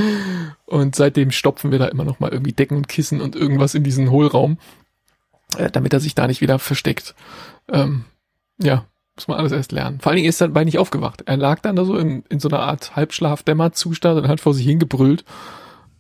Und 0.65 0.95
seitdem 0.95 1.31
stopfen 1.31 1.71
wir 1.71 1.79
da 1.79 1.87
immer 1.87 2.05
noch 2.05 2.21
mal 2.21 2.31
irgendwie 2.31 2.53
Decken 2.53 2.77
und 2.77 2.87
Kissen 2.87 3.19
und 3.19 3.35
irgendwas 3.35 3.75
in 3.75 3.83
diesen 3.83 4.11
Hohlraum, 4.11 4.57
äh, 5.57 5.69
damit 5.69 5.91
er 5.91 5.99
sich 5.99 6.15
da 6.15 6.25
nicht 6.25 6.39
wieder 6.39 6.57
versteckt. 6.57 7.15
Ähm, 7.69 8.05
ja, 8.57 8.85
muss 9.17 9.27
man 9.27 9.37
alles 9.37 9.51
erst 9.51 9.73
lernen. 9.73 9.99
Vor 9.99 10.11
allen 10.11 10.17
Dingen 10.17 10.29
ist 10.29 10.39
er 10.39 10.47
dabei 10.47 10.63
nicht 10.63 10.77
aufgewacht. 10.77 11.23
Er 11.25 11.35
lag 11.35 11.59
dann 11.59 11.75
da 11.75 11.83
so 11.83 11.97
in, 11.97 12.23
in 12.29 12.39
so 12.39 12.47
einer 12.47 12.61
Art 12.61 12.95
Halbschlaf-Dämmerzustand 12.95 14.21
und 14.21 14.27
hat 14.29 14.39
vor 14.39 14.53
sich 14.53 14.65
hingebrüllt. 14.65 15.25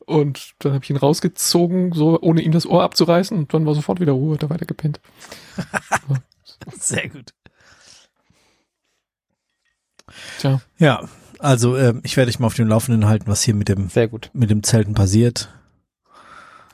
Und 0.05 0.53
dann 0.59 0.73
habe 0.73 0.83
ich 0.83 0.89
ihn 0.89 0.97
rausgezogen, 0.97 1.93
so 1.93 2.19
ohne 2.21 2.41
ihm 2.41 2.51
das 2.51 2.65
Ohr 2.67 2.83
abzureißen 2.83 3.37
und 3.37 3.53
dann 3.53 3.65
war 3.65 3.73
sofort 3.75 3.99
wieder 3.99 4.11
Ruhe, 4.13 4.35
hat 4.35 4.43
er 4.43 4.49
weiter 4.49 4.65
gepennt. 4.65 4.99
Sehr 6.79 7.09
gut. 7.09 7.33
Tja, 10.39 10.61
Ja, 10.77 11.03
also 11.39 11.75
ähm, 11.77 12.01
ich 12.03 12.15
werde 12.17 12.29
dich 12.31 12.39
mal 12.39 12.47
auf 12.47 12.53
dem 12.55 12.67
Laufenden 12.67 13.07
halten, 13.07 13.27
was 13.27 13.41
hier 13.43 13.55
mit 13.55 13.67
dem 13.69 13.89
Sehr 13.89 14.07
gut. 14.07 14.29
mit 14.33 14.49
dem 14.49 14.63
Zelten 14.63 14.93
passiert. 14.93 15.49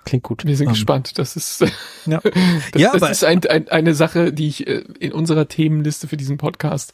Klingt 0.03 0.23
gut. 0.23 0.45
wir 0.45 0.57
sind 0.57 0.67
Ähm, 0.67 0.73
gespannt. 0.73 1.17
Das 1.17 1.35
ist, 1.35 1.61
Ja. 2.05 2.19
das, 2.21 2.33
Ja, 2.81 2.91
das 2.97 3.11
ist 3.11 3.23
ein, 3.23 3.45
ein, 3.45 3.69
eine 3.69 3.93
Sache, 3.93 4.33
die 4.33 4.47
ich 4.47 4.67
äh, 4.67 4.83
in 4.99 5.13
unserer 5.13 5.47
Themenliste 5.47 6.07
für 6.07 6.17
diesen 6.17 6.37
Podcast 6.37 6.91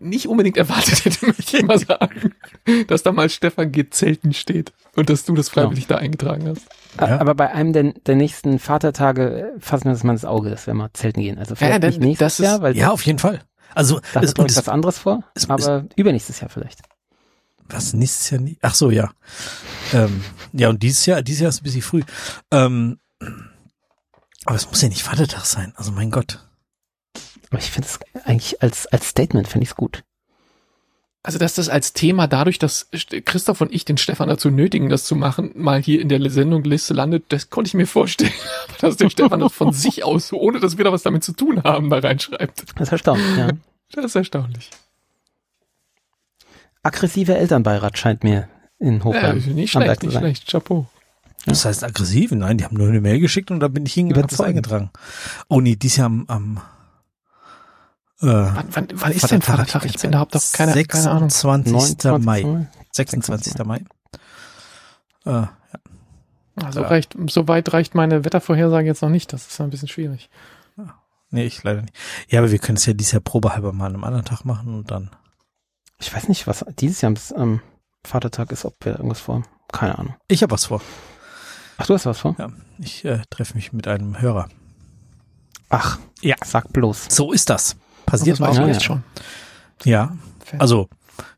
nicht 0.00 0.26
unbedingt 0.28 0.56
erwartet 0.56 1.04
hätte, 1.04 1.26
möchte 1.26 1.56
ich 1.58 1.62
mal 1.64 1.78
sagen, 1.78 2.34
dass 2.88 3.02
da 3.02 3.12
mal 3.12 3.28
Stefan 3.30 3.72
G. 3.72 3.88
Zelten 3.90 4.32
steht 4.32 4.72
und 4.96 5.08
dass 5.10 5.24
du 5.24 5.34
das 5.34 5.48
freiwillig 5.48 5.86
da 5.86 5.96
eingetragen 5.96 6.48
hast. 6.48 6.66
Ja. 7.00 7.18
Aber 7.20 7.34
bei 7.34 7.50
einem 7.52 7.72
der, 7.72 7.92
der 7.92 8.16
nächsten 8.16 8.58
Vatertage 8.58 9.52
äh, 9.56 9.60
fassen 9.60 9.84
wir 9.86 9.92
das 9.92 10.04
mal 10.04 10.12
ins 10.12 10.24
Auge, 10.24 10.50
dass 10.50 10.66
wir 10.66 10.74
mal 10.74 10.90
zelten 10.92 11.20
gehen. 11.22 11.38
Also 11.38 11.54
vielleicht 11.54 11.82
Ja, 11.82 11.88
nicht 11.88 11.98
das- 11.98 12.04
nächstes 12.06 12.38
ist- 12.40 12.44
Jahr, 12.44 12.62
weil 12.62 12.76
Ja, 12.76 12.90
auf 12.90 13.04
jeden 13.06 13.18
Fall. 13.18 13.40
Also, 13.74 14.00
da 14.12 14.20
es, 14.20 14.32
ich 14.38 14.44
es, 14.44 14.56
was 14.56 14.68
anderes 14.68 14.98
vor, 14.98 15.24
es- 15.34 15.48
aber 15.50 15.86
übernächstes 15.96 16.40
Jahr 16.40 16.48
vielleicht. 16.50 16.80
was 17.68 17.92
nächstes 17.94 18.30
Jahr 18.30 18.40
nie? 18.40 18.58
Ach 18.62 18.74
so, 18.74 18.90
ja. 18.90 19.10
Ähm, 19.92 20.22
ja, 20.52 20.68
und 20.68 20.82
dieses 20.82 21.06
Jahr, 21.06 21.22
dieses 21.22 21.40
Jahr 21.40 21.48
ist 21.48 21.60
ein 21.60 21.64
bisschen 21.64 21.82
früh. 21.82 22.02
Ähm, 22.52 22.98
aber 24.44 24.56
es 24.56 24.68
muss 24.68 24.82
ja 24.82 24.88
nicht 24.88 25.02
Vatertag 25.02 25.44
sein. 25.46 25.72
Also 25.76 25.90
mein 25.90 26.10
Gott. 26.10 26.46
Aber 27.54 27.62
ich 27.62 27.70
finde 27.70 27.86
es 27.88 28.00
eigentlich 28.26 28.60
als, 28.62 28.88
als 28.88 29.06
Statement 29.06 29.46
finde 29.46 29.62
ich 29.62 29.70
es 29.70 29.76
gut. 29.76 30.02
Also, 31.22 31.38
dass 31.38 31.54
das 31.54 31.68
als 31.68 31.92
Thema 31.92 32.26
dadurch, 32.26 32.58
dass 32.58 32.88
Christoph 33.24 33.60
und 33.60 33.72
ich 33.72 33.84
den 33.84 33.96
Stefan 33.96 34.28
dazu 34.28 34.50
nötigen, 34.50 34.88
das 34.88 35.04
zu 35.04 35.14
machen, 35.14 35.52
mal 35.54 35.80
hier 35.80 36.00
in 36.00 36.08
der 36.08 36.28
Sendungliste 36.30 36.94
landet, 36.94 37.26
das 37.28 37.50
konnte 37.50 37.68
ich 37.68 37.74
mir 37.74 37.86
vorstellen. 37.86 38.32
dass 38.80 38.96
der 38.96 39.08
Stefan 39.08 39.38
das 39.38 39.52
von 39.52 39.72
sich 39.72 40.02
aus, 40.02 40.32
ohne 40.32 40.58
dass 40.58 40.78
wir 40.78 40.84
da 40.84 40.90
was 40.90 41.04
damit 41.04 41.22
zu 41.22 41.32
tun 41.32 41.62
haben, 41.62 41.90
da 41.90 42.00
reinschreibt. 42.00 42.64
Das 42.74 42.88
ist 42.88 42.92
erstaunlich, 42.92 43.36
ja. 43.36 43.48
Das 43.92 44.04
ist 44.04 44.16
erstaunlich. 44.16 44.68
Aggressiver 46.82 47.36
Elternbeirat 47.36 47.96
scheint 47.96 48.24
mir 48.24 48.48
in 48.80 48.98
Ja, 48.98 49.04
Hochheim 49.04 49.36
nicht 49.36 49.76
am 49.76 49.82
schlecht, 49.82 49.88
Werk 49.88 50.00
zu 50.00 50.06
nicht 50.06 50.14
sein. 50.14 50.22
schlecht. 50.22 50.50
Chapeau. 50.50 50.86
Das 51.46 51.64
heißt 51.64 51.84
aggressiv? 51.84 52.32
Nein, 52.32 52.58
die 52.58 52.64
haben 52.64 52.76
nur 52.76 52.88
eine 52.88 53.00
Mail 53.00 53.20
geschickt 53.20 53.52
und 53.52 53.60
da 53.60 53.68
bin 53.68 53.86
ich 53.86 53.94
hingegangen 53.94 54.24
und 54.24 54.32
das 54.32 54.40
eingetragen. 54.40 54.90
Oh 55.48 55.60
nee, 55.60 55.76
dies 55.76 55.96
Jahr 55.96 56.06
am, 56.06 56.24
am 56.26 56.60
äh, 58.20 58.26
Wann, 58.26 58.66
wann, 58.72 58.88
wann 58.94 59.12
ist 59.12 59.30
denn 59.30 59.42
Vatertag? 59.42 59.84
Ich 59.84 59.98
bin 59.98 60.12
da 60.12 60.18
hab 60.20 60.30
doch 60.32 60.42
keine, 60.52 60.72
keine 60.84 61.10
Ahnung. 61.10 61.30
26. 61.30 61.72
29. 61.72 62.24
Mai. 62.24 62.66
26. 62.92 63.58
Mai. 63.64 63.84
Äh, 65.26 65.30
ja. 65.30 65.50
Also 66.62 66.82
Ja. 66.82 66.88
reicht, 66.88 67.16
so 67.30 67.48
weit 67.48 67.72
reicht 67.72 67.94
meine 67.94 68.24
Wettervorhersage 68.24 68.86
jetzt 68.86 69.02
noch 69.02 69.08
nicht. 69.08 69.32
Das 69.32 69.46
ist 69.48 69.60
ein 69.60 69.70
bisschen 69.70 69.88
schwierig. 69.88 70.30
Nee, 71.30 71.46
ich 71.46 71.64
leider 71.64 71.82
nicht. 71.82 71.94
Ja, 72.28 72.38
aber 72.40 72.52
wir 72.52 72.58
können 72.60 72.76
es 72.76 72.86
ja 72.86 72.92
dieses 72.92 73.10
Jahr 73.12 73.20
probehalber 73.20 73.72
mal 73.72 73.86
an 73.86 73.94
einem 73.94 74.04
anderen 74.04 74.24
Tag 74.24 74.44
machen 74.44 74.72
und 74.74 74.90
dann. 74.92 75.10
Ich 75.98 76.14
weiß 76.14 76.28
nicht, 76.28 76.46
was 76.46 76.64
dieses 76.78 77.00
Jahr 77.00 77.12
am 77.12 77.40
am 77.40 77.60
Vatertag 78.04 78.52
ist, 78.52 78.64
ob 78.64 78.76
wir 78.84 78.92
irgendwas 78.92 79.20
vor. 79.20 79.42
Keine 79.72 79.98
Ahnung. 79.98 80.14
Ich 80.28 80.42
habe 80.42 80.52
was 80.52 80.66
vor. 80.66 80.80
Ach, 81.78 81.86
du 81.86 81.94
hast 81.94 82.06
was 82.06 82.20
vor? 82.20 82.36
Ja, 82.38 82.50
ich 82.78 83.04
äh, 83.04 83.22
treffe 83.30 83.54
mich 83.54 83.72
mit 83.72 83.88
einem 83.88 84.20
Hörer. 84.20 84.48
Ach, 85.70 85.98
Ja. 86.20 86.36
sag 86.44 86.72
bloß. 86.72 87.06
So 87.10 87.32
ist 87.32 87.50
das. 87.50 87.74
Passiert 88.06 88.40
auch. 88.40 88.52
ich 88.52 88.58
Ja, 88.58 88.66
ja. 88.66 88.80
schon. 88.80 89.02
Ja, 89.84 90.16
also 90.58 90.88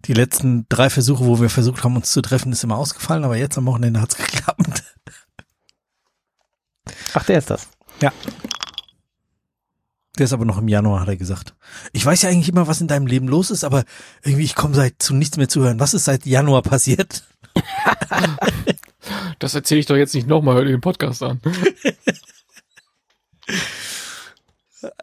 die 0.07 0.15
letzten 0.15 0.67
drei 0.69 0.91
Versuche, 0.91 1.25
wo 1.25 1.41
wir 1.41 1.51
versucht 1.51 1.85
haben, 1.85 1.97
uns 1.97 2.13
zu 2.13 2.23
treffen, 2.23 2.53
ist 2.53 2.65
immer 2.65 2.77
ausgefallen, 2.77 3.25
aber 3.25 3.37
jetzt 3.37 3.59
am 3.59 3.67
Wochenende 3.67 4.01
hat's 4.01 4.17
geklappt. 4.17 4.85
Ach, 7.15 7.25
der 7.25 7.39
ist 7.39 7.51
das. 7.51 7.69
Der 10.19 10.25
ist 10.25 10.33
aber 10.33 10.47
noch 10.47 10.59
im 10.59 10.69
Januar, 10.69 11.01
hat 11.01 11.09
er 11.09 11.17
gesagt. 11.17 11.55
Ich 11.93 12.05
weiß 12.05 12.23
ja 12.23 12.31
eigentlich 12.31 12.49
immer, 12.49 12.67
was 12.67 12.81
in 12.81 12.89
deinem 12.89 13.07
Leben 13.07 13.29
los 13.29 13.51
ist, 13.51 13.65
aber 13.65 13.85
irgendwie, 14.23 14.45
ich 14.45 14.55
komme 14.55 14.75
seit 14.75 14.95
zu 15.03 15.15
nichts 15.15 15.37
mehr 15.37 15.49
zu 15.49 15.61
hören. 15.63 15.79
Was 15.79 15.93
ist 15.93 16.05
seit 16.05 16.25
Januar 16.25 16.63
passiert? 16.63 17.25
Das 19.39 19.55
erzähle 19.55 19.81
ich 19.81 19.87
doch 19.87 19.97
jetzt 19.97 20.15
nicht 20.15 20.27
nochmal, 20.27 20.55
hör 20.57 20.65
dir 20.65 20.73
den 20.73 20.81
Podcast 20.81 21.23
an. 21.23 21.41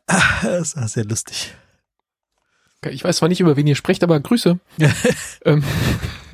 Das 0.43 0.75
war 0.75 0.87
sehr 0.87 1.05
lustig. 1.05 1.53
Ich 2.89 3.03
weiß 3.03 3.17
zwar 3.17 3.29
nicht, 3.29 3.39
über 3.39 3.55
wen 3.55 3.65
ihr 3.67 3.75
sprecht, 3.75 4.03
aber 4.03 4.19
Grüße. 4.19 4.59
ähm, 5.45 5.63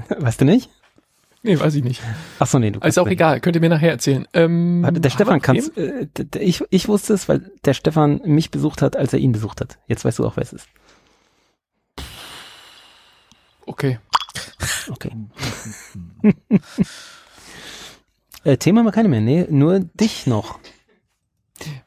Weißt 0.09 0.41
du 0.41 0.45
nicht? 0.45 0.69
nee, 1.43 1.57
weiß 1.59 1.75
ich 1.75 1.83
nicht. 1.83 2.01
Ach 2.39 2.47
so, 2.47 2.57
nee, 2.59 2.71
du 2.71 2.79
Ist 2.79 2.97
auch 2.97 3.03
kannst- 3.03 3.13
egal, 3.13 3.39
könnt 3.39 3.55
ihr 3.55 3.61
mir 3.61 3.69
nachher 3.69 3.91
erzählen. 3.91 4.27
Ähm, 4.33 4.81
Warte, 4.81 4.99
der 4.99 5.11
haben 5.11 5.15
Stefan 5.15 5.35
wir 5.35 5.41
kann 5.41 5.55
äh, 6.35 6.39
ich, 6.43 6.63
ich 6.71 6.87
wusste 6.87 7.13
es, 7.13 7.29
weil 7.29 7.51
der 7.65 7.73
Stefan 7.75 8.21
mich 8.25 8.49
besucht 8.51 8.81
hat, 8.81 8.95
als 8.95 9.13
er 9.13 9.19
ihn 9.19 9.31
besucht 9.31 9.61
hat. 9.61 9.77
Jetzt 9.87 10.03
weißt 10.03 10.17
du 10.19 10.25
auch, 10.25 10.35
wer 10.35 10.43
es 10.43 10.53
ist. 10.53 10.67
Okay. 13.67 13.99
Okay. 14.89 15.11
äh, 18.43 18.57
Thema 18.57 18.83
mal 18.83 18.91
keine 18.91 19.09
mehr. 19.09 19.21
Nee, 19.21 19.45
nur 19.49 19.79
dich 19.79 20.25
noch. 20.27 20.59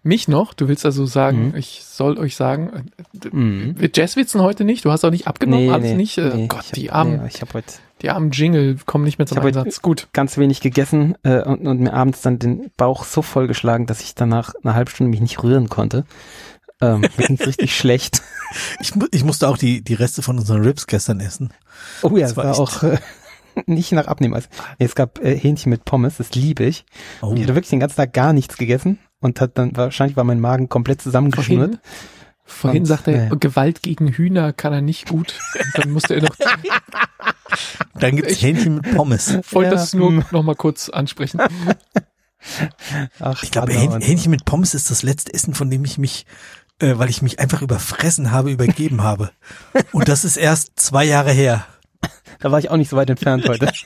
Mich 0.05 0.27
noch? 0.27 0.53
Du 0.53 0.67
willst 0.67 0.85
also 0.85 1.07
sagen, 1.07 1.51
Mhm. 1.51 1.57
ich 1.57 1.83
soll 1.85 2.19
euch 2.19 2.35
sagen, 2.35 2.85
äh, 3.25 3.29
Mhm. 3.31 3.75
wir 3.79 3.91
Jazzwitzen 3.95 4.41
heute 4.41 4.65
nicht? 4.65 4.85
Du 4.85 4.91
hast 4.91 5.05
auch 5.05 5.11
nicht 5.11 5.29
abgenommen, 5.29 5.71
alles 5.71 5.93
nicht? 5.97 6.19
Äh, 6.19 6.33
nee, 6.35 6.47
Gott, 6.49 6.65
ich 6.67 6.73
die 6.73 6.89
hab, 6.91 6.97
armen, 6.97 7.23
Nee, 7.23 7.29
ich 7.29 7.41
habe 7.41 7.53
heute 7.55 7.73
die 8.03 8.11
armen 8.11 8.33
Jingle 8.33 8.77
kommen 8.85 9.05
nicht 9.05 9.19
mehr 9.19 9.27
zum 9.27 9.37
Ich 9.37 9.39
hab 9.39 9.45
heute- 9.45 9.61
Einsatz. 9.61 9.81
Gut. 9.81 10.09
ganz 10.13 10.37
wenig 10.39 10.61
gegessen 10.61 11.15
äh, 11.23 11.43
und, 11.43 11.67
und 11.69 11.81
mir 11.81 11.93
abends 11.93 12.21
dann 12.21 12.41
den 12.41 12.71
Bauch 12.77 13.05
so 13.05 13.23
vollgeschlagen, 13.23 13.87
dass 13.87 14.01
ich 14.01 14.17
danach 14.17 14.55
eine 14.65 14.75
halbe 14.75 14.91
Stunde 14.91 15.11
mich 15.11 15.21
nicht 15.21 15.41
rühren 15.45 15.69
konnte. 15.69 16.05
Ähm, 16.81 17.03
mir 17.03 17.27
ging's 17.29 17.47
richtig 17.47 17.77
schlecht. 17.77 18.23
Ich, 18.81 18.93
ich 19.13 19.23
musste 19.25 19.47
auch 19.47 19.57
die, 19.57 19.83
die 19.85 19.95
Reste 19.95 20.21
von 20.23 20.37
unseren 20.37 20.63
Rips 20.63 20.89
gestern 20.89 21.21
essen. 21.21 21.53
Oh 22.03 22.17
ja, 22.17 22.23
Das 22.23 22.33
es 22.33 22.37
war 22.37 22.45
war 22.47 22.59
auch 22.59 22.83
äh, 22.83 22.99
nicht 23.67 23.93
nach 23.93 24.09
Abnehmen. 24.09 24.35
Also, 24.35 24.49
nee, 24.81 24.87
es 24.87 24.97
gab 24.97 25.21
äh, 25.23 25.39
Hähnchen 25.39 25.71
mit 25.71 25.85
Pommes, 25.85 26.17
das 26.17 26.35
liebe 26.35 26.65
ich. 26.65 26.85
Oh. 27.21 27.35
Ich 27.37 27.43
hatte 27.45 27.55
wirklich 27.55 27.71
den 27.71 27.79
ganzen 27.79 27.97
Tag 27.99 28.13
gar 28.13 28.33
nichts 28.33 28.57
gegessen 28.57 28.99
und 29.23 29.41
hat 29.41 29.57
dann 29.57 29.75
wahrscheinlich 29.77 30.17
war 30.17 30.25
mein 30.25 30.41
Magen 30.41 30.69
komplett 30.69 31.01
zusammengeschnürt. 31.01 31.79
Vorhin, 31.81 31.81
vorhin 32.45 32.81
Und, 32.83 32.87
sagte 32.87 33.13
er, 33.13 33.29
ja. 33.29 33.35
Gewalt 33.35 33.83
gegen 33.83 34.09
Hühner 34.09 34.53
kann 34.53 34.73
er 34.75 34.83
nicht 34.83 35.09
gut. 35.09 35.35
Und 35.55 35.85
dann 35.85 35.91
musste 35.93 36.15
er 36.17 36.23
noch, 36.23 36.37
Dann 37.99 38.17
gibt's 38.17 38.33
Ich- 38.33 38.43
Hähnchen 38.43 38.77
mit 38.77 38.95
Pommes. 38.95 39.39
wollte 39.53 39.71
Ja, 39.71 39.77
das 39.77 39.95
nur 39.95 40.11
mm. 40.11 40.25
noch 40.31 40.43
mal 40.43 40.55
kurz 40.57 40.89
ansprechen. 40.89 41.41
Ach, 43.21 43.43
Ich 43.43 43.51
glaube, 43.51 43.73
Hähn, 43.73 44.01
Hähnchen 44.01 44.31
mit 44.31 44.45
Pommes 44.45 44.75
ist 44.75 44.91
das 44.91 45.03
letzte 45.03 45.33
Essen, 45.33 45.55
von 45.55 45.71
dem 45.71 45.85
ich 45.85 45.99
mich, 45.99 46.27
äh, 46.81 46.99
weil 46.99 47.09
ich 47.09 47.23
mich 47.23 47.39
einfach 47.39 47.63
überfressen 47.63 48.33
habe, 48.33 48.51
übergeben 48.51 49.03
habe. 49.03 49.31
Und 49.93 50.09
das 50.09 50.25
ist 50.25 50.37
erst 50.37 50.73
zwei 50.77 51.05
Jahre 51.05 51.31
her. 51.33 51.65
Da 52.43 52.51
war 52.51 52.59
ich 52.59 52.71
auch 52.71 52.77
nicht 52.77 52.89
so 52.91 52.97
weit 52.97 53.09
entfernt 53.11 53.49
heute. 53.49 53.71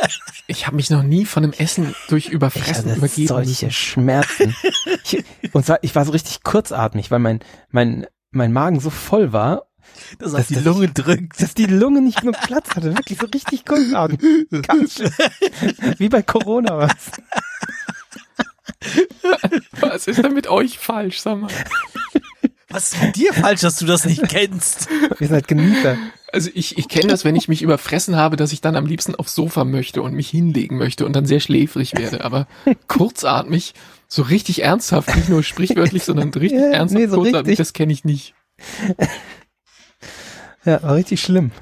Ich 0.48 0.66
habe 0.68 0.76
mich 0.76 0.90
noch 0.90 1.02
nie 1.02 1.24
von 1.26 1.42
einem 1.42 1.52
Essen 1.52 1.92
durch 2.08 2.26
Ich 2.26 2.32
Überfressen 2.32 2.88
hatte 2.88 2.98
übergeben. 2.98 3.26
solche 3.26 3.72
Schmerzen. 3.72 4.54
Ich, 5.02 5.24
und 5.52 5.66
zwar, 5.66 5.78
ich 5.82 5.92
war 5.96 6.04
so 6.04 6.12
richtig 6.12 6.44
kurzatmig, 6.44 7.10
weil 7.10 7.18
mein, 7.18 7.40
mein, 7.70 8.06
mein 8.30 8.52
Magen 8.52 8.78
so 8.78 8.90
voll 8.90 9.32
war, 9.32 9.66
Das 10.20 10.34
auf 10.34 10.42
auf 10.42 10.46
die 10.46 10.54
Lunge 10.54 10.86
drückt. 10.88 11.42
dass 11.42 11.54
die 11.54 11.66
Lunge 11.66 12.00
nicht 12.00 12.20
genug 12.20 12.36
Platz 12.42 12.76
hatte. 12.76 12.94
Wirklich 12.96 13.18
so 13.18 13.26
richtig 13.26 13.64
kurzatmig. 13.64 14.20
Ganz 14.68 14.94
schlimm. 14.94 15.10
Wie 15.98 16.08
bei 16.08 16.22
Corona 16.22 16.78
was. 16.78 16.94
Was 19.80 20.06
ist 20.06 20.22
denn 20.22 20.34
mit 20.34 20.46
euch 20.46 20.78
falsch, 20.78 21.20
sag 21.20 21.40
mal? 21.40 21.50
Was 22.68 22.92
ist 22.92 23.02
mit 23.02 23.16
dir 23.16 23.32
falsch, 23.32 23.60
dass 23.60 23.76
du 23.76 23.86
das 23.86 24.04
nicht 24.04 24.28
kennst? 24.28 24.88
Wir 25.18 25.28
sind 25.28 25.34
halt 25.34 25.48
Genießer. 25.48 25.96
Also 26.32 26.50
ich, 26.52 26.76
ich 26.76 26.88
kenne 26.88 27.06
das, 27.06 27.24
wenn 27.24 27.36
ich 27.36 27.46
mich 27.48 27.62
überfressen 27.62 28.16
habe, 28.16 28.36
dass 28.36 28.52
ich 28.52 28.60
dann 28.60 28.74
am 28.74 28.86
liebsten 28.86 29.14
aufs 29.14 29.34
Sofa 29.34 29.64
möchte 29.64 30.02
und 30.02 30.14
mich 30.14 30.28
hinlegen 30.28 30.76
möchte 30.76 31.06
und 31.06 31.14
dann 31.14 31.26
sehr 31.26 31.38
schläfrig 31.40 31.96
werde. 31.96 32.24
Aber 32.24 32.48
kurzatmig, 32.88 33.74
so 34.08 34.22
richtig 34.22 34.62
ernsthaft, 34.64 35.14
nicht 35.14 35.28
nur 35.28 35.42
sprichwörtlich, 35.44 36.04
sondern 36.04 36.30
richtig 36.30 36.58
Ja, 36.60 36.70
ernsthaft 36.70 37.00
nee, 37.00 37.06
so 37.08 37.16
kurzatmig, 37.16 37.40
richtig. 37.52 37.58
das 37.58 37.72
kenne 37.72 37.92
ich 37.92 38.04
nicht. 38.04 38.34
Ja, 40.64 40.82
war 40.82 40.96
richtig 40.96 41.22
schlimm. 41.22 41.52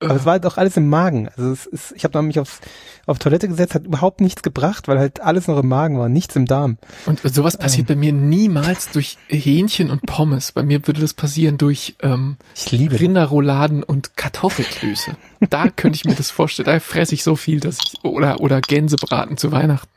Aber 0.00 0.14
es 0.14 0.24
war 0.24 0.32
halt 0.32 0.46
auch 0.46 0.56
alles 0.58 0.76
im 0.76 0.88
Magen. 0.88 1.28
Also 1.36 1.50
es 1.50 1.66
ist, 1.66 1.92
ich 1.96 2.04
habe 2.04 2.22
mich 2.22 2.38
aufs, 2.38 2.60
auf 3.06 3.18
Toilette 3.18 3.48
gesetzt, 3.48 3.74
hat 3.74 3.84
überhaupt 3.84 4.20
nichts 4.20 4.42
gebracht, 4.42 4.86
weil 4.86 4.98
halt 4.98 5.20
alles 5.20 5.48
noch 5.48 5.58
im 5.58 5.68
Magen 5.68 5.98
war, 5.98 6.08
nichts 6.08 6.36
im 6.36 6.46
Darm. 6.46 6.78
Und 7.06 7.20
sowas 7.24 7.56
passiert 7.56 7.88
bei 7.88 7.96
mir 7.96 8.12
niemals 8.12 8.90
durch 8.90 9.18
Hähnchen 9.26 9.90
und 9.90 10.02
Pommes. 10.02 10.52
Bei 10.52 10.62
mir 10.62 10.86
würde 10.86 11.00
das 11.00 11.14
passieren 11.14 11.58
durch 11.58 11.96
ähm, 12.00 12.36
Ich 12.54 12.70
liebe 12.70 13.00
Rinderrouladen 13.00 13.82
und 13.82 14.16
Kartoffelklöße. 14.16 15.16
Da 15.50 15.68
könnte 15.68 15.96
ich 15.96 16.04
mir 16.04 16.14
das 16.14 16.30
vorstellen. 16.30 16.66
Da 16.66 16.78
fresse 16.78 17.14
ich 17.14 17.24
so 17.24 17.34
viel, 17.34 17.58
dass 17.58 17.78
ich 17.78 18.04
oder 18.04 18.40
oder 18.40 18.60
Gänsebraten 18.60 19.36
zu 19.36 19.50
Weihnachten. 19.50 19.88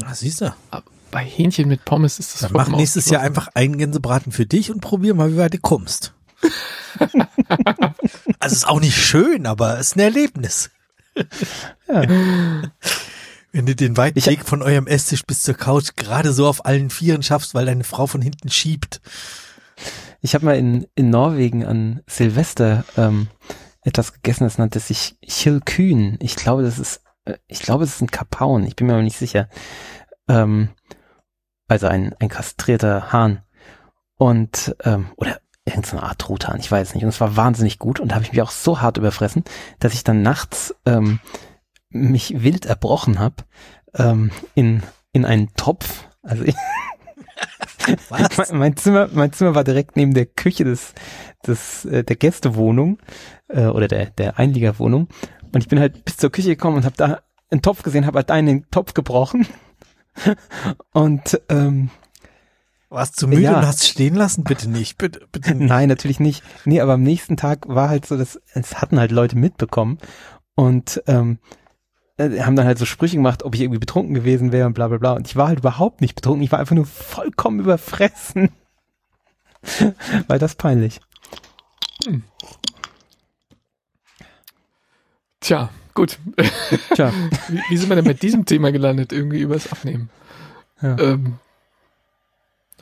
Na, 0.00 0.14
siehst 0.14 0.42
du. 0.42 0.54
Aber 0.70 0.84
bei 1.10 1.24
Hähnchen 1.24 1.68
mit 1.68 1.84
Pommes 1.84 2.18
ist 2.18 2.34
das 2.34 2.40
Dann 2.42 2.52
mach 2.52 2.68
nächstes 2.68 3.08
Jahr 3.08 3.22
einfach 3.22 3.48
einen 3.54 3.78
Gänsebraten 3.78 4.32
für 4.32 4.44
dich 4.44 4.70
und 4.70 4.80
probier 4.80 5.14
mal, 5.14 5.32
wie 5.32 5.38
weit 5.38 5.54
du 5.54 5.58
kommst. 5.58 6.12
also 8.40 8.54
ist 8.54 8.66
auch 8.68 8.80
nicht 8.80 8.96
schön, 8.96 9.46
aber 9.46 9.78
es 9.78 9.88
ist 9.88 9.96
ein 9.96 10.00
Erlebnis. 10.00 10.70
Ja. 11.88 12.02
Wenn 13.52 13.66
du 13.66 13.74
den 13.74 13.96
weiten 13.96 14.18
Ich- 14.18 14.26
Weg 14.26 14.44
von 14.44 14.62
eurem 14.62 14.86
Esstisch 14.86 15.24
bis 15.24 15.42
zur 15.42 15.54
Couch 15.54 15.90
gerade 15.96 16.32
so 16.32 16.46
auf 16.46 16.66
allen 16.66 16.90
Vieren 16.90 17.22
schaffst, 17.22 17.54
weil 17.54 17.66
deine 17.66 17.84
Frau 17.84 18.06
von 18.06 18.20
hinten 18.20 18.50
schiebt. 18.50 19.00
Ich 20.20 20.34
habe 20.34 20.44
mal 20.44 20.56
in, 20.56 20.86
in 20.94 21.10
Norwegen 21.10 21.64
an 21.64 22.02
Silvester 22.06 22.84
ähm, 22.96 23.28
etwas 23.82 24.12
gegessen, 24.12 24.44
das 24.44 24.58
nannte 24.58 24.80
sich 24.80 25.16
Chilkyn. 25.26 26.18
Ich 26.20 26.36
glaube, 26.36 26.62
das 26.62 26.78
ist, 26.78 27.02
äh, 27.24 27.36
ich 27.46 27.60
glaube, 27.62 27.84
es 27.84 27.94
ist 27.94 28.02
ein 28.02 28.10
Kapaun. 28.10 28.64
Ich 28.64 28.74
bin 28.76 28.86
mir 28.88 28.94
aber 28.94 29.02
nicht 29.02 29.18
sicher. 29.18 29.48
Ähm, 30.28 30.70
also 31.68 31.86
ein, 31.86 32.14
ein 32.18 32.28
kastrierter 32.28 33.12
Hahn. 33.12 33.42
Und, 34.16 34.74
ähm, 34.84 35.08
oder 35.16 35.40
irgendeine 35.66 36.04
Art 36.04 36.20
Truthahn, 36.20 36.60
ich 36.60 36.70
weiß 36.70 36.94
nicht. 36.94 37.02
Und 37.02 37.10
es 37.10 37.20
war 37.20 37.36
wahnsinnig 37.36 37.78
gut 37.78 38.00
und 38.00 38.08
da 38.08 38.14
habe 38.14 38.24
ich 38.24 38.32
mich 38.32 38.42
auch 38.42 38.50
so 38.50 38.80
hart 38.80 38.96
überfressen, 38.96 39.44
dass 39.80 39.94
ich 39.94 40.04
dann 40.04 40.22
nachts 40.22 40.74
ähm, 40.86 41.20
mich 41.90 42.42
wild 42.42 42.66
erbrochen 42.66 43.18
habe 43.18 43.36
ähm, 43.94 44.30
in, 44.54 44.82
in 45.12 45.24
einen 45.24 45.52
Topf. 45.56 46.08
Also 46.22 46.44
ich, 46.44 46.54
mein, 48.10 48.26
mein, 48.52 48.76
Zimmer, 48.76 49.08
mein 49.12 49.32
Zimmer 49.32 49.54
war 49.54 49.64
direkt 49.64 49.96
neben 49.96 50.14
der 50.14 50.26
Küche 50.26 50.64
des, 50.64 50.94
des 51.46 51.84
äh, 51.84 52.04
der 52.04 52.16
Gästewohnung 52.16 52.98
äh, 53.48 53.66
oder 53.66 53.88
der 53.88 54.06
der 54.06 54.38
Einliegerwohnung 54.38 55.08
und 55.52 55.60
ich 55.62 55.68
bin 55.68 55.80
halt 55.80 56.04
bis 56.04 56.16
zur 56.16 56.30
Küche 56.30 56.50
gekommen 56.50 56.76
und 56.76 56.84
habe 56.84 56.96
da 56.96 57.20
einen 57.50 57.62
Topf 57.62 57.82
gesehen, 57.82 58.06
habe 58.06 58.18
halt 58.18 58.30
da 58.30 58.34
einen 58.34 58.68
Topf 58.70 58.94
gebrochen 58.94 59.46
und 60.92 61.40
ähm, 61.48 61.90
warst 62.88 63.20
du 63.20 63.26
müde 63.28 63.42
Ja. 63.42 63.58
und 63.58 63.66
hast 63.66 63.86
stehen 63.86 64.14
lassen? 64.14 64.44
Bitte 64.44 64.68
nicht, 64.70 64.98
bitte, 64.98 65.26
bitte 65.32 65.54
nicht. 65.54 65.68
Nein, 65.68 65.88
natürlich 65.88 66.20
nicht. 66.20 66.42
Nee, 66.64 66.80
aber 66.80 66.94
am 66.94 67.02
nächsten 67.02 67.36
Tag 67.36 67.68
war 67.68 67.88
halt 67.88 68.06
so, 68.06 68.16
dass 68.16 68.40
es 68.54 68.80
hatten 68.80 68.98
halt 68.98 69.10
Leute 69.12 69.36
mitbekommen 69.36 69.98
und 70.54 71.02
ähm, 71.06 71.38
äh, 72.16 72.40
haben 72.40 72.56
dann 72.56 72.66
halt 72.66 72.78
so 72.78 72.84
Sprüche 72.86 73.16
gemacht, 73.16 73.42
ob 73.42 73.54
ich 73.54 73.60
irgendwie 73.60 73.80
betrunken 73.80 74.14
gewesen 74.14 74.52
wäre 74.52 74.66
und 74.66 74.72
bla 74.74 74.88
bla 74.88 74.98
bla. 74.98 75.12
Und 75.12 75.26
ich 75.26 75.36
war 75.36 75.48
halt 75.48 75.58
überhaupt 75.58 76.00
nicht 76.00 76.14
betrunken. 76.14 76.42
Ich 76.42 76.52
war 76.52 76.58
einfach 76.60 76.74
nur 76.76 76.86
vollkommen 76.86 77.60
überfressen. 77.60 78.50
Weil 80.28 80.38
das 80.38 80.54
peinlich. 80.54 81.00
Tja, 85.40 85.70
gut. 85.94 86.18
Tja. 86.94 87.12
Wie, 87.48 87.60
wie 87.68 87.76
sind 87.76 87.88
wir 87.88 87.96
denn 87.96 88.04
mit 88.06 88.22
diesem 88.22 88.44
Thema 88.46 88.72
gelandet? 88.72 89.12
Irgendwie 89.12 89.40
übers 89.40 89.70
Abnehmen. 89.70 90.10
Ja. 90.80 90.98
Ähm, 90.98 91.38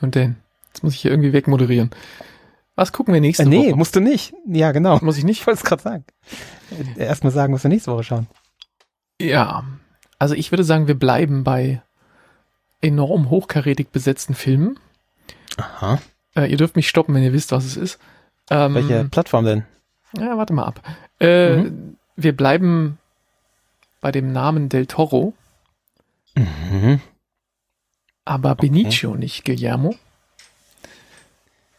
und 0.01 0.14
denn? 0.14 0.36
Jetzt 0.68 0.82
muss 0.82 0.95
ich 0.95 1.01
hier 1.01 1.11
irgendwie 1.11 1.32
wegmoderieren. 1.32 1.90
Was 2.76 2.92
gucken 2.92 3.14
wir 3.14 3.20
nächste 3.20 3.45
Äh, 3.45 3.47
nee, 3.47 3.68
Woche? 3.70 3.76
musst 3.76 3.95
du 3.97 4.01
nicht. 4.01 4.34
Ja, 4.47 4.72
genau. 4.72 4.99
Muss 5.03 5.16
ich 5.18 5.24
nicht? 5.24 5.40
Ich 5.40 5.47
wollte 5.47 5.59
es 5.59 5.64
gerade 5.64 5.82
sagen. 5.82 6.05
Äh, 6.97 7.05
Erstmal 7.05 7.32
sagen, 7.32 7.55
was 7.55 7.62
wir 7.64 7.68
nächste 7.68 7.92
Woche 7.92 8.03
schauen. 8.05 8.26
Ja, 9.20 9.64
also 10.18 10.34
ich 10.34 10.51
würde 10.51 10.64
sagen, 10.64 10.88
wir 10.88 10.99
bleiben 10.99 11.45
bei 11.45 11.82
enorm 12.80 13.30
hochkarätig 13.30 13.88
besetzten 13.90 14.34
Filmen. 14.34 14.78
Aha. 15.57 16.01
Äh, 16.34 16.51
ihr 16.51 16.57
dürft 16.57 16.74
mich 16.76 16.88
stoppen, 16.88 17.14
wenn 17.14 17.22
ihr 17.22 17.32
wisst, 17.32 17.53
was 17.53 17.64
es 17.64 17.76
ist. 17.76 17.99
Ähm, 18.51 18.74
Welche 18.74 19.05
Plattform 19.05 19.45
denn? 19.45 19.64
Ja, 20.18 20.36
warte 20.36 20.53
mal 20.53 20.64
ab. 20.64 20.80
Äh, 21.20 21.57
Mhm. 21.57 21.97
Wir 22.16 22.36
bleiben 22.36 22.99
bei 24.01 24.12
dem 24.12 24.32
Namen 24.32 24.68
Del 24.68 24.86
Toro, 24.86 25.32
Mhm. 26.36 27.01
Aber 28.25 28.55
Benicio, 28.55 29.14
nicht 29.16 29.45
Guillermo. 29.45 29.95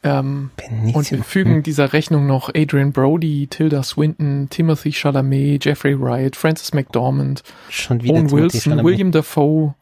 Ähm, 0.04 0.52
Benicio. 0.56 0.98
und 1.00 1.12
wir 1.12 1.24
fügen 1.24 1.64
dieser 1.64 1.92
Rechnung 1.92 2.28
noch 2.28 2.50
Adrian 2.56 2.92
Brody, 2.94 3.48
Tilda 3.48 3.82
Swinton, 3.82 4.48
Timothy 4.52 4.92
Chalamet, 4.94 5.66
Jeffrey 5.66 6.00
Wright, 6.00 6.36
Francis 6.36 6.74
McDormand, 6.74 7.42
Schon 7.70 8.02
Owen 8.08 8.30
Wilson. 8.30 8.84
William 8.84 9.12
Dafoe, 9.12 9.74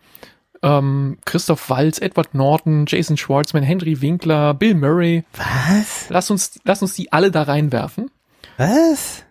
ähm, 0.61 1.17
Christoph 1.25 1.69
Waltz, 1.69 1.99
Edward 1.99 2.33
Norton, 2.33 2.85
Jason 2.87 3.17
Schwartzman, 3.17 3.63
Henry 3.63 3.99
Winkler, 4.01 4.53
Bill 4.53 4.75
Murray. 4.75 5.25
Was? 5.33 6.05
Lass 6.07 6.31
uns, 6.31 6.57
lass 6.63 6.81
uns 6.81 6.93
die 6.93 7.11
alle 7.11 7.29
da 7.29 7.43
reinwerfen. 7.43 8.09
Was? 8.55 9.25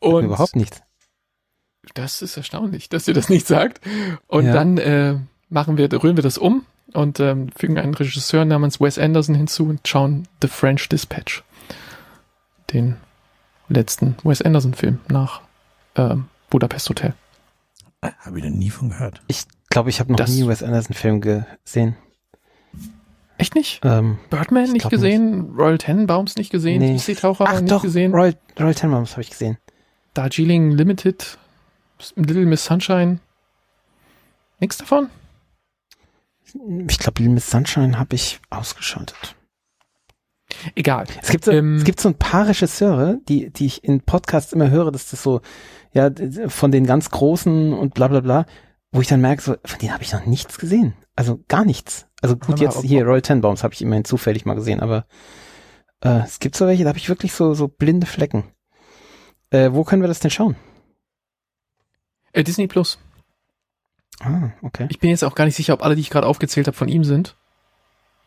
Und 0.00 0.24
Überhaupt 0.24 0.56
nichts. 0.56 0.82
das 1.94 2.20
ist 2.20 2.36
erstaunlich, 2.36 2.88
dass 2.88 3.06
ihr 3.06 3.14
das 3.14 3.28
nicht 3.28 3.46
sagt. 3.46 3.80
Und 4.26 4.46
Ja. 4.46 4.52
dann 4.54 4.76
äh, 4.78 5.14
machen 5.50 5.76
wir, 5.76 5.92
rühren 6.02 6.16
wir 6.16 6.24
das 6.24 6.36
um 6.36 6.64
und 6.94 7.20
ähm, 7.20 7.48
fügen 7.56 7.78
einen 7.78 7.94
Regisseur 7.94 8.44
namens 8.44 8.80
Wes 8.80 8.98
Anderson 8.98 9.34
hinzu 9.34 9.66
und 9.68 9.86
schauen 9.86 10.28
The 10.42 10.48
French 10.48 10.88
Dispatch. 10.88 11.42
Den 12.72 12.96
letzten 13.68 14.16
Wes 14.24 14.42
Anderson-Film 14.42 15.00
nach 15.08 15.42
ähm, 15.96 16.26
Budapest 16.50 16.88
Hotel. 16.88 17.14
Habe 18.02 18.38
ich 18.38 18.44
noch 18.44 18.50
nie 18.50 18.70
von 18.70 18.90
gehört. 18.90 19.22
Ich 19.28 19.44
glaube, 19.70 19.90
ich 19.90 20.00
habe 20.00 20.10
noch 20.12 20.18
Das- 20.18 20.30
nie 20.30 20.46
Wes 20.46 20.62
Anderson-Film 20.62 21.20
gesehen. 21.20 21.96
Echt 23.38 23.54
nicht? 23.54 23.80
Ähm, 23.84 24.18
Birdman 24.30 24.64
Ich 24.66 24.72
nicht 24.72 24.90
gesehen? 24.90 25.54
Royal 25.56 25.78
Tenenbaums 25.78 26.36
nicht 26.36 26.50
gesehen? 26.50 26.78
Nee. 26.80 26.98
Seetaucher 26.98 27.46
ach 27.48 27.60
nicht 27.60 27.72
doch, 27.72 27.82
gesehen? 27.82 28.12
Royal, 28.14 28.36
Royal 28.58 28.74
Tenenbaums 28.74 29.12
habe 29.12 29.22
ich 29.22 29.30
gesehen. 29.30 29.58
Darjeeling 30.14 30.70
Limited? 30.72 31.38
Little 32.16 32.46
Miss 32.46 32.64
Sunshine? 32.64 33.18
Nix 34.60 34.76
davon? 34.76 35.08
Ich 36.88 36.98
glaube, 36.98 37.20
Little 37.20 37.34
Miss 37.34 37.50
Sunshine 37.50 37.98
habe 37.98 38.14
ich 38.14 38.40
ausgeschaltet. 38.50 39.36
Egal. 40.74 41.06
Es 41.22 41.30
gibt 41.30 41.44
so, 41.44 41.52
Ähm, 41.52 41.76
es 41.76 41.84
gibt 41.84 42.00
so 42.00 42.08
ein 42.08 42.18
paar 42.18 42.48
Regisseure, 42.48 43.18
die, 43.28 43.50
die 43.50 43.66
ich 43.66 43.84
in 43.84 44.02
Podcasts 44.02 44.52
immer 44.52 44.70
höre, 44.70 44.92
dass 44.92 45.10
das 45.10 45.22
so, 45.22 45.40
ja, 45.92 46.10
von 46.48 46.70
den 46.70 46.86
ganz 46.86 47.10
Großen 47.10 47.72
und 47.72 47.94
bla 47.94 48.08
bla 48.08 48.20
bla, 48.20 48.46
wo 48.90 49.00
ich 49.00 49.08
dann 49.08 49.20
merke, 49.20 49.42
so, 49.42 49.56
von 49.64 49.78
denen 49.78 49.94
habe 49.94 50.02
ich 50.02 50.12
noch 50.12 50.26
nichts 50.26 50.58
gesehen. 50.58 50.94
Also 51.16 51.40
gar 51.48 51.64
nichts. 51.64 52.06
Also 52.20 52.36
gut, 52.36 52.60
jetzt 52.60 52.82
hier 52.82 53.04
Royal 53.04 53.22
Tenenbaums 53.22 53.64
habe 53.64 53.74
ich 53.74 53.82
immerhin 53.82 54.04
zufällig 54.04 54.44
mal 54.44 54.54
gesehen, 54.54 54.80
aber 54.80 55.06
äh, 56.00 56.20
es 56.24 56.38
gibt 56.38 56.56
so 56.56 56.66
welche, 56.66 56.84
da 56.84 56.90
habe 56.90 56.98
ich 56.98 57.08
wirklich 57.08 57.32
so, 57.32 57.54
so 57.54 57.68
blinde 57.68 58.06
Flecken. 58.06 58.44
Äh, 59.50 59.70
wo 59.72 59.84
können 59.84 60.02
wir 60.02 60.08
das 60.08 60.20
denn 60.20 60.30
schauen? 60.30 60.56
Äh, 62.32 62.44
Disney 62.44 62.66
Plus. 62.66 62.98
Ah, 64.22 64.50
okay. 64.62 64.86
Ich 64.90 64.98
bin 65.00 65.10
jetzt 65.10 65.24
auch 65.24 65.34
gar 65.34 65.44
nicht 65.44 65.56
sicher, 65.56 65.74
ob 65.74 65.82
alle, 65.84 65.94
die 65.94 66.00
ich 66.00 66.10
gerade 66.10 66.26
aufgezählt 66.26 66.66
habe, 66.66 66.76
von 66.76 66.88
ihm 66.88 67.04
sind. 67.04 67.36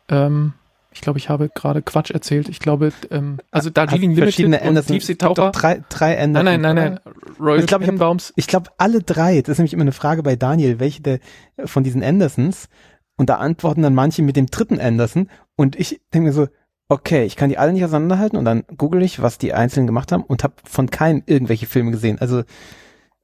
Ähm, 0.09 0.53
ich 0.91 1.01
glaube, 1.01 1.19
ich 1.19 1.27
habe 1.29 1.49
gerade 1.49 1.81
Quatsch 1.81 2.11
erzählt. 2.11 2.47
Ich 2.47 2.59
glaube, 2.59 2.93
ähm, 3.11 3.39
also 3.51 3.69
Darjeeling 3.69 4.11
Limited 4.11 4.23
verschiedene 4.23 4.59
und 4.61 4.67
Anderson- 4.67 4.93
Tiefseetaucher. 4.93 5.51
Drei, 5.51 5.83
drei 5.89 6.15
Nein, 6.15 6.35
Anderson. 6.37 6.45
nein, 6.45 6.61
nein, 6.61 6.75
nein. 6.75 6.99
Royal 7.39 7.59
Ich 7.59 7.67
glaub, 7.67 7.81
ich 7.81 7.87
hab- 7.87 7.91
Tenenbaums. 7.91 8.33
Ich 8.37 8.47
glaube, 8.47 8.69
alle 8.77 9.01
drei, 9.01 9.41
das 9.41 9.49
ist 9.53 9.57
nämlich 9.59 9.73
immer 9.73 9.81
eine 9.81 9.91
Frage 9.91 10.23
bei 10.23 10.35
Daniel, 10.35 10.79
welche 10.79 11.01
der 11.01 11.19
von 11.65 11.83
diesen 11.83 12.03
Andersons, 12.03 12.69
und 13.17 13.29
da 13.29 13.35
antworten 13.35 13.81
dann 13.81 13.93
manche 13.93 14.21
mit 14.21 14.35
dem 14.37 14.45
dritten 14.47 14.79
Anderson, 14.79 15.29
und 15.55 15.75
ich 15.77 16.01
denke 16.13 16.27
mir 16.27 16.33
so, 16.33 16.47
okay, 16.87 17.25
ich 17.25 17.35
kann 17.35 17.49
die 17.49 17.57
alle 17.57 17.73
nicht 17.73 17.83
auseinanderhalten, 17.83 18.37
und 18.37 18.45
dann 18.45 18.63
google 18.77 19.01
ich, 19.01 19.21
was 19.21 19.37
die 19.37 19.53
Einzelnen 19.53 19.87
gemacht 19.87 20.11
haben, 20.13 20.23
und 20.23 20.43
habe 20.43 20.53
von 20.63 20.89
keinem 20.89 21.23
irgendwelche 21.25 21.65
Filme 21.65 21.91
gesehen. 21.91 22.19
Also 22.19 22.43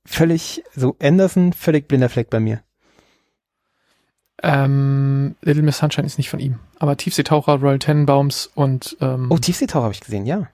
völlig, 0.05 0.63
so 0.75 0.95
Anderson, 1.01 1.53
völlig 1.53 1.87
blinder 1.87 2.09
Fleck 2.09 2.29
bei 2.29 2.39
mir. 2.39 2.61
Ähm, 4.43 5.35
Little 5.41 5.61
Miss 5.61 5.77
Sunshine 5.77 6.07
ist 6.07 6.17
nicht 6.17 6.29
von 6.29 6.39
ihm. 6.39 6.59
Aber 6.79 6.97
Tiefseetaucher, 6.97 7.59
Royal 7.59 7.79
Tenenbaums 7.79 8.49
und, 8.55 8.97
ähm, 8.99 9.27
Oh, 9.29 9.37
Tiefseetaucher 9.37 9.83
habe 9.83 9.93
ich 9.93 9.99
gesehen, 10.01 10.25
ja. 10.25 10.47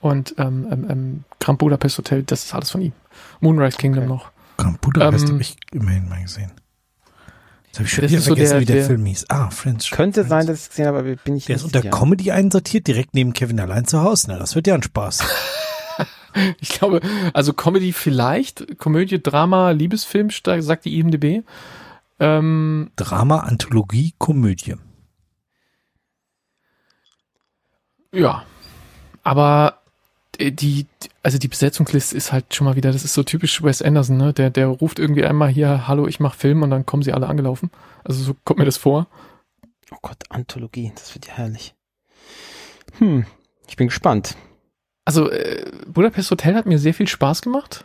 und 0.00 0.34
ähm, 0.38 0.66
ähm, 0.70 0.86
ähm, 0.88 1.24
Grand 1.38 1.58
Budapest 1.58 1.98
Hotel, 1.98 2.22
das 2.22 2.44
ist 2.44 2.54
alles 2.54 2.70
von 2.70 2.80
ihm. 2.80 2.92
Moonrise 3.40 3.76
Kingdom 3.76 4.04
Okay. 4.04 4.12
noch. 4.12 4.30
Grand 4.56 4.80
Budapest 4.80 5.26
Ähm, 5.26 5.32
habe 5.34 5.42
ich 5.42 5.56
immerhin 5.72 6.08
mal 6.08 6.22
gesehen. 6.22 6.52
Jetzt 7.66 7.78
habe 7.78 7.86
ich 7.86 7.92
schon 7.92 8.02
Das 8.02 8.10
wieder 8.10 8.18
ist 8.18 8.24
so 8.24 8.30
vergessen, 8.34 8.52
der- 8.52 8.60
wie 8.62 8.64
der, 8.64 8.76
der- 8.76 8.84
Film 8.86 9.04
hieß. 9.04 9.26
Ah, 9.28 9.50
Friends. 9.50 9.90
Könnte 9.90 10.20
Friends. 10.24 10.30
sein, 10.30 10.46
dass 10.46 10.56
ich 10.56 10.62
es 10.64 10.68
gesehen 10.70 10.86
habe, 10.86 10.98
aber 11.00 11.14
bin 11.16 11.36
ich 11.36 11.44
Der 11.44 11.56
ist 11.56 11.62
nicht 11.64 11.74
unter 11.76 11.82
sicher. 11.82 11.96
Comedy 11.96 12.30
einsortiert, 12.32 12.86
direkt 12.86 13.14
neben 13.14 13.32
Kevin 13.34 13.60
allein 13.60 13.84
zu 13.86 14.00
Hause. 14.02 14.26
Na, 14.28 14.38
das 14.38 14.54
wird 14.54 14.66
ja 14.66 14.74
ein 14.74 14.82
Spaß. 14.82 15.22
Ich 16.60 16.70
glaube, 16.70 17.00
also 17.32 17.52
Comedy 17.52 17.92
vielleicht, 17.92 18.78
Komödie, 18.78 19.22
Drama, 19.22 19.70
Liebesfilm, 19.70 20.30
sagt 20.30 20.84
die 20.84 20.98
IMDb. 20.98 21.44
Ähm, 22.18 22.90
Drama, 22.96 23.40
Anthologie, 23.40 24.14
Komödie. 24.18 24.74
Ja, 28.12 28.44
aber 29.22 29.80
äh, 30.38 30.52
die, 30.52 30.86
also 31.22 31.38
die 31.38 31.48
Besetzungsliste 31.48 32.16
ist 32.16 32.32
halt 32.32 32.54
schon 32.54 32.66
mal 32.66 32.76
wieder, 32.76 32.92
das 32.92 33.04
ist 33.04 33.14
so 33.14 33.22
typisch 33.22 33.62
Wes 33.62 33.82
Anderson, 33.82 34.16
ne? 34.16 34.32
Der, 34.32 34.50
der 34.50 34.66
ruft 34.66 34.98
irgendwie 34.98 35.24
einmal 35.24 35.48
hier, 35.48 35.86
hallo, 35.86 36.06
ich 36.06 36.20
mach 36.20 36.34
Film 36.34 36.62
und 36.62 36.70
dann 36.70 36.86
kommen 36.86 37.02
sie 37.02 37.12
alle 37.12 37.28
angelaufen. 37.28 37.70
Also 38.04 38.22
so 38.22 38.36
kommt 38.44 38.58
mir 38.58 38.64
das 38.64 38.76
vor. 38.76 39.06
Oh 39.92 39.98
Gott, 40.02 40.24
Anthologie, 40.28 40.92
das 40.94 41.14
wird 41.14 41.26
ja 41.26 41.34
herrlich. 41.34 41.74
Hm, 42.98 43.26
ich 43.68 43.76
bin 43.76 43.88
gespannt. 43.88 44.36
Also 45.04 45.30
äh, 45.30 45.64
Budapest 45.86 46.30
Hotel 46.30 46.54
hat 46.54 46.66
mir 46.66 46.78
sehr 46.78 46.94
viel 46.94 47.08
Spaß 47.08 47.42
gemacht. 47.42 47.84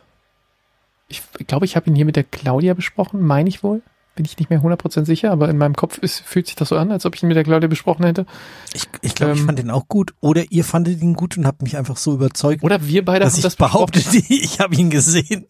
Ich, 1.08 1.22
ich 1.38 1.46
glaube, 1.46 1.64
ich 1.64 1.76
habe 1.76 1.88
ihn 1.88 1.94
hier 1.96 2.04
mit 2.04 2.16
der 2.16 2.24
Claudia 2.24 2.74
besprochen, 2.74 3.20
meine 3.22 3.48
ich 3.48 3.62
wohl. 3.62 3.82
Bin 4.16 4.24
ich 4.24 4.38
nicht 4.38 4.48
mehr 4.48 4.62
100% 4.62 5.04
sicher, 5.04 5.30
aber 5.30 5.48
in 5.50 5.58
meinem 5.58 5.76
Kopf 5.76 5.98
ist, 5.98 6.20
fühlt 6.20 6.46
sich 6.46 6.56
das 6.56 6.70
so 6.70 6.76
an, 6.78 6.90
als 6.90 7.04
ob 7.04 7.14
ich 7.14 7.22
ihn 7.22 7.28
mit 7.28 7.36
der 7.36 7.44
Claudia 7.44 7.68
besprochen 7.68 8.04
hätte. 8.06 8.24
Ich, 8.72 8.84
ich 9.02 9.14
glaube, 9.14 9.34
ich 9.34 9.40
Ähm, 9.40 9.46
fand 9.46 9.58
den 9.58 9.70
auch 9.70 9.88
gut. 9.88 10.14
Oder 10.20 10.44
ihr 10.50 10.64
fandet 10.64 11.02
ihn 11.02 11.14
gut 11.14 11.36
und 11.36 11.46
habt 11.46 11.62
mich 11.62 11.76
einfach 11.76 11.96
so 11.98 12.14
überzeugt, 12.14 12.62
Oder 12.62 12.86
wir 12.86 13.04
beide 13.04 13.24
dass 13.24 13.34
haben 13.34 13.38
ich 13.38 13.42
das 13.42 13.56
behaupte, 13.56 13.98
besprochen. 13.98 14.24
ich 14.28 14.58
habe 14.58 14.74
ihn 14.74 14.88
gesehen. 14.90 15.46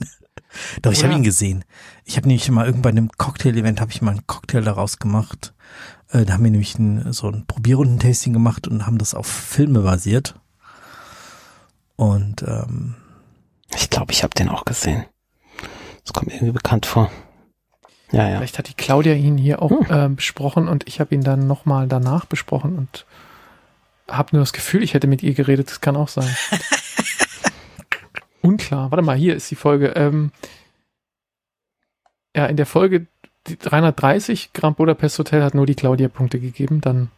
Doch, 0.82 0.90
ich 0.92 0.98
habe 0.98 1.08
Oder- 1.10 1.18
ihn 1.18 1.22
gesehen. 1.24 1.64
Ich 2.04 2.16
habe 2.16 2.26
nämlich 2.26 2.50
mal 2.50 2.66
irgendwann 2.66 2.82
bei 2.82 2.90
einem 2.90 3.10
Cocktail-Event 3.10 3.80
habe 3.80 3.92
ich 3.92 4.02
mal 4.02 4.10
einen 4.12 4.26
Cocktail 4.26 4.62
daraus 4.62 4.98
gemacht. 4.98 5.54
Äh, 6.10 6.24
da 6.24 6.34
haben 6.34 6.44
wir 6.44 6.50
nämlich 6.50 6.76
ein, 6.78 7.12
so 7.12 7.28
ein 7.28 7.44
Probierrunden-Tasting 7.46 8.32
gemacht 8.32 8.66
und 8.66 8.84
haben 8.86 8.98
das 8.98 9.14
auf 9.14 9.26
Filme 9.28 9.80
basiert. 9.82 10.34
Und 11.96 12.42
ähm, 12.42 12.94
Ich 13.74 13.90
glaube, 13.90 14.12
ich 14.12 14.22
habe 14.22 14.34
den 14.34 14.48
auch 14.48 14.64
gesehen. 14.64 15.04
Das 16.04 16.12
kommt 16.12 16.28
mir 16.28 16.34
irgendwie 16.34 16.52
bekannt 16.52 16.86
vor. 16.86 17.10
Ja, 18.12 18.28
ja. 18.28 18.36
Vielleicht 18.38 18.58
hat 18.58 18.68
die 18.68 18.74
Claudia 18.74 19.14
ihn 19.14 19.36
hier 19.36 19.60
auch 19.62 19.70
Hm. 19.70 19.86
ähm, 19.90 20.16
besprochen 20.16 20.68
und 20.68 20.86
ich 20.86 21.00
habe 21.00 21.14
ihn 21.14 21.22
dann 21.24 21.46
nochmal 21.46 21.88
danach 21.88 22.24
besprochen 22.26 22.78
und 22.78 23.04
habe 24.08 24.28
nur 24.36 24.42
das 24.42 24.52
Gefühl, 24.52 24.82
ich 24.84 24.94
hätte 24.94 25.08
mit 25.08 25.22
ihr 25.24 25.34
geredet. 25.34 25.68
Das 25.68 25.80
kann 25.80 25.96
auch 25.96 26.08
sein. 26.08 26.28
Unklar. 28.42 28.90
Warte 28.92 29.02
mal, 29.02 29.16
hier 29.16 29.34
ist 29.34 29.50
die 29.50 29.56
Folge. 29.56 29.88
Ähm, 29.96 30.30
ja, 32.36 32.46
in 32.46 32.56
der 32.56 32.66
Folge 32.66 33.06
330 33.44 34.52
Grand 34.52 34.76
Budapest 34.76 35.18
Hotel 35.18 35.42
hat 35.42 35.54
nur 35.54 35.66
die 35.66 35.74
Claudia 35.74 36.08
Punkte 36.08 36.38
gegeben. 36.38 36.80
Dann 36.80 37.10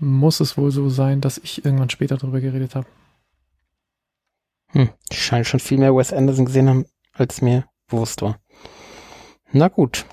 muss 0.00 0.40
es 0.40 0.56
wohl 0.56 0.70
so 0.72 0.88
sein, 0.90 1.20
dass 1.20 1.38
ich 1.38 1.64
irgendwann 1.64 1.90
später 1.90 2.16
darüber 2.16 2.40
geredet 2.40 2.74
habe. 2.74 2.86
Hm, 4.72 4.90
ich 5.10 5.22
scheine 5.22 5.44
schon 5.44 5.60
viel 5.60 5.78
mehr 5.78 5.94
Wes 5.94 6.12
Anderson 6.12 6.44
gesehen 6.44 6.68
haben, 6.68 6.86
als 7.12 7.40
mir 7.40 7.64
bewusst 7.88 8.22
war. 8.22 8.38
Na 9.52 9.68
gut. 9.68 10.04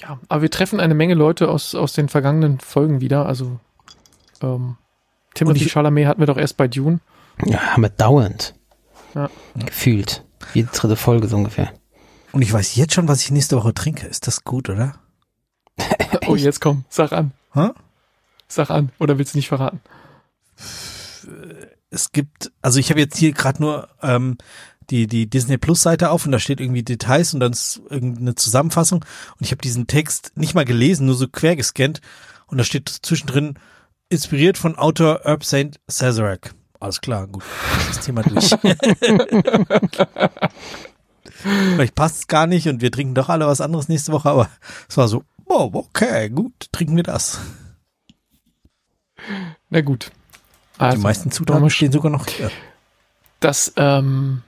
Ja, 0.00 0.18
aber 0.28 0.42
wir 0.42 0.50
treffen 0.50 0.80
eine 0.80 0.94
Menge 0.94 1.14
Leute 1.14 1.48
aus, 1.48 1.74
aus 1.74 1.92
den 1.92 2.08
vergangenen 2.08 2.58
Folgen 2.58 3.00
wieder. 3.00 3.26
Also 3.26 3.60
ähm, 4.42 4.76
Timothy 5.34 5.68
Chalamet 5.68 6.06
hatten 6.06 6.20
wir 6.20 6.26
doch 6.26 6.36
erst 6.36 6.56
bei 6.56 6.66
Dune. 6.66 7.00
Ja, 7.44 7.60
haben 7.60 7.82
wir 7.82 7.88
dauernd. 7.90 8.54
Ja. 9.14 9.30
Gefühlt. 9.54 10.24
Jede 10.54 10.68
dritte 10.72 10.96
Folge 10.96 11.28
so 11.28 11.36
ungefähr. 11.36 11.72
Und 12.32 12.42
ich 12.42 12.52
weiß 12.52 12.74
jetzt 12.76 12.94
schon, 12.94 13.08
was 13.08 13.22
ich 13.22 13.30
nächste 13.30 13.56
Woche 13.56 13.74
trinke. 13.74 14.06
Ist 14.06 14.26
das 14.26 14.42
gut, 14.42 14.68
oder? 14.68 14.96
oh, 16.26 16.34
jetzt 16.34 16.60
komm, 16.60 16.84
sag 16.88 17.12
an. 17.12 17.32
Hä? 17.52 17.70
Sag 18.48 18.70
an. 18.70 18.90
Oder 18.98 19.18
willst 19.18 19.34
du 19.34 19.38
nicht 19.38 19.48
verraten? 19.48 19.80
Es 21.92 22.10
gibt, 22.10 22.50
also 22.62 22.78
ich 22.78 22.88
habe 22.88 23.00
jetzt 23.00 23.18
hier 23.18 23.32
gerade 23.32 23.60
nur 23.60 23.88
ähm, 24.02 24.38
die, 24.88 25.06
die 25.06 25.28
Disney 25.28 25.58
Plus 25.58 25.82
Seite 25.82 26.10
auf 26.10 26.24
und 26.24 26.32
da 26.32 26.38
steht 26.38 26.58
irgendwie 26.58 26.82
Details 26.82 27.34
und 27.34 27.40
dann 27.40 27.52
ist 27.52 27.82
irgendeine 27.90 28.34
Zusammenfassung 28.34 29.04
und 29.38 29.44
ich 29.44 29.50
habe 29.50 29.60
diesen 29.60 29.86
Text 29.86 30.32
nicht 30.34 30.54
mal 30.54 30.64
gelesen, 30.64 31.04
nur 31.04 31.14
so 31.14 31.28
quer 31.28 31.54
gescannt 31.54 32.00
und 32.46 32.56
da 32.56 32.64
steht 32.64 32.88
zwischendrin 32.88 33.58
inspiriert 34.08 34.56
von 34.56 34.76
Autor 34.76 35.20
Herb 35.24 35.44
St. 35.44 35.80
Sazerac. 35.86 36.54
Alles 36.80 37.02
klar, 37.02 37.26
gut. 37.26 37.44
Das 37.88 38.00
Thema 38.00 38.22
durch. 38.22 38.50
Vielleicht 41.30 41.94
passt 41.94 42.16
es 42.16 42.26
gar 42.26 42.46
nicht 42.46 42.68
und 42.68 42.80
wir 42.80 42.90
trinken 42.90 43.14
doch 43.14 43.28
alle 43.28 43.46
was 43.46 43.60
anderes 43.60 43.88
nächste 43.88 44.12
Woche, 44.12 44.30
aber 44.30 44.48
es 44.88 44.96
war 44.96 45.08
so, 45.08 45.24
oh, 45.44 45.70
okay, 45.74 46.30
gut, 46.30 46.52
trinken 46.72 46.96
wir 46.96 47.02
das. 47.02 47.38
Na 49.68 49.82
gut. 49.82 50.10
Also, 50.78 50.96
die 50.96 51.02
meisten 51.02 51.30
Zutaten 51.30 51.70
stehen 51.70 51.92
sogar 51.92 52.10
noch 52.10 52.26
hier. 52.26 52.50
Das, 53.40 53.72
ähm, 53.76 54.42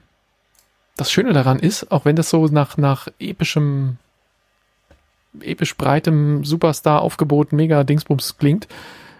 das 0.96 1.10
Schöne 1.10 1.32
daran 1.32 1.58
ist, 1.58 1.90
auch 1.90 2.04
wenn 2.04 2.16
das 2.16 2.30
so 2.30 2.46
nach, 2.46 2.76
nach 2.76 3.08
epischem, 3.18 3.98
episch 5.40 5.76
breitem 5.76 6.44
Superstar-Aufgebot 6.44 7.52
mega 7.52 7.84
Dingsbums 7.84 8.38
klingt, 8.38 8.68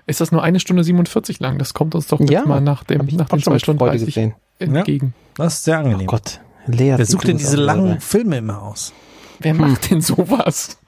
ist 0.06 0.20
das 0.20 0.30
nur 0.32 0.42
eine 0.42 0.60
Stunde 0.60 0.84
47 0.84 1.40
lang. 1.40 1.58
Das 1.58 1.74
kommt 1.74 1.94
uns 1.94 2.06
doch 2.06 2.20
Ja, 2.20 2.44
mal 2.46 2.60
nach 2.60 2.84
dem, 2.84 3.06
nach 3.12 3.28
den 3.28 3.42
zwei 3.42 3.58
Stunden 3.58 3.78
Freude 3.78 3.92
30 3.98 4.06
gesehen. 4.14 4.34
entgegen. 4.58 5.14
Das 5.36 5.54
ist 5.54 5.64
sehr 5.64 5.78
Oh 5.80 5.84
angenehm. 5.84 6.06
Gott. 6.06 6.40
Lea 6.66 6.94
Wer 6.96 7.06
sucht 7.06 7.28
denn 7.28 7.36
diese 7.38 7.56
langen 7.56 7.88
dabei. 7.88 8.00
Filme 8.00 8.36
immer 8.38 8.62
aus? 8.62 8.92
Wer 9.40 9.54
macht 9.54 9.90
denn 9.90 10.00
sowas? 10.00 10.78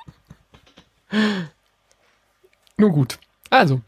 Nun 2.78 2.93
gut. 2.93 3.18
Also, 3.51 3.80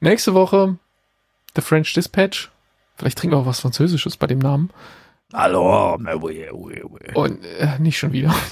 nächste 0.00 0.34
Woche 0.34 0.76
The 1.54 1.62
French 1.62 1.92
Dispatch. 1.94 2.50
Vielleicht 2.96 3.18
trinken 3.18 3.36
wir 3.36 3.40
auch 3.40 3.46
was 3.46 3.60
Französisches 3.60 4.16
bei 4.16 4.26
dem 4.26 4.38
Namen. 4.38 4.70
Hallo. 5.32 5.96
Und 7.14 7.44
äh, 7.44 7.78
nicht 7.78 7.98
schon 7.98 8.12
wieder. 8.12 8.34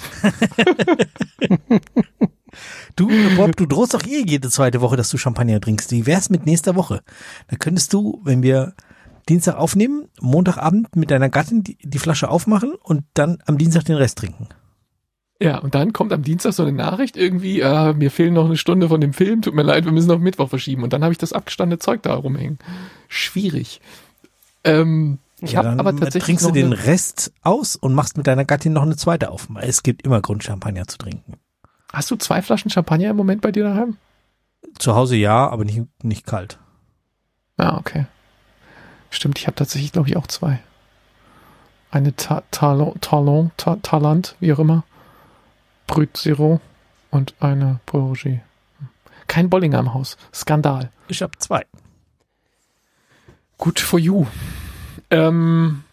Du, 2.96 3.08
Bob, 3.36 3.56
du 3.56 3.66
drohst 3.66 3.94
doch 3.94 4.04
eh 4.06 4.22
jede 4.26 4.50
zweite 4.50 4.80
Woche, 4.80 4.96
dass 4.96 5.08
du 5.08 5.16
Champagner 5.16 5.60
trinkst. 5.60 5.90
Wie 5.92 6.06
wär's 6.06 6.28
mit 6.28 6.44
nächster 6.44 6.74
Woche? 6.74 7.02
Da 7.48 7.56
könntest 7.56 7.92
du, 7.94 8.20
wenn 8.24 8.42
wir 8.42 8.74
Dienstag 9.28 9.56
aufnehmen, 9.56 10.08
Montagabend 10.20 10.94
mit 10.96 11.10
deiner 11.10 11.28
Gattin 11.28 11.62
die, 11.62 11.78
die 11.82 11.98
Flasche 11.98 12.28
aufmachen 12.28 12.74
und 12.82 13.04
dann 13.14 13.38
am 13.46 13.56
Dienstag 13.56 13.84
den 13.84 13.96
Rest 13.96 14.18
trinken. 14.18 14.48
Ja, 15.43 15.59
und 15.59 15.74
dann 15.74 15.93
kommt 15.93 16.12
am 16.12 16.23
Dienstag 16.23 16.52
so 16.52 16.62
eine 16.62 16.70
Nachricht 16.70 17.16
irgendwie, 17.16 17.59
äh, 17.59 17.94
mir 17.94 18.12
fehlen 18.12 18.35
noch 18.35 18.44
eine 18.44 18.56
Stunde 18.56 18.89
von 18.89 19.01
dem 19.01 19.12
Film, 19.12 19.43
tut 19.43 19.55
mir 19.55 19.64
leid, 19.64 19.85
wir 19.85 19.90
müssen 19.90 20.12
auf 20.12 20.20
Mittwoch 20.20 20.48
verschieben. 20.48 20.85
Und 20.85 20.93
dann 20.93 21.02
habe 21.02 21.10
ich 21.10 21.19
das 21.19 21.32
abgestandene 21.32 21.81
Zeug 21.81 22.01
da 22.02 22.14
rumhängen. 22.14 22.60
Schwierig. 23.09 23.81
Ähm, 24.62 25.19
ich 25.40 25.56
habe 25.56 25.70
dann 25.70 25.81
aber 25.81 25.90
tatsächlich 25.97 26.39
trinkst 26.39 26.47
du 26.47 26.52
den 26.52 26.73
Rest 26.73 27.32
aus 27.43 27.74
und 27.74 27.93
machst 27.93 28.16
mit 28.16 28.28
deiner 28.28 28.44
Gattin 28.44 28.73
noch 28.73 28.82
eine 28.82 28.94
zweite 28.94 29.32
auf. 29.32 29.48
Es 29.60 29.82
gibt 29.82 30.02
immer 30.02 30.20
Grund, 30.20 30.44
Champagner 30.44 30.86
zu 30.86 30.97
trinken. 30.97 31.35
Hast 31.93 32.09
du 32.12 32.16
zwei 32.16 32.40
Flaschen 32.40 32.70
Champagner 32.70 33.10
im 33.10 33.16
Moment 33.16 33.43
bei 33.43 33.51
dir 33.51 33.64
daheim? 33.64 33.97
Zu 34.78 34.94
Hause 34.94 35.16
ja, 35.16 35.48
aber 35.48 35.64
nicht, 35.64 35.82
nicht 36.05 36.24
kalt. 36.24 36.60
Ja, 37.59 37.78
okay. 37.78 38.06
Stimmt, 39.10 39.40
ich 39.40 39.48
habe 39.48 39.56
tatsächlich, 39.56 39.90
glaube 39.90 40.09
ich, 40.09 40.16
auch 40.16 40.28
zwei. 40.28 40.60
Eine 41.90 42.14
Ta 42.14 42.44
Talon, 42.52 42.94
Talon, 43.01 43.51
Ta 43.56 43.77
Talant, 43.82 44.36
wie 44.39 44.52
auch 44.52 44.60
immer. 44.60 44.85
Brut 45.93 46.16
Zero 46.16 46.59
und 47.10 47.35
eine 47.39 47.81
Paul 47.85 48.01
Roger. 48.01 48.40
Kein 49.27 49.51
Bollinger 49.51 49.78
im 49.78 49.93
Haus. 49.93 50.16
Skandal. 50.35 50.90
Ich 51.09 51.20
hab 51.20 51.39
zwei. 51.39 51.66
Good 53.59 53.78
for 53.78 53.98
you. 53.98 54.24
Ähm, 55.10 55.85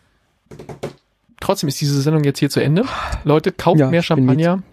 trotzdem 1.42 1.68
ist 1.68 1.82
diese 1.82 2.02
Sendung 2.02 2.24
jetzt 2.24 2.40
hier 2.40 2.50
zu 2.50 2.62
Ende. 2.62 2.86
Leute, 3.26 3.52
kauft 3.52 3.82
Ja, 3.82 3.90
mehr 3.90 4.02
Champagner. 4.02 4.64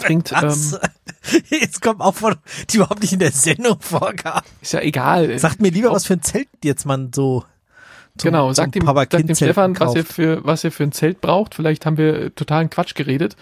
Trinkt, 0.00 0.32
ähm, 0.32 0.38
Was? 0.40 0.80
Jetzt 1.50 1.82
kommt 1.82 2.00
auch 2.00 2.14
von, 2.14 2.36
die 2.70 2.76
überhaupt 2.76 3.02
nicht 3.02 3.12
in 3.12 3.18
der 3.18 3.30
Sendung 3.32 3.78
vorkam. 3.80 4.40
ist 4.62 4.72
ja 4.72 4.80
egal. 4.80 5.38
Sagt 5.38 5.60
mir 5.60 5.70
lieber, 5.70 5.90
was 5.92 6.06
für 6.06 6.14
ein 6.14 6.22
Zelt 6.22 6.48
jetzt 6.62 6.86
man 6.86 7.12
so 7.12 7.44
zum- 8.16 8.28
genau, 8.30 8.46
zum 8.48 8.54
sagt 8.54 8.74
dem, 8.74 8.86
sagt 8.86 9.12
dem 9.12 9.34
Stefan, 9.34 9.78
was 9.78 9.94
ihr, 9.94 10.04
für, 10.06 10.44
was 10.44 10.64
ihr 10.64 10.72
für 10.72 10.84
ein 10.84 10.92
Zelt 10.92 11.20
braucht. 11.20 11.54
Vielleicht 11.54 11.84
haben 11.84 11.98
wir 11.98 12.34
totalen 12.34 12.70
Quatsch 12.70 12.94
geredet. 12.94 13.36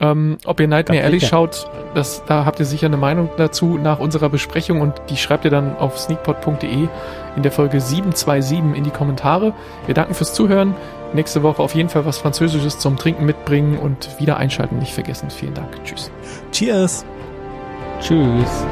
Ähm, 0.00 0.38
ob 0.46 0.60
ihr 0.60 0.68
Nightmare 0.68 1.00
Ganz 1.00 1.06
Alley 1.08 1.20
sicher. 1.20 1.30
schaut, 1.30 1.70
das, 1.94 2.24
da 2.24 2.46
habt 2.46 2.58
ihr 2.58 2.64
sicher 2.64 2.86
eine 2.86 2.96
Meinung 2.96 3.28
dazu 3.36 3.78
nach 3.78 3.98
unserer 3.98 4.30
Besprechung 4.30 4.80
und 4.80 4.94
die 5.10 5.16
schreibt 5.16 5.44
ihr 5.44 5.50
dann 5.50 5.76
auf 5.76 5.98
sneakpot.de 5.98 6.88
in 7.36 7.42
der 7.42 7.52
Folge 7.52 7.80
727 7.80 8.76
in 8.76 8.84
die 8.84 8.90
Kommentare. 8.90 9.52
Wir 9.86 9.94
danken 9.94 10.14
fürs 10.14 10.32
Zuhören. 10.32 10.74
Nächste 11.12 11.42
Woche 11.42 11.62
auf 11.62 11.74
jeden 11.74 11.88
Fall 11.88 12.06
was 12.06 12.18
Französisches 12.18 12.78
zum 12.78 12.96
Trinken 12.96 13.26
mitbringen 13.26 13.78
und 13.78 14.08
wieder 14.18 14.36
einschalten 14.36 14.78
nicht 14.78 14.94
vergessen. 14.94 15.28
Vielen 15.28 15.54
Dank. 15.54 15.84
Tschüss. 15.84 16.10
Cheers. 16.52 17.04
Tschüss. 18.00 18.64